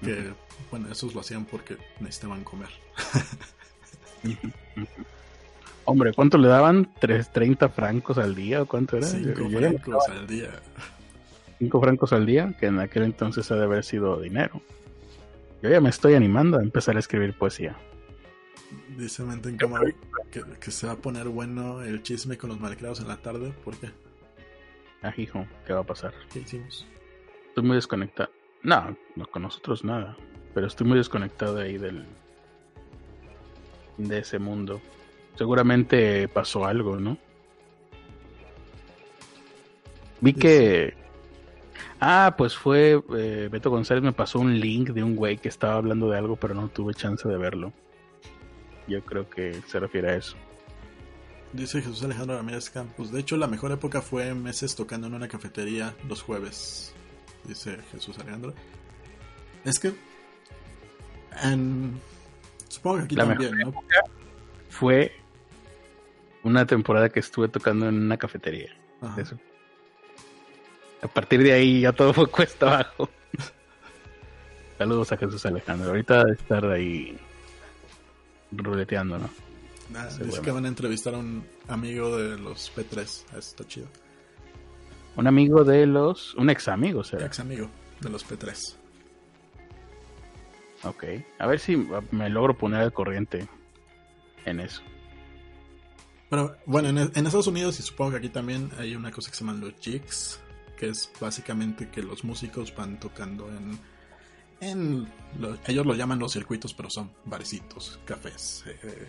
Que, 0.00 0.32
bueno, 0.70 0.90
esos 0.90 1.12
lo 1.14 1.20
hacían 1.20 1.44
porque 1.44 1.76
necesitaban 1.98 2.44
comer. 2.44 2.68
Hombre, 5.84 6.12
¿cuánto 6.14 6.38
le 6.38 6.48
daban? 6.48 6.94
¿30 7.00 7.70
francos 7.70 8.16
al 8.18 8.34
día 8.34 8.62
o 8.62 8.66
cuánto 8.66 8.96
era? 8.96 9.06
5 9.06 9.50
francos 9.50 10.08
al 10.08 10.26
día. 10.26 10.50
5 11.60 11.80
francos 11.80 12.12
al 12.14 12.24
día, 12.24 12.56
que 12.58 12.66
en 12.66 12.80
aquel 12.80 13.02
entonces 13.02 13.50
ha 13.50 13.54
de 13.54 13.64
haber 13.64 13.84
sido 13.84 14.18
dinero. 14.18 14.62
Yo 15.62 15.68
ya 15.68 15.80
me 15.80 15.90
estoy 15.90 16.14
animando 16.14 16.58
a 16.58 16.62
empezar 16.62 16.96
a 16.96 17.00
escribir 17.00 17.34
poesía. 17.34 17.76
Dice 18.96 19.22
Menten 19.24 19.58
que, 20.30 20.42
que 20.58 20.70
se 20.70 20.86
va 20.86 20.94
a 20.94 20.96
poner 20.96 21.28
bueno 21.28 21.82
el 21.82 22.02
chisme 22.02 22.38
con 22.38 22.48
los 22.48 22.58
malcriados 22.58 23.00
en 23.00 23.08
la 23.08 23.18
tarde. 23.18 23.52
¿Por 23.62 23.76
qué? 23.76 23.90
Ah, 25.02 25.12
hijo, 25.18 25.46
¿qué 25.66 25.74
va 25.74 25.80
a 25.80 25.84
pasar? 25.84 26.14
¿Qué 26.32 26.40
hicimos? 26.40 26.86
Estoy 27.48 27.64
muy 27.64 27.76
desconectado. 27.76 28.30
No, 28.62 28.96
no 29.16 29.26
con 29.26 29.42
nosotros 29.42 29.84
nada. 29.84 30.16
Pero 30.54 30.66
estoy 30.66 30.86
muy 30.86 30.96
desconectado 30.96 31.58
ahí 31.58 31.76
del. 31.76 32.06
de 33.98 34.18
ese 34.18 34.38
mundo. 34.38 34.80
Seguramente 35.36 36.26
pasó 36.28 36.64
algo, 36.64 36.96
¿no? 36.96 37.18
Vi 40.22 40.32
que. 40.32 40.99
Ah, 42.00 42.34
pues 42.36 42.56
fue. 42.56 43.02
Eh, 43.16 43.48
Beto 43.52 43.70
González 43.70 44.02
me 44.02 44.12
pasó 44.12 44.40
un 44.40 44.58
link 44.58 44.90
de 44.90 45.02
un 45.02 45.14
güey 45.14 45.36
que 45.36 45.48
estaba 45.48 45.74
hablando 45.74 46.08
de 46.10 46.16
algo, 46.16 46.36
pero 46.36 46.54
no 46.54 46.68
tuve 46.68 46.94
chance 46.94 47.28
de 47.28 47.36
verlo. 47.36 47.72
Yo 48.88 49.04
creo 49.04 49.28
que 49.28 49.60
se 49.66 49.78
refiere 49.78 50.10
a 50.10 50.16
eso. 50.16 50.36
Dice 51.52 51.82
Jesús 51.82 52.02
Alejandro 52.02 52.36
Ramírez 52.36 52.70
Campos. 52.70 53.12
De 53.12 53.20
hecho, 53.20 53.36
la 53.36 53.46
mejor 53.46 53.72
época 53.72 54.00
fue 54.00 54.34
meses 54.34 54.74
tocando 54.74 55.08
en 55.08 55.14
una 55.14 55.28
cafetería 55.28 55.94
los 56.08 56.22
jueves. 56.22 56.94
Dice 57.44 57.78
Jesús 57.92 58.18
Alejandro. 58.18 58.54
Es 59.64 59.78
que. 59.78 59.92
supongo 62.68 62.98
que 62.98 63.04
aquí 63.04 63.16
también, 63.16 63.58
¿no? 63.58 63.74
Fue 64.70 65.12
una 66.44 66.66
temporada 66.66 67.10
que 67.10 67.20
estuve 67.20 67.48
tocando 67.48 67.88
en 67.88 67.96
una 67.96 68.16
cafetería. 68.16 68.70
Eso. 69.18 69.38
A 71.02 71.08
partir 71.08 71.42
de 71.42 71.52
ahí 71.52 71.80
ya 71.82 71.92
todo 71.92 72.12
fue 72.12 72.26
cuesta 72.30 72.66
abajo. 72.66 73.08
Saludos 74.78 75.12
a 75.12 75.16
Jesús 75.16 75.44
Alejandro. 75.46 75.90
Ahorita 75.90 76.24
de 76.24 76.32
estar 76.32 76.64
ahí 76.66 77.16
ruleteando, 78.52 79.18
¿no? 79.18 79.30
dice 80.24 80.40
que 80.40 80.50
van 80.50 80.64
a 80.64 80.68
entrevistar 80.68 81.14
a 81.14 81.18
un 81.18 81.44
amigo 81.68 82.16
de 82.16 82.38
los 82.38 82.72
P3. 82.74 83.02
Eso 83.02 83.38
está 83.38 83.66
chido. 83.66 83.88
Un 85.16 85.26
amigo 85.26 85.64
de 85.64 85.86
los. 85.86 86.34
Un 86.36 86.50
ex 86.50 86.68
amigo, 86.68 87.02
será. 87.02 87.26
Ex 87.26 87.40
amigo 87.40 87.68
de 88.00 88.08
los 88.08 88.26
P3. 88.26 88.76
Ok. 90.84 91.04
A 91.38 91.46
ver 91.46 91.58
si 91.58 91.76
me 92.10 92.30
logro 92.30 92.56
poner 92.56 92.80
al 92.80 92.92
corriente 92.92 93.48
en 94.44 94.60
eso. 94.60 94.82
Bueno, 96.30 96.52
bueno 96.64 96.88
en, 96.88 97.26
Estados 97.26 97.48
Unidos 97.48 97.80
y 97.80 97.82
supongo 97.82 98.12
que 98.12 98.16
aquí 98.18 98.28
también 98.28 98.70
hay 98.78 98.94
una 98.94 99.10
cosa 99.10 99.30
que 99.30 99.36
se 99.36 99.44
llama 99.44 99.58
los 99.58 99.74
jigs, 99.80 100.40
que 100.80 100.88
es 100.88 101.12
básicamente 101.20 101.90
que 101.90 102.02
los 102.02 102.24
músicos 102.24 102.74
van 102.74 102.98
tocando 102.98 103.46
en 103.48 103.78
en 104.62 105.08
ellos 105.66 105.86
lo 105.86 105.94
llaman 105.94 106.18
los 106.18 106.32
circuitos, 106.32 106.74
pero 106.74 106.90
son 106.90 107.10
barecitos, 107.24 107.98
cafés, 108.04 108.64
eh, 108.66 109.08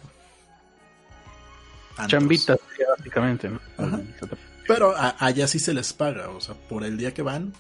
Chambitas, 2.08 2.58
básicamente. 2.98 3.52
Pero 4.66 4.94
allá 4.96 5.48
sí 5.48 5.60
se 5.60 5.74
les 5.74 5.92
paga, 5.92 6.30
o 6.30 6.40
sea, 6.40 6.56
por 6.56 6.84
el 6.86 6.98
día 6.98 7.14
que 7.14 7.22
van, 7.22 7.54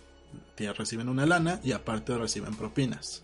reciben 0.77 1.09
una 1.09 1.25
lana 1.25 1.59
y 1.63 1.71
aparte 1.71 2.15
reciben 2.17 2.55
propinas. 2.55 3.23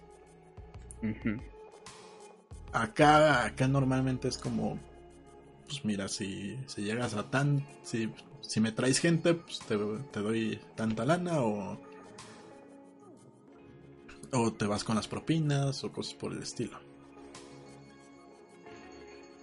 Acá, 2.74 3.46
acá 3.46 3.68
normalmente 3.68 4.28
es 4.28 4.38
como, 4.38 4.80
pues 5.68 5.84
mira, 5.86 6.08
si, 6.08 6.58
si 6.66 6.82
llegas 6.82 7.14
a 7.16 7.30
tan, 7.30 7.66
si, 7.84 8.10
si 8.42 8.60
me 8.60 8.72
traes 8.72 9.00
gente, 9.00 9.34
pues 9.34 9.60
te, 9.60 9.78
te 10.12 10.20
doy 10.22 10.60
tanta 10.76 11.06
lana 11.06 11.42
o, 11.42 11.80
o 14.32 14.54
te 14.54 14.66
vas 14.66 14.84
con 14.84 14.96
las 14.96 15.08
propinas 15.08 15.84
o 15.84 15.92
cosas 15.92 16.14
por 16.14 16.32
el 16.32 16.42
estilo. 16.42 16.80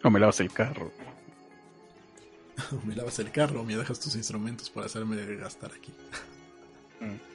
O 0.02 0.10
me 0.10 0.18
lavas 0.20 0.40
el 0.40 0.52
carro. 0.52 0.90
me 2.84 2.94
lavas 2.94 3.18
el 3.18 3.30
carro 3.30 3.60
o 3.60 3.64
me 3.64 3.76
dejas 3.76 4.01
tus 4.01 4.16
instrumentos 4.16 4.70
para 4.70 4.86
hacerme 4.86 5.16
gastar 5.36 5.72
aquí. 5.72 5.92
Mm. 7.01 7.34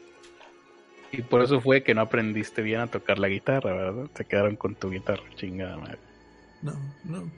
Y 1.12 1.22
por 1.24 1.42
eso 1.42 1.60
fue 1.60 1.84
que 1.84 1.96
no 1.96 2.02
aprendiste 2.02 2.62
bien 2.62 2.82
a 2.82 2.88
tocar 2.88 3.18
la 3.18 3.28
guitarra, 3.28 3.74
¿verdad? 3.74 4.10
Se 4.16 4.26
quedaron 4.26 4.56
con 4.56 4.76
tu 4.76 4.92
guitarra, 4.92 5.24
chingada 5.36 5.78
madre. 5.78 6.00
No, 6.62 6.74
no. 7.04 7.32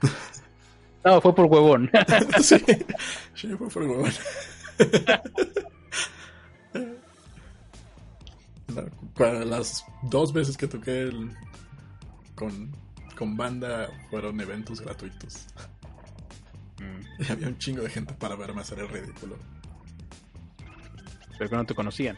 No, 1.04 1.20
fue 1.20 1.34
por 1.34 1.46
huevón. 1.46 1.90
sí, 2.42 2.56
sí, 3.34 3.48
fue 3.56 3.68
por 3.68 3.82
huevón. 3.82 4.12
para 9.14 9.44
las 9.44 9.84
dos 10.02 10.32
veces 10.32 10.56
que 10.56 10.68
toqué 10.68 11.10
con, 12.34 12.70
con 13.16 13.36
banda 13.36 13.90
fueron 14.10 14.40
eventos 14.40 14.80
gratuitos. 14.80 15.46
Mm. 16.78 17.22
Y 17.22 17.32
había 17.32 17.48
un 17.48 17.58
chingo 17.58 17.82
de 17.82 17.90
gente 17.90 18.14
para 18.14 18.36
verme 18.36 18.60
hacer 18.60 18.78
el 18.78 18.88
ridículo. 18.88 19.36
Pero 21.36 21.50
que 21.50 21.56
no 21.56 21.64
te 21.64 21.74
conocían. 21.74 22.16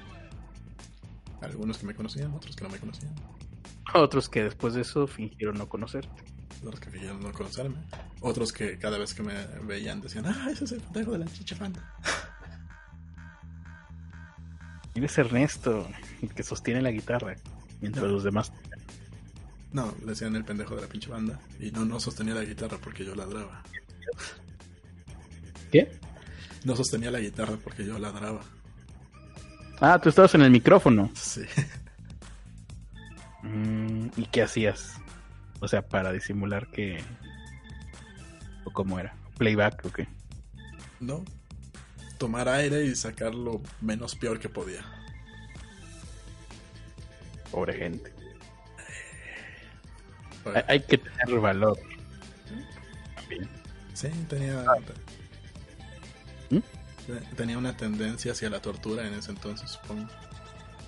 Algunos 1.40 1.78
que 1.78 1.86
me 1.86 1.94
conocían, 1.94 2.32
otros 2.34 2.54
que 2.54 2.64
no 2.64 2.70
me 2.70 2.78
conocían. 2.78 3.14
Otros 3.94 4.28
que 4.28 4.44
después 4.44 4.74
de 4.74 4.82
eso 4.82 5.06
fingieron 5.06 5.56
no 5.56 5.68
conocerte. 5.68 6.22
Otros 6.62 6.80
que 6.80 6.90
fingieron 6.90 7.22
no 7.22 7.32
conocerme. 7.32 7.76
Otros 8.20 8.52
que 8.52 8.78
cada 8.78 8.98
vez 8.98 9.14
que 9.14 9.22
me 9.22 9.34
veían 9.62 10.00
decían, 10.00 10.26
ah, 10.26 10.48
ese 10.50 10.64
es 10.64 10.72
el 10.72 10.80
pendejo 10.80 11.12
de 11.12 11.18
la 11.18 11.26
chichafanda. 11.26 11.94
Eres 14.94 15.18
Ernesto, 15.18 15.88
el 16.20 16.34
que 16.34 16.42
sostiene 16.42 16.82
la 16.82 16.90
guitarra, 16.90 17.36
mientras 17.80 18.06
los 18.06 18.24
demás... 18.24 18.52
No, 19.72 19.94
le 20.00 20.06
decían 20.06 20.34
el 20.34 20.44
pendejo 20.44 20.74
de 20.74 20.82
la 20.82 20.88
pinche 20.88 21.08
banda. 21.08 21.38
Y 21.60 21.70
no, 21.70 21.84
no 21.84 22.00
sostenía 22.00 22.34
la 22.34 22.42
guitarra 22.42 22.76
porque 22.82 23.04
yo 23.04 23.14
ladraba. 23.14 23.62
¿Qué? 25.70 25.96
No 26.64 26.74
sostenía 26.74 27.12
la 27.12 27.20
guitarra 27.20 27.56
porque 27.62 27.86
yo 27.86 27.96
ladraba. 27.96 28.40
Ah, 29.80 30.00
tú 30.02 30.08
estabas 30.08 30.34
en 30.34 30.42
el 30.42 30.50
micrófono. 30.50 31.08
Sí. 31.14 31.42
Mm, 33.44 34.08
¿Y 34.16 34.26
qué 34.26 34.42
hacías? 34.42 34.94
O 35.60 35.68
sea, 35.68 35.86
para 35.86 36.12
disimular 36.12 36.68
que... 36.68 37.02
¿O 38.64 38.70
cómo 38.72 38.98
era? 38.98 39.14
¿Playback 39.38 39.84
o 39.84 39.92
qué? 39.92 40.08
No. 41.00 41.24
tomar 42.18 42.48
aire 42.48 42.84
y 42.84 42.94
sacar 42.94 43.34
lo 43.34 43.62
menos 43.80 44.14
peor 44.14 44.38
que 44.38 44.48
podía. 44.48 44.84
Pobre 47.50 47.74
gente. 47.74 48.12
Hay, 50.44 50.62
hay 50.68 50.80
que 50.80 50.98
tener 50.98 51.40
valor. 51.40 51.78
También. 53.16 53.48
Sí, 53.94 54.08
tenía. 54.28 54.64
¿Mm? 56.50 56.58
Tenía 57.36 57.58
una 57.58 57.76
tendencia 57.76 58.32
hacia 58.32 58.50
la 58.50 58.60
tortura 58.60 59.06
en 59.06 59.14
ese 59.14 59.30
entonces, 59.30 59.70
supongo. 59.70 60.08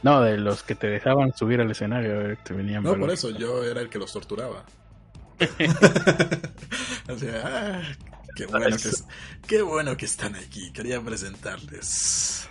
No, 0.02 0.20
de 0.20 0.36
los 0.38 0.62
que 0.62 0.74
te 0.74 0.88
dejaban 0.88 1.32
subir 1.36 1.60
al 1.60 1.70
escenario, 1.70 2.14
a 2.14 2.22
ver, 2.22 2.36
te 2.42 2.52
venían 2.54 2.82
No, 2.82 2.96
por 2.96 3.10
eso 3.10 3.30
yo 3.30 3.62
era 3.64 3.80
el 3.80 3.88
que 3.88 3.98
los 3.98 4.12
torturaba. 4.12 4.64
Ah, 7.44 7.82
qué 8.36 8.46
bueno 8.46 8.68
que 8.68 8.88
es- 8.88 9.04
qué 9.46 9.62
bueno 9.62 9.96
que 9.96 10.04
están 10.06 10.34
aquí. 10.36 10.72
Quería 10.72 11.00
presentarles 11.02 12.48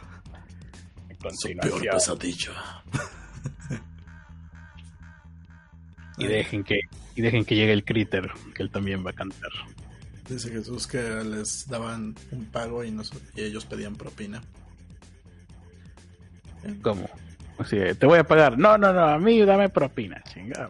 su 1.33 1.49
peor 1.59 1.81
pesadilla. 1.89 2.83
Y 6.17 6.27
dejen 6.27 6.63
que 6.63 6.81
y 7.15 7.21
dejen 7.21 7.45
que 7.45 7.55
llegue 7.55 7.73
el 7.73 7.83
critter, 7.83 8.29
que 8.53 8.61
él 8.63 8.69
también 8.69 9.03
va 9.05 9.09
a 9.09 9.13
cantar. 9.13 9.49
Dice 10.29 10.49
Jesús 10.51 10.85
que 10.85 11.01
les 11.23 11.67
daban 11.67 12.13
un 12.31 12.45
pago 12.45 12.83
y, 12.83 12.91
nos- 12.91 13.11
y 13.35 13.41
ellos 13.41 13.65
pedían 13.65 13.95
propina. 13.95 14.41
¿Cómo? 16.83 17.09
Así, 17.61 17.77
te 17.97 18.05
voy 18.05 18.19
a 18.19 18.23
pagar. 18.23 18.57
No, 18.57 18.77
no, 18.77 18.91
no, 18.91 19.05
a 19.05 19.19
mí 19.19 19.39
dame 19.41 19.69
propina, 19.69 20.21
chingada. 20.23 20.69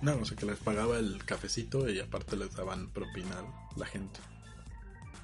No, 0.00 0.16
o 0.16 0.24
sea 0.24 0.36
que 0.36 0.46
les 0.46 0.58
pagaba 0.58 0.96
el 0.98 1.22
cafecito 1.24 1.88
y 1.90 1.98
aparte 2.00 2.36
les 2.36 2.54
daban 2.54 2.88
propina 2.88 3.34
a 3.38 3.78
la 3.78 3.86
gente. 3.86 4.20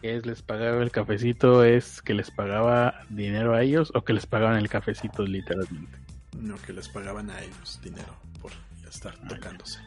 ¿Qué 0.03 0.17
es 0.17 0.27
les 0.27 0.43
pagaba 0.43 0.83
el 0.83 0.91
cafecito? 0.91 1.65
¿Es 1.65 2.03
que 2.03 2.13
les 2.13 2.31
pagaba 2.31 3.03
dinero 3.09 3.55
a 3.55 3.63
ellos 3.63 3.91
o 3.95 4.03
que 4.03 4.13
les 4.13 4.27
pagaban 4.27 4.59
el 4.59 4.69
cafecito 4.69 5.25
literalmente? 5.25 5.99
No, 6.39 6.57
que 6.57 6.73
les 6.73 6.89
pagaban 6.89 7.31
a 7.31 7.41
ellos 7.41 7.81
dinero 7.83 8.15
por 8.43 8.51
estar 8.87 9.17
tocándose 9.29 9.79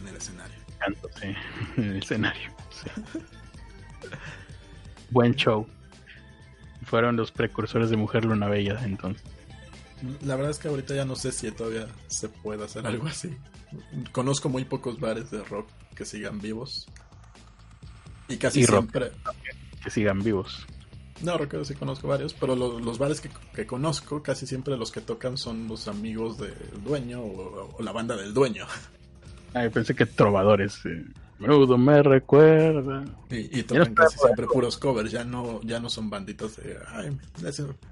en 0.00 0.08
el 0.08 0.16
escenario. 0.16 0.56
Sí, 1.20 1.34
en 1.78 1.84
el 1.84 1.96
escenario. 1.98 2.50
sí. 2.70 2.90
Buen 5.10 5.34
show. 5.34 5.66
Fueron 6.84 7.16
los 7.16 7.32
precursores 7.32 7.88
de 7.88 7.96
Mujer 7.96 8.24
Luna 8.24 8.48
Bella 8.48 8.78
entonces. 8.84 9.24
La 10.22 10.34
verdad 10.36 10.50
es 10.50 10.58
que 10.58 10.68
ahorita 10.68 10.94
ya 10.94 11.04
no 11.04 11.16
sé 11.16 11.32
si 11.32 11.50
todavía 11.52 11.86
se 12.08 12.28
puede 12.28 12.64
hacer 12.64 12.86
algo 12.86 13.06
así. 13.06 13.34
Conozco 14.12 14.48
muy 14.48 14.64
pocos 14.64 15.00
bares 15.00 15.30
de 15.30 15.42
rock 15.44 15.68
que 15.94 16.04
sigan 16.04 16.40
vivos. 16.40 16.86
Y 18.28 18.36
casi 18.36 18.60
Y 18.60 18.66
rock. 18.66 18.80
siempre... 18.90 19.12
Que 19.82 19.90
sigan 19.90 20.22
vivos. 20.22 20.66
No, 21.22 21.38
rockeros 21.38 21.68
sí 21.68 21.74
conozco 21.74 22.08
varios, 22.08 22.34
pero 22.34 22.56
lo- 22.56 22.80
los 22.80 22.98
bares 22.98 23.20
que, 23.20 23.30
que 23.54 23.66
conozco 23.66 24.22
casi 24.22 24.46
siempre 24.46 24.76
los 24.76 24.90
que 24.90 25.00
tocan 25.00 25.38
son 25.38 25.68
los 25.68 25.86
amigos 25.88 26.38
del 26.38 26.54
dueño 26.82 27.20
o, 27.22 27.76
o 27.78 27.82
la 27.82 27.92
banda 27.92 28.16
del 28.16 28.34
dueño. 28.34 28.66
Ay, 29.54 29.68
pensé 29.70 29.94
que 29.94 30.06
trovadores. 30.06 30.84
eh. 30.86 31.04
Menudo 31.38 31.76
me 31.78 32.02
recuerda. 32.02 33.04
Y, 33.30 33.60
y 33.60 33.62
tocan 33.62 33.94
casi 33.94 34.18
siempre 34.18 34.46
puros 34.46 34.76
covers, 34.78 35.10
ya 35.12 35.24
no, 35.24 35.60
ya 35.62 35.78
no 35.80 35.88
son 35.88 36.08
banditas 36.10 36.56
de, 36.56 36.78
ay, 36.88 37.16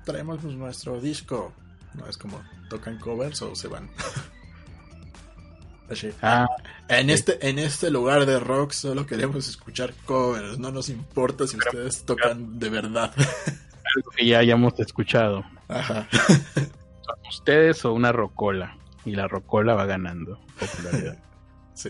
traemos 0.04 0.42
nuestro 0.44 1.00
disco. 1.00 1.52
No, 1.94 2.06
es 2.06 2.16
como, 2.16 2.42
tocan 2.68 2.98
covers 2.98 3.42
o 3.42 3.54
se 3.54 3.68
van. 3.68 3.88
Así, 5.90 6.10
Ah, 6.22 6.46
En 6.88 7.10
este, 7.10 7.46
en 7.46 7.58
este 7.58 7.90
lugar 7.90 8.24
de 8.24 8.40
rock 8.40 8.72
solo 8.72 9.04
queremos 9.06 9.46
escuchar 9.48 9.92
covers, 10.06 10.58
no 10.58 10.70
nos 10.70 10.88
importa 10.88 11.46
si 11.46 11.56
ustedes 11.58 12.04
tocan 12.04 12.58
de 12.58 12.70
verdad. 12.70 13.12
algo 13.96 14.10
que 14.16 14.26
ya 14.26 14.38
hayamos 14.38 14.78
escuchado. 14.80 15.44
Ajá. 15.68 16.08
¿Son 16.12 17.16
ustedes 17.28 17.84
o 17.84 17.92
una 17.92 18.12
rocola? 18.12 18.76
Y 19.04 19.12
la 19.16 19.26
rocola 19.28 19.74
va 19.74 19.86
ganando 19.86 20.40
popularidad. 20.58 21.18
Sí. 21.74 21.88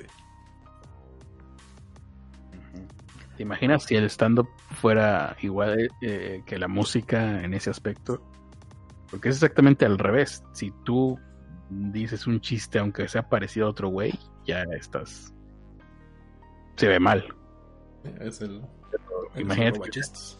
¿Te 3.36 3.42
imaginas 3.42 3.82
si 3.82 3.96
el 3.96 4.04
stand-up 4.04 4.48
fuera 4.80 5.36
igual 5.42 5.88
eh, 6.02 6.42
que 6.46 6.56
la 6.56 6.68
música 6.68 7.42
en 7.42 7.52
ese 7.52 7.70
aspecto? 7.70 8.22
Porque 9.12 9.28
es 9.28 9.36
exactamente 9.36 9.84
al 9.84 9.98
revés. 9.98 10.42
Si 10.52 10.72
tú 10.84 11.20
dices 11.68 12.26
un 12.26 12.40
chiste, 12.40 12.78
aunque 12.78 13.06
sea 13.08 13.28
parecido 13.28 13.66
a 13.66 13.70
otro 13.70 13.88
güey, 13.88 14.18
ya 14.46 14.62
estás. 14.74 15.34
Se 16.76 16.88
ve 16.88 16.98
mal. 16.98 17.22
Es 18.20 18.40
el, 18.40 18.62
el 19.34 19.42
Imagínate. 19.42 19.76
robachistes. 19.78 20.38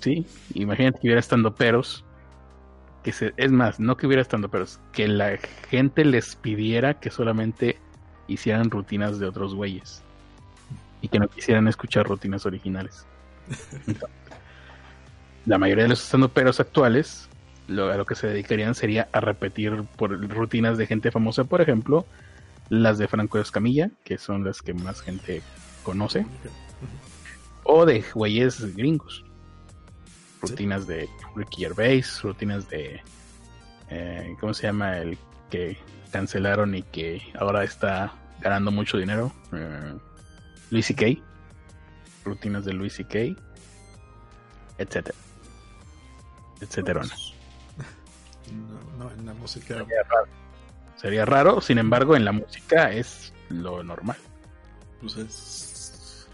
Sí, 0.00 0.26
imagínate 0.54 0.98
que 0.98 1.06
hubiera 1.06 1.20
estando 1.20 1.54
peros. 1.54 2.04
Que 3.04 3.12
se, 3.12 3.32
es 3.36 3.52
más, 3.52 3.78
no 3.78 3.96
que 3.96 4.08
hubiera 4.08 4.22
estando 4.22 4.50
peros, 4.50 4.80
que 4.92 5.06
la 5.06 5.38
gente 5.68 6.04
les 6.04 6.34
pidiera 6.34 6.98
que 6.98 7.10
solamente 7.10 7.78
hicieran 8.26 8.70
rutinas 8.70 9.20
de 9.20 9.26
otros 9.26 9.54
güeyes 9.54 10.02
y 11.00 11.08
que 11.08 11.20
no 11.20 11.28
quisieran 11.28 11.68
escuchar 11.68 12.06
rutinas 12.06 12.44
originales. 12.44 13.06
la 15.46 15.58
mayoría 15.58 15.84
de 15.84 15.90
los 15.90 16.02
estando 16.02 16.28
peros 16.28 16.58
actuales 16.58 17.29
lo, 17.70 17.90
a 17.90 17.96
lo 17.96 18.04
que 18.04 18.14
se 18.14 18.26
dedicarían 18.26 18.74
sería 18.74 19.08
a 19.12 19.20
repetir 19.20 19.84
por 19.96 20.10
rutinas 20.28 20.76
de 20.76 20.86
gente 20.86 21.10
famosa, 21.10 21.44
por 21.44 21.60
ejemplo, 21.60 22.04
las 22.68 22.98
de 22.98 23.08
Franco 23.08 23.38
Escamilla, 23.38 23.90
que 24.04 24.18
son 24.18 24.44
las 24.44 24.60
que 24.62 24.74
más 24.74 25.00
gente 25.00 25.42
conoce, 25.82 26.26
o 27.64 27.86
de 27.86 28.04
güeyes 28.14 28.76
gringos. 28.76 29.24
Rutinas 30.42 30.86
de 30.86 31.08
Ricky 31.36 31.62
Gervais, 31.62 32.22
rutinas 32.22 32.68
de. 32.70 33.02
eh, 33.90 34.34
¿Cómo 34.40 34.54
se 34.54 34.62
llama? 34.66 34.98
El 34.98 35.18
que 35.50 35.76
cancelaron 36.10 36.74
y 36.74 36.82
que 36.82 37.22
ahora 37.38 37.62
está 37.62 38.14
ganando 38.40 38.70
mucho 38.70 38.96
dinero. 38.96 39.32
Eh, 39.52 39.94
Luis 40.70 40.86
C.K. 40.86 41.20
Rutinas 42.24 42.64
de 42.64 42.72
Luis 42.72 42.94
C.K. 42.94 43.36
Etcétera. 44.78 45.18
Etcétera. 46.62 47.02
No, 48.50 49.04
no, 49.04 49.10
en 49.10 49.26
la 49.26 49.34
música. 49.34 49.74
Sería 49.78 50.02
raro. 50.08 50.26
Sería 50.96 51.24
raro, 51.24 51.60
sin 51.60 51.78
embargo, 51.78 52.14
en 52.16 52.24
la 52.24 52.32
música 52.32 52.92
es 52.92 53.32
lo 53.48 53.82
normal. 53.82 54.16
Pues 55.00 55.16
es. 55.16 56.28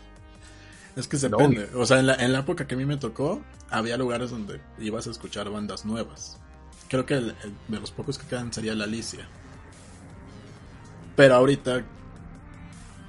Es 0.96 1.06
que 1.08 1.16
depende. 1.18 1.68
O 1.74 1.84
sea, 1.86 2.00
en 2.00 2.06
la, 2.06 2.14
en 2.14 2.32
la 2.32 2.40
época 2.40 2.66
que 2.66 2.74
a 2.74 2.78
mí 2.78 2.84
me 2.86 2.96
tocó, 2.96 3.42
había 3.70 3.96
lugares 3.96 4.30
donde 4.30 4.60
ibas 4.78 5.06
a 5.06 5.10
escuchar 5.10 5.50
bandas 5.50 5.84
nuevas. 5.84 6.40
Creo 6.88 7.04
que 7.04 7.14
el- 7.14 7.36
el 7.44 7.52
de 7.68 7.80
los 7.80 7.90
pocos 7.90 8.18
que 8.18 8.26
quedan 8.26 8.52
sería 8.52 8.74
la 8.74 8.84
Alicia. 8.84 9.28
Pero 11.16 11.34
ahorita 11.34 11.84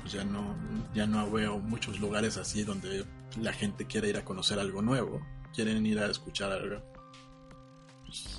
pues 0.02 0.14
ya 0.14 0.24
no, 0.24 0.56
ya 0.94 1.06
no 1.06 1.30
veo 1.32 1.60
muchos 1.60 2.00
lugares 2.00 2.38
así 2.38 2.64
donde 2.64 3.06
la 3.40 3.52
gente 3.54 3.86
quiere 3.86 4.10
ir 4.10 4.18
a 4.18 4.24
conocer 4.26 4.60
algo 4.60 4.82
nuevo. 4.82 5.22
Quieren 5.54 5.86
ir 5.86 6.00
a 6.00 6.08
escuchar 6.08 6.52
algo. 6.52 6.82
pues, 8.06 8.37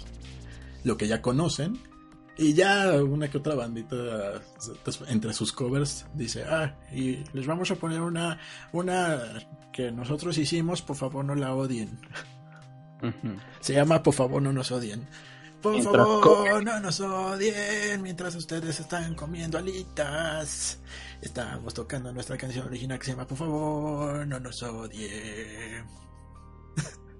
lo 0.85 0.97
que 0.97 1.09
ya 1.09 1.23
conocen. 1.23 1.79
Y 2.37 2.55
ya 2.55 3.03
una 3.03 3.29
que 3.29 3.39
otra 3.39 3.57
bandita 3.57 3.97
entre 5.09 5.33
sus 5.33 5.53
covers 5.53 6.07
dice, 6.15 6.45
ah, 6.45 6.79
y 6.93 7.25
les 7.33 7.47
vamos 7.47 7.71
a 7.73 7.75
poner 7.75 8.01
una, 8.01 8.39
una 8.73 9.19
que 9.73 9.91
nosotros 9.91 10.39
hicimos, 10.39 10.81
por 10.83 10.95
favor 10.97 11.25
no 11.25 11.35
la 11.35 11.53
odien. 11.55 11.99
Se 13.61 13.75
llama 13.75 14.03
Por 14.03 14.15
favor 14.15 14.41
no 14.43 14.53
nos 14.53 14.71
odien. 14.71 15.07
Por 15.63 15.73
Mientras 15.73 15.97
favor 15.97 16.21
comen. 16.21 16.65
no 16.65 16.81
nos 16.81 17.01
odien 17.01 18.03
mientras 18.03 18.35
ustedes 18.37 18.79
están 18.79 19.15
comiendo 19.15 19.59
alitas. 19.59 20.79
Estamos 21.21 21.75
tocando 21.75 22.13
nuestra 22.13 22.37
canción 22.37 22.67
original 22.67 22.99
que 23.01 23.07
se 23.07 23.11
llama 23.13 23.27
Por 23.27 23.39
favor 23.39 24.27
no 24.27 24.39
nos 24.39 24.63
odien. 24.63 25.85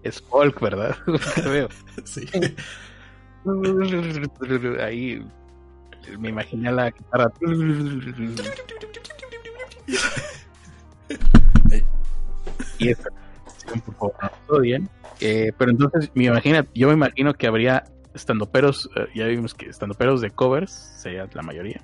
Es 0.05 0.21
folk, 0.21 0.61
¿verdad? 0.61 0.97
Sí. 2.05 2.27
Ahí 4.81 5.23
me 6.19 6.29
imaginé 6.29 6.73
la 6.73 6.91
guitarra. 6.91 7.33
Y 12.79 12.95
por 12.95 13.95
favor, 13.95 14.15
no 14.23 14.31
nos 14.31 14.59
odien. 14.61 14.89
Eh, 15.21 15.53
pero 15.59 15.71
entonces, 15.71 16.11
me 16.15 16.25
imagina, 16.25 16.67
yo 16.75 16.89
me 16.89 16.95
imagino 16.95 17.35
que 17.35 17.47
habría 17.47 17.85
estandoperos, 18.15 18.89
eh, 18.97 19.09
ya 19.15 19.27
vimos 19.27 19.55
que 19.55 19.69
estandoperos 19.69 20.21
de 20.21 20.31
covers, 20.31 20.73
sería 20.73 21.29
la 21.33 21.43
mayoría. 21.43 21.81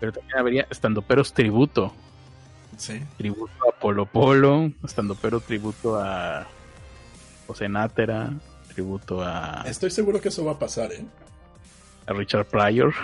Pero 0.00 0.12
también 0.12 0.38
habría 0.38 0.66
estandoperos 0.70 1.32
tributo. 1.32 1.92
Sí. 2.76 3.02
Tributo 3.16 3.52
a 3.68 3.80
Polo 3.80 4.06
Polo, 4.06 4.70
estandopero 4.84 5.40
tributo 5.40 5.98
a 5.98 6.46
José 7.46 7.68
Nátera, 7.68 8.30
tributo 8.78 9.22
a, 9.22 9.64
Estoy 9.66 9.90
seguro 9.90 10.20
que 10.20 10.28
eso 10.28 10.44
va 10.44 10.52
a 10.52 10.58
pasar, 10.58 10.92
¿eh? 10.92 11.04
a 12.06 12.12
Richard 12.12 12.46
Pryor. 12.46 12.94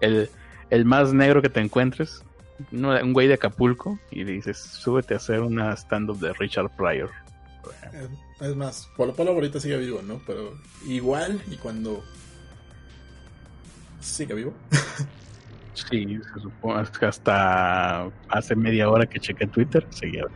El, 0.00 0.28
el 0.68 0.84
más 0.84 1.14
negro 1.14 1.40
que 1.40 1.48
te 1.48 1.60
encuentres, 1.60 2.22
un 2.70 3.12
güey 3.14 3.26
de 3.26 3.34
Acapulco, 3.34 3.98
y 4.10 4.24
le 4.24 4.32
dices, 4.32 4.58
súbete 4.58 5.14
a 5.14 5.16
hacer 5.16 5.40
una 5.40 5.72
stand-up 5.74 6.18
de 6.18 6.34
Richard 6.34 6.68
Pryor. 6.76 7.10
¿eh? 7.94 8.08
Es 8.40 8.54
más, 8.54 8.90
Polo 8.98 9.14
Polo 9.14 9.30
ahorita 9.30 9.60
sigue 9.60 9.78
vivo, 9.78 10.02
¿no? 10.02 10.20
Pero 10.26 10.52
igual 10.86 11.40
y 11.50 11.56
cuando 11.56 12.04
sigue 14.00 14.34
vivo. 14.34 14.52
sí, 15.72 16.20
se 16.34 16.40
supone 16.40 16.86
que 17.00 17.06
hasta 17.06 18.10
hace 18.28 18.54
media 18.54 18.90
hora 18.90 19.06
que 19.06 19.18
chequé 19.18 19.46
Twitter, 19.46 19.86
seguía. 19.88 20.26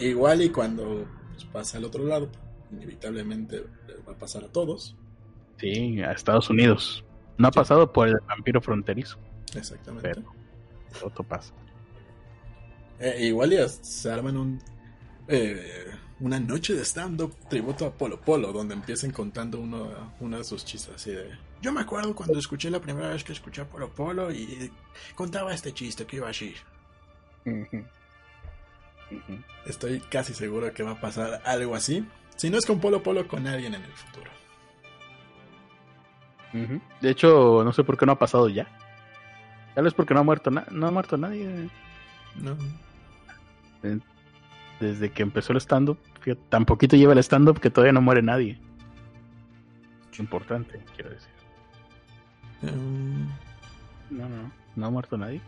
Igual 0.00 0.42
y 0.42 0.50
cuando 0.50 1.06
pues, 1.52 1.66
pasa 1.66 1.78
al 1.78 1.84
otro 1.84 2.04
lado, 2.04 2.28
inevitablemente 2.72 3.64
les 3.86 4.06
va 4.06 4.12
a 4.12 4.18
pasar 4.18 4.44
a 4.44 4.48
todos. 4.48 4.96
Sí, 5.58 6.02
a 6.02 6.12
Estados 6.12 6.50
Unidos. 6.50 7.04
No 7.38 7.48
ha 7.48 7.50
pasado 7.50 7.92
por 7.92 8.08
el 8.08 8.18
vampiro 8.26 8.60
fronterizo. 8.60 9.18
Exactamente. 9.54 10.08
Pero 10.08 10.22
otro 11.06 11.24
pasa. 11.24 11.52
Eh, 12.98 13.26
igual 13.26 13.50
ya 13.50 13.68
se 13.68 14.10
arman 14.10 14.36
un 14.36 14.58
eh, 15.28 15.90
una 16.20 16.40
noche 16.40 16.74
de 16.74 16.84
stand-up 16.84 17.34
tributo 17.48 17.86
a 17.86 17.92
Polo 17.92 18.20
Polo, 18.20 18.52
donde 18.52 18.74
empiecen 18.74 19.10
contando 19.10 19.60
uno, 19.60 20.14
uno 20.20 20.38
de 20.38 20.44
sus 20.44 20.64
chistes 20.64 20.94
así 20.94 21.10
de... 21.10 21.30
Yo 21.60 21.72
me 21.72 21.80
acuerdo 21.80 22.14
cuando 22.14 22.38
escuché 22.38 22.70
la 22.70 22.80
primera 22.80 23.08
vez 23.08 23.24
que 23.24 23.32
escuché 23.32 23.62
a 23.62 23.68
Polo 23.68 23.90
Polo 23.90 24.30
y 24.30 24.70
contaba 25.14 25.52
este 25.52 25.72
chiste 25.72 26.06
que 26.06 26.16
iba 26.16 26.28
así. 26.28 26.54
Estoy 29.64 30.00
casi 30.00 30.34
seguro 30.34 30.72
que 30.72 30.82
va 30.82 30.92
a 30.92 31.00
pasar 31.00 31.42
algo 31.44 31.74
así. 31.74 32.06
Si 32.36 32.50
no 32.50 32.58
es 32.58 32.66
con 32.66 32.80
Polo 32.80 33.02
Polo, 33.02 33.26
con 33.26 33.46
alguien 33.46 33.74
en 33.74 33.82
el 33.82 33.92
futuro. 33.92 34.30
De 37.00 37.10
hecho, 37.10 37.62
no 37.64 37.72
sé 37.72 37.84
por 37.84 37.98
qué 37.98 38.06
no 38.06 38.12
ha 38.12 38.18
pasado 38.18 38.48
ya. 38.48 38.66
Tal 39.74 39.84
vez 39.84 39.94
porque 39.94 40.14
no 40.14 40.20
ha 40.20 40.24
muerto, 40.24 40.50
no 40.50 40.86
ha 40.86 40.90
muerto 40.90 41.16
nadie. 41.16 41.68
No. 42.36 42.56
Desde 44.80 45.10
que 45.10 45.22
empezó 45.22 45.52
el 45.52 45.60
stand-up, 45.60 45.98
tan 46.48 46.64
poquito 46.64 46.96
lleva 46.96 47.12
el 47.12 47.18
stand-up 47.18 47.60
que 47.60 47.70
todavía 47.70 47.92
no 47.92 48.00
muere 48.00 48.22
nadie. 48.22 48.58
Importante, 50.18 50.82
quiero 50.94 51.10
decir. 51.10 51.28
Um, 52.62 53.26
no, 54.08 54.28
no, 54.28 54.50
no 54.76 54.86
ha 54.86 54.90
muerto 54.90 55.18
nadie. 55.18 55.42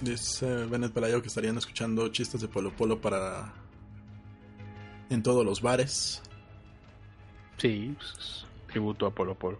Dice 0.00 0.46
Bennett 0.66 0.92
Pelayo 0.92 1.20
que 1.20 1.28
estarían 1.28 1.58
escuchando 1.58 2.08
chistes 2.08 2.40
de 2.40 2.48
Polo 2.48 2.72
Polo 2.72 3.00
para. 3.00 3.52
en 5.10 5.22
todos 5.22 5.44
los 5.44 5.60
bares. 5.60 6.22
Sí, 7.58 7.94
pues, 7.96 8.46
tributo 8.68 9.06
a 9.06 9.14
Polo 9.14 9.34
Polo. 9.34 9.58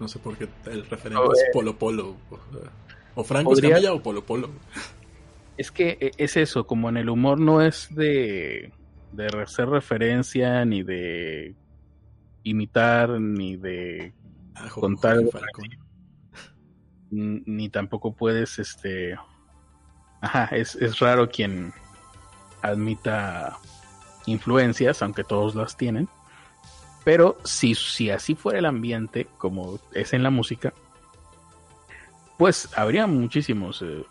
No 0.00 0.08
sé 0.08 0.18
por 0.18 0.36
qué 0.36 0.48
el 0.66 0.86
referente 0.86 1.22
es 1.34 1.44
Polo 1.52 1.76
Polo. 1.76 2.16
O 3.14 3.22
Franco 3.22 3.52
Escamilla 3.52 3.92
o 3.92 4.02
Polo 4.02 4.24
Polo. 4.24 4.50
Es 5.56 5.70
que 5.70 5.98
e, 6.00 6.10
es 6.16 6.36
eso, 6.36 6.66
como 6.66 6.88
en 6.88 6.96
el 6.96 7.08
humor 7.08 7.38
no 7.38 7.62
es 7.62 7.94
de, 7.94 8.72
de 9.12 9.26
hacer 9.42 9.68
referencia, 9.68 10.64
ni 10.64 10.82
de 10.82 11.54
imitar, 12.42 13.20
ni 13.20 13.56
de 13.56 14.12
Ah, 14.54 14.68
contar 14.72 15.16
ni 17.14 17.68
tampoco 17.68 18.12
puedes 18.14 18.58
este 18.58 19.16
ajá 20.20 20.46
es, 20.52 20.74
es 20.76 20.98
raro 20.98 21.28
quien 21.28 21.72
admita 22.62 23.58
influencias 24.26 25.02
aunque 25.02 25.24
todos 25.24 25.54
las 25.54 25.76
tienen 25.76 26.08
pero 27.04 27.36
si, 27.44 27.74
si 27.74 28.10
así 28.10 28.34
fuera 28.34 28.58
el 28.58 28.66
ambiente 28.66 29.26
como 29.38 29.78
es 29.92 30.12
en 30.12 30.22
la 30.22 30.30
música 30.30 30.72
pues 32.38 32.68
habría 32.76 33.06
muchísimos 33.06 33.82
eh, 33.82 34.04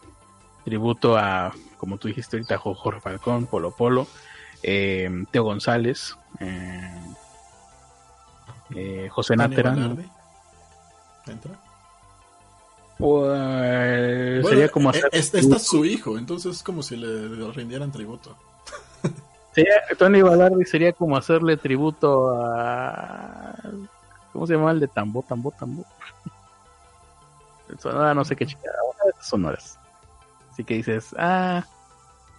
tributo 0.64 1.18
a 1.18 1.54
como 1.78 1.98
tú 1.98 2.08
dijiste 2.08 2.38
ahorita 2.38 2.58
Jorge 2.58 3.02
Falcón 3.02 3.48
Polo 3.48 3.76
Polo 3.76 4.08
eh, 4.62 5.10
Teo 5.32 5.44
González 5.44 6.16
eh, 6.40 7.02
eh 8.76 9.10
José 9.12 9.36
Natera 9.36 9.76
¿Entra? 11.26 11.63
Pues 13.04 14.48
sería 14.48 14.70
como 14.70 14.90
hacer. 14.90 15.10
Este 15.12 15.40
está 15.40 15.60
su 15.60 15.84
hijo, 15.84 16.18
entonces 16.18 16.56
es 16.56 16.64
como 16.64 16.82
si 16.82 16.96
le 16.96 17.52
rindieran 17.52 17.92
tributo. 17.92 18.38
Sería, 19.54 19.74
Tony 20.00 20.22
Balardi 20.22 20.66
sería 20.66 20.94
como 20.94 21.16
hacerle 21.16 21.58
tributo 21.58 22.42
a. 22.44 23.56
¿Cómo 24.32 24.48
se 24.48 24.56
llama 24.56 24.72
el 24.72 24.80
de 24.80 24.88
Tambo? 24.88 25.22
Tambo, 25.22 25.52
Tambo. 25.52 25.86
Sonora, 27.80 28.16
no 28.16 28.26
sé 28.26 28.36
qué 28.36 28.48
chica. 28.48 28.72
sonoras. 29.22 29.78
Así 30.52 30.64
que 30.64 30.76
dices, 30.76 31.14
ah, 31.20 31.66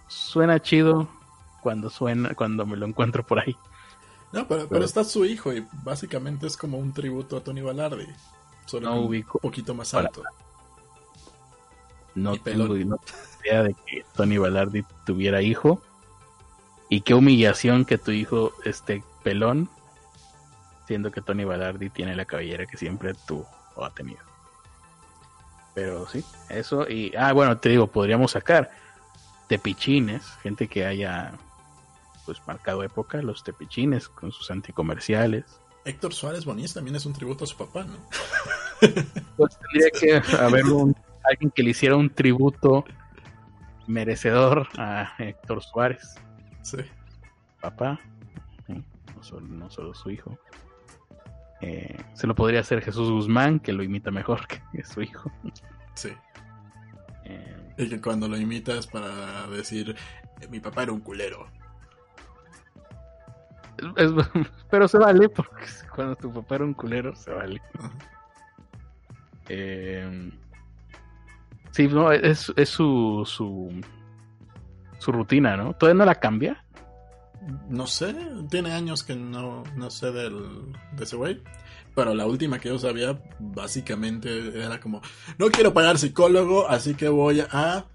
suena 0.07 0.59
chido 0.59 1.07
cuando 1.61 1.89
suena, 1.89 2.33
cuando 2.33 2.65
me 2.65 2.75
lo 2.75 2.85
encuentro 2.85 3.23
por 3.23 3.39
ahí. 3.39 3.55
No, 4.33 4.47
pero, 4.47 4.67
pero 4.67 4.83
está 4.83 5.03
su 5.03 5.23
hijo 5.25 5.53
y 5.53 5.65
básicamente 5.83 6.47
es 6.47 6.57
como 6.57 6.79
un 6.79 6.91
tributo 6.91 7.37
a 7.37 7.43
Tony 7.43 7.61
Balardi. 7.61 8.07
Solo 8.65 8.89
no 8.89 9.01
ubico. 9.01 9.37
Un 9.37 9.49
poquito 9.49 9.73
más 9.73 9.93
alto. 9.93 10.23
No 12.15 12.37
tengo 12.37 12.75
idea 12.75 13.63
de 13.63 13.73
que 13.73 14.05
Tony 14.15 14.37
Balardi 14.37 14.83
tuviera 15.05 15.41
hijo. 15.41 15.81
Y 16.89 17.01
qué 17.01 17.13
humillación 17.13 17.85
que 17.85 17.97
tu 17.97 18.11
hijo 18.11 18.53
esté 18.63 19.03
pelón, 19.23 19.69
siendo 20.87 21.11
que 21.11 21.21
Tony 21.21 21.43
Balardi 21.43 21.89
tiene 21.89 22.15
la 22.15 22.25
cabellera 22.25 22.65
que 22.65 22.77
siempre 22.77 23.13
tuvo 23.27 23.47
o 23.75 23.83
ha 23.83 23.93
tenido. 23.93 24.19
Pero 25.73 26.07
sí, 26.07 26.23
eso 26.49 26.89
y 26.89 27.13
ah 27.17 27.33
bueno, 27.33 27.57
te 27.57 27.69
digo, 27.69 27.87
podríamos 27.87 28.31
sacar 28.31 28.71
tepichines, 29.47 30.23
gente 30.41 30.67
que 30.67 30.85
haya 30.85 31.33
pues 32.25 32.41
marcado 32.47 32.83
época, 32.83 33.21
los 33.21 33.43
tepichines 33.43 34.07
con 34.07 34.31
sus 34.31 34.49
anticomerciales. 34.51 35.43
Héctor 35.83 36.13
Suárez 36.13 36.45
Bonís 36.45 36.73
también 36.73 36.95
es 36.95 37.05
un 37.05 37.13
tributo 37.13 37.43
a 37.43 37.47
su 37.47 37.57
papá, 37.57 37.83
¿no? 37.83 37.97
Pues 39.37 39.57
tendría 39.59 39.89
que 39.91 40.35
haber 40.37 40.65
un, 40.65 40.95
alguien 41.29 41.51
que 41.51 41.63
le 41.63 41.71
hiciera 41.71 41.95
un 41.95 42.09
tributo 42.09 42.85
merecedor 43.87 44.67
a 44.77 45.13
Héctor 45.19 45.63
Suárez. 45.63 46.15
Sí. 46.61 46.77
Papá, 47.61 47.99
no 48.67 49.23
solo, 49.23 49.47
no 49.47 49.69
solo 49.69 49.93
su 49.93 50.11
hijo. 50.11 50.37
Eh, 51.61 51.97
se 52.13 52.27
lo 52.27 52.35
podría 52.35 52.59
hacer 52.59 52.81
Jesús 52.81 53.09
Guzmán, 53.09 53.59
que 53.59 53.73
lo 53.73 53.83
imita 53.83 54.11
mejor 54.11 54.47
que 54.47 54.83
su 54.83 55.01
hijo. 55.01 55.31
Sí. 55.93 56.13
Eh, 57.23 57.73
y 57.77 57.89
que 57.89 58.01
cuando 58.01 58.27
lo 58.27 58.37
imitas 58.37 58.87
para 58.87 59.47
decir, 59.47 59.95
mi 60.49 60.59
papá 60.59 60.83
era 60.83 60.91
un 60.91 61.01
culero 61.01 61.47
pero 64.69 64.87
se 64.87 64.97
vale, 64.97 65.29
porque 65.29 65.65
cuando 65.93 66.15
tu 66.15 66.31
papá 66.31 66.55
era 66.55 66.65
un 66.65 66.73
culero, 66.73 67.15
se 67.15 67.31
vale. 67.31 67.61
Eh, 69.49 70.31
sí, 71.75 71.87
no, 71.87 72.11
es, 72.11 72.53
es 72.55 72.69
su, 72.69 73.23
su, 73.25 73.69
su 74.97 75.11
rutina, 75.11 75.57
¿no? 75.57 75.73
¿Todavía 75.73 75.99
no 75.99 76.05
la 76.05 76.15
cambia? 76.15 76.63
No 77.69 77.85
sé, 77.85 78.15
tiene 78.49 78.71
años 78.71 79.03
que 79.03 79.15
no, 79.15 79.63
no 79.75 79.89
sé 79.89 80.11
del, 80.11 80.73
de 80.93 81.03
ese 81.03 81.15
güey. 81.15 81.43
Pero 81.93 82.13
la 82.13 82.25
última 82.25 82.59
que 82.59 82.69
yo 82.69 82.79
sabía, 82.79 83.21
básicamente 83.39 84.63
era 84.63 84.79
como: 84.79 85.01
No 85.37 85.49
quiero 85.49 85.73
pagar 85.73 85.97
psicólogo, 85.97 86.67
así 86.67 86.95
que 86.95 87.09
voy 87.09 87.41
a 87.51 87.85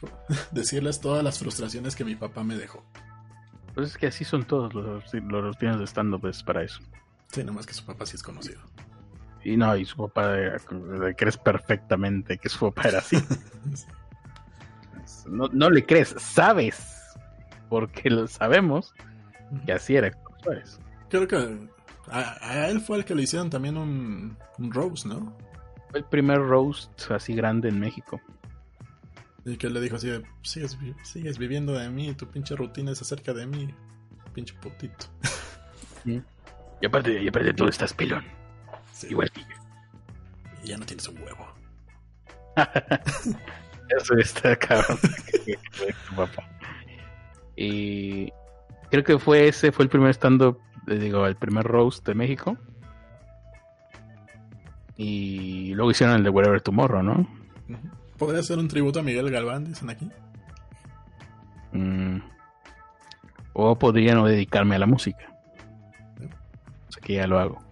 decirles 0.50 1.00
todas 1.00 1.24
las 1.24 1.38
frustraciones 1.38 1.96
que 1.96 2.04
mi 2.04 2.14
papá 2.14 2.44
me 2.44 2.56
dejó. 2.56 2.84
Pues 3.74 3.90
es 3.90 3.96
que 3.96 4.06
así 4.06 4.24
son 4.24 4.44
todos 4.44 4.74
los, 4.74 5.12
los 5.14 5.44
rutinas 5.44 5.78
de 5.78 5.86
stand-up, 5.86 6.26
es 6.26 6.42
para 6.42 6.62
eso. 6.62 6.80
Sí, 7.32 7.42
nomás 7.44 7.66
que 7.66 7.74
su 7.74 7.84
papá 7.84 8.04
sí 8.06 8.16
es 8.16 8.22
conocido. 8.22 8.60
Y 9.44 9.56
no, 9.56 9.76
y 9.76 9.84
su 9.84 9.96
papá 9.96 10.34
crees 11.16 11.36
perfectamente 11.36 12.38
que 12.38 12.48
su 12.48 12.70
papá 12.70 12.88
era 12.88 12.98
así. 12.98 13.16
no, 15.26 15.48
no 15.52 15.70
le 15.70 15.84
crees, 15.84 16.14
sabes, 16.18 17.16
porque 17.68 18.10
lo 18.10 18.26
sabemos 18.26 18.94
que 19.64 19.72
así 19.72 19.96
era 19.96 20.12
Creo 21.08 21.26
que 21.26 21.68
a, 22.10 22.68
él 22.68 22.80
fue 22.80 22.98
el 22.98 23.04
que 23.04 23.14
le 23.14 23.22
hicieron 23.22 23.50
también 23.50 23.76
un, 23.76 24.36
un 24.58 24.72
roast, 24.72 25.06
¿no? 25.06 25.36
Fue 25.90 26.00
el 26.00 26.04
primer 26.04 26.38
roast 26.38 27.10
así 27.10 27.34
grande 27.34 27.68
en 27.68 27.80
México. 27.80 28.20
Y 29.44 29.56
que 29.56 29.70
le 29.70 29.80
dijo 29.80 29.96
así 29.96 30.10
sigues, 30.42 30.76
sigues 31.02 31.38
viviendo 31.38 31.72
de 31.72 31.88
mí, 31.88 32.12
tu 32.14 32.26
pinche 32.26 32.54
rutina 32.54 32.92
es 32.92 33.00
acerca 33.00 33.32
de 33.32 33.46
mí, 33.46 33.74
pinche 34.34 34.54
putito. 34.54 35.06
Y 36.04 36.86
aparte, 36.86 37.22
y 37.22 37.28
aparte 37.28 37.52
tú 37.52 37.66
estás 37.66 37.92
pelón. 37.92 38.24
Igual 39.08 39.30
que 39.30 39.40
yo. 39.40 39.46
Y 40.64 40.68
ya 40.68 40.76
no 40.76 40.86
tienes 40.86 41.06
un 41.08 41.22
huevo. 41.22 41.46
Eso 43.88 44.14
está 44.16 44.56
cabrón. 44.56 44.98
Y 47.62 48.32
creo 48.90 49.04
que 49.04 49.18
fue 49.18 49.46
ese, 49.46 49.70
fue 49.70 49.84
el 49.84 49.90
primer 49.90 50.14
stand-up, 50.14 50.58
eh, 50.86 50.94
digo, 50.94 51.26
el 51.26 51.36
primer 51.36 51.66
roast 51.66 52.06
de 52.06 52.14
México. 52.14 52.56
Y 54.96 55.74
luego 55.74 55.90
hicieron 55.90 56.16
el 56.16 56.24
de 56.24 56.30
Whatever 56.30 56.62
Tomorrow, 56.62 57.02
¿no? 57.02 57.28
¿Podría 58.16 58.42
ser 58.42 58.58
un 58.58 58.68
tributo 58.68 59.00
a 59.00 59.02
Miguel 59.02 59.30
Galván, 59.30 59.64
dicen 59.64 59.90
aquí? 59.90 60.10
Mm. 61.72 62.18
O 63.52 63.78
podría 63.78 64.14
no 64.14 64.24
dedicarme 64.24 64.76
a 64.76 64.78
la 64.78 64.86
música. 64.86 65.34
O 66.88 66.92
sea 66.92 67.02
que 67.02 67.14
ya 67.14 67.26
lo 67.26 67.38
hago. 67.38 67.69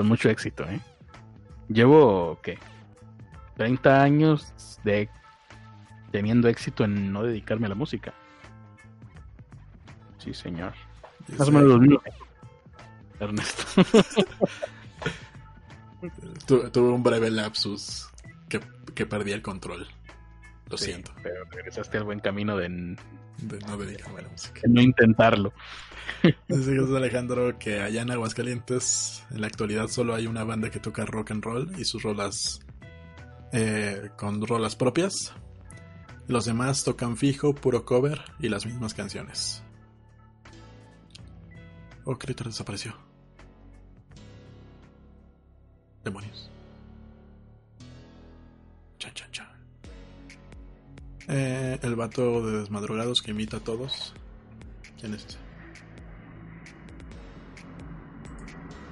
Con 0.00 0.08
mucho 0.08 0.30
éxito, 0.30 0.64
¿eh? 0.64 0.80
Llevo, 1.68 2.38
¿qué? 2.42 2.58
30 3.58 4.02
años 4.02 4.50
de 4.82 5.10
teniendo 6.10 6.48
éxito 6.48 6.84
en 6.84 7.12
no 7.12 7.22
dedicarme 7.22 7.66
a 7.66 7.68
la 7.68 7.74
música. 7.74 8.14
Sí, 10.16 10.32
señor. 10.32 10.72
Más 11.36 11.48
o 11.48 11.52
menos 11.52 11.86
los. 11.86 12.02
Ernesto. 13.20 13.62
tuve 16.72 16.88
un 16.88 17.02
breve 17.02 17.30
lapsus 17.30 18.08
que, 18.48 18.58
que 18.94 19.04
perdí 19.04 19.32
el 19.32 19.42
control. 19.42 19.86
Lo 20.70 20.78
Sí, 20.78 20.86
siento. 20.86 21.12
Pero 21.22 21.44
regresaste 21.50 21.98
al 21.98 22.04
buen 22.04 22.20
camino 22.20 22.56
de, 22.56 22.96
De 23.42 23.58
no 23.60 23.76
dedicarme 23.76 24.20
a 24.20 24.22
la 24.22 24.28
música. 24.28 24.60
no 24.68 24.80
intentarlo. 24.80 25.52
Dice 26.48 26.72
Jesús 26.72 26.94
Alejandro 26.94 27.58
que 27.58 27.80
allá 27.80 28.02
en 28.02 28.10
Aguascalientes 28.10 29.24
en 29.30 29.40
la 29.40 29.46
actualidad 29.46 29.88
solo 29.88 30.14
hay 30.14 30.26
una 30.26 30.44
banda 30.44 30.70
que 30.70 30.80
toca 30.80 31.06
rock 31.06 31.30
and 31.30 31.44
roll 31.44 31.72
y 31.78 31.84
sus 31.84 32.02
rolas 32.02 32.60
eh, 33.52 34.10
con 34.16 34.46
rolas 34.46 34.76
propias. 34.76 35.32
Los 36.28 36.44
demás 36.44 36.84
tocan 36.84 37.16
fijo, 37.16 37.54
puro 37.54 37.84
cover 37.84 38.20
y 38.38 38.48
las 38.48 38.66
mismas 38.66 38.94
canciones. 38.94 39.62
Oh, 42.04 42.16
Critter 42.16 42.46
desapareció. 42.46 42.94
Demonios. 46.04 46.50
Chan, 48.98 49.12
chan, 49.14 49.30
chan. 49.32 49.49
Eh, 51.32 51.78
el 51.82 51.94
vato 51.94 52.44
de 52.44 52.58
desmadrugados 52.58 53.22
que 53.22 53.30
imita 53.30 53.58
a 53.58 53.60
todos. 53.60 54.14
¿Quién 55.00 55.14
es 55.14 55.24
ese? 55.26 55.38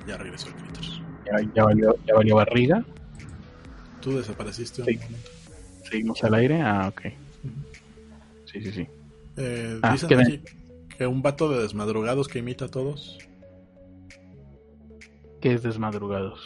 Ya 0.07 0.17
regresó 0.17 0.49
el 0.49 0.55
Critter. 0.55 0.85
Ya, 1.27 1.51
ya 1.55 1.65
valió, 1.65 1.97
ya 2.07 2.15
valió 2.15 2.37
barriga. 2.37 2.85
Tú 4.01 4.17
desapareciste 4.17 4.85
Sí. 4.85 4.91
un 4.97 5.03
momento. 5.03 5.31
Seguimos 5.91 6.25
al 6.25 6.35
aire. 6.35 6.61
Ah, 6.63 6.89
ok. 6.89 7.03
Sí, 8.47 8.63
sí, 8.63 8.73
sí. 8.73 8.87
Eh, 9.37 9.79
Ah, 9.83 9.93
dicen 9.93 10.09
¿qué 10.09 10.15
aquí 10.17 10.43
que 10.97 11.07
un 11.07 11.23
vato 11.23 11.49
de 11.51 11.63
desmadrugados 11.63 12.27
que 12.29 12.39
imita 12.41 12.65
a 12.67 12.69
todos. 12.69 13.19
¿Qué 15.41 15.55
es 15.55 15.63
Desmadrugados? 15.63 16.41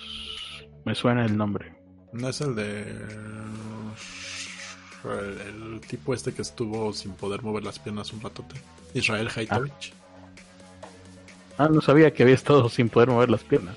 Me 0.84 0.94
suena 0.94 1.24
el 1.24 1.36
nombre. 1.36 1.72
No 2.12 2.28
es 2.28 2.40
el 2.42 2.54
de. 2.54 2.84
El, 5.04 5.40
el 5.74 5.80
tipo 5.80 6.14
este 6.14 6.32
que 6.32 6.42
estuvo 6.42 6.92
sin 6.92 7.12
poder 7.12 7.42
mover 7.42 7.64
las 7.64 7.78
piernas 7.78 8.12
un 8.12 8.20
ratote. 8.20 8.54
Israel 8.94 9.28
Haitovich. 9.34 9.92
Ah, 11.58 11.68
no 11.68 11.80
sabía 11.80 12.12
que 12.12 12.22
había 12.22 12.34
estado 12.34 12.68
sin 12.68 12.88
poder 12.88 13.08
mover 13.10 13.30
las 13.30 13.42
piernas. 13.42 13.76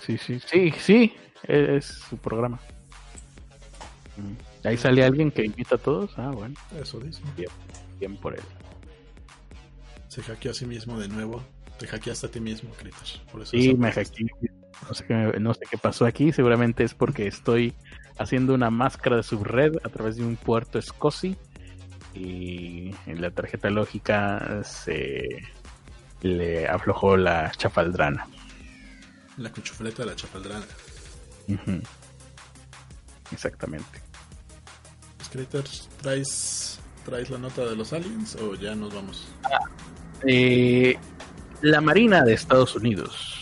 Sí, 0.00 0.18
sí, 0.18 0.40
sí, 0.40 0.72
sí. 0.78 1.12
Es 1.44 1.86
su 1.86 2.16
programa. 2.16 2.58
Ahí 4.64 4.76
sale 4.76 5.04
alguien 5.04 5.30
que 5.30 5.44
invita 5.44 5.76
a 5.76 5.78
todos. 5.78 6.10
Ah, 6.18 6.30
bueno, 6.30 6.54
Eso 6.80 6.98
dice. 6.98 7.22
bien 8.00 8.16
por 8.16 8.34
él. 8.34 8.42
Se 10.08 10.22
hackeó 10.22 10.50
a 10.50 10.54
sí 10.54 10.66
mismo 10.66 10.98
de 10.98 11.08
nuevo. 11.08 11.42
Te 11.78 11.86
hackeaste 11.86 12.26
a 12.26 12.30
ti 12.30 12.40
mismo, 12.40 12.70
Critter. 12.70 13.20
Por 13.30 13.42
eso 13.42 13.52
Sí, 13.52 13.74
me 13.74 13.92
hackeé. 13.92 14.26
No 14.88 14.94
sé, 14.94 15.04
qué, 15.06 15.14
no 15.38 15.54
sé 15.54 15.60
qué 15.70 15.78
pasó 15.78 16.06
aquí. 16.06 16.32
Seguramente 16.32 16.82
es 16.82 16.94
porque 16.94 17.26
estoy 17.28 17.74
haciendo 18.18 18.54
una 18.54 18.70
máscara 18.70 19.16
de 19.16 19.22
subred 19.22 19.76
a 19.84 19.88
través 19.88 20.16
de 20.16 20.24
un 20.24 20.36
puerto 20.36 20.80
SCSI. 20.80 21.36
Y 22.14 22.94
en 23.06 23.20
la 23.20 23.30
tarjeta 23.30 23.70
lógica 23.70 24.62
se 24.64 25.28
le 26.22 26.66
aflojó 26.66 27.16
la 27.16 27.50
chafaldrana. 27.52 28.26
La 29.36 29.52
cuchufleta 29.52 30.02
de 30.02 30.10
la 30.10 30.16
chapaldrana. 30.16 30.66
Ujú. 31.48 31.80
Exactamente. 33.30 34.02
Pues, 35.16 35.28
Critter, 35.28 35.64
¿traes, 36.02 36.80
¿traes 37.04 37.30
la 37.30 37.38
nota 37.38 37.64
de 37.66 37.76
los 37.76 37.92
aliens 37.92 38.36
o 38.36 38.54
ya 38.54 38.74
nos 38.74 38.92
vamos? 38.92 39.28
Eh, 40.26 40.98
la 41.60 41.80
Marina 41.80 42.24
de 42.24 42.34
Estados 42.34 42.74
Unidos 42.74 43.37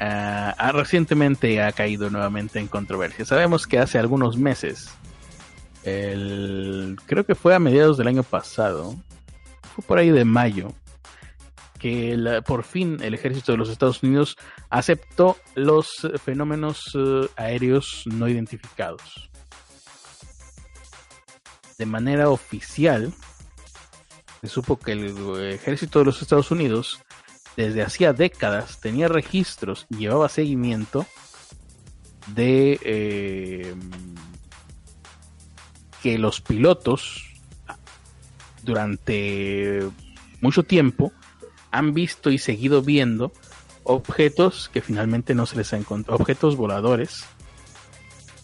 ah, 0.00 0.54
ha- 0.58 0.72
recientemente 0.72 1.62
ha 1.62 1.72
caído 1.72 2.10
nuevamente 2.10 2.58
en 2.58 2.68
controversia. 2.68 3.24
Sabemos 3.24 3.66
que 3.66 3.78
hace 3.78 3.98
algunos 3.98 4.36
meses, 4.36 4.88
creo 5.82 7.24
que 7.26 7.34
fue 7.34 7.54
a 7.54 7.58
mediados 7.58 7.96
del 7.96 8.08
año 8.08 8.22
pasado, 8.22 8.94
fue 9.74 9.84
por 9.84 9.98
ahí 9.98 10.10
de 10.10 10.24
mayo, 10.24 10.72
que 11.78 12.42
por 12.46 12.64
fin 12.64 12.98
el 13.02 13.14
ejército 13.14 13.52
de 13.52 13.58
los 13.58 13.70
Estados 13.70 14.02
Unidos 14.02 14.36
aceptó 14.68 15.36
los 15.54 15.88
fenómenos 16.24 16.90
eh, 16.94 17.28
aéreos 17.36 18.02
no 18.06 18.28
identificados. 18.28 19.30
De 21.78 21.86
manera 21.86 22.28
oficial, 22.30 23.12
se 24.40 24.48
supo 24.48 24.76
que 24.78 24.90
el 24.92 25.14
eh, 25.38 25.54
ejército 25.54 26.00
de 26.00 26.06
los 26.06 26.20
Estados 26.20 26.50
Unidos 26.50 27.00
desde 27.58 27.82
hacía 27.82 28.12
décadas 28.12 28.78
tenía 28.80 29.08
registros 29.08 29.86
y 29.90 29.96
llevaba 29.96 30.28
seguimiento 30.28 31.06
de 32.28 32.78
eh, 32.84 33.74
que 36.00 36.18
los 36.18 36.40
pilotos 36.40 37.24
durante 38.62 39.80
mucho 40.40 40.62
tiempo 40.62 41.12
han 41.72 41.94
visto 41.94 42.30
y 42.30 42.38
seguido 42.38 42.80
viendo 42.80 43.32
objetos 43.82 44.70
que 44.72 44.80
finalmente 44.80 45.34
no 45.34 45.44
se 45.44 45.56
les 45.56 45.72
ha 45.72 45.78
encontrado, 45.78 46.16
objetos 46.20 46.54
voladores 46.54 47.24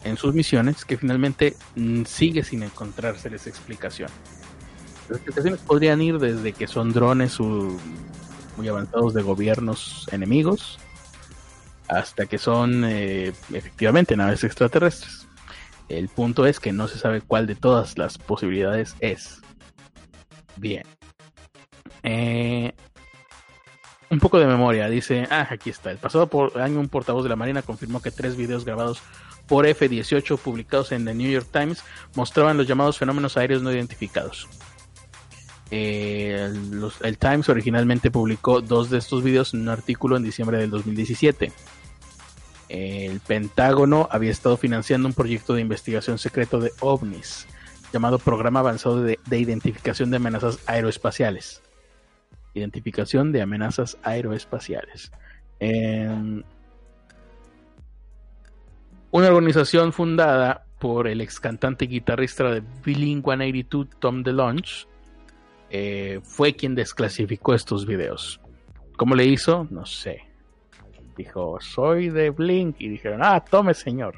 en 0.03 0.17
sus 0.17 0.35
misiones 0.35 0.85
que 0.85 0.97
finalmente 0.97 1.55
mm, 1.77 2.03
sigue 2.05 2.43
sin 2.43 2.65
encontrárseles 2.65 3.47
explicación. 3.47 4.11
Las 5.09 5.19
explicaciones 5.19 5.61
podrían 5.61 6.03
ir 6.03 6.19
desde 6.19 6.53
que 6.53 6.67
son 6.67 6.93
drones 6.93 7.39
u- 7.39 7.79
muy 8.57 8.69
avanzados 8.69 9.15
de 9.15 9.23
gobiernos 9.23 10.07
enemigos 10.13 10.79
hasta 11.89 12.27
que 12.27 12.39
son 12.39 12.85
eh, 12.85 13.33
efectivamente 13.53 14.17
naves 14.17 14.45
extraterrestres. 14.45 15.27
El 15.89 16.09
punto 16.09 16.47
es 16.47 16.61
que 16.61 16.73
no 16.73 16.89
se 16.89 16.99
sabe 16.99 17.21
cuál 17.21 17.47
de 17.47 17.55
todas 17.57 17.99
las 17.99 18.17
posibilidades 18.17 18.97
es. 19.01 19.41
Bien. 20.57 20.83
Eh, 22.03 22.73
un 24.11 24.19
poco 24.19 24.39
de 24.39 24.47
memoria. 24.47 24.89
Dice, 24.89 25.27
ah, 25.31 25.47
aquí 25.51 25.71
está. 25.71 25.91
El 25.91 25.99
pasado 25.99 26.27
por- 26.29 26.59
año 26.61 26.81
un 26.81 26.89
portavoz 26.89 27.23
de 27.23 27.29
la 27.29 27.37
Marina 27.37 27.63
confirmó 27.63 28.01
que 28.01 28.11
tres 28.11 28.37
videos 28.37 28.65
grabados 28.65 29.03
por 29.47 29.67
F-18 29.67 30.39
publicados 30.39 30.93
en 30.93 31.05
The 31.05 31.13
New 31.15 31.31
York 31.31 31.49
Times 31.53 31.85
mostraban 32.15 32.57
los 32.57 32.67
llamados 32.67 32.97
fenómenos 32.99 33.37
aéreos 33.37 33.63
no 33.63 33.71
identificados. 33.71 34.49
Eh, 35.77 36.53
el 37.03 37.19
Times 37.19 37.49
originalmente 37.49 38.13
publicó 38.13 38.61
dos 38.61 38.91
de 38.91 38.99
estos 38.99 39.25
videos 39.25 39.55
en 39.55 39.63
un 39.63 39.71
artículo 39.71 40.17
en 40.17 40.23
diciembre 40.23 40.59
del 40.59 40.71
2017. 40.71 41.51
El 42.69 43.19
Pentágono 43.19 44.09
había 44.09 44.31
estado 44.31 44.57
financiando 44.57 45.09
un 45.09 45.15
proyecto 45.15 45.53
de 45.53 45.63
investigación 45.63 46.19
secreto 46.19 46.61
de 46.61 46.71
ovnis 46.79 47.49
llamado 47.93 48.21
Programa 48.21 48.61
Avanzado 48.61 49.03
de, 49.03 49.19
de 49.27 49.39
Identificación 49.41 50.13
de 50.13 50.19
Amenazas 50.19 50.61
Aeroespaciales. 50.67 51.61
Identificación 52.55 53.33
de 53.33 53.43
amenazas 53.43 53.99
aeroespaciales. 54.05 55.11
Em, 55.59 56.45
una 59.11 59.27
organización 59.27 59.93
fundada 59.93 60.67
por 60.79 61.09
el 61.09 61.21
ex 61.21 61.41
cantante 61.41 61.87
y 61.87 61.89
guitarrista 61.89 62.45
de 62.45 62.63
Blink 62.85 63.25
182, 63.25 63.89
Tom 63.99 64.23
DeLonge, 64.23 64.87
eh, 65.71 66.21
fue 66.23 66.55
quien 66.55 66.75
desclasificó 66.75 67.55
estos 67.55 67.87
videos. 67.87 68.41
¿Cómo 68.97 69.15
le 69.15 69.25
hizo? 69.25 69.67
No 69.71 69.85
sé. 69.87 70.23
Dijo, 71.17 71.59
soy 71.61 72.11
de 72.11 72.31
Blink. 72.31 72.77
Y 72.79 72.89
dijeron, 72.89 73.21
ah, 73.23 73.45
tome 73.45 73.75
señor, 73.75 74.15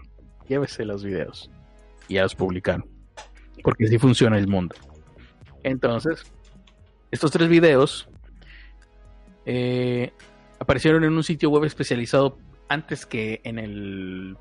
llévese 0.49 0.85
los 0.85 1.05
videos. 1.05 1.51
Y 2.09 2.15
ya 2.15 2.23
los 2.23 2.35
publicaron. 2.35 2.87
Porque 3.63 3.87
así 3.87 3.99
funciona 3.99 4.39
el 4.39 4.49
mundo. 4.49 4.75
Entonces, 5.63 6.31
estos 7.11 7.31
tres 7.31 7.49
videos 7.49 8.09
eh, 9.45 10.13
aparecieron 10.59 11.05
en 11.05 11.13
un 11.13 11.25
sitio 11.25 11.51
web 11.51 11.65
especializado 11.65 12.39
antes 12.69 13.07
que 13.07 13.41
en 13.45 13.59
el 13.59 14.37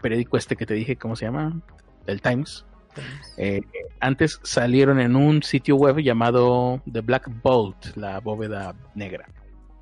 periódico 0.00 0.36
este 0.36 0.56
que 0.56 0.66
te 0.66 0.74
dije, 0.74 0.96
¿cómo 0.96 1.16
se 1.16 1.26
llama? 1.26 1.60
El 2.06 2.20
Times. 2.20 2.66
Eh, 3.36 3.60
antes 4.00 4.40
salieron 4.42 5.00
en 5.00 5.16
un 5.16 5.42
sitio 5.42 5.76
web 5.76 5.98
llamado 5.98 6.82
The 6.90 7.00
Black 7.00 7.30
Bolt, 7.42 7.96
la 7.96 8.20
bóveda 8.20 8.74
negra. 8.94 9.28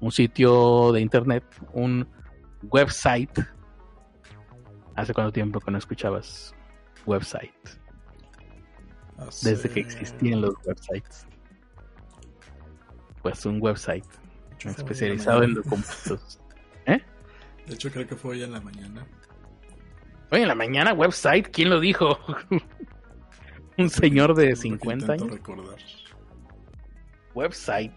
Un 0.00 0.12
sitio 0.12 0.92
de 0.92 1.00
internet, 1.00 1.44
un 1.72 2.08
website. 2.70 3.38
¿Hace 4.94 5.14
cuánto 5.14 5.32
tiempo 5.32 5.60
que 5.60 5.70
no 5.70 5.78
escuchabas 5.78 6.54
website? 7.06 7.52
desde 9.42 9.68
que 9.68 9.80
existían 9.80 10.40
los 10.40 10.54
websites. 10.64 11.26
Pues 13.22 13.46
un 13.46 13.62
website 13.62 14.04
especializado 14.64 15.42
en 15.42 15.54
documentos. 15.54 16.40
¿Eh? 16.86 17.00
De 17.66 17.74
hecho, 17.74 17.90
creo 17.90 18.06
que 18.06 18.16
fue 18.16 18.32
hoy 18.32 18.42
en 18.42 18.52
la 18.52 18.60
mañana. 18.60 19.06
Hoy 20.30 20.42
en 20.42 20.48
la 20.48 20.54
mañana, 20.54 20.92
website, 20.92 21.48
¿quién 21.52 21.70
lo 21.70 21.80
dijo? 21.80 22.18
un 23.82 23.90
señor 23.90 24.34
de 24.34 24.54
50 24.56 25.12
años. 25.12 25.30
recordar. 25.30 25.76
Website. 27.34 27.92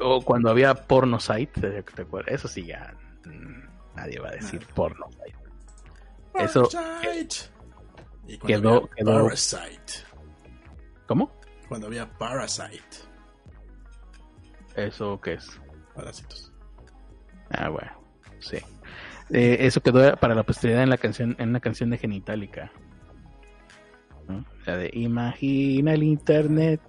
O 0.00 0.22
cuando 0.22 0.50
había 0.50 0.74
porno 0.74 1.20
site, 1.20 1.82
¿te 1.82 2.02
acuerdas? 2.02 2.34
Eso 2.34 2.48
sí, 2.48 2.64
ya 2.64 2.94
mm, 3.24 3.96
nadie 3.96 4.18
va 4.18 4.28
a 4.28 4.32
decir 4.32 4.66
porno 4.74 5.06
site. 5.10 5.38
Eso 6.34 6.68
quedó, 8.46 8.88
quedó. 8.90 9.24
Parasite. 9.24 9.92
¿Cómo? 11.06 11.38
Cuando 11.68 11.86
había 11.88 12.08
Parasite. 12.18 13.08
¿Eso 14.76 15.20
qué 15.20 15.34
es? 15.34 15.60
Parásitos. 15.94 16.52
Ah, 17.50 17.68
bueno, 17.68 17.90
sí. 18.40 18.58
Eh, 19.30 19.58
eso 19.60 19.80
quedó 19.80 20.16
para 20.16 20.34
la 20.34 20.44
posteridad 20.44 20.82
en 20.82 20.90
la 20.90 20.98
canción, 20.98 21.36
en 21.38 21.50
una 21.50 21.60
canción 21.60 21.90
de 21.90 21.98
Genitalica. 21.98 22.70
La 24.66 24.76
de 24.76 24.90
Imagina 24.92 25.94
el 25.94 26.02
internet 26.02 26.80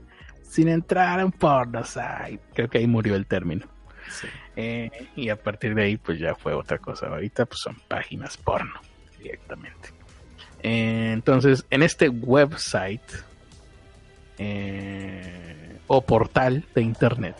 sin 0.43 0.67
entrar 0.67 1.19
en 1.19 1.31
porno 1.31 1.83
site. 1.83 2.39
Creo 2.53 2.69
que 2.69 2.79
ahí 2.79 2.87
murió 2.87 3.15
el 3.15 3.25
término. 3.27 3.67
Eh, 4.55 4.89
y 5.15 5.29
a 5.29 5.35
partir 5.35 5.75
de 5.75 5.83
ahí, 5.83 5.97
pues 5.97 6.19
ya 6.19 6.35
fue 6.35 6.53
otra 6.53 6.79
cosa. 6.79 7.07
Ahorita, 7.07 7.45
pues 7.45 7.61
son 7.61 7.77
páginas 7.87 8.35
porno 8.37 8.81
directamente. 9.17 9.89
Eh, 10.61 11.11
entonces, 11.13 11.65
en 11.69 11.83
este 11.83 12.09
website 12.09 13.01
eh, 14.37 15.77
o 15.87 16.01
portal 16.01 16.65
de 16.73 16.81
internet, 16.81 17.35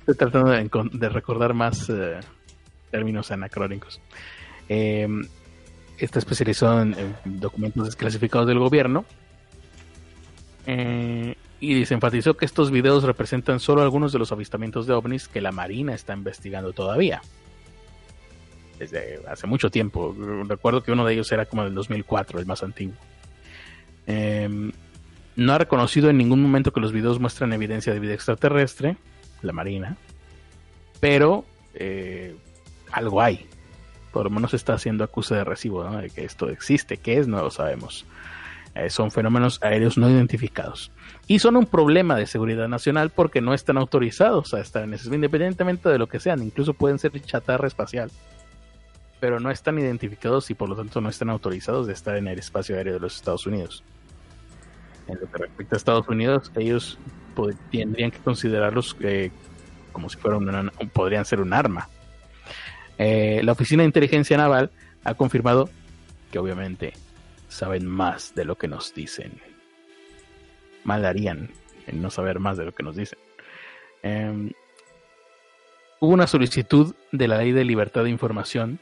estoy 0.00 0.16
tratando 0.16 0.50
de, 0.50 1.08
recordar 1.08 1.54
más 1.54 1.92
términos 2.90 3.30
anacrónicos. 3.30 4.00
Está 6.04 6.18
especializado 6.18 6.82
en, 6.82 6.94
en, 7.24 7.40
documentos 7.40 7.86
desclasificados 7.86 8.46
del 8.46 8.58
gobierno. 8.58 9.04
Eh, 10.66 11.34
y 11.60 11.86
se 11.86 11.94
enfatizó 11.94 12.36
que 12.36 12.44
estos 12.44 12.70
videos 12.70 13.04
representan 13.04 13.60
solo 13.60 13.82
algunos 13.82 14.12
de 14.12 14.18
los 14.18 14.32
avistamientos 14.32 14.86
de 14.86 14.94
ovnis 14.94 15.28
que 15.28 15.40
la 15.40 15.52
Marina 15.52 15.94
está 15.94 16.12
investigando 16.12 16.72
todavía. 16.72 17.22
Desde 18.78 19.20
hace 19.28 19.46
mucho 19.46 19.70
tiempo. 19.70 20.14
Recuerdo 20.48 20.82
que 20.82 20.90
uno 20.90 21.04
de 21.04 21.14
ellos 21.14 21.30
era 21.30 21.46
como 21.46 21.62
del 21.62 21.74
2004, 21.74 22.40
el 22.40 22.46
más 22.46 22.64
antiguo. 22.64 22.96
Em, 24.08 24.72
no 25.36 25.52
ha 25.52 25.58
reconocido 25.58 26.10
en 26.10 26.18
ningún 26.18 26.42
momento 26.42 26.72
que 26.72 26.80
los 26.80 26.92
videos 26.92 27.20
muestran 27.20 27.52
evidencia 27.52 27.92
de 27.92 28.00
vida 28.00 28.14
extraterrestre, 28.14 28.96
la 29.42 29.52
Marina, 29.52 29.96
pero 30.98 31.44
eh, 31.74 32.34
algo 32.90 33.22
hay. 33.22 33.46
Por 34.12 34.24
lo 34.24 34.30
menos 34.30 34.54
está 34.54 34.74
haciendo 34.74 35.04
acuse 35.04 35.34
de 35.34 35.44
recibo 35.44 35.84
de 35.84 36.10
que 36.10 36.24
esto 36.24 36.48
existe. 36.48 36.98
¿Qué 36.98 37.18
es? 37.18 37.26
No 37.26 37.42
lo 37.42 37.50
sabemos. 37.50 38.04
Eh, 38.74 38.88
son 38.88 39.10
fenómenos 39.10 39.58
aéreos 39.62 39.98
no 39.98 40.08
identificados. 40.08 40.90
Y 41.26 41.38
son 41.38 41.56
un 41.56 41.66
problema 41.66 42.16
de 42.16 42.26
seguridad 42.26 42.68
nacional 42.68 43.10
porque 43.10 43.40
no 43.40 43.52
están 43.52 43.76
autorizados 43.76 44.54
a 44.54 44.60
estar 44.60 44.84
en 44.84 44.94
eso, 44.94 45.14
independientemente 45.14 45.88
de 45.88 45.98
lo 45.98 46.08
que 46.08 46.20
sean, 46.20 46.42
incluso 46.42 46.72
pueden 46.72 46.98
ser 46.98 47.12
chatarra 47.20 47.66
espacial. 47.66 48.10
Pero 49.20 49.40
no 49.40 49.50
están 49.50 49.78
identificados 49.78 50.50
y 50.50 50.54
por 50.54 50.68
lo 50.68 50.76
tanto 50.76 51.00
no 51.00 51.10
están 51.10 51.28
autorizados 51.30 51.86
de 51.86 51.92
estar 51.92 52.16
en 52.16 52.28
el 52.28 52.38
espacio 52.38 52.76
aéreo 52.76 52.94
de 52.94 53.00
los 53.00 53.14
Estados 53.14 53.46
Unidos. 53.46 53.84
En 55.06 55.18
lo 55.20 55.30
que 55.30 55.38
respecta 55.38 55.76
a 55.76 55.78
Estados 55.78 56.08
Unidos, 56.08 56.50
ellos 56.56 56.98
tendrían 57.70 58.10
que 58.10 58.18
considerarlos 58.18 58.96
eh, 59.00 59.30
como 59.92 60.08
si 60.08 60.16
fueran 60.16 60.70
podrían 60.92 61.24
ser 61.24 61.40
un 61.40 61.52
arma. 61.52 61.88
Eh, 62.98 63.40
la 63.42 63.52
Oficina 63.52 63.82
de 63.82 63.86
Inteligencia 63.86 64.36
Naval 64.36 64.70
ha 65.04 65.14
confirmado 65.14 65.68
que 66.30 66.38
obviamente 66.38 66.92
saben 67.48 67.86
más 67.86 68.34
de 68.34 68.44
lo 68.44 68.56
que 68.56 68.68
nos 68.68 68.94
dicen. 68.94 69.32
Mal 70.84 71.04
harían 71.04 71.50
en 71.86 72.02
no 72.02 72.10
saber 72.10 72.38
más 72.38 72.56
de 72.56 72.64
lo 72.64 72.72
que 72.72 72.82
nos 72.82 72.96
dicen. 72.96 73.18
Em, 74.02 74.52
hubo 76.00 76.12
una 76.12 76.26
solicitud 76.26 76.94
de 77.12 77.28
la 77.28 77.38
Ley 77.38 77.52
de 77.52 77.64
Libertad 77.64 78.04
de 78.04 78.10
Información. 78.10 78.80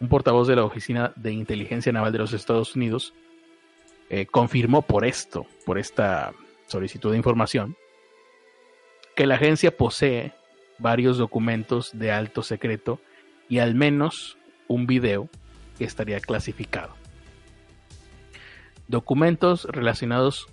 Un 0.00 0.08
portavoz 0.08 0.48
de 0.48 0.56
la 0.56 0.64
Oficina 0.64 1.12
de 1.16 1.32
Inteligencia 1.32 1.92
Naval 1.92 2.12
de 2.12 2.18
los 2.18 2.32
Estados 2.32 2.74
Unidos 2.74 3.14
eh, 4.10 4.26
confirmó 4.26 4.82
por 4.82 5.06
esto, 5.06 5.46
por 5.64 5.78
esta 5.78 6.32
solicitud 6.66 7.12
de 7.12 7.16
información, 7.16 7.76
que 9.14 9.26
la 9.26 9.36
agencia 9.36 9.76
posee 9.76 10.32
varios 10.78 11.18
documentos 11.18 11.90
de 11.92 12.12
alto 12.12 12.42
secreto 12.42 13.00
y 13.48 13.58
al 13.58 13.74
menos 13.74 14.36
un 14.68 14.86
video 14.86 15.28
que 15.78 15.84
estaría 15.84 16.20
clasificado 16.20 16.94
documentos 18.92 19.64
relacionados 19.64 20.46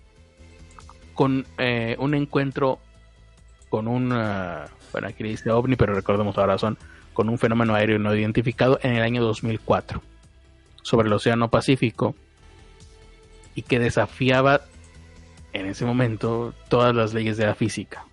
con 1.13 1.45
eh, 1.57 1.95
un 1.99 2.15
encuentro 2.15 2.79
con 3.69 3.87
un, 3.87 4.09
bueno, 4.09 5.07
aquí 5.07 5.21
le 5.21 5.29
dice 5.29 5.51
ovni, 5.51 5.75
pero 5.75 5.93
recordemos 5.93 6.35
ahora 6.39 6.57
son 6.57 6.77
con 7.13 7.29
un 7.29 7.37
fenómeno 7.37 7.75
aéreo 7.75 7.99
no 7.99 8.15
identificado 8.15 8.79
en 8.81 8.95
el 8.95 9.03
año 9.03 9.21
2004 9.21 10.01
sobre 10.81 11.07
el 11.07 11.13
Océano 11.13 11.51
Pacífico 11.51 12.15
y 13.53 13.61
que 13.61 13.77
desafiaba 13.77 14.61
en 15.53 15.67
ese 15.67 15.85
momento 15.85 16.53
todas 16.67 16.95
las 16.95 17.13
leyes 17.13 17.37
de 17.37 17.45
la 17.45 17.53
física. 17.53 18.05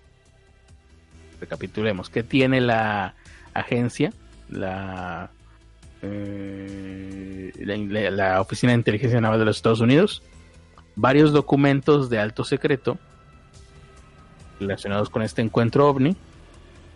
Recapitulemos, 1.39 2.09
¿qué 2.09 2.23
tiene 2.23 2.61
la 2.61 3.15
agencia? 3.53 4.11
La 4.49 5.31
eh, 6.01 7.51
la, 8.11 8.41
Oficina 8.41 8.71
de 8.71 8.77
Inteligencia 8.77 9.19
Naval 9.19 9.39
de 9.39 9.45
los 9.45 9.57
Estados 9.57 9.79
Unidos, 9.79 10.23
varios 10.95 11.31
documentos 11.31 12.09
de 12.09 12.19
alto 12.19 12.43
secreto 12.43 12.97
relacionados 14.59 15.09
con 15.09 15.21
este 15.21 15.41
encuentro 15.41 15.87
ovni 15.87 16.15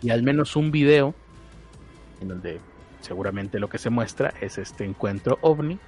y 0.02 0.10
al 0.10 0.22
menos 0.22 0.56
un 0.56 0.70
video 0.70 1.14
en 2.20 2.28
donde 2.28 2.60
seguramente 3.00 3.60
lo 3.60 3.68
que 3.68 3.78
se 3.78 3.90
muestra 3.90 4.34
es 4.40 4.58
este 4.58 4.84
encuentro 4.84 5.38
ovni 5.42 5.78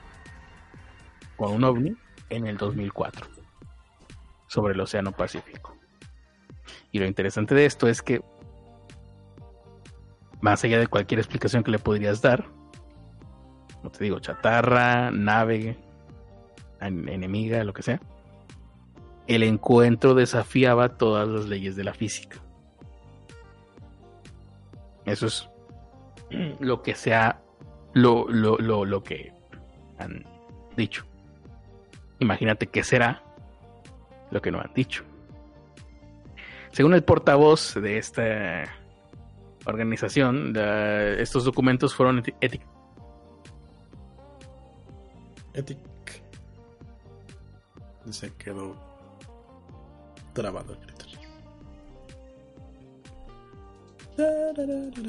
con 1.36 1.52
un 1.52 1.64
ovni 1.64 1.96
en 2.30 2.46
el 2.46 2.56
2004 2.56 3.26
sobre 4.46 4.74
el 4.74 4.80
Océano 4.80 5.12
Pacífico. 5.12 5.76
Y 6.92 7.00
lo 7.00 7.06
interesante 7.06 7.54
de 7.54 7.66
esto 7.66 7.88
es 7.88 8.02
que 8.02 8.22
más 10.44 10.62
allá 10.62 10.78
de 10.78 10.88
cualquier 10.88 11.20
explicación 11.20 11.64
que 11.64 11.70
le 11.70 11.78
podrías 11.78 12.20
dar, 12.20 12.44
como 13.78 13.90
te 13.90 14.04
digo, 14.04 14.20
chatarra, 14.20 15.10
nave, 15.10 15.78
enemiga, 16.82 17.64
lo 17.64 17.72
que 17.72 17.82
sea, 17.82 17.98
el 19.26 19.42
encuentro 19.42 20.12
desafiaba 20.14 20.98
todas 20.98 21.26
las 21.26 21.46
leyes 21.46 21.76
de 21.76 21.84
la 21.84 21.94
física. 21.94 22.42
Eso 25.06 25.28
es 25.28 25.48
lo 26.60 26.82
que 26.82 26.94
sea, 26.94 27.40
lo, 27.94 28.28
lo, 28.28 28.58
lo, 28.58 28.84
lo 28.84 29.02
que 29.02 29.32
han 29.98 30.26
dicho. 30.76 31.06
Imagínate 32.18 32.66
qué 32.66 32.84
será 32.84 33.22
lo 34.30 34.42
que 34.42 34.50
no 34.50 34.60
han 34.60 34.74
dicho. 34.74 35.04
Según 36.70 36.92
el 36.92 37.02
portavoz 37.02 37.76
de 37.80 37.96
esta 37.96 38.83
organización, 39.66 40.54
estos 41.18 41.44
documentos 41.44 41.94
fueron 41.94 42.18
etiquetados 42.18 42.34
Etic. 45.54 45.78
Se 48.10 48.32
quedó 48.34 48.76
trabado 50.32 50.76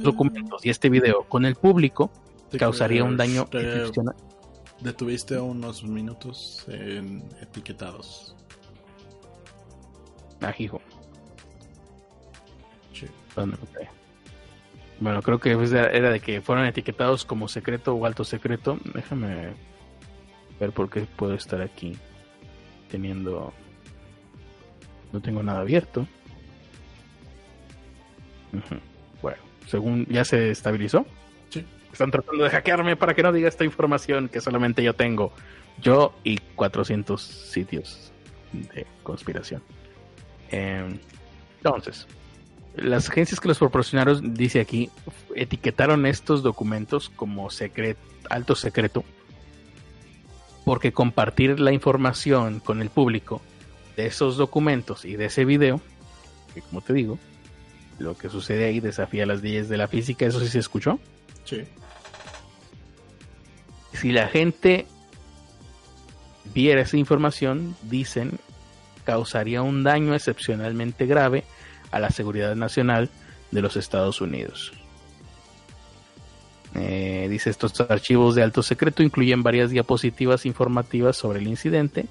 Documentos 0.01 0.65
y 0.65 0.69
este 0.69 0.89
video 0.89 1.23
con 1.29 1.45
el 1.45 1.55
público 1.55 2.11
causaría 2.57 3.03
un 3.03 3.17
daño 3.17 3.47
excepcional. 3.51 4.15
Detuviste 4.79 5.37
unos 5.37 5.83
minutos 5.83 6.65
en 6.67 7.23
etiquetados. 7.41 8.35
Ah, 10.41 10.53
Bueno, 14.99 15.21
creo 15.21 15.39
que 15.39 15.51
era 15.51 16.09
de 16.09 16.19
que 16.19 16.41
fueron 16.41 16.65
etiquetados 16.65 17.25
como 17.25 17.47
secreto 17.47 17.93
o 17.95 18.05
alto 18.05 18.23
secreto. 18.23 18.77
Déjame 18.93 19.53
ver 20.59 20.71
por 20.71 20.89
qué 20.89 21.01
puedo 21.01 21.33
estar 21.33 21.61
aquí 21.61 21.97
teniendo 22.89 23.53
no 25.11 25.21
tengo 25.21 25.43
nada 25.43 25.61
abierto 25.61 26.07
bueno 29.21 29.37
según 29.67 30.05
ya 30.07 30.23
se 30.23 30.51
estabilizó 30.51 31.05
sí. 31.49 31.65
están 31.91 32.11
tratando 32.11 32.43
de 32.45 32.49
hackearme 32.49 32.95
para 32.95 33.13
que 33.13 33.23
no 33.23 33.33
diga 33.33 33.49
esta 33.49 33.65
información 33.65 34.29
que 34.29 34.39
solamente 34.39 34.81
yo 34.81 34.93
tengo 34.93 35.33
yo 35.81 36.13
y 36.23 36.37
400 36.55 37.21
sitios 37.21 38.11
de 38.53 38.85
conspiración. 39.03 39.61
Em, 40.49 40.99
entonces, 41.57 42.07
las 42.77 43.09
agencias 43.09 43.39
que 43.39 43.47
los 43.47 43.57
proporcionaron, 43.57 44.33
dice 44.33 44.59
aquí, 44.59 44.89
etiquetaron 45.35 46.05
estos 46.05 46.43
documentos 46.43 47.09
como 47.09 47.49
secreto, 47.49 47.99
alto 48.29 48.55
secreto, 48.55 49.03
porque 50.63 50.91
compartir 50.91 51.59
la 51.59 51.71
información 51.71 52.59
con 52.59 52.81
el 52.81 52.89
público 52.89 53.41
de 53.95 54.07
esos 54.07 54.37
documentos 54.37 55.05
y 55.05 55.15
de 55.15 55.25
ese 55.25 55.45
video, 55.45 55.79
que 56.53 56.61
como 56.61 56.81
te 56.81 56.93
digo, 56.93 57.19
lo 57.99 58.17
que 58.17 58.29
sucede 58.29 58.65
ahí 58.65 58.79
desafía 58.79 59.25
las 59.25 59.41
leyes 59.41 59.69
de 59.69 59.77
la 59.77 59.87
física, 59.87 60.25
eso 60.25 60.39
sí 60.39 60.47
se 60.47 60.59
escuchó. 60.59 60.99
Sí. 61.45 61.63
Si 63.93 64.11
la 64.11 64.27
gente 64.27 64.85
viera 66.53 66.81
esa 66.81 66.97
información, 66.97 67.75
dicen, 67.83 68.39
causaría 69.05 69.61
un 69.61 69.83
daño 69.83 70.13
excepcionalmente 70.13 71.05
grave 71.05 71.45
a 71.95 71.99
la 71.99 72.09
seguridad 72.09 72.55
nacional 72.55 73.09
de 73.51 73.61
los 73.61 73.77
Estados 73.77 74.19
Unidos. 74.21 74.73
Eh, 76.75 77.27
dice, 77.29 77.49
estos 77.49 77.79
archivos 77.81 78.35
de 78.35 78.43
alto 78.43 78.61
secreto 78.61 79.01
incluyen 79.01 79.43
varias 79.43 79.69
diapositivas 79.69 80.45
informativas 80.45 81.15
sobre 81.15 81.39
el 81.39 81.47
incidente, 81.47 82.05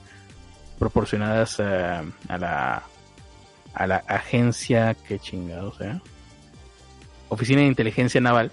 proporcionadas 0.78 1.61
a 1.61 2.02
la 2.28 2.85
a 3.74 3.86
la 3.86 3.97
agencia, 4.06 4.94
que 4.94 5.19
chingados, 5.19 5.77
sea 5.77 6.01
Oficina 7.28 7.62
de 7.62 7.66
Inteligencia 7.66 8.20
Naval, 8.20 8.52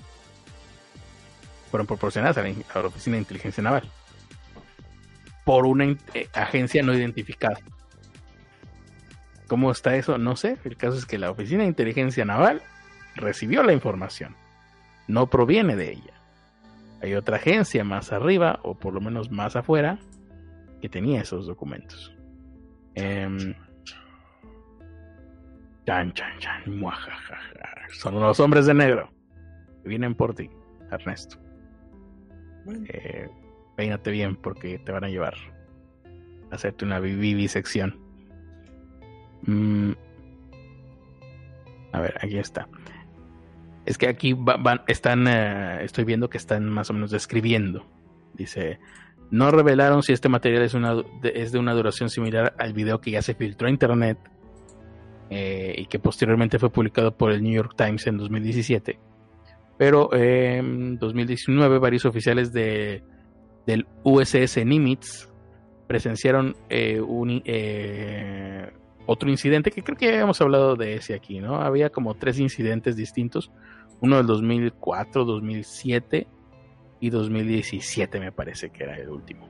fueron 1.69 1.85
proporcionadas 1.85 2.37
a 2.37 2.43
la, 2.43 2.87
Oficina 2.87 3.15
de 3.15 3.21
Inteligencia 3.21 3.61
Naval 3.61 3.89
por 5.45 5.65
una 5.65 5.85
eh, 5.85 6.27
agencia 6.33 6.81
no 6.81 6.93
identificada. 6.93 7.59
¿Cómo 9.51 9.69
está 9.69 9.97
eso? 9.97 10.17
No 10.17 10.37
sé. 10.37 10.57
El 10.63 10.77
caso 10.77 10.97
es 10.97 11.05
que 11.05 11.17
la 11.17 11.29
Oficina 11.29 11.63
de 11.63 11.67
Inteligencia 11.67 12.23
Naval 12.23 12.61
recibió 13.17 13.63
la 13.63 13.73
información. 13.73 14.33
No 15.09 15.27
proviene 15.27 15.75
de 15.75 15.91
ella. 15.91 16.13
Hay 17.01 17.15
otra 17.15 17.35
agencia 17.35 17.83
más 17.83 18.13
arriba, 18.13 18.61
o 18.63 18.79
por 18.79 18.93
lo 18.93 19.01
menos 19.01 19.29
más 19.29 19.57
afuera, 19.57 19.99
que 20.79 20.87
tenía 20.87 21.19
esos 21.19 21.47
documentos. 21.47 22.15
Eh, 22.95 23.53
Chan, 25.85 26.13
chan, 26.13 26.39
chan. 26.39 26.63
Son 27.91 28.17
los 28.21 28.39
hombres 28.39 28.67
de 28.67 28.73
negro. 28.73 29.11
vienen 29.83 30.15
por 30.15 30.33
ti, 30.33 30.49
Ernesto. 30.91 31.35
Eh, 32.87 33.27
peínate 33.75 34.11
bien 34.11 34.37
porque 34.37 34.79
te 34.79 34.93
van 34.93 35.03
a 35.03 35.09
llevar 35.09 35.33
a 36.51 36.55
hacerte 36.55 36.85
una 36.85 37.01
vivisección. 37.01 38.00
Mm. 39.43 39.91
A 41.91 41.99
ver, 41.99 42.15
aquí 42.21 42.37
está. 42.37 42.67
Es 43.85 43.97
que 43.97 44.07
aquí 44.07 44.33
van, 44.33 44.81
están, 44.87 45.27
eh, 45.27 45.83
estoy 45.83 46.03
viendo 46.03 46.29
que 46.29 46.37
están 46.37 46.69
más 46.69 46.89
o 46.89 46.93
menos 46.93 47.11
describiendo. 47.11 47.85
Dice, 48.33 48.79
no 49.31 49.51
revelaron 49.51 50.03
si 50.03 50.13
este 50.13 50.29
material 50.29 50.63
es, 50.63 51.51
de 51.51 51.59
una 51.59 51.73
duración 51.73 52.09
similar 52.09 52.53
al 52.57 52.73
video 52.73 53.01
que 53.01 53.11
ya 53.11 53.21
se 53.21 53.33
filtró 53.33 53.67
a 53.67 53.71
internet 53.71 54.17
eh, 55.29 55.75
y 55.77 55.85
que 55.87 55.99
posteriormente 55.99 56.59
fue 56.59 56.69
publicado 56.69 57.15
por 57.15 57.31
el 57.31 57.41
New 57.41 57.53
York 57.53 57.73
Times 57.75 58.05
en 58.07 58.17
2017. 58.17 58.99
Pero 59.77 60.13
en 60.13 60.97
2019 60.99 61.79
varios 61.79 62.05
oficiales 62.05 62.53
de, 62.53 63.03
del 63.65 63.87
USS 64.03 64.63
Nimitz 64.63 65.27
presenciaron 65.87 66.55
eh, 66.69 67.01
un, 67.01 67.41
otro 69.05 69.29
incidente 69.29 69.71
que 69.71 69.83
creo 69.83 69.97
que 69.97 70.09
habíamos 70.09 70.41
hablado 70.41 70.75
de 70.75 70.95
ese 70.95 71.13
aquí, 71.13 71.39
¿no? 71.39 71.55
Había 71.55 71.89
como 71.89 72.15
tres 72.15 72.39
incidentes 72.39 72.95
distintos, 72.95 73.51
uno 73.99 74.17
del 74.17 74.27
2004, 74.27 75.25
2007 75.25 76.27
y 76.99 77.09
2017 77.09 78.19
me 78.19 78.31
parece 78.31 78.69
que 78.69 78.83
era 78.83 78.95
el 78.97 79.09
último. 79.09 79.47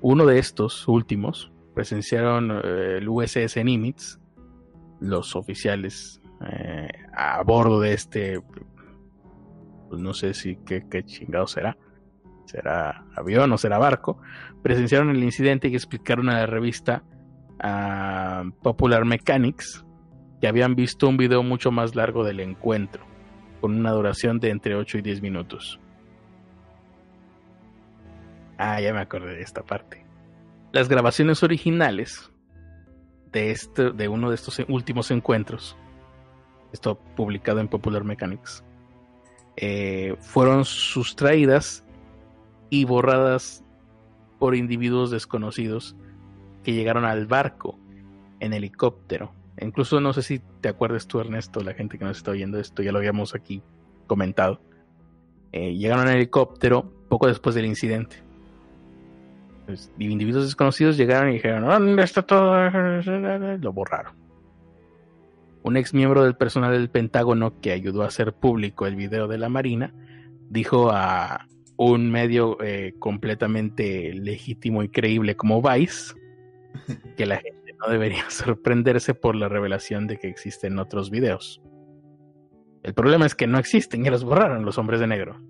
uno 0.00 0.26
de 0.26 0.38
estos 0.38 0.86
últimos 0.86 1.50
presenciaron 1.74 2.50
el 2.50 3.08
USS 3.08 3.56
Nimitz 3.64 4.20
los 5.00 5.34
oficiales 5.34 6.20
eh, 6.46 6.88
a 7.12 7.42
bordo 7.42 7.80
de 7.80 7.92
este, 7.92 8.40
pues 9.88 10.00
no 10.00 10.14
sé 10.14 10.34
si 10.34 10.56
qué, 10.56 11.04
chingado 11.04 11.46
será, 11.46 11.76
será 12.44 13.04
avión 13.16 13.52
o 13.52 13.58
será 13.58 13.78
barco, 13.78 14.18
presenciaron 14.62 15.10
el 15.10 15.22
incidente 15.22 15.68
y 15.68 15.74
explicaron 15.74 16.28
a 16.28 16.40
la 16.40 16.46
revista 16.46 17.02
Popular 18.62 19.04
Mechanics 19.04 19.84
que 20.40 20.48
habían 20.48 20.74
visto 20.74 21.06
un 21.08 21.16
video 21.16 21.42
mucho 21.42 21.70
más 21.70 21.94
largo 21.94 22.24
del 22.24 22.40
encuentro, 22.40 23.04
con 23.60 23.76
una 23.76 23.90
duración 23.90 24.40
de 24.40 24.50
entre 24.50 24.74
8 24.74 24.98
y 24.98 25.02
10 25.02 25.20
minutos. 25.20 25.78
Ah, 28.56 28.80
ya 28.80 28.92
me 28.92 29.00
acordé 29.00 29.36
de 29.36 29.42
esta 29.42 29.62
parte. 29.62 30.04
Las 30.72 30.88
grabaciones 30.88 31.42
originales 31.42 32.30
de, 33.32 33.50
este, 33.50 33.90
de 33.90 34.08
uno 34.08 34.30
de 34.30 34.34
estos 34.34 34.60
últimos 34.68 35.10
encuentros, 35.10 35.76
esto 36.72 36.98
publicado 37.16 37.60
en 37.60 37.68
Popular 37.68 38.04
Mechanics, 38.04 38.64
eh, 39.56 40.16
fueron 40.20 40.64
sustraídas 40.64 41.84
y 42.70 42.84
borradas 42.84 43.62
por 44.38 44.54
individuos 44.54 45.10
desconocidos 45.10 45.96
que 46.62 46.72
llegaron 46.72 47.04
al 47.04 47.26
barco 47.26 47.78
en 48.40 48.52
helicóptero. 48.52 49.32
Incluso 49.60 50.00
no 50.00 50.12
sé 50.12 50.22
si 50.22 50.40
te 50.60 50.68
acuerdas 50.68 51.06
tú, 51.06 51.20
Ernesto, 51.20 51.60
la 51.60 51.74
gente 51.74 51.98
que 51.98 52.04
nos 52.04 52.16
está 52.16 52.30
oyendo 52.30 52.58
esto, 52.58 52.82
ya 52.82 52.92
lo 52.92 52.98
habíamos 52.98 53.34
aquí 53.34 53.62
comentado. 54.06 54.60
Eh, 55.52 55.74
llegaron 55.74 56.08
en 56.08 56.14
helicóptero 56.14 56.90
poco 57.08 57.26
después 57.26 57.54
del 57.54 57.66
incidente. 57.66 58.22
Pues, 59.66 59.92
individuos 59.98 60.44
desconocidos 60.44 60.96
llegaron 60.96 61.30
y 61.30 61.34
dijeron, 61.34 61.64
¿dónde 61.64 62.02
está 62.02 62.22
todo? 62.22 62.70
Lo 63.58 63.72
borraron. 63.72 64.14
Un 65.62 65.76
ex 65.76 65.92
miembro 65.92 66.24
del 66.24 66.36
personal 66.36 66.72
del 66.72 66.88
Pentágono 66.88 67.60
que 67.60 67.72
ayudó 67.72 68.02
a 68.02 68.06
hacer 68.06 68.32
público 68.32 68.86
el 68.86 68.96
video 68.96 69.28
de 69.28 69.36
la 69.36 69.50
Marina 69.50 69.92
dijo 70.48 70.90
a 70.90 71.46
un 71.76 72.10
medio 72.10 72.58
eh, 72.62 72.94
completamente 72.98 74.12
legítimo 74.14 74.82
y 74.82 74.88
creíble 74.88 75.36
como 75.36 75.62
Vice 75.62 76.14
que 77.16 77.26
la 77.26 77.38
gente 77.38 77.74
no 77.78 77.90
debería 77.90 78.24
sorprenderse 78.30 79.14
por 79.14 79.36
la 79.36 79.48
revelación 79.48 80.06
de 80.06 80.18
que 80.18 80.28
existen 80.28 80.78
otros 80.78 81.10
videos. 81.10 81.62
El 82.82 82.94
problema 82.94 83.26
es 83.26 83.34
que 83.34 83.46
no 83.46 83.58
existen 83.58 84.06
y 84.06 84.10
los 84.10 84.24
borraron 84.24 84.64
los 84.64 84.78
hombres 84.78 85.00
de 85.00 85.06
negro. 85.06 85.40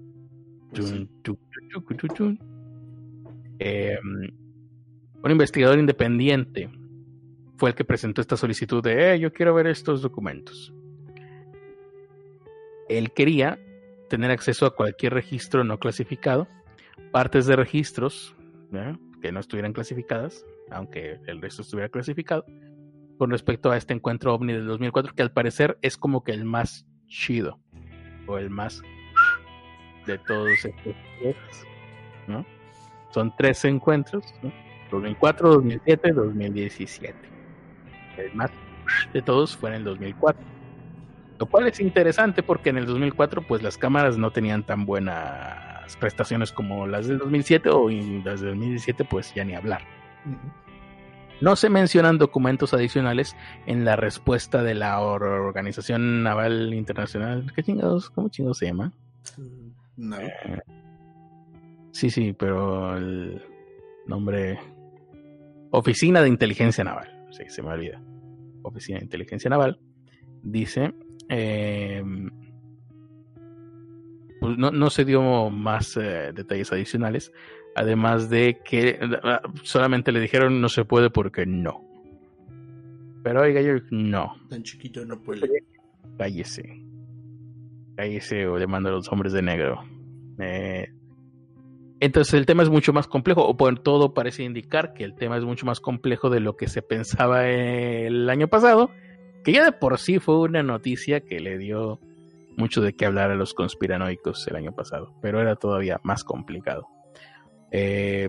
Em, 3.59 4.31
un 5.23 5.31
investigador 5.31 5.79
independiente 5.79 6.71
fue 7.57 7.71
el 7.71 7.77
que 7.77 7.85
presentó 7.85 8.21
esta 8.21 8.37
solicitud 8.37 8.83
de, 8.83 9.15
eh, 9.15 9.21
yo 9.21 9.33
quiero 9.33 9.55
ver 9.55 9.67
estos 9.67 10.03
documentos. 10.03 10.73
Él 12.89 13.13
quería 13.13 13.59
tener 14.09 14.31
acceso 14.31 14.67
a 14.67 14.75
cualquier 14.75 15.15
registro 15.15 15.63
no 15.63 15.79
clasificado, 15.79 16.49
partes 17.13 17.47
de 17.47 17.55
registros 17.57 18.35
que 19.21 19.33
no 19.33 19.41
estuvieran 19.41 19.73
clasificadas, 19.73 20.45
aunque 20.71 21.21
el 21.27 21.41
resto 21.41 21.63
estuviera 21.63 21.89
clasificado, 21.89 22.45
con 23.19 23.31
respecto 23.31 23.71
a 23.71 23.77
este 23.77 23.95
encuentro 23.95 24.35
ovni 24.35 24.53
del 24.53 24.67
2004, 24.67 25.15
que 25.15 25.23
al 25.23 25.33
parecer 25.33 25.79
es 25.83 25.97
como 25.97 26.25
que 26.25 26.33
el 26.33 26.45
más 26.45 26.87
chido, 27.07 27.61
o 28.27 28.39
el 28.39 28.51
más 28.51 28.83
de 30.07 30.19
todos 30.19 30.51
estos, 30.65 31.67
¿no? 32.27 32.47
Son 33.11 33.35
tres 33.37 33.65
encuentros, 33.65 34.25
2004, 34.91 35.49
2007, 35.51 36.13
2017. 36.13 37.19
El 38.17 38.35
más 38.35 38.51
de 39.13 39.23
todos 39.23 39.57
fue 39.57 39.71
en 39.71 39.77
el 39.77 39.85
2004. 39.85 40.43
Lo 41.39 41.47
cual 41.47 41.69
es 41.69 41.81
interesante 41.81 42.43
porque 42.43 42.71
en 42.71 42.77
el 42.77 42.87
2004 42.87 43.47
pues 43.47 43.63
las 43.63 43.79
cámaras 43.79 44.19
no 44.19 44.31
tenían 44.31 44.63
tan 44.65 44.85
prestaciones 45.97 46.53
como 46.53 46.87
las 46.87 47.07
del 47.07 47.19
2007 47.19 47.71
o 47.71 47.89
las 47.89 48.41
del 48.41 48.51
2017 48.51 49.05
pues 49.05 49.33
ya 49.35 49.45
ni 49.45 49.55
hablar. 49.55 49.83
No 51.41 51.57
se 51.57 51.71
mencionan 51.71 52.19
documentos 52.19 52.75
adicionales 52.75 53.35
en 53.67 53.85
la 53.85 53.97
respuesta 53.97 54.63
de 54.63 54.75
la 54.75 55.01
Organización 55.01 56.23
Naval 56.23 56.75
Internacional. 56.75 57.51
¿Qué 57.55 57.63
chingados? 57.63 58.11
¿Cómo 58.11 58.29
chingados 58.29 58.59
se 58.59 58.67
llama? 58.67 58.93
No. 59.97 60.19
Eh, 60.19 60.61
Sí, 61.93 62.11
sí, 62.11 62.33
pero 62.33 62.97
el 62.97 63.43
nombre... 64.07 64.59
Oficina 65.71 66.23
de 66.23 66.29
Inteligencia 66.29 66.85
Naval. 66.85 67.27
Sí, 67.31 67.45
se 67.49 67.63
me 67.63 67.71
olvida. 67.71 68.03
Oficina 68.63 68.99
de 68.99 69.05
Inteligencia 69.05 69.51
Naval. 69.51 69.79
Dice... 70.43 70.95
Eh, 71.29 72.03
pues, 74.41 74.59
no, 74.59 74.71
no 74.71 74.91
se 74.91 75.05
dio 75.05 75.51
más 75.51 75.97
eh, 75.97 76.33
detalles 76.35 76.73
adicionales, 76.73 77.33
además 77.75 78.31
de 78.31 78.61
que 78.65 78.99
ah, 79.23 79.43
solamente 79.63 80.13
le 80.13 80.21
dijeron 80.21 80.61
no 80.61 80.69
se 80.69 80.85
puede 80.85 81.11
porque 81.11 81.47
no. 81.47 81.85
Pero 83.23 83.43
oiga, 83.43 83.61
yo 83.61 83.75
no. 83.91 84.35
Tan 84.49 84.63
chiquito 84.63 85.05
no 85.05 85.21
puede. 85.21 85.47
Cállese. 86.17 86.83
Cállese 87.97 88.47
o 88.47 88.59
le 88.59 88.67
mando 88.67 88.89
a 88.89 88.93
los 88.93 89.13
hombres 89.13 89.33
de 89.33 89.43
negro. 89.43 89.85
Eh, 90.39 90.89
entonces 92.01 92.33
el 92.33 92.47
tema 92.47 92.63
es 92.63 92.71
mucho 92.71 92.95
más 92.95 93.07
complejo, 93.07 93.47
o 93.47 93.59
por 93.59 93.79
todo 93.79 94.15
parece 94.15 94.43
indicar 94.43 94.95
que 94.95 95.05
el 95.05 95.15
tema 95.15 95.37
es 95.37 95.45
mucho 95.45 95.67
más 95.67 95.81
complejo 95.81 96.31
de 96.31 96.41
lo 96.41 96.57
que 96.57 96.67
se 96.67 96.81
pensaba 96.81 97.47
el 97.47 98.29
año 98.31 98.49
pasado, 98.49 98.91
que 99.45 99.53
ya 99.53 99.65
de 99.67 99.73
por 99.73 99.99
sí 99.99 100.19
fue 100.19 100.41
una 100.41 100.63
noticia 100.63 101.21
que 101.21 101.41
le 101.41 101.59
dio 101.59 102.01
mucho 102.61 102.83
de 102.83 102.95
qué 102.95 103.07
hablar 103.07 103.31
a 103.31 103.35
los 103.35 103.55
conspiranoicos 103.55 104.47
el 104.47 104.57
año 104.57 104.73
pasado, 104.73 105.15
pero 105.21 105.41
era 105.41 105.57
todavía 105.57 105.99
más 106.05 106.23
complicado. 106.23 106.87
Eh, 107.73 108.29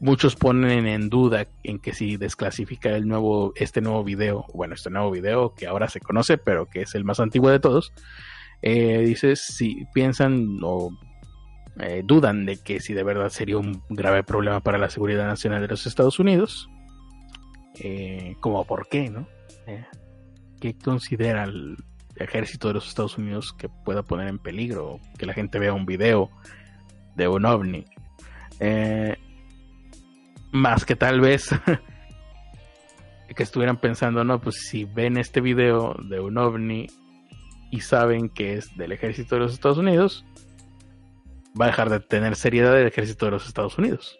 muchos 0.00 0.36
ponen 0.36 0.86
en 0.86 1.08
duda 1.08 1.46
en 1.62 1.78
que 1.78 1.94
si 1.94 2.16
desclasifica 2.16 2.90
el 2.90 3.06
nuevo, 3.06 3.52
este 3.54 3.80
nuevo 3.80 4.04
video, 4.04 4.44
bueno, 4.52 4.74
este 4.74 4.90
nuevo 4.90 5.10
video 5.10 5.54
que 5.54 5.66
ahora 5.66 5.88
se 5.88 6.00
conoce, 6.00 6.38
pero 6.38 6.66
que 6.66 6.82
es 6.82 6.94
el 6.94 7.04
más 7.04 7.20
antiguo 7.20 7.48
de 7.50 7.60
todos, 7.60 7.92
eh, 8.62 8.98
dices 8.98 9.40
si 9.40 9.86
piensan 9.94 10.58
o 10.62 10.90
eh, 11.80 12.02
dudan 12.04 12.46
de 12.46 12.58
que 12.58 12.80
si 12.80 12.94
de 12.94 13.04
verdad 13.04 13.28
sería 13.30 13.58
un 13.58 13.82
grave 13.88 14.24
problema 14.24 14.60
para 14.60 14.76
la 14.76 14.90
seguridad 14.90 15.26
nacional 15.26 15.62
de 15.62 15.68
los 15.68 15.86
Estados 15.86 16.18
Unidos. 16.18 16.68
Eh, 17.80 18.36
como 18.40 18.64
por 18.66 18.88
qué, 18.88 19.08
¿no? 19.08 19.26
¿Qué 20.60 20.76
considera 20.76 21.46
ejército 22.16 22.68
de 22.68 22.74
los 22.74 22.88
Estados 22.88 23.18
Unidos 23.18 23.52
que 23.52 23.68
pueda 23.68 24.02
poner 24.02 24.28
en 24.28 24.38
peligro 24.38 25.00
que 25.18 25.26
la 25.26 25.34
gente 25.34 25.58
vea 25.58 25.72
un 25.72 25.86
video 25.86 26.30
de 27.16 27.28
un 27.28 27.44
ovni? 27.44 27.84
más 30.52 30.84
que 30.84 30.94
tal 30.94 31.20
vez 31.20 31.48
que 33.34 33.42
estuvieran 33.42 33.80
pensando, 33.80 34.22
no, 34.22 34.40
pues 34.40 34.66
si 34.68 34.84
ven 34.84 35.16
este 35.16 35.40
video 35.40 35.94
de 36.08 36.20
un 36.20 36.38
ovni 36.38 36.86
y 37.70 37.80
saben 37.80 38.28
que 38.28 38.54
es 38.54 38.76
del 38.76 38.92
ejército 38.92 39.34
de 39.34 39.40
los 39.40 39.54
Estados 39.54 39.78
Unidos, 39.78 40.24
va 41.58 41.66
a 41.66 41.68
dejar 41.68 41.90
de 41.90 42.00
tener 42.00 42.36
seriedad 42.36 42.78
el 42.78 42.86
ejército 42.86 43.26
de 43.26 43.32
los 43.32 43.46
Estados 43.46 43.78
Unidos. 43.78 44.18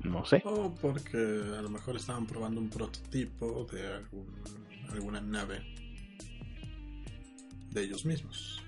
No 0.00 0.24
sé. 0.24 0.42
O 0.44 0.74
porque 0.80 1.16
a 1.16 1.62
lo 1.62 1.68
mejor 1.68 1.96
estaban 1.96 2.26
probando 2.26 2.60
un 2.60 2.68
prototipo 2.68 3.66
de 3.70 3.94
alguna 4.92 5.20
nave 5.20 5.62
de 7.70 7.82
ellos 7.82 8.04
mismos. 8.04 8.62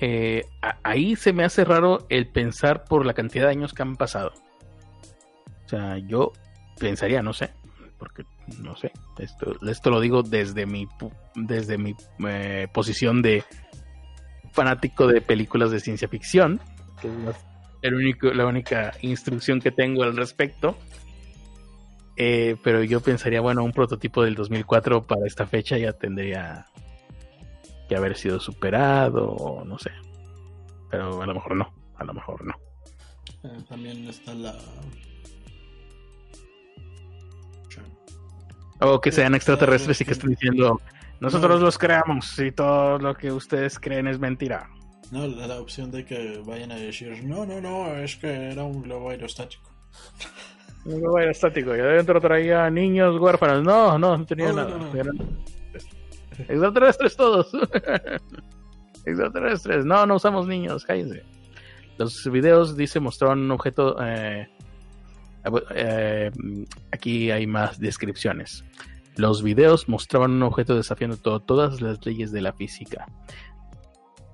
Eh, 0.00 0.44
ahí 0.82 1.14
se 1.14 1.32
me 1.32 1.44
hace 1.44 1.64
raro 1.64 2.06
el 2.08 2.26
pensar 2.26 2.84
por 2.84 3.06
la 3.06 3.14
cantidad 3.14 3.44
de 3.44 3.50
años 3.50 3.72
que 3.72 3.82
han 3.82 3.96
pasado. 3.96 4.32
O 5.64 5.68
sea, 5.68 5.98
yo 5.98 6.32
pensaría, 6.78 7.22
no 7.22 7.32
sé, 7.32 7.50
porque 7.98 8.24
no 8.58 8.76
sé, 8.76 8.92
esto, 9.18 9.56
esto 9.68 9.90
lo 9.90 10.00
digo 10.00 10.22
desde 10.22 10.66
mi, 10.66 10.88
desde 11.36 11.78
mi 11.78 11.94
eh, 12.26 12.66
posición 12.72 13.22
de 13.22 13.44
fanático 14.50 15.06
de 15.06 15.20
películas 15.20 15.70
de 15.70 15.80
ciencia 15.80 16.08
ficción, 16.08 16.60
que 17.00 17.08
es 17.82 18.34
la 18.34 18.46
única 18.46 18.92
instrucción 19.02 19.60
que 19.60 19.70
tengo 19.70 20.02
al 20.02 20.16
respecto. 20.16 20.76
Eh, 22.16 22.56
pero 22.62 22.82
yo 22.82 23.00
pensaría, 23.00 23.40
bueno, 23.40 23.64
un 23.64 23.72
prototipo 23.72 24.22
del 24.22 24.34
2004 24.34 25.06
para 25.06 25.26
esta 25.26 25.46
fecha 25.46 25.78
ya 25.78 25.92
tendría 25.92 26.66
que 27.88 27.96
haber 27.96 28.16
sido 28.16 28.38
superado, 28.38 29.30
o 29.30 29.64
no 29.64 29.78
sé. 29.78 29.90
Pero 30.90 31.22
a 31.22 31.26
lo 31.26 31.34
mejor 31.34 31.56
no, 31.56 31.72
a 31.96 32.04
lo 32.04 32.14
mejor 32.14 32.44
no. 32.44 32.54
Eh, 33.44 33.64
también 33.68 34.08
está 34.08 34.34
la... 34.34 34.54
O 38.80 39.00
que 39.00 39.12
sean 39.12 39.34
extraterrestres 39.34 40.00
y 40.00 40.04
que 40.04 40.12
estén 40.12 40.30
diciendo, 40.30 40.80
nosotros 41.20 41.60
los 41.60 41.78
creamos 41.78 42.36
y 42.40 42.50
todo 42.50 42.98
lo 42.98 43.14
que 43.14 43.30
ustedes 43.30 43.78
creen 43.78 44.08
es 44.08 44.18
mentira. 44.18 44.68
No, 45.12 45.26
la, 45.26 45.60
opción 45.60 45.90
de 45.90 46.04
que 46.04 46.42
vayan 46.44 46.72
a 46.72 46.76
decir, 46.76 47.22
no, 47.22 47.46
no, 47.46 47.60
no, 47.60 47.94
es 47.96 48.16
que 48.16 48.50
era 48.50 48.64
un 48.64 48.82
globo 48.82 49.10
aerostático. 49.10 49.70
Un 50.84 51.00
globo 51.00 51.18
aerostático, 51.18 51.76
y 51.76 51.80
adentro 51.80 52.20
traía 52.20 52.68
niños 52.68 53.18
huérfanos. 53.20 53.62
No, 53.62 53.98
no, 53.98 54.18
no 54.18 54.26
tenía 54.26 54.52
nada. 54.52 54.78
Extraterrestres 56.48 57.16
todos. 57.16 57.52
Extraterrestres. 59.04 59.84
No, 59.84 60.06
no 60.06 60.16
usamos 60.16 60.46
niños, 60.46 60.84
cállense. 60.84 61.22
Los 61.98 62.28
videos, 62.30 62.76
dice, 62.76 63.00
mostraron 63.00 63.40
un 63.40 63.50
objeto. 63.52 63.96
Eh, 64.02 64.48
eh, 65.74 66.30
aquí 66.90 67.30
hay 67.30 67.46
más 67.46 67.78
descripciones. 67.78 68.64
Los 69.16 69.42
videos 69.42 69.88
mostraban 69.88 70.32
un 70.32 70.42
objeto 70.42 70.74
desafiando 70.74 71.16
todas 71.18 71.80
las 71.80 72.04
leyes 72.04 72.32
de 72.32 72.40
la 72.40 72.52
física. 72.52 73.06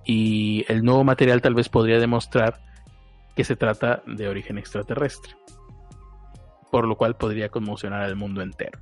Y 0.04 0.64
el 0.68 0.82
nuevo 0.84 1.04
material 1.04 1.42
tal 1.42 1.54
vez 1.54 1.68
podría 1.68 1.98
demostrar 1.98 2.62
que 3.34 3.44
se 3.44 3.56
trata 3.56 4.02
de 4.06 4.28
origen 4.28 4.56
extraterrestre. 4.56 5.34
Por 6.70 6.86
lo 6.86 6.96
cual 6.96 7.16
podría 7.16 7.48
conmocionar 7.48 8.02
al 8.02 8.16
mundo 8.16 8.42
entero. 8.42 8.78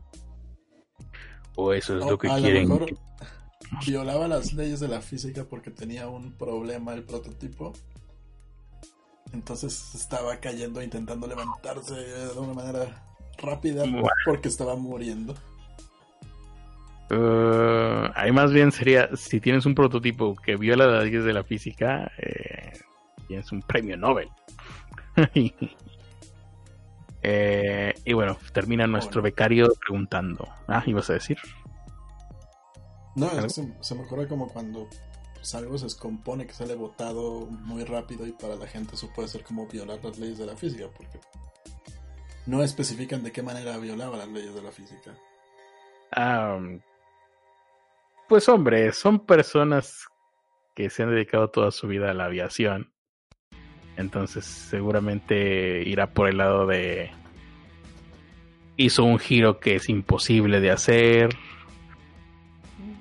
O 1.54 1.72
eso 1.72 1.98
es 1.98 2.04
lo 2.04 2.18
que 2.18 2.28
quieren. 2.28 2.68
violaba 3.86 4.28
las 4.28 4.52
leyes 4.52 4.80
de 4.80 4.88
la 4.88 5.00
física 5.00 5.44
porque 5.44 5.70
tenía 5.70 6.08
un 6.08 6.32
problema 6.32 6.94
el 6.94 7.04
prototipo. 7.04 7.72
Entonces 9.32 9.94
estaba 9.94 10.36
cayendo 10.36 10.82
intentando 10.82 11.26
levantarse 11.26 11.94
de 11.94 12.38
una 12.38 12.54
manera 12.54 13.02
rápida 13.38 13.84
porque 14.24 14.48
estaba 14.48 14.76
muriendo. 14.76 15.34
Uh, 17.08 18.10
ahí 18.16 18.32
más 18.32 18.52
bien 18.52 18.72
sería, 18.72 19.08
si 19.14 19.40
tienes 19.40 19.64
un 19.64 19.76
prototipo 19.76 20.34
que 20.34 20.56
viola 20.56 20.86
las 20.86 21.04
leyes 21.04 21.24
de 21.24 21.32
la 21.32 21.44
física, 21.44 22.10
eh, 22.18 22.72
tienes 23.28 23.50
un 23.52 23.62
premio 23.62 23.96
Nobel. 23.96 24.28
Eh, 27.28 27.92
y 28.04 28.12
bueno, 28.12 28.38
termina 28.52 28.86
nuestro 28.86 29.20
becario 29.20 29.72
preguntando. 29.80 30.46
Ah, 30.68 30.84
¿ibas 30.86 31.10
a 31.10 31.14
decir? 31.14 31.36
No, 33.16 33.28
se, 33.48 33.74
se, 33.80 33.94
me 33.96 34.02
ocurre 34.02 34.28
como 34.28 34.46
cuando 34.46 34.88
pues, 35.34 35.52
algo 35.56 35.76
se 35.76 35.86
descompone, 35.86 36.46
que 36.46 36.52
sale 36.52 36.76
botado 36.76 37.46
muy 37.46 37.82
rápido 37.82 38.28
y 38.28 38.30
para 38.30 38.54
la 38.54 38.68
gente 38.68 38.94
eso 38.94 39.10
puede 39.12 39.26
ser 39.26 39.42
como 39.42 39.66
violar 39.66 39.98
las 40.04 40.16
leyes 40.20 40.38
de 40.38 40.46
la 40.46 40.56
física, 40.56 40.86
porque 40.96 41.18
no 42.46 42.62
especifican 42.62 43.24
de 43.24 43.32
qué 43.32 43.42
manera 43.42 43.76
violaba 43.78 44.18
las 44.18 44.28
leyes 44.28 44.54
de 44.54 44.62
la 44.62 44.70
física. 44.70 45.12
Ah, 46.12 46.60
pues 48.28 48.48
hombre, 48.48 48.92
son 48.92 49.26
personas 49.26 50.06
que 50.76 50.90
se 50.90 51.02
han 51.02 51.10
dedicado 51.10 51.50
toda 51.50 51.72
su 51.72 51.88
vida 51.88 52.08
a 52.08 52.14
la 52.14 52.26
aviación. 52.26 52.92
Entonces 53.96 54.44
seguramente 54.44 55.82
irá 55.86 56.08
por 56.08 56.28
el 56.28 56.38
lado 56.38 56.66
de... 56.66 57.10
Hizo 58.76 59.04
un 59.04 59.18
giro 59.18 59.58
que 59.58 59.76
es 59.76 59.88
imposible 59.88 60.60
de 60.60 60.70
hacer. 60.70 61.30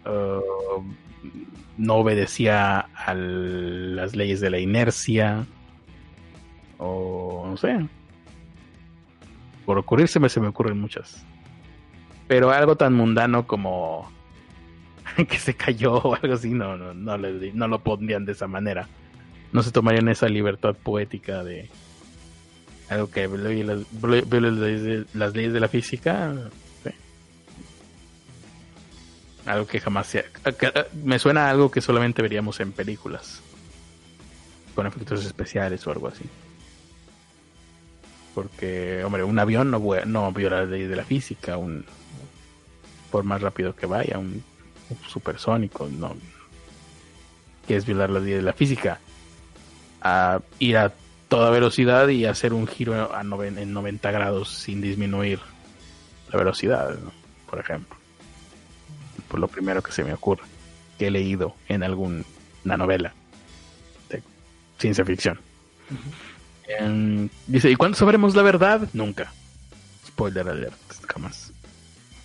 Uh, 0.06 0.84
no 1.78 1.96
obedecía 1.96 2.80
a 2.80 3.14
las 3.14 4.16
leyes 4.16 4.40
de 4.40 4.50
la 4.50 4.60
inercia. 4.60 5.46
O 6.78 7.46
no 7.50 7.58
sé. 7.58 7.86
Por 9.66 9.78
ocurrirse 9.78 10.30
se 10.30 10.40
me 10.40 10.48
ocurren 10.48 10.80
muchas. 10.80 11.26
Pero 12.28 12.52
algo 12.52 12.78
tan 12.78 12.94
mundano 12.94 13.46
como 13.46 14.10
que 15.28 15.38
se 15.38 15.56
cayó 15.56 15.96
o 15.96 16.16
algo 16.16 16.34
así, 16.34 16.52
no, 16.52 16.78
no, 16.78 16.94
no, 16.94 17.18
no 17.18 17.68
lo 17.68 17.80
pondrían 17.80 18.26
de 18.26 18.32
esa 18.32 18.48
manera. 18.48 18.88
No 19.56 19.64
se 19.64 19.72
tomarían 19.72 20.10
esa 20.10 20.28
libertad 20.28 20.76
poética 20.76 21.42
de 21.42 21.70
algo 22.90 23.10
que 23.10 23.26
veo 23.26 23.38
las, 25.14 25.34
leyes 25.34 25.54
de 25.54 25.60
la 25.62 25.70
física. 25.70 26.34
Algo 29.46 29.66
que 29.66 29.80
jamás 29.80 30.08
se... 30.08 30.26
Me 31.06 31.20
suena 31.20 31.48
a 31.48 31.52
algo 31.52 31.72
que 31.72 31.80
solamente 31.80 32.22
veríamos 32.22 32.60
en 32.60 32.74
películas. 32.74 33.42
Con 34.76 34.88
efectos 34.88 35.24
especiales 35.24 35.88
o 35.88 35.92
algo 35.92 36.10
así. 36.10 36.26
Porque, 38.34 39.06
hombre, 39.06 39.24
un 39.24 39.40
avión 39.40 39.72
no, 39.72 40.34
viola 40.34 40.60
las 40.60 40.70
leyes 40.70 40.90
de 40.90 40.98
la 40.98 41.06
física. 41.06 41.56
Un, 41.56 41.86
por 43.10 43.24
más 43.24 43.42
rápido 43.42 43.74
que 43.74 43.86
vaya, 43.86 44.20
un 44.20 44.44
supersónico, 45.08 45.88
no, 45.88 46.14
que 47.66 47.78
es 47.78 47.86
violar 47.86 48.10
las 48.10 48.24
leyes 48.24 48.40
de 48.40 48.44
la 48.44 48.52
física, 48.52 49.00
a 50.06 50.40
ir 50.60 50.78
a 50.78 50.94
toda 51.28 51.50
velocidad 51.50 52.08
y 52.10 52.26
hacer 52.26 52.54
un 52.54 52.68
giro 52.68 53.12
a 53.12 53.22
en 53.22 53.74
90 53.74 54.12
grados 54.12 54.50
sin 54.50 54.80
disminuir 54.80 55.40
la 56.32 56.38
velocidad, 56.38 56.96
por 57.50 57.60
ejemplo. 57.60 57.98
Por 59.28 59.40
lo 59.40 59.48
primero 59.48 59.82
que 59.82 59.92
se 59.92 60.04
me 60.04 60.14
ocurre, 60.14 60.44
que 61.00 61.08
he 61.08 61.12
leído 61.12 61.56
en 61.68 61.82
algún 61.82 62.24
una 62.64 62.78
novela 62.78 63.14
de 64.10 64.22
ciencia 64.78 65.04
ficción. 65.04 65.40
Em, 66.68 67.28
dice, 67.48 67.72
¿y 67.72 67.76
cuándo 67.76 67.98
sabremos 67.98 68.36
la 68.36 68.44
verdad? 68.44 68.88
Nunca. 68.94 69.34
Spoiler 70.06 70.48
alert, 70.48 70.78
jamás. 71.08 71.52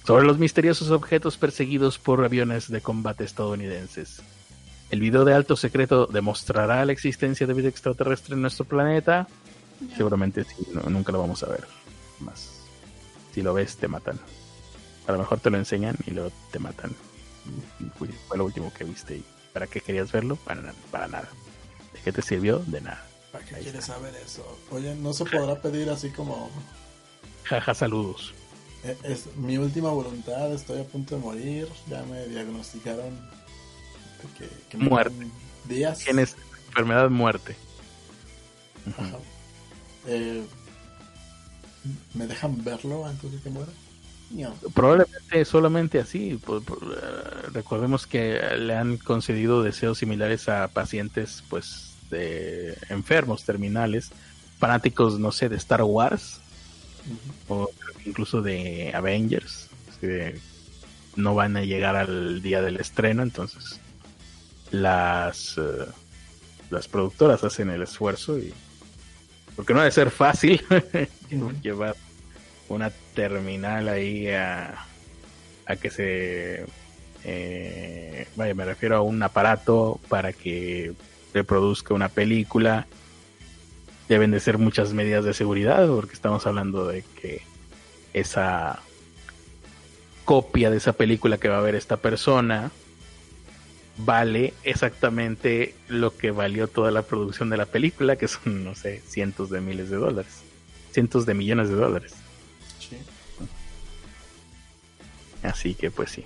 Sobre 0.05 0.27
los 0.27 0.39
misteriosos 0.39 0.91
objetos 0.91 1.39
perseguidos 1.39 1.99
por 1.99 2.23
aviones 2.23 2.71
de 2.71 2.83
combate 2.83 3.25
estadounidenses. 3.25 4.23
El 4.91 4.99
video 4.99 5.25
de 5.25 5.35
alto 5.35 5.57
secreto 5.57 6.07
demostrará 6.07 6.85
la 6.85 6.91
existencia 6.91 7.47
de 7.47 7.55
vida 7.55 7.69
extraterrestre 7.69 8.35
en 8.35 8.43
nuestro 8.43 8.65
planeta. 8.65 9.29
Seguramente 9.97 10.43
sí, 10.45 10.67
nunca 10.89 11.13
lo 11.13 11.21
vamos 11.21 11.45
a 11.45 11.49
ver. 11.49 11.65
Más. 12.19 12.65
Si 13.33 13.41
lo 13.41 13.55
ves, 13.55 13.77
te 13.77 13.87
matan. 13.87 14.19
A 15.07 15.13
lo 15.13 15.19
mejor 15.19 15.39
te 15.39 15.49
lo 15.49 15.59
enseñan 15.59 15.97
y 16.07 16.11
luego 16.11 16.33
te 16.51 16.59
matan. 16.59 16.91
Fue 18.27 18.37
lo 18.37 18.45
último 18.45 18.73
que 18.77 18.83
viste. 18.83 19.17
¿Y 19.17 19.25
¿Para 19.53 19.69
qué 19.69 19.81
querías 19.81 20.11
verlo? 20.11 20.35
Para, 20.35 20.61
nada. 20.61 20.75
Para 20.91 21.07
nada. 21.07 21.29
¿De 21.93 22.01
qué 22.01 22.11
te 22.11 22.21
sirvió? 22.21 22.59
De 22.59 22.81
nada. 22.81 23.07
¿Para 23.31 23.45
qué 23.45 23.55
quieres 23.57 23.85
saber 23.85 24.13
eso? 24.17 24.59
Oye, 24.73 24.97
¿no 24.97 25.13
se 25.13 25.25
podrá 25.25 25.55
pedir 25.61 25.89
así 25.89 26.11
como... 26.11 26.51
Jaja, 27.45 27.75
saludos. 27.75 28.35
Es, 28.83 29.05
es 29.05 29.37
mi 29.37 29.57
última 29.57 29.91
voluntad, 29.91 30.53
estoy 30.53 30.81
a 30.81 30.85
punto 30.85 31.15
de 31.15 31.21
morir, 31.21 31.69
ya 31.89 32.03
me 32.05 32.27
diagnosticaron 32.27 33.19
que, 34.39 34.49
que 34.69 34.77
me 34.79 34.89
Muerte. 34.89 35.27
días. 35.69 35.99
Tienes 35.99 36.37
enfermedad 36.69 37.11
muerte. 37.11 37.57
Ajá. 38.97 39.19
Eh, 40.07 40.43
¿Me 42.15 42.27
dejan 42.27 42.63
verlo 42.65 43.07
antes 43.07 43.33
de 43.33 43.41
que 43.41 43.51
muera? 43.51 43.73
No. 44.31 44.55
Probablemente 44.75 45.45
solamente 45.45 45.99
así. 45.99 46.39
eh, 46.49 47.49
recordemos 47.53 48.07
que 48.07 48.41
le 48.59 48.77
han 48.77 48.97
concedido 48.97 49.63
deseos 49.63 49.99
similares 49.99 50.49
a 50.49 50.69
pacientes, 50.69 51.43
pues, 51.49 51.95
de 52.11 52.77
enfermos 52.89 53.45
terminales, 53.45 54.11
fanáticos, 54.59 55.19
no 55.19 55.33
sé, 55.33 55.49
de 55.49 55.57
Star 55.57 55.83
Wars 55.83 56.41
o 57.49 57.71
incluso 58.05 58.43
de 58.43 58.93
Avengers. 58.95 59.69
que 60.01 60.39
no 61.17 61.35
van 61.35 61.57
a 61.57 61.63
llegar 61.63 61.97
al 61.97 62.41
día 62.41 62.63
del 62.63 62.77
estreno, 62.79 63.23
entonces 63.23 63.81
las 64.71 65.59
eh, 65.59 65.87
las 66.71 66.89
productoras 66.89 67.43
hacen 67.43 67.71
el 67.71 67.83
esfuerzo 67.83 68.39
y 68.39 68.53
porque 69.57 69.75
no 69.75 69.81
debe 69.81 69.91
ser 69.91 70.11
fácil 70.11 70.63
llevar 71.63 71.97
una 72.69 72.91
terminal 73.15 73.89
ahí 73.89 74.29
a, 74.29 74.87
a 75.67 75.77
que 75.77 75.91
se 75.91 76.65
eh, 77.25 78.27
vaya 78.37 78.55
me 78.55 78.65
refiero 78.65 78.97
a 78.97 79.03
un 79.03 79.23
aparato 79.23 80.01
para 80.09 80.33
que 80.33 80.93
reproduzca 81.35 81.95
una 81.95 82.09
película. 82.09 82.87
Deben 84.09 84.31
de 84.31 84.41
ser 84.41 84.59
muchas 84.59 84.93
medidas 84.93 85.25
de 85.25 85.35
seguridad 85.35 85.87
porque 85.87 86.15
estamos 86.15 86.47
hablando 86.47 86.87
de 86.87 87.05
que 87.21 87.43
esa 88.13 88.81
copia 90.25 90.71
de 90.71 90.79
esa 90.79 90.93
película 90.93 91.39
que 91.39 91.49
va 91.49 91.59
a 91.59 91.63
ver 91.63 91.75
esta 91.75 91.97
persona 91.97 92.71
vale 93.97 94.55
exactamente 94.65 95.75
lo 95.89 96.17
que 96.17 96.31
valió 96.31 96.69
toda 96.69 96.91
la 96.91 97.03
producción 97.03 97.51
de 97.51 97.57
la 97.57 97.67
película, 97.67 98.17
que 98.17 98.29
son, 98.29 98.65
no 98.65 98.75
sé, 98.75 99.03
cientos 99.07 99.51
de 99.51 99.61
miles 99.61 99.91
de 99.91 99.97
dólares, 99.97 100.33
cientos 100.93 101.27
de 101.27 101.35
millones 101.35 101.69
de 101.69 101.75
dólares. 101.75 102.15
Sí. 102.79 102.97
Así 105.43 105.75
que 105.75 105.91
pues 105.91 106.11
sí. 106.11 106.25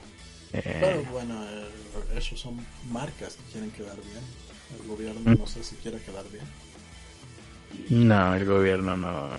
Eh, 0.53 0.79
Pero 0.81 1.03
bueno, 1.11 1.45
eh, 1.45 1.69
esos 2.17 2.41
son 2.41 2.65
marcas 2.91 3.35
que 3.35 3.53
quieren 3.53 3.71
quedar 3.71 3.97
bien. 3.97 4.25
El 4.81 4.89
gobierno 4.89 5.35
no 5.35 5.47
sé 5.47 5.63
si 5.63 5.77
quiere 5.77 5.99
quedar 5.99 6.25
bien. 6.31 8.09
no, 8.09 8.35
el 8.35 8.45
gobierno 8.45 8.97
no. 8.97 9.31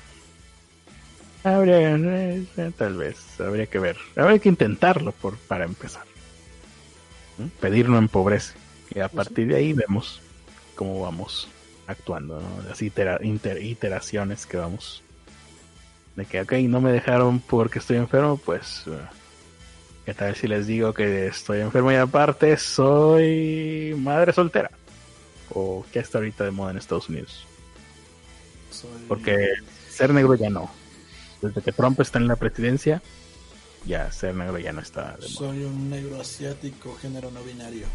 Habría, 1.44 1.96
eh, 1.96 2.46
tal 2.78 2.96
vez, 2.96 3.18
habría 3.40 3.68
que 3.68 3.78
ver, 3.80 3.98
habría 4.16 4.40
que 4.40 4.50
intentarlo 4.50 5.12
por, 5.12 5.38
para 5.38 5.66
empezar. 5.66 6.04
Pedir 7.60 7.90
no 7.90 7.98
empobrece. 7.98 8.54
Y 8.94 9.00
a 9.00 9.10
partir 9.10 9.48
de 9.48 9.56
ahí 9.56 9.74
vemos 9.74 10.22
cómo 10.76 11.02
vamos 11.02 11.48
actuando, 11.88 12.40
¿no? 12.40 12.64
Las 12.68 12.82
itera- 12.82 13.20
inter- 13.24 13.62
iteraciones 13.64 14.46
que 14.46 14.58
vamos. 14.58 15.02
De 16.16 16.26
que, 16.26 16.42
ok, 16.42 16.54
no 16.70 16.80
me 16.82 16.92
dejaron 16.92 17.40
porque 17.40 17.80
estoy 17.80 17.98
enfermo, 17.98 18.38
pues... 18.38 18.84
eh, 18.88 18.98
¿Qué 20.06 20.14
tal 20.14 20.36
si 20.36 20.48
les 20.48 20.68
digo 20.68 20.94
que 20.94 21.26
estoy 21.28 21.62
enfermo 21.62 21.92
y 21.92 21.96
aparte 21.96 22.56
soy 22.58 23.96
madre 23.98 24.34
soltera? 24.34 24.70
O 25.50 25.84
que 25.92 25.98
está 26.00 26.20
ahorita 26.20 26.44
de 26.44 26.52
moda 26.52 26.72
en 26.72 26.78
Estados 26.78 27.10
Unidos. 27.10 27.46
Soy- 28.72 28.90
Porque 29.08 29.50
ser 29.90 30.14
negro 30.14 30.36
ya 30.36 30.50
no. 30.50 30.70
Desde 31.42 31.62
que 31.62 31.72
Trump 31.72 32.00
está 32.02 32.20
en 32.20 32.28
la 32.28 32.36
presidencia, 32.36 33.02
ya 33.86 34.12
ser 34.12 34.34
negro 34.36 34.58
ya 34.60 34.72
no 34.74 34.82
está 34.82 35.12
de 35.18 35.28
moda. 35.28 35.28
Soy 35.30 35.64
un 35.64 35.90
negro 35.90 36.20
asiático, 36.22 36.96
género 37.02 37.32
no 37.32 37.44
binario. 37.44 37.86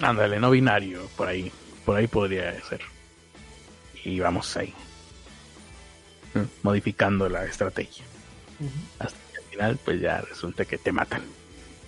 Ándale, 0.00 0.38
no 0.38 0.50
binario, 0.50 1.08
por 1.16 1.28
ahí. 1.28 1.50
Por 1.84 1.96
ahí 1.96 2.06
podría 2.06 2.52
ser. 2.68 2.80
Y 4.04 4.20
vamos 4.20 4.56
ahí. 4.56 4.72
Mm, 6.34 6.42
Modificando 6.62 7.28
la 7.28 7.44
estrategia. 7.44 8.04
Hasta 8.98 9.18
que 9.32 9.38
al 9.38 9.44
final, 9.50 9.78
pues 9.84 10.00
ya 10.00 10.20
resulta 10.20 10.64
que 10.64 10.78
te 10.78 10.92
matan 10.92 11.22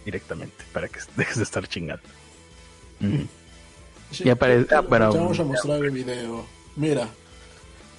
directamente 0.05 0.65
para 0.73 0.89
que 0.89 1.01
dejes 1.17 1.37
de 1.37 1.43
estar 1.45 1.67
chingando. 1.69 2.03
Sí, 4.11 4.25
Y 4.25 4.29
aparece- 4.31 4.75
ah, 4.75 4.83
te 4.83 4.89
vamos 5.19 5.39
a 5.39 5.45
mostrar 5.45 5.85
el 5.85 5.91
video. 5.91 6.45
Mira, 6.77 7.09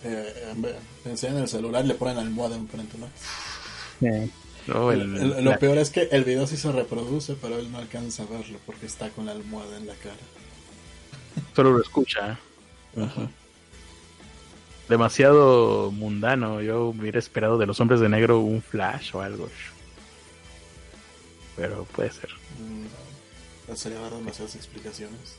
eh, 0.03 0.49
en 0.51 0.61
vez- 0.61 0.75
te 1.03 1.09
enseñan 1.11 1.37
el 1.37 1.47
celular 1.47 1.83
y 1.85 1.87
le 1.87 1.95
ponen 1.95 2.17
almohada 2.17 2.55
enfrente, 2.57 2.97
¿no? 2.97 3.07
No, 4.67 4.91
el- 4.91 5.01
El- 5.01 5.15
el- 5.37 5.43
lo 5.45 5.51
la- 5.51 5.57
peor 5.59 5.77
es 5.77 5.89
que 5.89 6.07
el 6.11 6.23
video 6.23 6.45
sí 6.47 6.57
se 6.57 6.71
reproduce, 6.71 7.35
pero 7.35 7.57
él 7.57 7.71
no 7.71 7.77
alcanza 7.79 8.23
a 8.23 8.25
verlo 8.27 8.59
porque 8.65 8.85
está 8.85 9.09
con 9.09 9.25
la 9.25 9.31
almohada 9.31 9.77
en 9.77 9.87
la 9.87 9.95
cara. 9.95 10.15
solo 11.55 11.71
lo 11.71 11.81
escucha. 11.81 12.37
Ajá. 12.97 13.29
demasiado 14.89 15.89
mundano. 15.91 16.61
Yo 16.61 16.87
hubiera 16.87 17.17
esperado 17.17 17.57
de 17.57 17.65
los 17.65 17.79
hombres 17.79 18.01
de 18.01 18.09
negro 18.09 18.39
un 18.41 18.61
flash 18.61 19.15
o 19.15 19.21
algo. 19.21 19.47
Pero 21.55 21.85
puede 21.85 22.11
ser. 22.11 22.29
Mm, 22.59 23.73
sería 23.75 23.99
dar 23.99 24.11
demasiadas 24.11 24.55
explicaciones. 24.55 25.37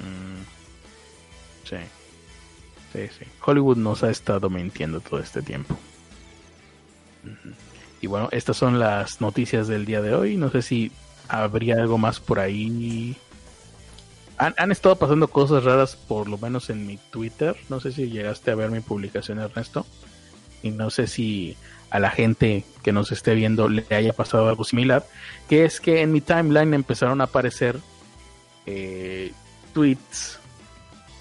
Mm, 0.00 0.42
sí. 1.68 1.76
Sí, 2.92 3.08
sí. 3.16 3.24
Hollywood 3.44 3.76
nos 3.76 4.02
ha 4.02 4.10
estado 4.10 4.50
mintiendo 4.50 5.00
todo 5.00 5.20
este 5.20 5.40
tiempo. 5.42 5.78
Y 8.00 8.06
bueno, 8.06 8.28
estas 8.32 8.56
son 8.56 8.78
las 8.78 9.20
noticias 9.20 9.68
del 9.68 9.84
día 9.84 10.00
de 10.00 10.14
hoy. 10.14 10.36
No 10.36 10.50
sé 10.50 10.62
si 10.62 10.92
habría 11.28 11.76
algo 11.76 11.98
más 11.98 12.20
por 12.20 12.40
ahí. 12.40 13.16
Han, 14.38 14.54
han 14.56 14.72
estado 14.72 14.96
pasando 14.96 15.28
cosas 15.28 15.64
raras, 15.64 15.96
por 15.96 16.28
lo 16.28 16.38
menos 16.38 16.70
en 16.70 16.86
mi 16.86 16.98
Twitter. 17.10 17.56
No 17.68 17.80
sé 17.80 17.92
si 17.92 18.10
llegaste 18.10 18.50
a 18.50 18.54
ver 18.54 18.70
mi 18.70 18.80
publicación, 18.80 19.38
Ernesto. 19.38 19.86
Y 20.62 20.70
no 20.70 20.90
sé 20.90 21.06
si 21.06 21.56
a 21.90 21.98
la 21.98 22.10
gente 22.10 22.64
que 22.82 22.92
nos 22.92 23.12
esté 23.12 23.34
viendo 23.34 23.68
le 23.68 23.84
haya 23.90 24.12
pasado 24.12 24.48
algo 24.48 24.64
similar. 24.64 25.04
Que 25.48 25.64
es 25.64 25.80
que 25.80 26.00
en 26.00 26.12
mi 26.12 26.20
timeline 26.20 26.72
empezaron 26.74 27.20
a 27.20 27.24
aparecer 27.24 27.78
eh, 28.66 29.32
tweets, 29.72 30.38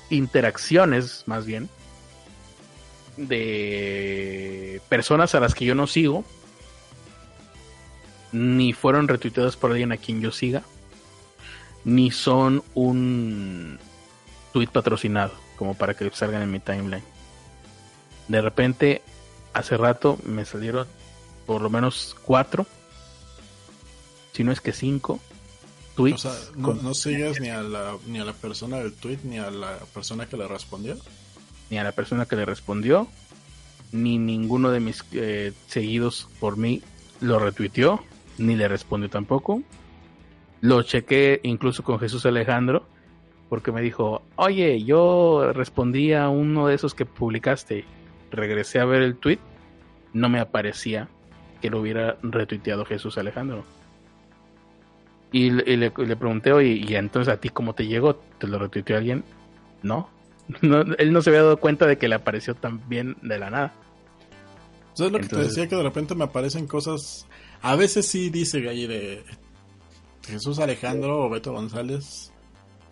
interacciones 0.10 1.24
más 1.26 1.46
bien, 1.46 1.70
de 3.28 4.82
personas 4.90 5.36
a 5.36 5.40
las 5.40 5.54
que 5.54 5.66
yo 5.66 5.76
no 5.76 5.88
sigo, 5.88 6.24
ni 8.32 8.74
fueron 8.74 9.08
retuiteadas 9.08 9.58
por 9.58 9.72
alguien 9.72 9.92
a 9.92 9.98
quien 9.98 10.22
yo 10.22 10.32
siga, 10.32 10.64
ni 11.84 12.12
son 12.12 12.64
un 12.76 13.80
tweet 14.54 14.68
patrocinado, 14.68 15.34
como 15.58 15.74
para 15.74 15.94
que 15.96 16.10
salgan 16.12 16.42
en 16.42 16.52
mi 16.52 16.60
timeline. 16.60 17.04
De 18.28 18.42
repente, 18.42 19.02
hace 19.54 19.78
rato 19.78 20.18
me 20.24 20.46
salieron 20.46 20.88
por 21.46 21.62
lo 21.62 21.70
menos 21.70 22.16
cuatro, 22.24 22.66
si 24.34 24.44
no 24.44 24.52
es 24.52 24.62
que 24.62 24.72
cinco, 24.72 25.14
O 25.14 25.96
tweets. 25.96 26.22
sea, 26.22 26.34
no, 26.56 26.74
no 26.76 26.94
sigues 26.94 27.42
ni 27.42 27.50
a, 27.50 27.62
la, 27.62 27.98
ni 28.06 28.20
a 28.20 28.26
la 28.26 28.34
persona 28.34 28.78
del 28.78 28.94
tweet 28.94 29.20
ni 29.24 29.38
a 29.40 29.50
la 29.50 29.78
persona 29.94 30.28
que 30.28 30.38
le 30.38 30.48
respondió. 30.48 30.98
Ni 31.70 31.78
a 31.78 31.84
la 31.84 31.92
persona 31.92 32.26
que 32.26 32.36
le 32.36 32.46
respondió, 32.46 33.08
ni 33.92 34.18
ninguno 34.18 34.72
de 34.72 34.80
mis 34.80 35.04
eh, 35.14 35.54
seguidos 35.68 36.28
por 36.40 36.58
mí 36.58 36.82
lo 37.22 37.40
retuiteó, 37.40 38.02
ni 38.38 38.56
le 38.56 38.68
respondió 38.68 39.10
tampoco. 39.10 39.62
Lo 40.62 40.82
chequé 40.84 41.40
incluso 41.44 41.84
con 41.84 42.00
Jesús 42.00 42.26
Alejandro, 42.26 42.86
porque 43.50 43.72
me 43.72 43.82
dijo, 43.82 44.22
oye, 44.36 44.84
yo 44.84 45.52
respondí 45.54 46.14
a 46.14 46.30
uno 46.30 46.68
de 46.68 46.76
esos 46.76 46.94
que 46.94 47.06
publicaste. 47.06 47.86
Regresé 48.32 48.80
a 48.80 48.86
ver 48.86 49.02
el 49.02 49.16
tweet, 49.16 49.40
no 50.14 50.30
me 50.30 50.40
aparecía 50.40 51.08
que 51.62 51.70
lo 51.70 51.82
hubiera 51.82 52.18
retuiteado 52.22 52.86
Jesús 52.86 53.18
Alejandro. 53.18 53.64
Y, 55.32 55.52
le, 55.52 55.78
le, 55.78 55.92
pregunté, 55.92 56.52
¿y 56.66 56.96
entonces 56.96 57.32
a 57.32 57.40
ti 57.40 57.50
cómo 57.50 57.74
te 57.74 57.86
llegó? 57.86 58.16
¿Te 58.16 58.48
lo 58.48 58.58
retuiteó 58.58 58.98
alguien? 58.98 59.24
No. 59.84 60.10
No. 60.62 60.82
Él 60.98 61.14
no 61.14 61.22
se 61.22 61.30
había 61.30 61.44
dado 61.44 61.58
cuenta 61.58 61.86
de 61.86 61.98
que 61.98 62.08
le 62.08 62.16
apareció 62.16 62.56
tan 62.56 62.88
bien 62.90 63.18
de 63.22 63.40
la 63.40 63.50
nada. 63.50 63.74
¿Sabes 64.94 65.14
lo 65.14 65.20
que 65.20 65.28
te 65.28 65.38
decía? 65.38 65.68
Que 65.68 65.76
de 65.76 65.84
repente 65.84 66.16
me 66.16 66.26
aparecen 66.26 66.68
cosas. 66.68 67.28
A 67.62 67.76
veces 67.76 68.06
sí 68.06 68.30
dice 68.30 68.68
ahí 68.68 68.88
de 68.88 69.24
Jesús 70.28 70.60
Alejandro 70.60 71.26
o 71.26 71.30
Beto 71.30 71.54
González. 71.54 72.32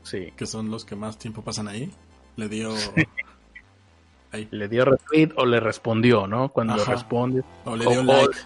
Sí. 0.03 0.31
Que 0.37 0.45
son 0.45 0.71
los 0.71 0.85
que 0.85 0.95
más 0.95 1.17
tiempo 1.17 1.41
pasan 1.41 1.67
ahí. 1.67 1.91
Le 2.35 2.47
dio. 2.47 2.73
Ahí. 4.31 4.45
Le 4.51 4.67
dio 4.67 4.83
retweet 4.83 5.29
o 5.37 5.45
le 5.45 5.61
respondió, 5.61 6.27
¿no? 6.27 6.49
Cuando 6.49 6.83
responde. 6.83 7.43
O 7.63 7.77
le 7.77 7.85
dio 7.85 8.03
like. 8.03 8.37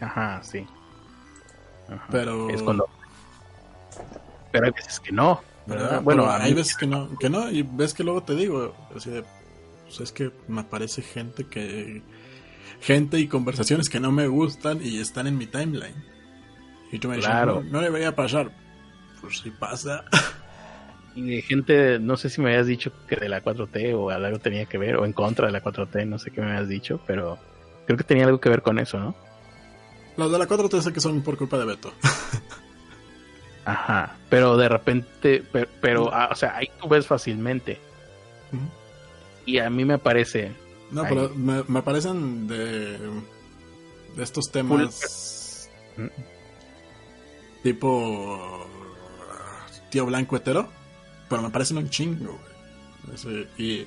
Ajá, 0.00 0.42
sí. 0.42 0.66
Pero. 2.10 2.48
Es 2.48 2.62
cuando. 2.62 2.88
Pero 4.50 4.64
hay 4.64 4.72
veces 4.72 5.00
que 5.00 5.12
no. 5.12 5.42
Bueno, 5.66 6.30
hay 6.30 6.54
veces 6.54 6.76
que 6.76 6.86
no, 6.86 7.16
que 7.18 7.30
no, 7.30 7.50
y 7.50 7.62
ves 7.62 7.94
que 7.94 8.04
luego 8.04 8.22
te 8.22 8.34
digo, 8.34 8.74
así 8.94 9.10
de, 9.10 9.24
pues 9.84 10.00
es 10.00 10.12
que 10.12 10.30
me 10.48 10.60
aparece 10.60 11.02
gente 11.02 11.44
que, 11.44 12.02
gente 12.80 13.18
y 13.18 13.28
conversaciones 13.28 13.88
que 13.88 14.00
no 14.00 14.12
me 14.12 14.26
gustan 14.26 14.80
y 14.82 14.98
están 14.98 15.26
en 15.26 15.38
mi 15.38 15.46
timeline. 15.46 16.04
Y 16.92 16.98
tú 16.98 17.08
me 17.08 17.16
dices, 17.16 17.30
no, 17.46 17.62
no 17.62 17.80
debería 17.80 18.14
pasar. 18.14 18.52
Pues 19.20 19.38
si 19.38 19.50
pasa. 19.50 20.04
Y 21.16 21.36
de 21.36 21.42
gente, 21.42 22.00
no 22.00 22.16
sé 22.16 22.28
si 22.28 22.40
me 22.40 22.50
habías 22.50 22.66
dicho 22.66 22.90
que 23.06 23.14
de 23.14 23.28
la 23.28 23.40
4T 23.40 23.94
o 23.94 24.10
algo 24.10 24.38
tenía 24.40 24.66
que 24.66 24.78
ver, 24.78 24.96
o 24.96 25.04
en 25.04 25.12
contra 25.12 25.46
de 25.46 25.52
la 25.52 25.62
4T, 25.62 26.08
no 26.08 26.18
sé 26.18 26.32
qué 26.32 26.40
me 26.40 26.48
habías 26.48 26.68
dicho, 26.68 27.00
pero 27.06 27.38
creo 27.86 27.96
que 27.96 28.02
tenía 28.02 28.24
algo 28.24 28.40
que 28.40 28.48
ver 28.48 28.62
con 28.62 28.80
eso, 28.80 28.98
¿no? 28.98 29.14
Los 30.16 30.32
de 30.32 30.38
la 30.38 30.48
4T 30.48 30.80
sé 30.80 30.92
que 30.92 31.00
son 31.00 31.22
por 31.22 31.36
culpa 31.36 31.56
de 31.56 31.66
Beto. 31.66 31.92
Ajá, 33.64 34.16
pero 34.28 34.56
de 34.56 34.68
repente, 34.68 35.42
pero, 35.80 36.12
ah, 36.12 36.28
o 36.30 36.34
sea, 36.34 36.56
ahí 36.56 36.68
tú 36.80 36.88
ves 36.88 37.06
fácilmente. 37.06 37.80
Y 39.46 39.58
a 39.58 39.70
mí 39.70 39.84
me 39.84 39.98
parece. 39.98 40.52
No, 40.90 41.02
pero 41.08 41.30
me, 41.30 41.64
me, 41.66 41.78
aparecen 41.78 42.46
de, 42.46 42.98
de 44.16 44.22
estos 44.22 44.50
temas. 44.50 45.70
Tipo. 47.62 48.66
Tío 49.90 50.06
Blanco 50.06 50.36
Hetero. 50.36 50.68
Pero 51.28 51.42
me 51.42 51.50
parecen 51.50 51.78
un 51.78 51.88
chingo, 51.88 52.38
y, 53.58 53.86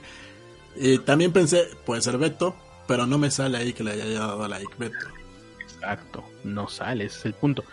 y 0.75 0.97
también 0.99 1.31
pensé, 1.31 1.67
puede 1.85 2.01
ser 2.01 2.17
Beto, 2.17 2.55
pero 2.87 3.05
no 3.05 3.17
me 3.17 3.31
sale 3.31 3.57
ahí 3.57 3.73
que 3.73 3.83
le 3.83 3.91
haya 3.91 4.19
dado 4.19 4.47
like 4.47 4.73
Beto. 4.77 5.07
Exacto, 5.61 6.23
no 6.43 6.67
sale, 6.67 7.05
ese 7.05 7.19
es 7.19 7.25
el 7.25 7.33
punto. 7.33 7.63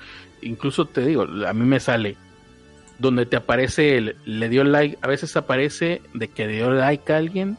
Incluso 0.44 0.86
te 0.86 1.00
digo, 1.02 1.22
a 1.22 1.52
mí 1.52 1.64
me 1.64 1.80
sale 1.80 2.16
donde 2.98 3.26
te 3.26 3.36
aparece 3.36 3.96
el, 3.96 4.16
le 4.24 4.48
dio 4.48 4.64
like, 4.64 4.98
a 5.02 5.08
veces 5.08 5.36
aparece 5.36 6.00
de 6.12 6.28
que 6.28 6.46
dio 6.46 6.70
like 6.70 7.12
a 7.12 7.16
alguien 7.16 7.56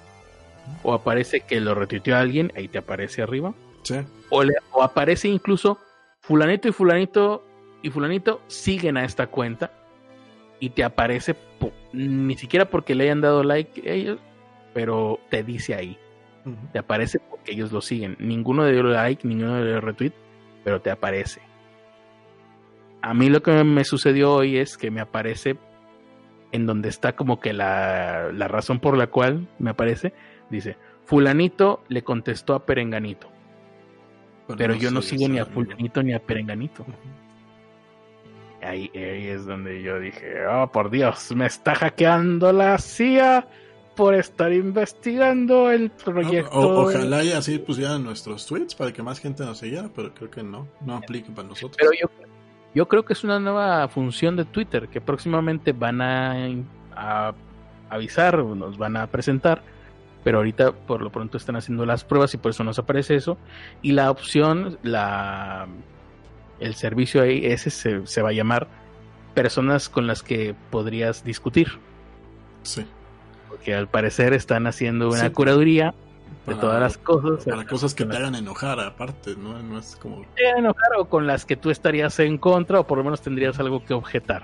o 0.84 0.94
aparece 0.94 1.42
que 1.42 1.60
lo 1.60 1.76
retuiteó 1.76 2.16
a 2.16 2.22
alguien, 2.22 2.52
ahí 2.56 2.68
te 2.68 2.78
aparece 2.78 3.22
arriba. 3.22 3.54
Sí. 3.84 3.96
O, 4.30 4.44
o 4.72 4.84
aparece 4.84 5.28
incluso 5.28 5.78
fulanito 6.22 6.68
y 6.68 6.72
fulanito 6.72 7.46
y 7.82 7.90
fulanito 7.90 8.42
siguen 8.48 8.98
a 8.98 9.06
esta 9.06 9.28
cuenta 9.28 9.72
y 10.60 10.70
te 10.70 10.84
aparece 10.84 11.36
ni 11.94 12.36
siquiera 12.38 12.66
porque 12.66 12.96
le 12.96 13.06
hayan 13.06 13.22
dado 13.22 13.44
like 13.44 13.90
a 13.90 13.94
ellos, 13.94 14.20
pero 14.74 15.20
te 15.30 15.44
dice 15.44 15.76
ahí. 15.76 15.98
Te 16.74 16.80
aparece 16.80 17.20
porque 17.20 17.54
ellos 17.54 17.72
lo 17.72 17.82
siguen. 17.82 18.16
Ninguno 18.20 18.66
le 18.66 18.74
dio 18.74 18.84
like, 18.84 19.28
ninguno 19.28 19.60
le 19.60 19.72
dio 19.72 19.82
retweet, 19.82 20.14
pero 20.64 20.80
te 20.80 20.92
aparece. 20.92 21.42
A 23.06 23.14
mí 23.14 23.30
lo 23.30 23.44
que 23.44 23.64
me 23.64 23.84
sucedió 23.84 24.34
hoy 24.34 24.58
es 24.58 24.78
que 24.78 24.90
me 24.90 25.00
aparece 25.00 25.58
en 26.52 26.66
donde 26.66 26.90
está 26.90 27.16
como 27.16 27.40
que 27.40 27.54
la, 27.54 28.32
la 28.34 28.48
razón 28.48 28.80
por 28.80 28.98
la 28.98 29.06
cual 29.06 29.48
me 29.60 29.70
aparece, 29.70 30.12
dice, 30.50 30.76
fulanito 31.06 31.84
le 31.88 32.04
contestó 32.04 32.56
a 32.56 32.66
Perenganito. 32.66 33.30
Pero, 34.58 34.74
yo 34.74 34.90
no 34.90 35.04
sigo 35.04 35.28
ni 35.28 35.38
a 35.38 35.46
fulanito 35.46 36.02
ni 36.02 36.14
a 36.14 36.20
Perenganito. 36.20 36.84
Ahí, 38.64 38.90
es 38.96 39.46
donde 39.46 39.84
yo 39.84 40.00
dije, 40.00 40.48
oh 40.48 40.72
por 40.72 40.90
Dios, 40.90 41.32
me 41.36 41.46
está 41.46 41.76
hackeando 41.76 42.52
la 42.52 42.80
CIA 42.80 43.48
por 43.96 44.16
estar 44.16 44.52
investigando 44.52 45.70
el 45.70 45.92
proyecto. 45.92 46.58
ojalá 46.58 47.24
y 47.24 47.34
así 47.34 47.60
pusieran 47.60 48.04
nuestros 48.04 48.48
tweets 48.48 48.74
para 48.74 48.92
que 48.92 49.04
más 49.04 49.20
gente 49.20 49.46
nos 49.46 49.60
siguiera, 49.60 49.92
pero 49.96 50.12
creo 50.12 50.32
que 50.32 50.42
no, 50.42 50.68
no 50.84 50.96
aplica 50.96 51.32
para 51.36 51.50
nosotros. 51.50 51.78
Pero 51.78 51.92
yo, 51.94 52.10
yo 52.76 52.88
creo 52.88 53.06
que 53.06 53.14
es 53.14 53.24
una 53.24 53.40
nueva 53.40 53.88
función 53.88 54.36
de 54.36 54.46
Twitter 54.46 54.90
que 54.90 55.02
próximamente 55.02 55.72
van 55.72 56.02
a, 56.02 56.36
a 56.96 57.34
avisar, 57.90 58.38
nos 58.38 58.78
van 58.78 58.98
a 58.98 59.08
presentar, 59.08 59.64
pero 60.24 60.38
ahorita 60.38 60.74
por 60.74 61.02
lo 61.02 61.12
pronto 61.12 61.38
están 61.38 61.56
haciendo 61.56 61.86
las 61.86 62.04
pruebas 62.04 62.34
y 62.34 62.38
por 62.38 62.52
eso 62.52 62.64
nos 62.64 62.78
aparece 62.78 63.16
eso. 63.16 63.38
Y 63.82 63.94
la 63.94 64.12
opción, 64.12 64.78
la 64.84 65.68
el 66.60 66.76
servicio 66.76 67.22
ahí, 67.22 67.46
ese 67.46 67.70
se, 67.70 68.06
se 68.06 68.22
va 68.22 68.30
a 68.30 68.34
llamar 68.34 68.68
personas 69.34 69.90
con 69.90 70.06
las 70.06 70.22
que 70.22 70.56
podrías 70.70 71.24
discutir. 71.24 71.80
Sí 72.62 72.86
que 73.66 73.74
al 73.74 73.88
parecer 73.88 74.34
están 74.34 74.68
haciendo 74.68 75.10
una 75.10 75.32
curaduría 75.32 75.96
de 76.46 76.56
todas 76.56 76.80
las 76.80 76.98
cosas. 76.98 77.44
Para 77.46 77.66
cosas 77.66 77.94
que 77.94 78.06
te 78.06 78.16
hagan 78.16 78.36
enojar, 78.36 78.80
aparte, 78.80 79.36
¿no? 79.36 79.62
No 79.62 79.80
es 79.80 79.96
como. 79.96 80.26
Te 80.36 80.48
hagan 80.48 80.66
enojar 80.66 80.90
o 80.98 81.06
con 81.06 81.28
las 81.28 81.46
que 81.46 81.56
tú 81.56 81.70
estarías 81.70 82.20
en 82.20 82.38
contra 82.38 82.80
o 82.80 82.88
por 82.88 82.98
lo 82.98 83.04
menos 83.04 83.22
tendrías 83.22 83.60
algo 83.60 83.84
que 83.84 83.94
objetar. 83.94 84.44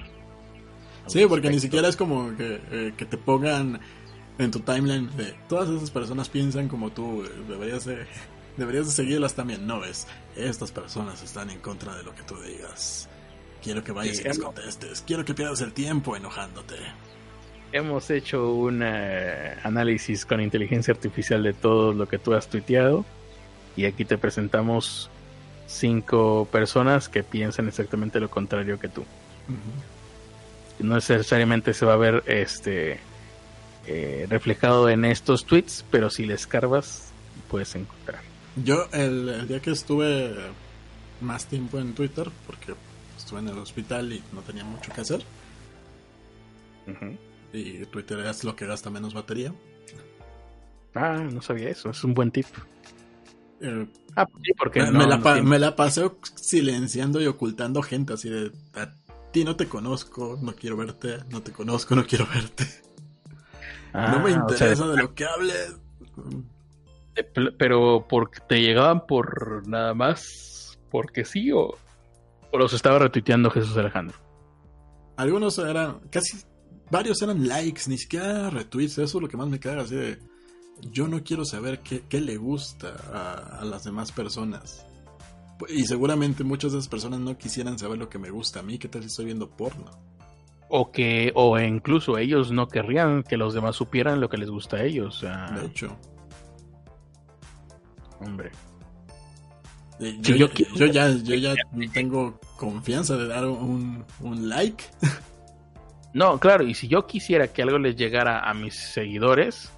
Sí, 1.07 1.25
porque 1.27 1.49
ni 1.49 1.59
siquiera 1.59 1.87
es 1.87 1.97
como 1.97 2.35
que, 2.35 2.61
eh, 2.71 2.93
que 2.95 3.05
te 3.05 3.17
pongan 3.17 3.79
en 4.37 4.51
tu 4.51 4.59
timeline 4.59 5.09
de 5.15 5.35
todas 5.47 5.69
esas 5.69 5.91
personas 5.91 6.29
piensan 6.29 6.67
como 6.67 6.91
tú, 6.91 7.23
eh, 7.23 7.29
deberías 7.47 7.85
de, 7.85 8.05
deberías 8.57 8.85
de 8.85 8.91
seguirlas 8.91 9.33
también. 9.33 9.67
No 9.67 9.83
es, 9.83 10.07
estas 10.35 10.71
personas 10.71 11.21
están 11.21 11.49
en 11.49 11.59
contra 11.59 11.95
de 11.95 12.03
lo 12.03 12.15
que 12.15 12.23
tú 12.23 12.35
digas. 12.41 13.09
Quiero 13.61 13.83
que 13.83 13.91
vayas 13.91 14.19
y 14.19 14.23
les 14.23 14.39
contestes. 14.39 15.03
Quiero 15.05 15.23
que 15.23 15.35
pierdas 15.35 15.61
el 15.61 15.73
tiempo 15.73 16.15
enojándote 16.15 16.77
hemos 17.71 18.09
hecho 18.09 18.53
un 18.53 18.81
eh, 18.83 19.55
análisis 19.63 20.25
con 20.25 20.41
inteligencia 20.41 20.93
artificial 20.93 21.43
de 21.43 21.53
todo 21.53 21.93
lo 21.93 22.07
que 22.07 22.17
tú 22.17 22.33
has 22.33 22.47
tuiteado 22.47 23.05
y 23.75 23.85
aquí 23.85 24.05
te 24.05 24.17
presentamos 24.17 25.09
cinco 25.67 26.47
personas 26.51 27.09
que 27.09 27.23
piensan 27.23 27.67
exactamente 27.67 28.19
lo 28.19 28.29
contrario 28.29 28.79
que 28.79 28.89
tú. 28.89 29.05
No 30.79 30.95
necesariamente 30.95 31.73
se 31.73 31.85
va 31.85 31.93
a 31.93 31.97
ver 31.97 32.23
este 32.27 32.99
eh, 33.87 34.27
reflejado 34.29 34.89
en 34.89 35.05
estos 35.05 35.45
tweets, 35.45 35.85
pero 35.89 36.09
si 36.09 36.25
le 36.25 36.33
escarbas 36.33 37.11
puedes 37.49 37.73
encontrar. 37.75 38.21
Yo 38.55 38.87
el, 38.91 39.47
día 39.47 39.59
que 39.61 39.71
estuve 39.71 40.35
más 41.21 41.45
tiempo 41.45 41.79
en 41.79 41.93
Twitter, 41.93 42.29
porque 42.45 42.73
estuve 43.17 43.39
en 43.39 43.47
el 43.47 43.57
hospital 43.57 44.11
y 44.11 44.23
no 44.33 44.41
tenía 44.41 44.63
mucho 44.63 44.91
que 44.91 45.01
hacer, 45.01 45.21
y 47.53 47.85
Twitter 47.85 48.19
es 48.19 48.43
lo 48.43 48.55
que 48.55 48.65
gasta 48.65 48.89
menos 48.89 49.13
batería. 49.13 49.53
Ah, 50.95 51.23
no 51.31 51.41
sabía 51.41 51.69
eso, 51.69 51.89
es 51.89 52.03
un 52.03 52.13
buen 52.13 52.31
tip. 52.31 52.45
Eh, 53.61 53.87
ah, 54.15 54.27
sí, 54.43 54.51
porque 54.57 54.83
me, 54.91 55.07
la 55.07 55.17
me, 55.17 55.59
la 55.59 55.75
pasé 55.75 56.09
silenciando 56.35 57.21
y 57.21 57.27
ocultando 57.27 57.81
gente 57.81 58.13
así 58.13 58.29
de 58.29 58.51
a 58.73 58.91
ti 59.31 59.43
no 59.43 59.55
te 59.55 59.67
conozco, 59.67 60.37
no 60.41 60.53
quiero 60.53 60.77
verte, 60.77 61.19
no 61.29 61.41
te 61.41 61.51
conozco, 61.51 61.95
no 61.95 62.05
quiero 62.05 62.27
verte. 62.33 62.65
no 63.93 64.19
me 64.19 64.33
ah, 64.33 64.41
interesa 64.41 64.87
de 64.87 64.97
lo 64.97 65.13
que 65.13 65.25
hables. 65.25 65.77
Pero 67.57 68.05
porque 68.09 68.39
te 68.47 68.61
llegaban 68.61 69.05
por 69.05 69.67
nada 69.67 69.93
más, 69.93 70.79
porque 70.89 71.23
sí 71.23 71.51
o, 71.51 71.77
o 72.51 72.57
los 72.57 72.73
estaba 72.73 72.99
retuiteando 72.99 73.49
Jesús 73.49 73.77
Alejandro. 73.77 74.17
Algunos 75.17 75.57
eran 75.59 75.99
casi 76.09 76.37
varios 76.91 77.21
eran 77.21 77.47
likes, 77.47 77.83
ni 77.87 77.97
siquiera 77.97 78.49
retweets. 78.49 78.97
Eso 78.99 79.17
es 79.17 79.21
lo 79.21 79.27
que 79.27 79.37
más 79.37 79.47
me 79.47 79.59
caga. 79.59 79.83
Así 79.83 79.95
de, 79.95 80.19
yo 80.91 81.07
no 81.07 81.23
quiero 81.23 81.45
saber 81.45 81.79
qué, 81.79 82.03
qué 82.07 82.21
le 82.21 82.37
gusta 82.37 82.93
a, 83.59 83.65
las 83.65 83.85
demás 83.85 84.11
personas. 84.11 84.85
Y 85.69 85.83
seguramente 85.85 86.43
muchas 86.43 86.73
de 86.73 86.79
esas 86.79 86.89
personas 86.89 87.19
no 87.19 87.37
quisieran 87.37 87.79
saber 87.79 87.97
lo 87.97 88.09
que 88.09 88.19
me 88.19 88.29
gusta 88.29 88.59
a 88.59 88.63
mí. 88.63 88.77
¿Qué 88.77 88.87
tal 88.87 89.01
si 89.01 89.07
estoy 89.07 89.25
viendo 89.25 89.49
porno? 89.49 89.91
O 90.69 90.91
que, 90.91 91.31
o 91.35 91.59
incluso 91.59 92.17
ellos 92.17 92.51
no 92.51 92.67
querrían 92.67 93.23
que 93.23 93.37
los 93.37 93.53
demás 93.53 93.75
supieran 93.75 94.21
lo 94.21 94.29
que 94.29 94.37
les 94.37 94.49
gusta 94.49 94.77
a 94.77 94.83
ellos. 94.83 95.21
De 95.21 95.65
hecho. 95.65 95.97
Hombre. 98.19 98.51
Eh, 99.99 100.17
yo, 100.21 100.35
yo, 100.35 100.85
ya, 100.87 101.11
yo 101.11 101.35
ya 101.35 101.53
tengo 101.93 102.39
confianza 102.57 103.17
de 103.17 103.27
dar 103.27 103.47
un, 103.47 104.03
un 104.19 104.49
like. 104.49 104.83
No, 106.13 106.39
claro, 106.39 106.65
y 106.65 106.73
si 106.73 106.87
yo 106.87 107.07
quisiera 107.07 107.47
que 107.47 107.61
algo 107.61 107.77
les 107.77 107.95
llegara 107.95 108.49
a 108.49 108.53
mis 108.53 108.75
seguidores 108.75 109.71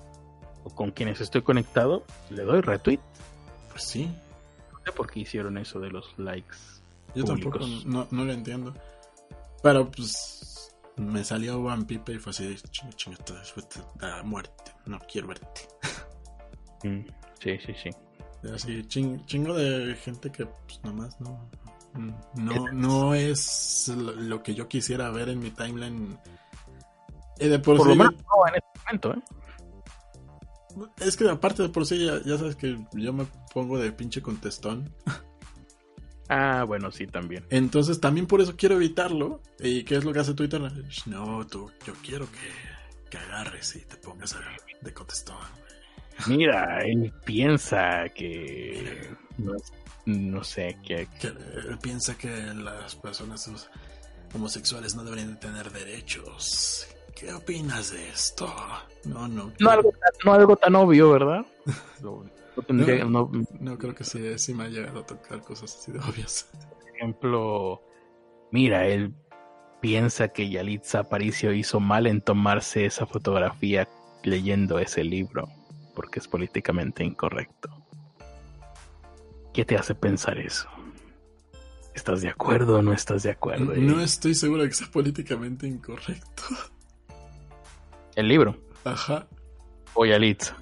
o 0.64 0.70
con 0.70 0.92
quienes 0.92 1.22
estoy 1.22 1.42
conectado, 1.42 2.06
le 2.30 2.44
doy 2.44 2.62
retweet. 2.62 3.00
Pues 3.70 3.84
sí. 3.84 4.06
No 4.72 4.80
sé 4.86 4.92
por 4.92 5.12
qué 5.12 5.22
hicieron 5.22 5.58
eso 5.58 5.80
de 5.80 5.90
los 5.92 6.18
likes. 6.18 6.58
Yo 7.16 7.24
tampoco 7.24 7.60
no, 7.86 8.08
no 8.10 8.26
lo 8.26 8.34
entiendo. 8.34 8.74
Pero 9.62 9.90
pues 9.90 10.74
me 10.98 11.24
salió 11.24 11.60
One 11.60 11.86
Pipe 11.86 12.14
y 12.14 12.18
fue 12.20 12.32
así, 12.32 12.56
chingo, 12.72 12.92
chingo, 12.94 13.18
a 14.02 14.24
muerte, 14.24 14.72
no 14.86 15.00
quiero 15.00 15.28
verte. 15.28 15.62
Mm, 16.84 17.06
sí, 17.40 17.58
sí, 17.66 17.74
sí. 17.82 17.90
Así, 18.54 18.84
ching, 18.88 19.26
chingo 19.26 19.54
de 19.54 19.96
gente 19.96 20.30
que 20.30 20.46
pues 20.46 20.84
nomás 20.84 21.20
no, 21.22 21.50
no, 22.36 22.72
no 22.72 23.16
es 23.16 23.92
lo 23.96 24.42
que 24.42 24.56
yo 24.56 24.68
quisiera 24.68 25.10
ver 25.12 25.30
en 25.30 25.40
mi 25.40 25.52
timeline. 25.52 26.18
Y 27.40 27.48
de 27.48 27.60
por, 27.60 27.78
lo 27.78 27.96
menos 27.96 28.14
no 28.14 28.48
en 28.48 28.56
este 28.56 28.80
momento, 28.86 29.14
¿eh? 29.14 29.22
Es 31.00 31.18
que 31.18 31.30
aparte 31.30 31.64
de 31.64 31.70
por 31.70 31.86
sí, 31.86 32.04
ya, 32.04 32.20
ya, 32.24 32.38
sabes 32.38 32.56
que 32.56 32.78
yo 32.94 33.14
me 33.14 33.26
pongo 33.54 33.78
de 33.78 33.92
pinche 33.92 34.22
contestón. 34.22 34.92
Ah, 36.30 36.64
bueno, 36.64 36.90
sí, 36.90 37.06
también. 37.06 37.46
Entonces 37.50 38.00
también 38.00 38.26
por 38.26 38.42
eso 38.42 38.56
quiero 38.56 38.76
evitarlo. 38.76 39.42
¿Y 39.60 39.84
qué 39.84 39.96
es 39.96 40.04
lo 40.04 40.14
que 40.14 40.20
hace 40.20 40.34
Twitter? 40.34 40.62
No, 41.06 41.46
tú, 41.46 41.70
yo 41.86 41.94
quiero 42.04 42.26
que, 42.32 43.10
que 43.10 43.18
agarres 43.18 43.76
y 43.76 43.82
te 43.82 43.98
pongas 43.98 44.34
a, 44.34 44.40
de 44.82 44.94
contestón. 44.94 45.36
Mira, 46.28 46.80
él 46.86 47.14
piensa 47.26 48.10
que... 48.16 49.10
No, 49.38 49.54
sé, 50.44 50.78
que... 50.84 51.08
Él 51.22 51.78
piensa 51.82 52.18
que 52.18 52.30
las 52.54 52.96
personas 52.96 53.70
homosexuales 54.34 54.96
no 54.96 55.04
deberían 55.04 55.40
tener 55.40 55.72
derechos. 55.72 56.88
¿Qué 57.16 57.32
opinas 57.34 57.92
de 57.92 58.10
esto? 58.10 58.54
No, 59.06 59.28
no. 59.28 59.52
No 59.60 59.70
algo, 59.70 59.94
no 60.26 60.34
algo 60.34 60.56
tan 60.56 60.76
obvio, 60.76 61.12
¿verdad? 61.12 61.46
No, 63.60 63.78
creo 63.80 63.96
que 63.96 64.04
sí, 64.04 64.38
sí 64.38 64.54
me 64.54 64.66
ha 64.66 64.68
llegado 64.68 65.00
a 65.00 65.06
tocar 65.06 65.42
cosas 65.42 65.76
así 65.76 65.92
de 65.92 66.00
obvias. 66.00 66.48
Por 66.70 66.96
ejemplo, 66.96 67.82
mira, 68.52 68.86
él 68.86 69.14
piensa 69.82 70.28
que 70.28 70.50
Yalitza 70.50 71.00
Aparicio 71.00 71.52
hizo 71.52 71.80
mal 71.80 72.06
en 72.06 72.22
tomarse 72.22 72.86
esa 72.86 73.08
fotografía 73.08 73.90
leyendo 74.24 74.78
ese 74.78 75.04
libro, 75.04 75.50
porque 75.96 76.20
es 76.20 76.28
políticamente 76.28 77.04
incorrecto. 77.04 77.70
¿Qué 79.54 79.64
te 79.64 79.78
hace 79.78 79.94
pensar 79.94 80.40
eso? 80.40 80.68
¿Estás 81.94 82.22
de 82.22 82.30
acuerdo 82.30 82.80
o 82.80 82.82
no 82.82 82.92
estás 82.92 83.22
de 83.22 83.30
acuerdo? 83.30 83.74
No 83.76 84.02
estoy 84.02 84.34
seguro 84.34 84.64
de 84.64 84.70
que 84.70 84.76
sea 84.76 84.88
políticamente 84.88 85.68
incorrecto. 85.68 86.44
¿El 88.16 88.28
libro? 88.28 88.58
Ajá. 88.84 89.28
O 89.94 90.06
Yalitza. 90.06 90.58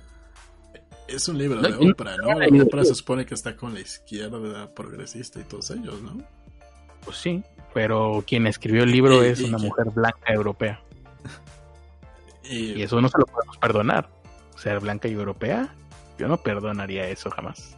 Es 1.08 1.28
un 1.30 1.38
libro 1.38 1.62
de 1.62 1.74
Oprah, 1.74 2.18
¿no? 2.18 2.64
Oprah 2.64 2.84
se 2.84 2.96
supone 2.96 3.26
que 3.26 3.34
está 3.34 3.56
con 3.56 3.74
la 3.74 3.80
izquierda 3.80 4.74
progresista 4.74 5.40
y 5.40 5.44
todos 5.44 5.72
ellos, 5.72 6.02
¿no? 6.02 6.18
Pues 7.04 7.18
sí, 7.18 7.44
pero 7.74 8.24
quien 8.28 8.46
escribió 8.46 8.84
el 8.84 8.92
libro 8.92 9.24
es 9.24 9.42
una 9.42 9.58
mujer 9.58 9.88
blanca 9.94 10.34
europea. 10.34 10.82
Y, 12.44 12.82
eso 12.82 13.00
no 13.00 13.08
se 13.08 13.18
lo 13.18 13.26
podemos 13.26 13.58
perdonar. 13.60 14.10
Ser 14.58 14.82
blanca 14.82 15.08
y 15.08 15.14
europea, 15.14 15.74
yo 16.18 16.28
no 16.28 16.36
perdonaría 16.36 17.08
eso 17.08 17.30
jamás. 17.30 17.78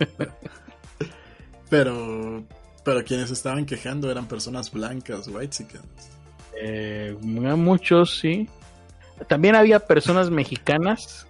pero, 1.70 2.44
pero 2.84 3.04
quienes 3.04 3.30
estaban 3.30 3.66
quejando 3.66 4.10
eran 4.10 4.26
personas 4.26 4.70
blancas, 4.72 5.28
white 5.28 5.66
eh, 6.62 7.16
muchos 7.20 8.18
sí. 8.18 8.48
También 9.28 9.54
había 9.54 9.80
personas 9.80 10.30
mexicanas 10.30 11.26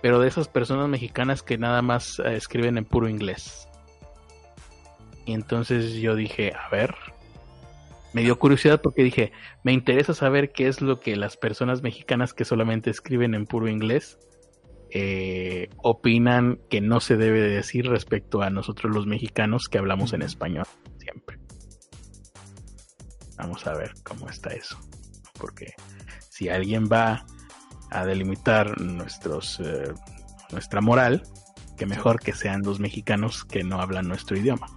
pero 0.00 0.20
de 0.20 0.28
esas 0.28 0.48
personas 0.48 0.88
mexicanas 0.88 1.42
que 1.42 1.58
nada 1.58 1.82
más 1.82 2.18
eh, 2.20 2.36
escriben 2.36 2.78
en 2.78 2.84
puro 2.84 3.08
inglés. 3.08 3.68
Y 5.24 5.32
entonces 5.32 5.94
yo 5.94 6.14
dije, 6.14 6.52
a 6.54 6.68
ver, 6.70 6.94
me 8.12 8.22
dio 8.22 8.38
curiosidad 8.38 8.80
porque 8.80 9.02
dije, 9.02 9.32
me 9.62 9.72
interesa 9.72 10.14
saber 10.14 10.52
qué 10.52 10.68
es 10.68 10.80
lo 10.80 11.00
que 11.00 11.16
las 11.16 11.36
personas 11.36 11.82
mexicanas 11.82 12.32
que 12.32 12.44
solamente 12.44 12.90
escriben 12.90 13.34
en 13.34 13.46
puro 13.46 13.68
inglés 13.68 14.18
eh, 14.90 15.68
opinan 15.76 16.60
que 16.70 16.80
no 16.80 17.00
se 17.00 17.16
debe 17.16 17.40
decir 17.42 17.86
respecto 17.86 18.42
a 18.42 18.50
nosotros 18.50 18.94
los 18.94 19.06
mexicanos 19.06 19.68
que 19.68 19.78
hablamos 19.78 20.12
en 20.12 20.22
español 20.22 20.66
siempre. 20.98 21.38
Vamos 23.36 23.66
a 23.66 23.74
ver 23.74 23.94
cómo 24.02 24.28
está 24.28 24.50
eso. 24.50 24.78
Porque 25.38 25.74
si 26.30 26.48
alguien 26.48 26.88
va 26.90 27.24
a 27.90 28.04
delimitar 28.04 28.80
nuestros 28.80 29.60
eh, 29.60 29.92
nuestra 30.50 30.80
moral, 30.80 31.22
que 31.76 31.86
mejor 31.86 32.20
que 32.20 32.32
sean 32.32 32.62
los 32.62 32.80
mexicanos 32.80 33.44
que 33.44 33.62
no 33.62 33.80
hablan 33.80 34.08
nuestro 34.08 34.36
idioma. 34.36 34.68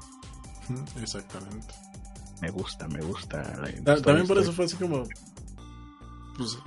Exactamente. 1.01 1.73
Me 2.41 2.49
gusta, 2.49 2.87
me 2.87 3.01
gusta. 3.01 3.43
También 4.03 4.27
por 4.27 4.37
eso 4.37 4.51
fue 4.51 4.65
así 4.65 4.75
como. 4.75 5.03
Pues 6.37 6.57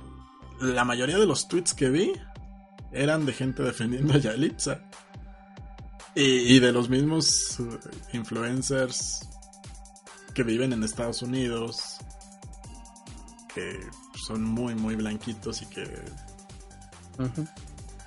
la 0.61 0.85
mayoría 0.85 1.17
de 1.17 1.25
los 1.25 1.47
tweets 1.47 1.73
que 1.73 1.89
vi 1.89 2.13
eran 2.95 3.25
de 3.25 3.33
gente 3.33 3.63
defendiendo 3.63 4.13
a 4.13 4.17
Yalitza. 4.17 4.81
Y, 6.15 6.55
y 6.55 6.59
de 6.59 6.71
los 6.71 6.89
mismos 6.89 7.59
uh, 7.59 7.77
influencers 8.13 9.19
que 10.33 10.43
viven 10.43 10.73
en 10.73 10.83
Estados 10.83 11.21
Unidos, 11.21 11.97
que 13.53 13.79
son 14.25 14.43
muy, 14.43 14.75
muy 14.75 14.95
blanquitos 14.95 15.61
y 15.61 15.65
que 15.67 15.85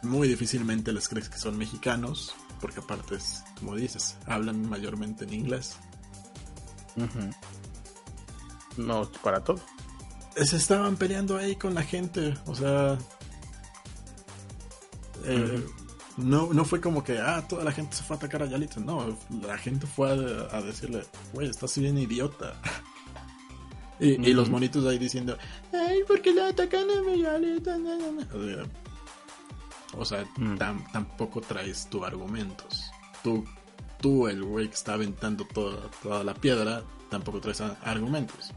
muy 0.03 0.29
difícilmente 0.29 0.93
les 0.93 1.09
crees 1.09 1.29
que 1.29 1.39
son 1.39 1.57
mexicanos, 1.57 2.35
porque 2.61 2.81
aparte 2.81 3.17
es, 3.17 3.45
como 3.59 3.75
dices, 3.77 4.17
hablan 4.27 4.69
mayormente 4.69 5.25
en 5.25 5.35
inglés. 5.35 5.77
No, 8.77 9.11
para 9.23 9.43
todo. 9.43 9.61
Se 10.37 10.57
estaban 10.57 10.97
peleando 10.97 11.37
ahí 11.37 11.57
con 11.57 11.75
la 11.75 11.83
gente, 11.83 12.35
o 12.47 12.55
sea... 12.55 12.99
Eh, 15.29 15.65
no, 16.17 16.53
no 16.53 16.65
fue 16.65 16.81
como 16.81 17.05
que, 17.05 17.19
ah, 17.19 17.47
toda 17.49 17.63
la 17.63 17.73
gente 17.73 17.95
se 17.95 18.03
fue 18.03 18.17
a 18.17 18.19
atacar 18.19 18.43
a 18.43 18.47
Yalita. 18.47 18.81
No, 18.81 19.17
la 19.47 19.57
gente 19.59 19.87
fue 19.87 20.11
a, 20.11 20.61
decirle, 20.63 21.05
güey, 21.33 21.49
estás 21.49 21.79
bien 21.79 21.97
idiota. 21.99 22.55
y, 24.01 24.33
los 24.33 24.51
monitos 24.51 24.85
ahí 24.87 24.99
diciendo, 24.99 25.37
ay, 25.73 26.03
¿por 26.07 26.21
qué 26.21 26.33
le 26.33 26.43
atacan 26.43 26.91
a 26.91 27.03
mi 27.03 27.23
Yalita? 27.23 27.79
O 29.97 30.05
sea, 30.05 30.25
mm. 30.37 30.57
tampoco 30.93 31.41
traes 31.41 31.89
tu 31.89 32.05
argumentos. 32.05 32.91
Tú, 33.23 33.45
tú 34.01 34.27
el 34.27 34.43
güey 34.43 34.69
que 34.69 34.75
está 34.75 34.95
aventando 34.95 35.45
toda, 35.47 35.89
toda 36.03 36.25
la 36.25 36.35
piedra, 36.35 36.83
tampoco 37.11 37.41
traes 37.41 37.61
argumentos. 37.61 38.53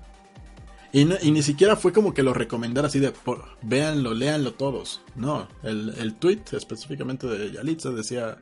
Y, 0.93 1.05
ni 1.05 1.41
siquiera 1.41 1.77
fue 1.77 1.93
como 1.93 2.13
que 2.13 2.21
lo 2.21 2.33
recomendara 2.33 2.87
así 2.87 2.99
de, 2.99 3.11
por, 3.11 3.45
véanlo, 3.61 4.13
léanlo 4.13 4.53
todos. 4.53 5.01
No, 5.15 5.47
el, 5.63 5.93
el 5.97 6.15
tweet 6.15 6.41
específicamente 6.51 7.27
de 7.27 7.51
Yalitza 7.51 7.91
decía, 7.91 8.37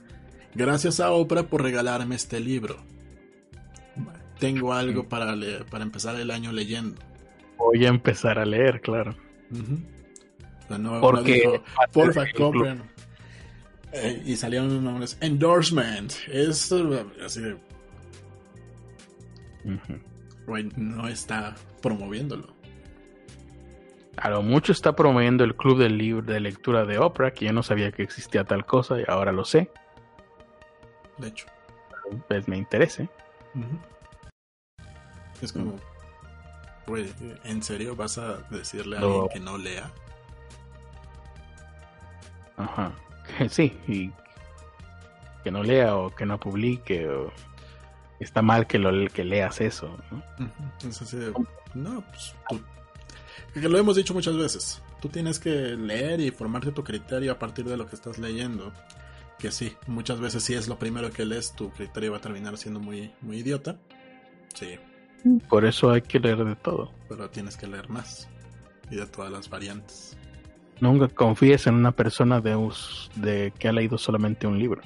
gracias 0.56 1.00
a 1.00 1.12
Oprah 1.12 1.44
por 1.44 1.62
regalarme 1.62 2.16
este 2.16 2.40
libro. 2.40 2.78
Tengo 4.40 4.74
algo 4.74 5.08
para, 5.08 5.36
leer, 5.36 5.66
para 5.66 5.84
empezar 5.84 6.16
el 6.16 6.32
año 6.32 6.52
leyendo. 6.52 7.00
Voy 7.58 7.86
a 7.86 7.90
empezar 7.90 8.40
a 8.40 8.46
leer, 8.46 8.82
claro. 8.82 9.16
Porque 11.02 11.62
porfa, 11.92 12.24
compren. 12.36 12.82
Eh, 13.92 14.24
y 14.26 14.36
salieron 14.38 14.84
nombres 14.84 15.18
endorsement. 15.20 16.14
Es 16.32 16.72
así 17.24 17.42
de. 17.42 17.58
no 20.78 21.08
está 21.08 21.56
promoviéndolo. 21.80 22.48
A 24.18 24.30
lo 24.30 24.42
mucho 24.42 24.72
está 24.72 24.96
promoviendo 24.96 25.44
el 25.44 25.56
club 25.56 25.80
de, 25.80 25.90
libro, 25.90 26.26
de 26.26 26.40
lectura 26.40 26.86
de 26.86 26.98
Oprah, 27.00 27.32
que 27.32 27.46
yo 27.46 27.54
no 27.54 27.64
sabía 27.64 27.92
que 27.92 28.04
existía 28.04 28.44
tal 28.44 28.66
cosa 28.66 29.00
y 29.00 29.06
ahora 29.08 29.32
lo 29.32 29.46
sé. 29.46 29.72
De 31.18 31.30
hecho. 31.30 31.48
Pues 32.28 32.48
me 32.48 32.58
interese. 32.58 33.08
Es 35.42 35.54
como, 35.54 35.76
¿en 37.44 37.64
serio 37.64 37.96
vas 37.96 38.18
a 38.18 38.38
decirle 38.50 38.98
a 38.98 39.02
alguien 39.02 39.30
que 39.30 39.40
no 39.40 39.58
lea? 39.58 39.92
Ajá. 42.58 42.92
Sí, 43.50 43.78
y 43.88 44.12
que 45.44 45.52
no 45.52 45.62
lea 45.64 45.96
o 45.96 46.10
que 46.10 46.26
no 46.26 46.40
publique 46.40 47.08
o 47.08 47.32
está 48.20 48.42
mal 48.42 48.68
que 48.68 48.80
lo 48.80 48.92
que 49.10 49.24
leas 49.24 49.62
eso, 49.62 49.98
¿no? 50.12 50.24
no, 51.74 52.04
pues 52.12 52.36
que 53.54 53.70
lo 53.70 53.78
hemos 53.78 53.96
dicho 53.96 54.14
muchas 54.14 54.38
veces. 54.38 54.82
Tú 55.02 55.10
tienes 55.10 55.40
que 55.40 55.50
leer 55.50 56.20
y 56.20 56.32
formarte 56.32 56.72
tu 56.72 56.84
criterio 56.84 57.32
a 57.32 57.40
partir 57.40 57.66
de 57.66 57.78
lo 57.78 57.88
que 57.88 57.96
estás 57.96 58.20
leyendo. 58.20 58.72
Que 59.38 59.52
sí, 59.52 59.76
muchas 59.88 60.20
veces 60.20 60.44
si 60.44 60.54
es 60.54 60.68
lo 60.68 60.78
primero 60.78 61.10
que 61.12 61.26
lees, 61.26 61.54
tu 61.56 61.70
criterio 61.72 62.12
va 62.12 62.18
a 62.18 62.22
terminar 62.22 62.58
siendo 62.58 62.80
muy, 62.80 63.12
muy 63.22 63.38
idiota. 63.38 63.78
Sí. 64.54 64.78
Por 65.48 65.66
eso 65.66 65.92
hay 65.92 66.02
que 66.02 66.20
leer 66.20 66.44
de 66.44 66.56
todo. 66.56 66.92
Pero 67.08 67.30
tienes 67.30 67.58
que 67.58 67.68
leer 67.68 67.90
más. 67.90 68.28
Y 68.92 68.96
de 68.96 69.06
todas 69.06 69.32
las 69.32 69.50
variantes. 69.50 70.18
Nunca 70.82 71.08
confíes 71.08 71.68
en 71.68 71.76
una 71.76 71.92
persona 71.92 72.40
de, 72.42 72.58
de 73.16 73.54
que 73.58 73.68
ha 73.68 73.72
leído 73.72 73.98
solamente 73.98 74.48
un 74.48 74.60
libro. 74.60 74.82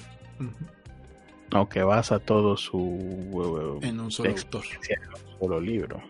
O 1.54 1.68
que 1.68 1.82
basa 1.84 2.18
todo 2.18 2.56
su 2.56 3.78
en 3.82 4.00
un 4.00 4.10
solo 4.10 4.30
autor. 4.30 4.64
En 4.88 5.08
un 5.08 5.38
solo 5.38 5.60
libro. 5.60 6.02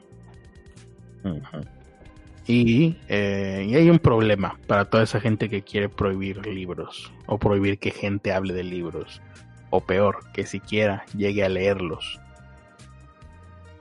y, 2.47 2.97
eh, 3.09 3.67
y 3.69 3.75
hay 3.75 3.91
un 3.91 3.99
problema 3.99 4.59
para 4.67 4.87
toda 4.87 5.03
esa 5.03 5.21
gente 5.21 5.51
que 5.51 5.63
quiere 5.63 5.89
prohibir 5.89 6.47
libros 6.47 7.13
o 7.27 7.39
prohibir 7.39 7.79
que 7.79 7.91
gente 7.91 8.33
hable 8.33 8.55
de 8.55 8.65
libros 8.65 9.21
o 9.71 9.81
peor, 9.81 10.31
que 10.33 10.47
siquiera 10.47 11.05
llegue 11.15 11.45
a 11.45 11.49
leerlos. 11.49 12.21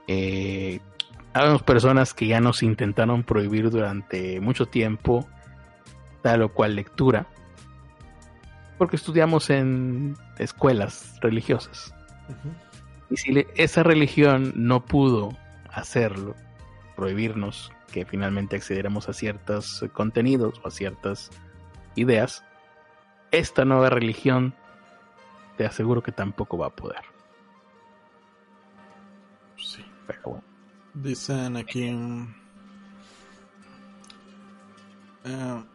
Eh, 0.06 0.80
hay 1.32 1.58
personas 1.58 2.12
que 2.12 2.26
ya 2.26 2.40
nos 2.40 2.62
intentaron 2.62 3.22
prohibir 3.22 3.70
durante 3.70 4.40
mucho 4.40 4.66
tiempo 4.66 5.26
tal 6.20 6.42
o 6.42 6.48
cual 6.50 6.76
lectura 6.76 7.26
porque 8.78 8.96
estudiamos 8.96 9.50
en 9.50 10.16
escuelas 10.38 11.16
religiosas. 11.20 11.94
Y 13.10 13.16
si 13.16 13.46
esa 13.56 13.82
religión 13.82 14.52
no 14.56 14.84
pudo 14.84 15.36
hacerlo, 15.70 16.34
prohibirnos 16.96 17.72
que 17.92 18.04
finalmente 18.04 18.56
accediéramos 18.56 19.08
a 19.08 19.12
ciertos 19.12 19.84
contenidos 19.92 20.60
o 20.62 20.68
a 20.68 20.70
ciertas 20.70 21.30
ideas, 21.94 22.44
esta 23.30 23.64
nueva 23.64 23.90
religión 23.90 24.54
te 25.56 25.66
aseguro 25.66 26.02
que 26.02 26.12
tampoco 26.12 26.58
va 26.58 26.66
a 26.66 26.70
poder. 26.70 27.02
Sí. 29.56 29.84
Pero 30.06 30.20
bueno. 30.24 30.44
Dicen 30.94 31.56
aquí... 31.56 31.90
Uh, 35.24 35.73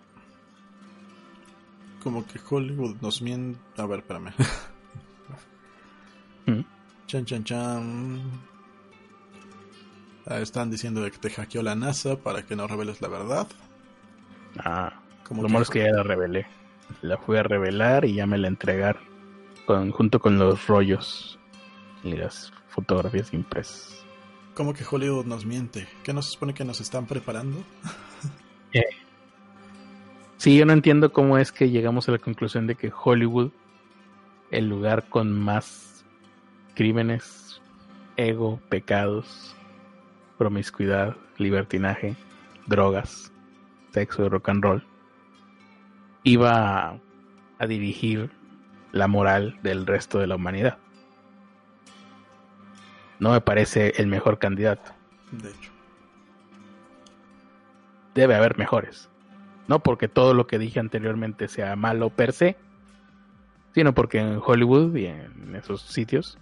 como 2.03 2.25
que 2.25 2.39
Hollywood 2.47 2.97
nos 3.01 3.21
miente. 3.21 3.59
A 3.77 3.85
ver, 3.85 3.99
espérame. 3.99 4.33
¿Mm? 6.45 6.61
Chan, 7.07 7.25
chan, 7.25 7.43
chan. 7.43 8.21
Ah, 10.25 10.39
están 10.39 10.69
diciendo 10.69 11.03
que 11.09 11.17
te 11.17 11.29
hackeó 11.29 11.63
la 11.63 11.75
NASA 11.75 12.17
para 12.17 12.43
que 12.43 12.55
no 12.55 12.67
reveles 12.67 13.01
la 13.01 13.07
verdad. 13.07 13.47
Ah, 14.59 14.93
como 15.27 15.43
lo 15.43 15.49
malo 15.49 15.63
es 15.63 15.69
que 15.69 15.79
ya 15.79 15.91
la 15.91 16.03
revelé. 16.03 16.45
La 17.01 17.17
fui 17.17 17.37
a 17.37 17.43
revelar 17.43 18.05
y 18.05 18.15
ya 18.15 18.25
me 18.25 18.37
la 18.37 18.47
entregaron. 18.47 19.03
Con, 19.65 19.91
junto 19.91 20.19
con 20.19 20.39
los 20.39 20.65
rollos 20.67 21.37
y 22.03 22.15
las 22.15 22.51
fotografías 22.69 23.33
impresas. 23.33 24.03
¿Cómo 24.55 24.73
que 24.73 24.83
Hollywood 24.89 25.25
nos 25.25 25.45
miente? 25.45 25.87
¿Qué 26.03 26.13
nos 26.13 26.31
supone 26.31 26.53
que 26.53 26.65
nos 26.65 26.81
están 26.81 27.05
preparando? 27.05 27.63
Eh, 28.73 28.83
Sí, 30.39 30.55
yo 30.55 30.65
no 30.65 30.71
entiendo 30.71 31.11
cómo 31.11 31.37
es 31.37 31.51
que 31.51 31.69
llegamos 31.69 32.07
a 32.07 32.13
la 32.13 32.17
conclusión 32.17 32.65
de 32.65 32.75
que 32.75 32.93
Hollywood, 32.95 33.51
el 34.51 34.69
lugar 34.69 35.09
con 35.09 35.37
más 35.37 36.05
crímenes, 36.75 37.61
ego, 38.15 38.61
pecados, 38.69 39.53
promiscuidad, 40.37 41.17
libertinaje, 41.37 42.15
drogas, 42.67 43.33
sexo 43.91 44.25
y 44.25 44.29
rock 44.29 44.47
and 44.47 44.63
roll, 44.63 44.83
iba 46.23 47.01
a, 47.59 47.67
dirigir 47.67 48.31
la 48.93 49.09
moral 49.09 49.59
del 49.61 49.85
resto 49.85 50.19
de 50.19 50.27
la 50.27 50.37
humanidad. 50.37 50.77
No 53.19 53.33
me 53.33 53.41
parece 53.41 53.91
el 53.97 54.07
mejor 54.07 54.39
candidato. 54.39 54.93
De 55.33 55.49
hecho. 55.49 55.71
Debe 58.15 58.35
haber 58.35 58.57
mejores. 58.57 59.09
No 59.69 59.83
porque 59.83 60.07
todo 60.07 60.33
lo 60.33 60.47
que 60.47 60.57
dije 60.57 60.79
anteriormente 60.79 61.47
sea 61.47 61.75
malo 61.75 62.09
per 62.09 62.33
se, 62.33 62.57
sino 63.75 63.93
porque 63.93 64.19
en 64.19 64.41
Hollywood 64.43 64.95
y 64.95 65.05
en 65.05 65.55
esos 65.55 65.83
sitios 65.83 66.39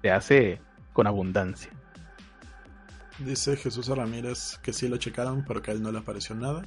se 0.00 0.12
hace 0.12 0.60
con 0.92 1.08
abundancia. 1.08 1.72
Dice 3.18 3.56
Jesús 3.56 3.88
Ramírez 3.88 4.58
que 4.62 4.72
sí 4.72 4.86
lo 4.86 4.96
checaron, 4.96 5.44
pero 5.44 5.60
que 5.60 5.72
a 5.72 5.74
él 5.74 5.82
no 5.82 5.90
le 5.90 5.98
apareció 5.98 6.36
nada. 6.36 6.62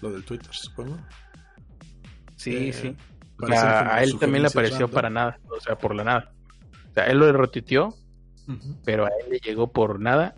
Lo 0.00 0.10
del 0.10 0.24
Twitter, 0.24 0.50
supongo. 0.50 0.96
Sí, 2.34 2.56
eh, 2.56 2.72
sí. 2.72 2.96
a 3.54 4.02
él 4.02 4.18
también 4.18 4.42
le 4.42 4.48
apareció 4.48 4.88
para 4.88 5.08
nada, 5.08 5.38
o 5.48 5.60
sea, 5.60 5.78
por 5.78 5.94
la 5.94 6.02
nada. 6.02 6.32
O 6.90 6.94
sea, 6.94 7.06
él 7.06 7.18
lo 7.18 7.32
retuiteó, 7.32 7.94
pero 8.84 9.04
a 9.04 9.10
él 9.20 9.30
le 9.30 9.38
llegó 9.38 9.70
por 9.70 10.00
nada 10.00 10.34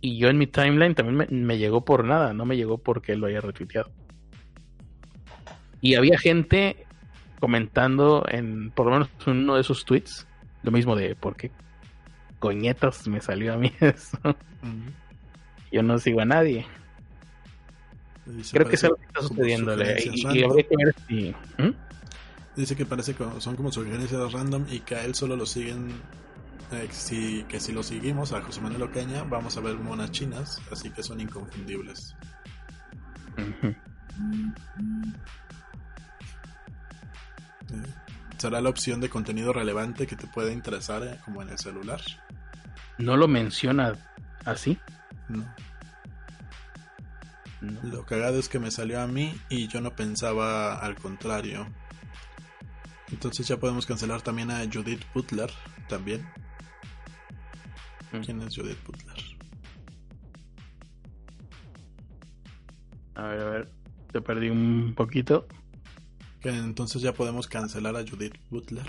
y 0.00 0.18
yo 0.18 0.28
en 0.28 0.38
mi 0.38 0.46
timeline 0.46 0.94
también 0.94 1.46
me, 1.46 1.58
llegó 1.58 1.84
por 1.84 2.04
nada, 2.04 2.32
no 2.32 2.44
me 2.44 2.56
llegó 2.56 2.78
porque 2.78 3.12
él 3.12 3.20
lo 3.20 3.26
haya 3.26 3.40
retuiteado. 3.40 3.90
Y 5.80 5.94
había 5.94 6.18
gente 6.18 6.86
comentando 7.40 8.24
en 8.28 8.70
por 8.70 8.86
lo 8.86 8.92
menos 8.92 9.08
uno 9.26 9.54
de 9.54 9.60
esos 9.60 9.84
tweets, 9.84 10.26
lo 10.62 10.70
mismo 10.70 10.96
de 10.96 11.14
por 11.14 11.36
qué 11.36 11.50
coñetas 12.38 13.06
me 13.08 13.20
salió 13.20 13.54
a 13.54 13.56
mí 13.56 13.72
eso. 13.80 14.18
Yo 15.72 15.82
no 15.82 15.98
sigo 15.98 16.20
a 16.20 16.24
nadie. 16.24 16.66
Creo 18.52 18.68
que 18.68 18.74
es 18.74 18.84
algo 18.84 18.96
que 18.96 19.06
está 19.06 19.22
sucediéndole. 19.22 19.96
Y, 20.12 20.42
habría 20.42 20.64
que 20.64 20.76
ver 20.76 20.94
si. 21.06 21.34
Dice 22.56 22.76
que 22.76 22.84
parece 22.84 23.14
que 23.14 23.24
son 23.38 23.56
como 23.56 23.70
sugerencias 23.70 24.32
random 24.32 24.66
y 24.70 24.80
que 24.80 24.96
a 24.96 25.04
él 25.04 25.14
solo 25.14 25.36
lo 25.36 25.46
siguen 25.46 25.90
eh, 25.90 26.27
si, 26.90 27.44
que 27.44 27.60
si 27.60 27.72
lo 27.72 27.82
seguimos 27.82 28.32
a 28.32 28.42
José 28.42 28.60
Manuel 28.60 28.82
Ocaña, 28.82 29.24
vamos 29.24 29.56
a 29.56 29.60
ver 29.60 29.76
monas 29.76 30.10
chinas, 30.10 30.60
así 30.70 30.90
que 30.90 31.02
son 31.02 31.20
inconfundibles. 31.20 32.14
Eh, 33.38 33.74
¿Será 38.36 38.60
la 38.60 38.68
opción 38.68 39.00
de 39.00 39.08
contenido 39.08 39.52
relevante 39.52 40.06
que 40.06 40.16
te 40.16 40.26
puede 40.26 40.52
interesar 40.52 41.02
eh, 41.02 41.18
como 41.24 41.42
en 41.42 41.50
el 41.50 41.58
celular? 41.58 42.00
¿No 42.98 43.16
lo 43.16 43.28
menciona 43.28 43.96
así? 44.44 44.78
No. 45.28 45.44
Lo 47.82 48.04
cagado 48.06 48.38
es 48.38 48.48
que 48.48 48.58
me 48.58 48.70
salió 48.70 49.00
a 49.00 49.06
mí 49.06 49.34
y 49.48 49.66
yo 49.68 49.80
no 49.80 49.94
pensaba 49.94 50.76
al 50.78 50.94
contrario. 50.94 51.66
Entonces 53.10 53.48
ya 53.48 53.56
podemos 53.56 53.86
cancelar 53.86 54.22
también 54.22 54.50
a 54.50 54.60
Judith 54.72 55.02
Butler 55.14 55.50
también. 55.88 56.28
¿Quién 58.10 58.40
es 58.42 58.56
Judith 58.56 58.78
Butler? 58.86 59.16
A 63.14 63.22
ver, 63.22 63.40
a 63.40 63.50
ver. 63.50 63.68
Te 64.12 64.20
perdí 64.20 64.48
un 64.48 64.94
poquito. 64.96 65.46
Que 66.40 66.50
entonces 66.50 67.02
ya 67.02 67.12
podemos 67.12 67.48
cancelar 67.48 67.96
a 67.96 68.04
Judith 68.06 68.36
Butler. 68.48 68.86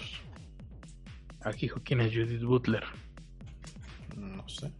Aquí 1.41 1.61
dijo 1.61 1.81
quién 1.83 2.01
es 2.01 2.13
Judith 2.13 2.43
Butler. 2.43 2.83
No 4.15 4.47
sé. 4.47 4.71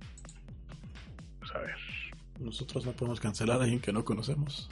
Pues 1.40 1.52
a 1.56 1.60
ver. 1.60 1.76
Nosotros 2.40 2.86
no 2.86 2.92
podemos 2.94 3.20
cancelar 3.20 3.60
a 3.60 3.64
alguien 3.64 3.82
que 3.82 3.92
no 3.92 4.06
conocemos. 4.06 4.70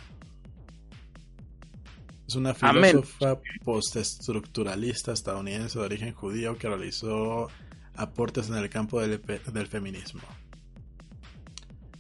Es 2.28 2.36
una 2.36 2.54
filósofa 2.54 3.40
postestructuralista 3.64 5.14
estadounidense 5.14 5.80
de 5.80 5.86
origen 5.86 6.14
judío 6.14 6.58
que 6.58 6.68
realizó 6.68 7.48
aportes 7.98 8.50
en 8.50 8.56
el 8.56 8.70
campo 8.70 9.02
del, 9.02 9.68
feminismo. 9.68 10.22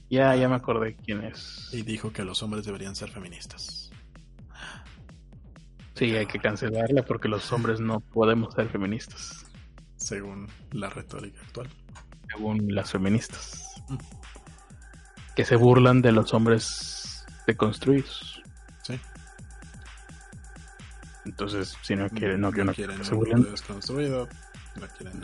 Ya, 0.09 0.35
ya 0.35 0.47
me 0.47 0.55
acordé 0.55 0.95
quién 0.95 1.23
es. 1.23 1.69
Y 1.73 1.81
dijo 1.81 2.13
que 2.13 2.23
los 2.23 2.41
hombres 2.43 2.65
deberían 2.65 2.95
ser 2.95 3.09
feministas. 3.09 3.91
Sí, 5.95 6.15
hay 6.15 6.27
que 6.27 6.39
cancelarla 6.39 7.03
porque 7.03 7.27
los 7.27 7.51
hombres 7.51 7.79
no 7.79 7.99
podemos 7.99 8.53
ser 8.53 8.69
feministas. 8.69 9.45
Según 9.95 10.47
la 10.71 10.89
retórica 10.89 11.41
actual. 11.41 11.69
Según 12.29 12.73
las 12.73 12.91
feministas. 12.91 13.81
Mm. 13.89 13.97
Que 15.35 15.43
se 15.43 15.55
burlan 15.55 16.01
de 16.01 16.11
los 16.11 16.33
hombres 16.33 17.25
deconstruidos. 17.47 18.41
Sí. 18.83 18.99
Entonces, 21.25 21.75
si 21.81 21.95
no 21.95 22.09
quieren, 22.09 22.41
no, 22.41 22.51
que 22.51 22.63
no, 22.63 22.73
quieren 22.73 23.03
se 23.03 23.15
burlen. 23.15 23.43
desconstruido, 23.43 24.29
no 24.79 24.87
quieren 24.97 25.21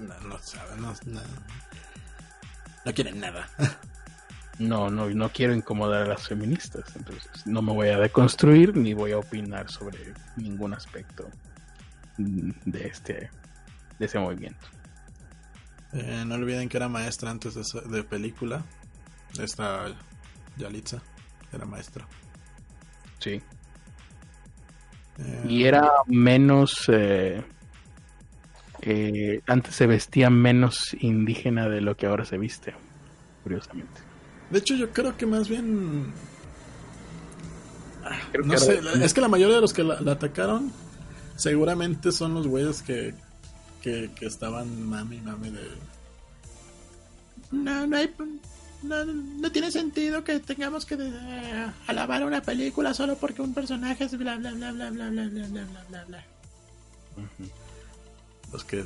no, 0.00 0.20
no 0.20 0.38
saben, 0.38 0.82
no, 0.82 0.94
no, 2.84 2.94
quieren 2.94 3.20
nada. 3.20 3.48
No, 4.58 4.90
no, 4.90 5.08
no 5.08 5.32
quiero 5.32 5.54
incomodar 5.54 6.02
a 6.02 6.06
las 6.06 6.28
feministas, 6.28 6.84
entonces 6.94 7.46
no 7.46 7.62
me 7.62 7.72
voy 7.72 7.88
a 7.88 7.98
deconstruir 7.98 8.76
ni 8.76 8.92
voy 8.92 9.12
a 9.12 9.18
opinar 9.18 9.70
sobre 9.70 10.12
ningún 10.36 10.74
aspecto 10.74 11.30
de 12.18 12.86
este 12.86 13.30
de 13.98 14.06
ese 14.06 14.18
movimiento. 14.18 14.66
Eh, 15.92 16.24
no 16.26 16.34
olviden 16.34 16.68
que 16.68 16.76
era 16.76 16.88
maestra 16.88 17.30
antes 17.30 17.54
de, 17.54 17.62
de 17.88 18.04
película. 18.04 18.62
Esta 19.38 19.86
Yalitza 20.56 21.02
era 21.52 21.64
maestra. 21.64 22.06
Sí. 23.18 23.42
Eh, 25.18 25.44
y 25.48 25.64
era 25.64 25.90
menos 26.06 26.84
eh, 26.88 27.42
eh, 28.82 29.40
antes 29.46 29.74
se 29.74 29.86
vestía 29.86 30.30
menos 30.30 30.96
indígena 31.00 31.68
de 31.68 31.80
lo 31.80 31.96
que 31.96 32.06
ahora 32.06 32.24
se 32.24 32.38
viste, 32.38 32.74
curiosamente. 33.42 34.00
De 34.50 34.58
hecho, 34.58 34.74
yo 34.74 34.90
creo 34.90 35.16
que 35.16 35.26
más 35.26 35.48
bien. 35.48 36.12
no 38.44 38.58
sé, 38.58 38.80
es 39.02 39.14
que 39.14 39.20
la 39.20 39.28
mayoría 39.28 39.56
de 39.56 39.60
los 39.60 39.72
que 39.72 39.84
la, 39.84 39.94
atacaron 39.94 40.72
seguramente 41.36 42.10
son 42.10 42.34
los 42.34 42.46
güeyes 42.46 42.82
que, 42.82 43.14
que, 43.82 44.10
estaban 44.20 44.88
mami, 44.88 45.20
mami 45.20 45.50
de. 45.50 45.68
No, 47.52 47.86
no 47.86 47.96
hay. 47.96 48.14
no, 48.82 49.04
no 49.04 49.52
tiene 49.52 49.70
sentido 49.70 50.24
que 50.24 50.40
tengamos 50.40 50.86
que 50.86 50.94
eh, 50.94 51.66
alabar 51.86 52.24
una 52.24 52.40
película 52.40 52.94
solo 52.94 53.16
porque 53.16 53.42
un 53.42 53.52
personaje 53.54 54.04
es 54.04 54.16
bla 54.16 54.36
bla 54.36 54.52
bla 54.52 54.72
bla 54.72 54.90
bla 54.90 55.10
bla 55.10 55.28
bla 55.28 55.46
bla 55.46 55.64
bla 55.64 55.84
bla 55.88 56.04
bla. 56.04 56.24
Los 58.52 58.64
que 58.64 58.84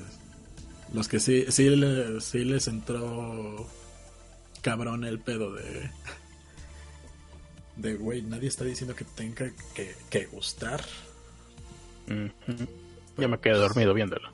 los 0.93 1.09
que 1.09 1.18
sí, 1.20 1.47
sí, 1.51 1.68
le- 1.70 2.20
sí 2.20 2.44
les 2.44 2.68
entró 2.68 3.67
cabrón 4.62 5.05
el 5.05 5.18
pedo 5.18 5.52
de 5.52 5.91
de 7.76 7.94
güey, 7.97 8.23
nadie 8.23 8.49
está 8.49 8.65
diciendo 8.65 8.94
que 8.94 9.05
tenga 9.05 9.51
que, 9.75 9.94
que 10.10 10.26
gustar. 10.26 10.83
Ya 13.17 13.28
me 13.28 13.39
quedé 13.41 13.55
dormido 13.55 13.94
viéndolo. 13.94 14.28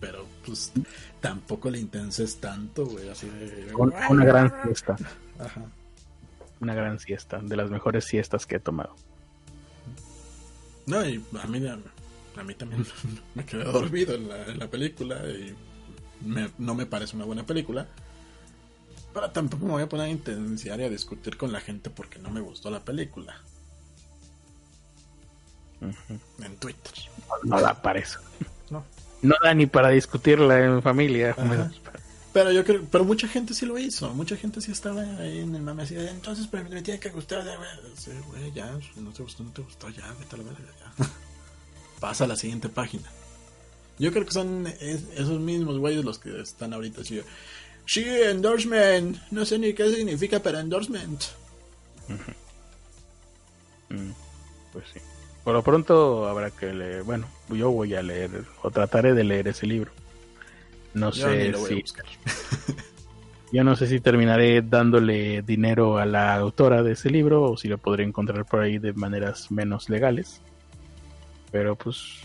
pero 0.00 0.26
pues 0.44 0.72
tampoco 1.20 1.70
le 1.70 1.78
intenses 1.80 2.36
tanto, 2.36 2.84
güey, 2.86 3.08
así 3.08 3.28
de 3.28 3.74
una 3.74 4.24
gran 4.24 4.52
siesta. 4.64 4.96
Ajá. 5.38 5.62
Una 6.60 6.74
gran 6.74 6.98
siesta. 7.00 7.38
De 7.40 7.56
las 7.56 7.70
mejores 7.70 8.04
siestas 8.04 8.46
que 8.46 8.56
he 8.56 8.60
tomado. 8.60 8.94
No, 10.86 11.04
y 11.06 11.24
a 11.42 11.46
mí, 11.46 11.60
a 12.36 12.44
mí 12.44 12.54
también 12.54 12.86
me 13.34 13.44
quedé 13.44 13.64
dormido 13.64 14.14
en 14.14 14.28
la, 14.28 14.44
en 14.46 14.58
la 14.58 14.68
película 14.70 15.22
y 15.28 15.54
me- 16.26 16.50
no 16.58 16.74
me 16.74 16.86
parece 16.86 17.16
una 17.16 17.24
buena 17.24 17.44
película. 17.46 17.86
Pero 19.12 19.30
tampoco 19.30 19.64
me 19.66 19.72
voy 19.72 19.82
a 19.82 19.88
poner 19.88 20.06
a 20.06 20.10
intensiar 20.10 20.80
y 20.80 20.84
a 20.84 20.88
discutir 20.90 21.36
con 21.36 21.52
la 21.52 21.60
gente 21.60 21.88
porque 21.90 22.18
no 22.18 22.30
me 22.30 22.40
gustó 22.40 22.70
la 22.70 22.84
película 22.84 23.36
en 26.42 26.56
Twitter. 26.56 26.92
No 27.42 27.60
da 27.60 27.80
para 27.80 27.98
eso. 27.98 28.18
No. 28.70 28.84
No 29.22 29.34
da 29.42 29.54
ni 29.54 29.66
para 29.66 29.90
discutirla 29.90 30.64
en 30.64 30.82
familia. 30.82 31.34
Pero 32.32 32.50
yo 32.50 32.64
creo, 32.64 32.84
pero 32.90 33.04
mucha 33.04 33.28
gente 33.28 33.54
sí 33.54 33.64
lo 33.64 33.78
hizo, 33.78 34.12
mucha 34.12 34.36
gente 34.36 34.60
sí 34.60 34.72
estaba 34.72 35.02
ahí 35.02 35.38
en 35.38 35.54
el 35.54 35.62
mame 35.62 35.84
así 35.84 35.94
entonces 35.96 36.48
pero 36.50 36.68
me 36.68 36.82
tiene 36.82 36.98
que 36.98 37.10
gustar, 37.10 37.44
ya, 37.44 37.56
güey, 37.56 37.68
Sí, 37.96 38.10
güey, 38.26 38.50
ya, 38.52 38.76
si 38.92 39.00
no 39.00 39.12
te 39.12 39.22
gustó, 39.22 39.44
no 39.44 39.50
te 39.52 39.62
gustó, 39.62 39.88
ya, 39.90 40.12
vete 40.18 40.34
a 40.34 40.38
la 40.38 40.44
verga, 40.44 40.64
ya. 40.98 41.06
Pasa 42.04 42.24
a 42.24 42.26
la 42.26 42.36
siguiente 42.36 42.68
página. 42.68 43.08
Yo 43.98 44.12
creo 44.12 44.26
que 44.26 44.32
son 44.32 44.66
es- 44.66 45.04
esos 45.16 45.40
mismos 45.40 45.78
güeyes 45.78 46.04
los 46.04 46.18
que 46.18 46.38
están 46.38 46.74
ahorita 46.74 47.00
así. 47.00 47.22
Sí, 47.86 48.04
endorsement. 48.06 49.16
No 49.30 49.46
sé 49.46 49.58
ni 49.58 49.72
qué 49.72 49.90
significa, 49.90 50.38
pero 50.40 50.58
endorsement. 50.58 51.22
Mm, 53.88 54.10
Pues 54.70 54.84
sí. 54.92 55.00
Por 55.44 55.54
lo 55.54 55.62
pronto 55.62 56.28
habrá 56.28 56.50
que 56.50 56.74
leer. 56.74 57.04
Bueno, 57.04 57.26
yo 57.48 57.70
voy 57.70 57.94
a 57.94 58.02
leer 58.02 58.44
o 58.62 58.70
trataré 58.70 59.14
de 59.14 59.24
leer 59.24 59.48
ese 59.48 59.66
libro. 59.66 59.90
No 60.92 61.10
Yo 61.10 61.26
sé 61.26 61.48
lo 61.52 61.58
voy 61.60 61.66
a 61.66 61.68
si. 61.68 61.80
buscar. 61.80 62.04
Yo 63.52 63.64
no 63.64 63.76
sé 63.76 63.86
si 63.86 63.98
terminaré 64.00 64.60
dándole 64.60 65.40
dinero 65.40 65.96
a 65.96 66.04
la 66.04 66.34
autora 66.34 66.82
de 66.82 66.92
ese 66.92 67.08
libro 67.08 67.44
o 67.52 67.56
si 67.56 67.68
lo 67.68 67.78
podré 67.78 68.04
encontrar 68.04 68.44
por 68.44 68.60
ahí 68.60 68.76
de 68.78 68.92
maneras 68.92 69.50
menos 69.50 69.88
legales. 69.88 70.42
Pero 71.54 71.76
pues 71.76 72.18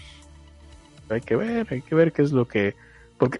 hay 1.07 1.21
que 1.21 1.35
ver, 1.35 1.67
hay 1.69 1.83
que 1.83 1.93
ver 1.93 2.11
qué 2.11 2.23
es 2.23 2.31
lo 2.31 2.47
que... 2.47 2.73
Porque 3.19 3.39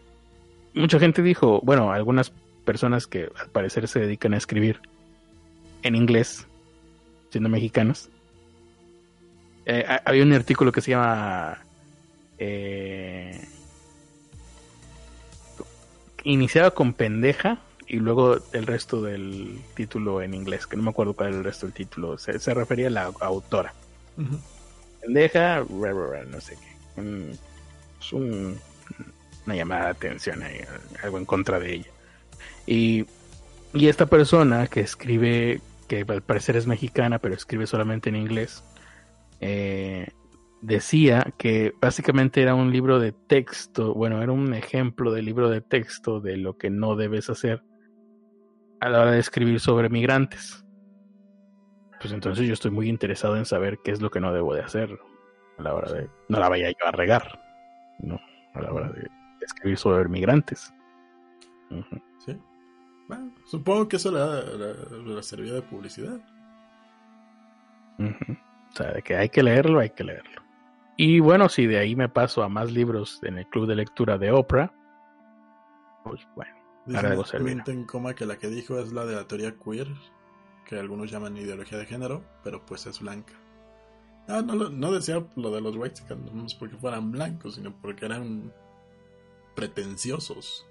mucha 0.76 1.00
gente 1.00 1.24
dijo, 1.24 1.62
bueno, 1.64 1.92
algunas 1.92 2.32
personas 2.64 3.08
que 3.08 3.28
al 3.36 3.50
parecer 3.50 3.88
se 3.88 4.00
dedican 4.00 4.36
a 4.36 4.38
escribir 4.38 4.82
en 5.82 5.96
inglés, 5.96 6.46
siendo 7.32 7.50
mexicanos. 7.50 8.08
eh, 9.66 9.84
ha- 9.88 10.04
había 10.06 10.22
un 10.22 10.34
artículo 10.34 10.72
que 10.72 10.82
se 10.82 10.92
llama... 10.92 11.58
eh, 12.38 13.48
iniciaba 16.24 16.70
con 16.70 16.94
pendeja 16.94 17.58
y 17.88 17.96
luego 17.96 18.38
el 18.54 18.68
resto 18.68 19.02
del 19.02 19.60
título 19.74 20.22
en 20.22 20.36
inglés, 20.36 20.68
que 20.68 20.78
no 20.78 20.84
me 20.84 20.92
acuerdo 20.92 21.14
cuál 21.16 21.30
era 21.30 21.38
el 21.40 21.44
resto 21.44 21.66
del 21.66 21.74
título, 21.74 22.20
se, 22.20 22.54
refería 22.54 22.90
a 22.90 22.92
la 22.92 23.12
autora. 23.22 23.74
Ujú. 24.18 24.40
Pendeja, 25.02 25.64
no 25.70 26.42
sé 26.42 26.56
qué. 26.56 27.02
Un- 27.02 27.32
es 28.00 28.14
un- 28.14 28.58
una 29.46 29.56
llamada 29.56 29.86
de 29.86 29.92
atención, 29.92 30.44
algo 31.04 31.18
en 31.18 31.26
contra 31.26 31.60
de 31.60 31.74
ella. 31.76 31.90
Y, 32.66 33.06
y 33.74 33.88
esta 33.88 34.06
persona 34.06 34.68
que 34.68 34.82
escribe, 34.82 35.62
que 35.88 36.06
al 36.08 36.22
parecer 36.22 36.56
es 36.56 36.68
mexicana, 36.68 37.20
pero 37.20 37.34
escribe 37.36 37.66
solamente 37.68 38.10
en 38.10 38.16
inglés, 38.16 38.64
eh, 39.42 40.08
decía 40.62 41.34
que 41.38 41.74
básicamente 41.82 42.42
era 42.42 42.54
un 42.54 42.72
libro 42.72 43.00
de 43.00 43.12
texto, 43.12 43.94
bueno, 43.94 44.22
era 44.22 44.32
un 44.32 44.54
ejemplo 44.54 45.12
de 45.14 45.22
libro 45.22 45.50
de 45.50 45.62
texto 45.62 46.20
de 46.20 46.38
lo 46.38 46.58
que 46.58 46.70
no 46.70 46.96
debes 46.96 47.30
hacer 47.30 47.64
a 48.82 48.90
la 48.90 49.02
hora 49.02 49.12
de 49.12 49.20
escribir 49.20 49.60
sobre 49.60 49.90
migrantes. 49.90 50.66
Pues 52.02 52.14
entonces 52.14 52.48
yo 52.48 52.54
estoy 52.54 52.72
muy 52.72 52.88
interesado 52.88 53.36
en 53.38 53.46
saber 53.46 53.80
qué 53.84 53.92
es 53.92 54.02
lo 54.02 54.10
que 54.10 54.20
no 54.20 54.32
debo 54.34 54.54
de 54.54 54.62
hacer 54.62 54.98
a 55.58 55.62
la 55.62 55.74
hora 55.74 55.92
de... 55.92 56.10
No 56.30 56.40
la 56.40 56.48
vaya 56.50 56.70
yo 56.70 56.88
a 56.88 56.92
regar, 56.92 57.40
¿no? 58.00 58.20
A 58.54 58.62
la 58.62 58.72
hora 58.72 58.90
de 58.90 59.08
escribir 59.42 59.78
sobre 59.78 60.08
migrantes. 60.08 60.74
Sí. 62.26 62.38
Bueno, 63.08 63.34
supongo 63.46 63.88
que 63.88 63.98
eso 63.98 64.12
le, 64.12 64.20
da- 64.20 64.44
le- 64.44 65.16
le 65.16 65.24
servía 65.24 65.54
de 65.54 65.62
publicidad. 65.62 66.20
Ujú. 67.98 68.34
O 68.34 68.76
sea, 68.76 68.92
de 68.94 69.02
que 69.02 69.16
hay 69.18 69.30
que 69.30 69.44
leerlo, 69.44 69.80
hay 69.80 69.90
que 69.90 70.04
leerlo. 70.04 70.42
Y 70.96 71.20
bueno, 71.20 71.50
si 71.50 71.66
de 71.68 71.80
ahí 71.80 71.96
me 71.96 72.08
paso 72.10 72.44
a 72.44 72.50
más 72.50 72.72
libros 72.72 73.20
en 73.24 73.38
el 73.38 73.48
club 73.48 73.68
de 73.68 73.76
lectura 73.76 74.18
de 74.18 74.32
Oprah, 74.32 74.72
pues 76.04 76.26
bueno, 76.36 76.56
Ahora 76.96 77.10
debo 77.10 77.24
Dice 77.24 77.38
servir. 77.38 77.56
Mint 77.56 77.70
en 77.70 77.86
coma 77.86 78.14
que 78.16 78.26
la 78.26 78.38
que 78.38 78.48
dijo 78.48 78.80
es 78.80 78.92
la 78.94 79.06
de 79.06 79.16
la 79.16 79.28
teoría 79.28 79.54
queer, 79.58 79.88
que 80.70 80.80
algunos 80.80 81.10
llaman 81.10 81.36
ideología 81.36 81.80
de 81.80 81.88
género, 81.88 82.24
pero 82.44 82.64
pues 82.64 82.86
es 82.86 83.00
blanca. 83.00 83.34
No, 84.28 84.44
no, 84.44 84.54
lo- 84.54 84.70
no 84.70 84.92
decía 84.92 85.26
lo 85.36 85.50
de 85.50 85.62
los 85.62 85.76
white 85.76 86.04
no 86.32 86.46
es 86.46 86.54
porque 86.54 86.78
fueran 86.78 87.12
blancos, 87.12 87.56
sino 87.56 87.74
porque 87.82 88.06
eran 88.06 88.54
pretenciosos. 89.56 90.68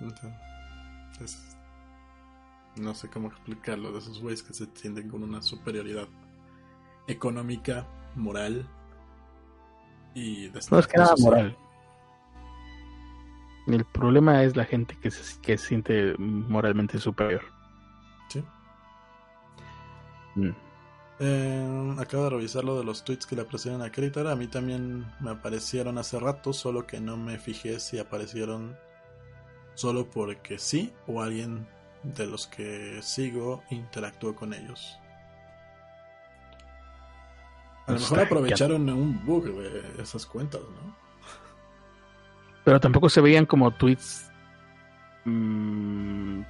Entonces, 0.00 1.56
no 2.76 2.92
sé 2.94 3.08
cómo 3.08 3.28
explicarlo 3.28 3.92
de 3.92 3.98
esos 4.00 4.20
güeyes 4.20 4.42
que 4.42 4.54
se 4.54 4.66
sienten 4.74 5.08
con 5.08 5.22
una 5.22 5.40
superioridad 5.40 6.08
económica, 7.06 7.86
moral 8.16 8.66
y 10.14 10.48
de 10.48 10.60
no 10.70 10.78
es 10.80 10.86
que 10.88 10.96
nada 10.98 11.14
moral. 11.18 11.56
El 13.66 13.84
problema 13.84 14.42
es 14.42 14.56
la 14.56 14.64
gente 14.64 14.96
que 15.00 15.10
se, 15.10 15.40
que 15.40 15.56
se 15.56 15.68
siente 15.68 16.14
moralmente 16.18 16.98
superior. 16.98 17.42
Sí. 18.28 18.44
Mm. 20.34 20.50
Eh, 21.20 21.94
acabo 21.98 22.24
de 22.24 22.30
revisar 22.30 22.64
lo 22.64 22.76
de 22.76 22.84
los 22.84 23.04
tweets 23.04 23.26
que 23.26 23.36
le 23.36 23.42
aparecieron 23.42 23.82
a 23.82 23.90
Critter. 23.90 24.26
A 24.26 24.36
mí 24.36 24.48
también 24.48 25.06
me 25.20 25.30
aparecieron 25.30 25.96
hace 25.98 26.18
rato, 26.18 26.52
solo 26.52 26.86
que 26.86 27.00
no 27.00 27.16
me 27.16 27.38
fijé 27.38 27.80
si 27.80 27.98
aparecieron 27.98 28.76
solo 29.74 30.08
porque 30.10 30.58
sí 30.58 30.92
o 31.06 31.22
alguien 31.22 31.66
de 32.02 32.26
los 32.26 32.46
que 32.46 33.00
sigo 33.02 33.62
interactuó 33.70 34.34
con 34.34 34.52
ellos. 34.52 34.98
A 37.86 37.92
lo 37.92 37.98
mejor 37.98 38.20
aprovecharon 38.20 38.88
un 38.88 39.24
bug 39.24 39.44
de 39.44 40.02
esas 40.02 40.26
cuentas, 40.26 40.60
¿no? 40.62 41.03
Pero 42.64 42.80
tampoco 42.80 43.08
se 43.08 43.20
veían 43.20 43.46
como 43.46 43.70
tweets 43.72 44.30
mm, 45.24 46.40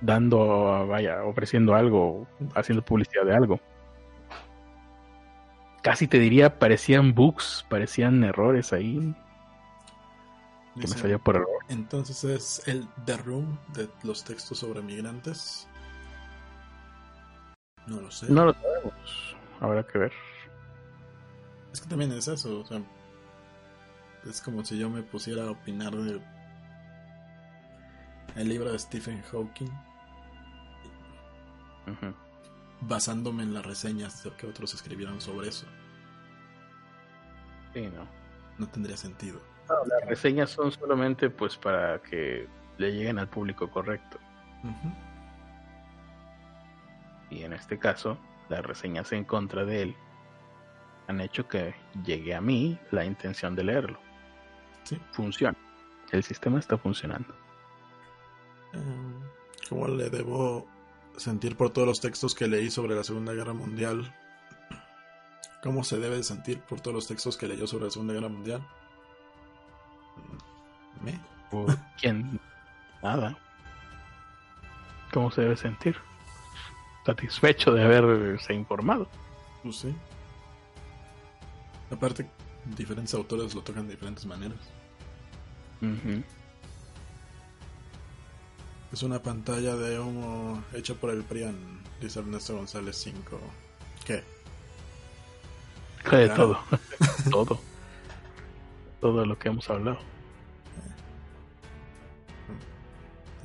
dando, 0.00 0.86
vaya, 0.88 1.24
ofreciendo 1.24 1.74
algo, 1.74 2.26
haciendo 2.54 2.84
publicidad 2.84 3.24
de 3.24 3.34
algo. 3.34 3.60
Casi 5.82 6.06
te 6.06 6.18
diría, 6.18 6.58
parecían 6.58 7.14
bugs, 7.14 7.64
parecían 7.68 8.22
errores 8.24 8.72
ahí 8.72 9.14
que 10.74 10.80
me 10.80 10.86
salió 10.88 11.18
por 11.18 11.36
error. 11.36 11.48
Entonces 11.68 12.24
es 12.24 12.68
el 12.68 12.88
The 13.04 13.16
Room 13.18 13.58
de 13.74 13.88
los 14.02 14.24
textos 14.24 14.58
sobre 14.58 14.80
migrantes. 14.82 15.68
No 17.86 18.00
lo 18.00 18.10
sé. 18.10 18.26
No 18.30 18.46
lo 18.46 18.54
sabemos, 18.54 19.36
habrá 19.60 19.86
que 19.86 19.98
ver. 19.98 20.12
Es 21.72 21.80
que 21.80 21.88
también 21.88 22.12
es 22.12 22.28
eso, 22.28 22.60
o 22.60 22.64
sea, 22.64 22.80
es 24.28 24.40
como 24.40 24.64
si 24.64 24.78
yo 24.78 24.88
me 24.88 25.02
pusiera 25.02 25.44
a 25.44 25.50
opinar 25.50 25.94
de 25.94 26.20
el 28.36 28.48
libro 28.48 28.72
de 28.72 28.78
Stephen 28.78 29.22
Hawking 29.30 29.70
basándome 32.80 33.42
en 33.42 33.54
las 33.54 33.64
reseñas 33.64 34.26
que 34.38 34.46
otros 34.46 34.74
escribieron 34.74 35.20
sobre 35.20 35.48
eso. 35.48 35.66
Sí, 37.74 37.88
no. 37.94 38.06
No 38.58 38.68
tendría 38.68 38.96
sentido. 38.96 39.40
No, 39.68 39.74
las 39.86 40.08
reseñas 40.08 40.50
son 40.50 40.72
solamente 40.72 41.30
pues 41.30 41.56
para 41.56 42.00
que 42.02 42.48
le 42.78 42.92
lleguen 42.92 43.18
al 43.18 43.28
público 43.28 43.70
correcto. 43.70 44.18
Y 47.30 47.42
en 47.42 47.52
este 47.52 47.78
caso, 47.78 48.18
las 48.48 48.64
reseñas 48.64 49.12
en 49.12 49.24
contra 49.24 49.64
de 49.64 49.82
él 49.82 49.96
han 51.08 51.20
hecho 51.20 51.48
que 51.48 51.74
llegue 52.04 52.34
a 52.34 52.40
mí 52.40 52.78
la 52.90 53.04
intención 53.04 53.56
de 53.56 53.64
leerlo. 53.64 54.11
Sí. 54.84 54.98
Funciona. 55.12 55.56
el 56.10 56.22
sistema 56.22 56.58
está 56.58 56.76
funcionando. 56.76 57.34
Eh, 58.72 58.78
¿Cómo 59.68 59.88
le 59.88 60.10
debo 60.10 60.66
sentir 61.16 61.56
por 61.56 61.70
todos 61.70 61.86
los 61.88 62.00
textos 62.00 62.34
que 62.34 62.46
leí 62.46 62.70
sobre 62.70 62.94
la 62.94 63.04
Segunda 63.04 63.32
Guerra 63.32 63.52
Mundial? 63.52 64.14
¿Cómo 65.62 65.84
se 65.84 65.98
debe 65.98 66.22
sentir 66.22 66.60
por 66.60 66.80
todos 66.80 66.94
los 66.94 67.06
textos 67.06 67.36
que 67.36 67.46
leyó 67.46 67.66
sobre 67.66 67.84
la 67.84 67.90
Segunda 67.90 68.14
Guerra 68.14 68.28
Mundial? 68.28 68.66
¿Me? 71.00 71.18
¿Por 71.50 71.76
quién? 72.00 72.40
Nada. 73.02 73.38
¿Cómo 75.12 75.30
se 75.30 75.42
debe 75.42 75.56
sentir? 75.56 75.96
Satisfecho 77.04 77.72
de 77.72 77.84
haberse 77.84 78.54
informado. 78.54 79.08
Pues 79.62 79.76
sí. 79.76 79.94
Aparte, 81.90 82.28
diferentes 82.76 83.12
autores 83.14 83.54
lo 83.54 83.62
tocan 83.62 83.86
de 83.86 83.92
diferentes 83.94 84.26
maneras. 84.26 84.58
Es 88.92 89.02
una 89.02 89.22
pantalla 89.22 89.74
de 89.76 89.98
humo 89.98 90.62
hecha 90.74 90.94
por 90.94 91.10
el 91.10 91.22
PRIAN, 91.24 91.56
dice 92.00 92.20
Ernesto 92.20 92.56
González 92.56 92.96
5. 92.96 93.40
¿Qué? 94.04 94.14
De 94.14 94.22
Claro. 96.04 96.34
todo. 96.34 96.58
todo. 97.30 97.60
Todo 99.00 99.26
lo 99.26 99.38
que 99.38 99.48
hemos 99.48 99.68
hablado. 99.70 99.98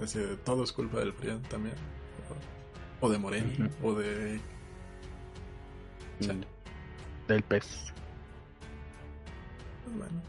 Es 0.01 0.13
decir, 0.13 0.37
todo 0.43 0.63
es 0.63 0.71
culpa 0.71 0.99
del 0.99 1.13
PRIAN 1.13 1.41
también. 1.43 1.75
O 2.99 3.09
de 3.09 3.17
Moreno, 3.17 3.69
o 3.83 3.93
de... 3.93 4.39
Chale. 6.19 6.45
Del 7.27 7.43
pez. 7.43 7.93
Pues 9.87 9.97
bueno. 9.97 10.21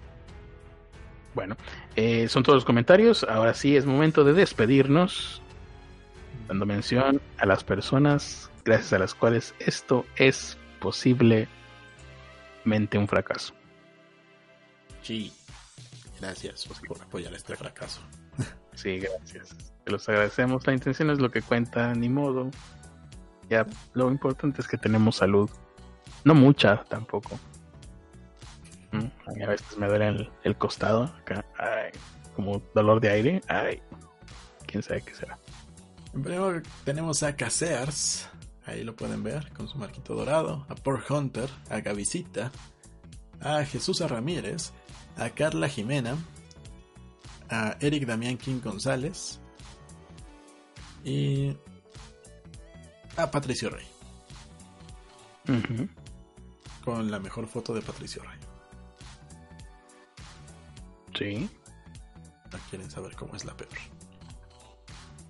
Bueno, 1.34 1.56
eh, 1.94 2.28
son 2.28 2.42
todos 2.42 2.56
los 2.56 2.64
comentarios. 2.64 3.24
Ahora 3.24 3.54
sí 3.54 3.76
es 3.76 3.86
momento 3.86 4.24
de 4.24 4.32
despedirnos. 4.32 5.42
Dando 6.48 6.64
mención 6.64 7.20
a 7.36 7.46
las 7.46 7.62
personas 7.62 8.50
gracias 8.64 8.92
a 8.94 8.98
las 8.98 9.14
cuales 9.14 9.54
esto 9.58 10.04
es 10.16 10.56
posiblemente 10.80 11.48
un 12.94 13.06
fracaso. 13.08 13.54
Sí. 15.02 15.32
Gracias 16.20 16.68
por 16.86 17.00
apoyar 17.00 17.32
este 17.34 17.56
fracaso. 17.56 18.00
Sí, 18.74 19.00
gracias. 19.00 19.56
Te 19.82 19.90
los 19.90 20.08
agradecemos. 20.08 20.64
La 20.64 20.72
intención 20.72 21.10
es 21.10 21.18
lo 21.18 21.32
que 21.32 21.42
cuenta, 21.42 21.92
ni 21.94 22.08
modo. 22.08 22.48
Ya, 23.50 23.66
lo 23.92 24.08
importante 24.08 24.60
es 24.60 24.68
que 24.68 24.78
tenemos 24.78 25.16
salud. 25.16 25.50
No 26.22 26.36
mucha 26.36 26.84
tampoco. 26.84 27.40
A 28.92 29.32
mí 29.32 29.42
a 29.42 29.48
veces 29.48 29.76
me 29.76 29.86
duele 29.86 30.08
el, 30.08 30.30
el 30.44 30.56
costado, 30.56 31.04
acá, 31.04 31.44
ay, 31.58 31.90
como 32.34 32.62
dolor 32.74 33.00
de 33.00 33.10
aire. 33.10 33.40
Ay, 33.48 33.82
quién 34.66 34.82
sabe 34.82 35.02
qué 35.02 35.14
será. 35.14 35.38
Primero 36.12 36.62
tenemos 36.84 37.22
a 37.22 37.36
Casears, 37.36 38.28
ahí 38.64 38.82
lo 38.82 38.96
pueden 38.96 39.22
ver, 39.22 39.52
con 39.52 39.68
su 39.68 39.76
marquito 39.78 40.14
dorado, 40.14 40.66
a 40.68 40.74
Por 40.74 41.04
Hunter, 41.08 41.50
a 41.68 41.80
Gavisita, 41.80 42.50
a 43.40 43.64
Jesús 43.64 44.00
Ramírez, 44.00 44.72
a 45.16 45.30
Carla 45.30 45.68
Jimena, 45.68 46.16
a 47.50 47.76
Eric 47.80 48.06
Damián 48.06 48.38
King 48.38 48.60
González 48.62 49.40
y 51.04 51.56
a 53.16 53.30
Patricio 53.30 53.70
Rey, 53.70 53.86
con 56.84 57.10
la 57.10 57.18
mejor 57.18 57.46
foto 57.46 57.74
de 57.74 57.82
Patricio 57.82 58.22
Rey. 58.22 58.37
Sí. 61.18 61.48
¿No 62.52 62.58
quieren 62.70 62.90
saber 62.90 63.14
cómo 63.16 63.34
es 63.36 63.44
la 63.44 63.56
peor? 63.56 63.70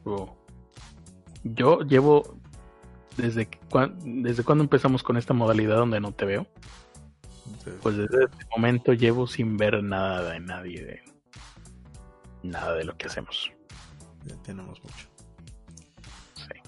Oh. 0.04 0.36
Yo 1.42 1.80
llevo 1.80 2.36
desde 3.16 3.48
cuan- 3.70 3.98
desde 4.22 4.44
cuando 4.44 4.62
empezamos 4.64 5.02
con 5.02 5.16
esta 5.16 5.34
modalidad 5.34 5.76
donde 5.76 6.00
no 6.00 6.12
te 6.12 6.24
veo. 6.24 6.46
Entonces, 7.46 7.74
Pues 7.82 7.96
desde 7.96 8.24
ese 8.24 8.46
momento 8.54 8.92
llevo 8.92 9.26
sin 9.26 9.56
ver 9.56 9.82
nada 9.82 10.30
de 10.30 10.40
nadie, 10.40 10.84
de 10.84 11.02
nada 12.42 12.74
de 12.74 12.84
lo 12.84 12.96
que 12.96 13.06
hacemos. 13.06 13.50
ya 14.24 14.36
tenemos 14.42 14.82
mucho. 14.82 15.08
Sí. 16.34 16.60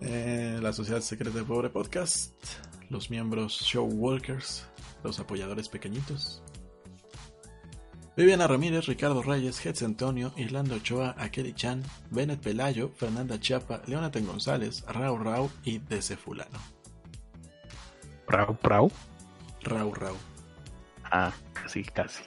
Eh, 0.00 0.58
la 0.62 0.72
Sociedad 0.72 1.00
Secreta 1.02 1.36
de 1.38 1.44
Pobre 1.44 1.68
Podcast, 1.68 2.32
los 2.88 3.10
miembros 3.10 3.52
Show 3.60 3.84
Walkers, 3.86 4.66
los 5.04 5.18
apoyadores 5.20 5.68
pequeñitos. 5.68 6.42
Viviana 8.14 8.46
Ramírez, 8.46 8.86
Ricardo 8.86 9.22
Reyes, 9.22 9.64
Hetz 9.64 9.82
Antonio, 9.82 10.34
Irlando 10.36 10.74
Ochoa, 10.74 11.14
Akeli 11.18 11.54
Chan, 11.54 11.82
Bennett 12.10 12.42
Pelayo, 12.42 12.90
Fernanda 12.94 13.40
Chiapa, 13.40 13.80
Leonatan 13.86 14.26
González, 14.26 14.84
Rau 14.86 15.16
Rau 15.16 15.50
y 15.64 15.78
DC 15.78 16.18
Fulano. 16.18 16.58
Prau, 18.26 18.54
prau. 18.54 18.90
Rau 19.62 19.94
Rau. 19.94 20.16
Ah, 21.04 21.32
casi, 21.54 21.84
casi. 21.84 22.22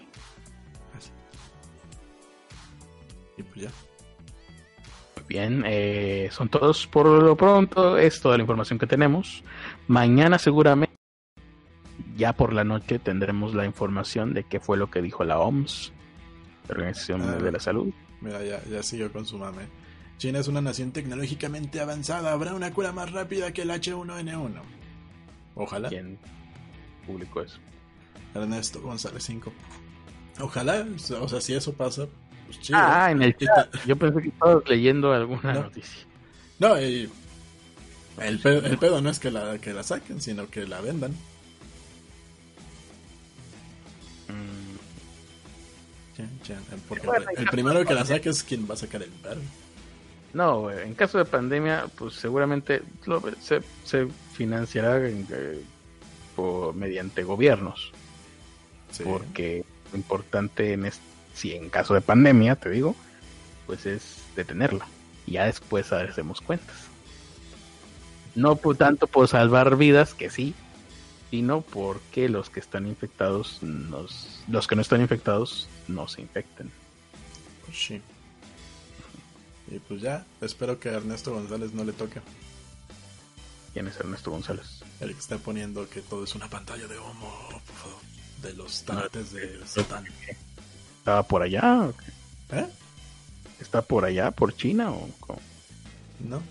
Así. 0.98 1.12
Y 3.38 3.44
pues 3.44 3.66
ya. 3.66 3.72
Muy 5.16 5.26
bien, 5.28 5.64
eh, 5.68 6.30
son 6.32 6.50
todos 6.50 6.88
por 6.88 7.06
lo 7.06 7.38
pronto. 7.38 7.96
Es 7.96 8.20
toda 8.22 8.38
la 8.38 8.42
información 8.44 8.80
que 8.80 8.88
tenemos. 8.88 9.44
Mañana 9.88 10.40
seguramente, 10.40 10.95
ya 12.16 12.34
por 12.34 12.54
la 12.54 12.64
noche, 12.64 13.00
tendremos 13.00 13.54
la 13.54 13.66
información 13.66 14.34
de 14.34 14.44
qué 14.44 14.60
fue 14.60 14.78
lo 14.78 14.90
que 14.90 15.02
dijo 15.02 15.24
la 15.24 15.40
OMS, 15.40 15.92
la 16.68 16.76
Organización 16.76 17.22
Ah. 17.24 17.32
De 17.34 17.52
la 17.52 17.60
Salud. 17.60 17.94
Mira, 18.22 18.44
ya, 18.44 18.64
ya 18.66 18.82
siguió 18.84 19.12
con 19.12 19.26
su 19.26 19.38
mame. 19.38 19.64
China 20.18 20.40
es 20.40 20.48
una 20.48 20.62
nación 20.62 20.92
tecnológicamente 20.92 21.80
avanzada. 21.82 22.32
Habrá 22.32 22.54
una 22.54 22.72
cura 22.74 22.92
más 22.94 23.12
rápida 23.12 23.52
que 23.52 23.64
el 23.64 23.70
H1N1. 23.72 24.62
Ojalá. 25.56 25.90
¿Quién 25.90 26.18
publicó 27.06 27.42
eso? 27.42 27.60
Ernesto 28.34 28.82
González 28.82 29.24
5. 29.24 29.52
Ojalá, 30.40 30.86
o 31.22 31.28
sea, 31.30 31.42
si 31.42 31.54
eso 31.54 31.74
pasa, 31.74 32.08
pues 32.46 32.60
chido. 32.60 32.80
Ah, 32.82 33.12
en 33.12 33.22
el 33.22 33.36
chat. 33.38 33.74
Yo 33.86 33.96
pensé 33.96 34.22
que 34.22 34.30
estabas 34.30 34.64
leyendo 34.68 35.14
alguna 35.14 35.54
No. 35.54 35.62
noticia. 35.64 36.06
No, 36.60 36.82
y 36.82 37.10
el 38.22 38.40
pedo, 38.40 38.66
el 38.66 38.78
pedo 38.78 39.02
no 39.02 39.10
es 39.10 39.20
que 39.20 39.30
la, 39.32 39.58
que 39.60 39.74
la 39.74 39.84
saquen, 39.84 40.22
sino 40.22 40.48
que 40.50 40.66
la 40.66 40.80
vendan. 40.82 41.14
Chan, 46.16 46.30
chan. 46.44 46.64
Porque 46.88 47.06
Bueno, 47.08 47.26
el, 47.36 47.46
primero 47.48 47.86
que 47.86 47.94
la 47.94 48.06
saque 48.06 48.30
es 48.30 48.44
quien 48.44 48.68
va 48.70 48.74
a 48.74 48.78
sacar 48.78 49.04
el 49.04 49.10
paro. 49.10 49.42
No, 50.34 50.70
en 50.72 50.94
caso 50.96 51.18
de 51.18 51.26
pandemia, 51.26 51.86
pues 51.98 52.16
seguramente 52.16 52.82
lo- 53.06 53.22
se, 53.42 53.62
se 53.86 54.08
financiará 54.34 54.98
en, 55.08 55.26
eh, 55.32 55.62
por- 56.36 56.74
mediante 56.76 57.24
gobiernos. 57.24 57.92
Sí. 58.92 59.04
Porque 59.04 59.64
lo 59.92 59.98
importante 59.98 60.74
en 60.74 60.86
es, 60.86 61.00
si 61.34 61.54
en 61.54 61.70
caso 61.70 61.94
de 61.94 62.02
pandemia, 62.02 62.56
te 62.56 62.70
digo, 62.70 62.96
pues 63.66 63.86
es 63.86 64.20
detenerla. 64.36 64.88
Y 65.26 65.34
ya 65.34 65.46
después 65.46 65.92
hacemos 65.92 66.40
cuentas. 66.42 66.76
No 68.36 68.58
por 68.58 68.76
tanto 68.76 69.08
por 69.08 69.28
salvar 69.30 69.78
vidas, 69.78 70.14
que 70.14 70.30
sí, 70.30 70.54
sino 71.36 71.60
porque 71.60 72.30
los 72.30 72.50
que 72.50 72.62
están 72.62 72.88
infectados, 72.88 73.62
nos, 73.62 74.40
los 74.48 74.68
que 74.68 74.76
no 74.78 74.82
están 74.82 75.02
infectados, 75.02 75.68
no 75.90 76.08
se 76.08 76.22
infecten. 76.22 76.72
Pues 77.66 77.78
sí. 77.78 78.02
Y 79.70 79.80
pues 79.80 80.00
ya, 80.00 80.26
espero 80.40 80.80
que 80.80 80.88
a 80.88 80.94
Ernesto 80.94 81.34
González 81.34 81.74
no 81.74 81.84
le 81.84 81.92
toque. 81.92 82.22
¿Quién 83.74 83.88
es 83.88 84.00
Ernesto 84.00 84.32
González? 84.32 84.82
El 85.02 85.12
que 85.12 85.20
está 85.20 85.38
poniendo 85.38 85.90
que 85.90 86.00
todo 86.00 86.24
es 86.24 86.34
una 86.36 86.50
pantalla 86.50 86.88
de 86.88 86.98
homo, 86.98 87.50
por 87.52 87.76
favor. 87.76 88.00
De 88.42 88.54
los 88.54 88.84
tantes 88.84 89.34
de 89.34 89.60
Satán. 89.68 90.06
¿Estaba 91.00 91.24
por 91.24 91.42
allá? 91.42 91.90
¿Eh? 92.54 92.66
¿Está 93.60 93.82
por 93.82 94.06
allá, 94.06 94.32
por 94.32 94.56
China 94.56 94.90
o 94.90 95.10
cómo? 95.20 95.42
¿No? 96.30 96.42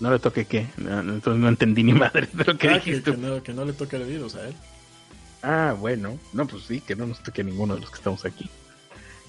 No 0.00 0.10
le 0.10 0.18
toque 0.18 0.46
qué. 0.46 0.66
No, 0.78 1.02
no, 1.02 1.14
entonces 1.14 1.40
no 1.40 1.48
entendí 1.48 1.82
ni 1.82 1.92
madre 1.92 2.28
de 2.32 2.44
lo 2.44 2.56
que 2.58 2.68
Ah, 2.68 2.74
dijiste. 2.74 3.10
que 3.12 3.16
no, 3.16 3.42
que 3.42 3.52
no 3.52 3.64
le 3.64 3.72
toque 3.74 3.96
el 3.96 4.04
virus 4.04 4.34
a 4.34 4.48
él. 4.48 4.54
Ah, 5.42 5.74
bueno. 5.78 6.18
No, 6.32 6.46
pues 6.46 6.64
sí, 6.64 6.80
que 6.80 6.96
no 6.96 7.06
nos 7.06 7.22
toque 7.22 7.44
ninguno 7.44 7.74
de 7.74 7.80
los 7.82 7.90
que 7.90 7.96
estamos 7.96 8.24
aquí. 8.24 8.48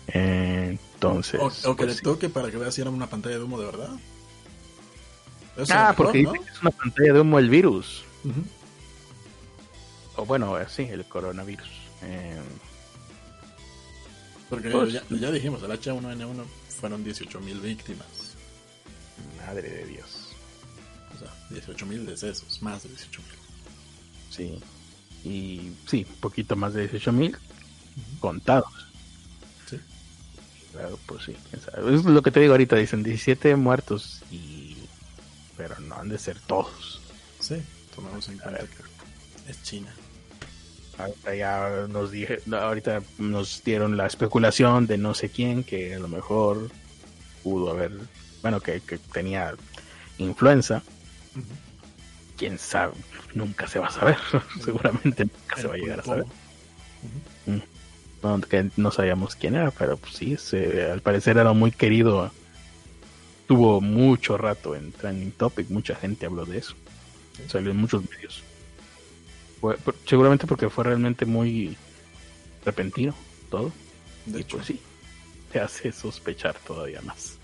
Eh, 0.08 0.78
entonces. 0.96 1.40
O, 1.40 1.46
o 1.72 1.76
que 1.76 1.84
pues 1.84 1.88
le 1.90 1.94
sí. 1.96 2.02
toque 2.02 2.30
para 2.30 2.50
que 2.52 2.58
vea 2.58 2.72
si 2.72 2.82
era 2.82 2.90
una 2.90 3.08
pantalla 3.08 3.38
de 3.38 3.44
humo 3.44 3.60
de 3.60 3.66
verdad. 3.66 3.90
Eso 5.54 5.64
es 5.64 5.72
Ah, 5.72 5.90
mejor, 5.90 5.96
porque 6.08 6.24
¿no? 6.24 6.32
dice 6.34 6.46
que 6.46 6.52
es 6.52 6.62
una 6.62 6.72
pantalla 6.72 7.14
de 7.14 7.20
humo 7.22 7.40
el 7.40 7.50
virus. 7.50 8.04
O 10.16 10.26
bueno, 10.26 10.58
sí, 10.70 10.84
el 10.84 11.06
coronavirus. 11.06 11.70
Eh, 12.04 12.40
Porque 14.50 14.70
Pues- 14.70 14.92
ya, 14.94 15.02
ya 15.10 15.32
dijimos, 15.32 15.64
el 15.64 15.72
H1N1 15.72 16.44
fueron 16.80 17.04
18.000 17.06 17.60
víctimas. 17.62 18.36
madre 19.46 19.62
de 19.70 19.86
Dios. 19.86 20.21
O 21.52 21.62
sea, 21.62 21.76
18.000 21.76 22.06
decesos, 22.06 22.62
más 22.62 22.84
de 22.84 22.90
18.000. 22.90 23.22
Sí. 24.30 24.60
Y 25.24 25.72
sí, 25.88 26.06
un 26.10 26.16
poquito 26.20 26.56
más 26.56 26.74
de 26.74 26.82
18 26.82 27.12
mil 27.12 27.38
contados. 28.20 28.72
Sí. 29.70 29.78
Claro, 30.72 30.98
pues 31.06 31.26
sí. 31.26 31.36
Es 31.54 32.06
lo 32.06 32.22
que 32.22 32.32
te 32.32 32.40
digo 32.40 32.54
ahorita, 32.54 32.76
dicen 32.76 33.04
17 33.04 33.56
muertos 33.56 34.22
y... 34.32 34.78
Pero 35.58 35.80
no 35.82 35.96
han 35.96 36.10
de 36.10 36.18
ser 36.18 36.40
todos. 36.40 37.02
Sí, 37.40 37.62
tomamos 37.94 38.28
en 38.30 38.40
cuenta 38.40 38.62
que 38.62 39.52
es 39.52 39.62
China. 39.64 39.94
Ahorita 40.98 41.36
ya 41.36 41.88
nos 41.88 42.12
dije, 42.12 42.40
ahorita 42.52 43.02
nos 43.20 43.64
dieron 43.64 43.98
la 43.98 44.08
especulación 44.08 44.88
de 44.88 44.98
no 44.98 45.14
sé 45.14 45.30
quién 45.30 45.64
que 45.64 45.96
a 45.96 46.00
lo 46.00 46.08
mejor 46.08 46.70
pudo 47.44 47.72
haber, 47.72 47.92
bueno, 48.42 48.60
que, 48.60 48.82
tenía 49.12 49.56
influenza. 50.18 50.84
Quién 52.38 52.58
sabe, 52.58 52.94
nunca 53.34 53.68
se 53.68 53.80
va 53.80 53.88
a 53.88 53.92
saber, 53.92 54.18
seguramente 54.64 55.26
nunca 55.26 55.56
se 55.58 55.68
va 55.68 55.74
a 55.76 55.78
llegar 55.78 56.00
a 56.00 56.04
saber. 56.04 56.26
no, 58.24 58.42
que 58.42 58.70
no 58.78 58.92
sabíamos 58.92 59.36
quién 59.36 59.56
era, 59.56 59.72
pero 59.72 59.98
pues 59.98 60.14
sí, 60.14 60.38
al 60.92 61.02
parecer 61.02 61.38
era 61.38 61.54
muy 61.54 61.72
querido. 61.72 62.32
Tuvo 63.48 63.82
mucho 63.82 64.38
rato 64.38 64.76
en 64.76 64.92
Trending 64.94 65.34
Topic, 65.34 65.70
mucha 65.70 65.96
gente 65.96 66.26
habló 66.26 66.46
de 66.46 66.60
eso. 66.60 66.74
Salió 67.48 67.72
en 67.72 67.78
muchos 67.78 68.02
medios 68.10 68.44
seguramente 70.06 70.48
porque 70.48 70.70
fue 70.70 70.86
realmente 70.86 71.26
muy 71.26 71.76
repentino 72.66 73.14
todo. 73.50 73.72
De 74.26 74.40
y 74.40 74.42
hecho. 74.42 74.58
pues 74.58 74.68
sí, 74.68 74.80
te 75.52 75.60
hace 75.60 75.92
sospechar 75.92 76.56
todavía 76.66 77.02
más. 77.02 77.38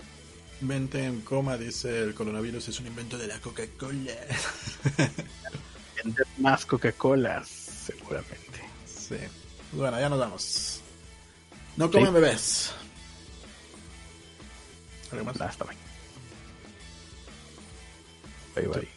Mente 0.60 1.04
en 1.04 1.20
coma, 1.20 1.56
dice 1.56 2.02
el 2.02 2.14
coronavirus 2.14 2.68
es 2.68 2.80
un 2.80 2.88
invento 2.88 3.16
de 3.16 3.28
la 3.28 3.40
Coca-Cola. 3.40 4.14
Vender 6.04 6.26
más 6.38 6.66
Coca-Cola, 6.66 7.44
seguramente. 7.44 8.60
Sí. 8.84 9.16
Bueno, 9.72 10.00
ya 10.00 10.08
nos 10.08 10.18
vamos. 10.18 10.80
No 11.76 11.90
comen 11.90 12.12
bebés. 12.12 12.72
Hasta 15.40 15.64
Bye 18.54 18.66
bye. 18.66 18.88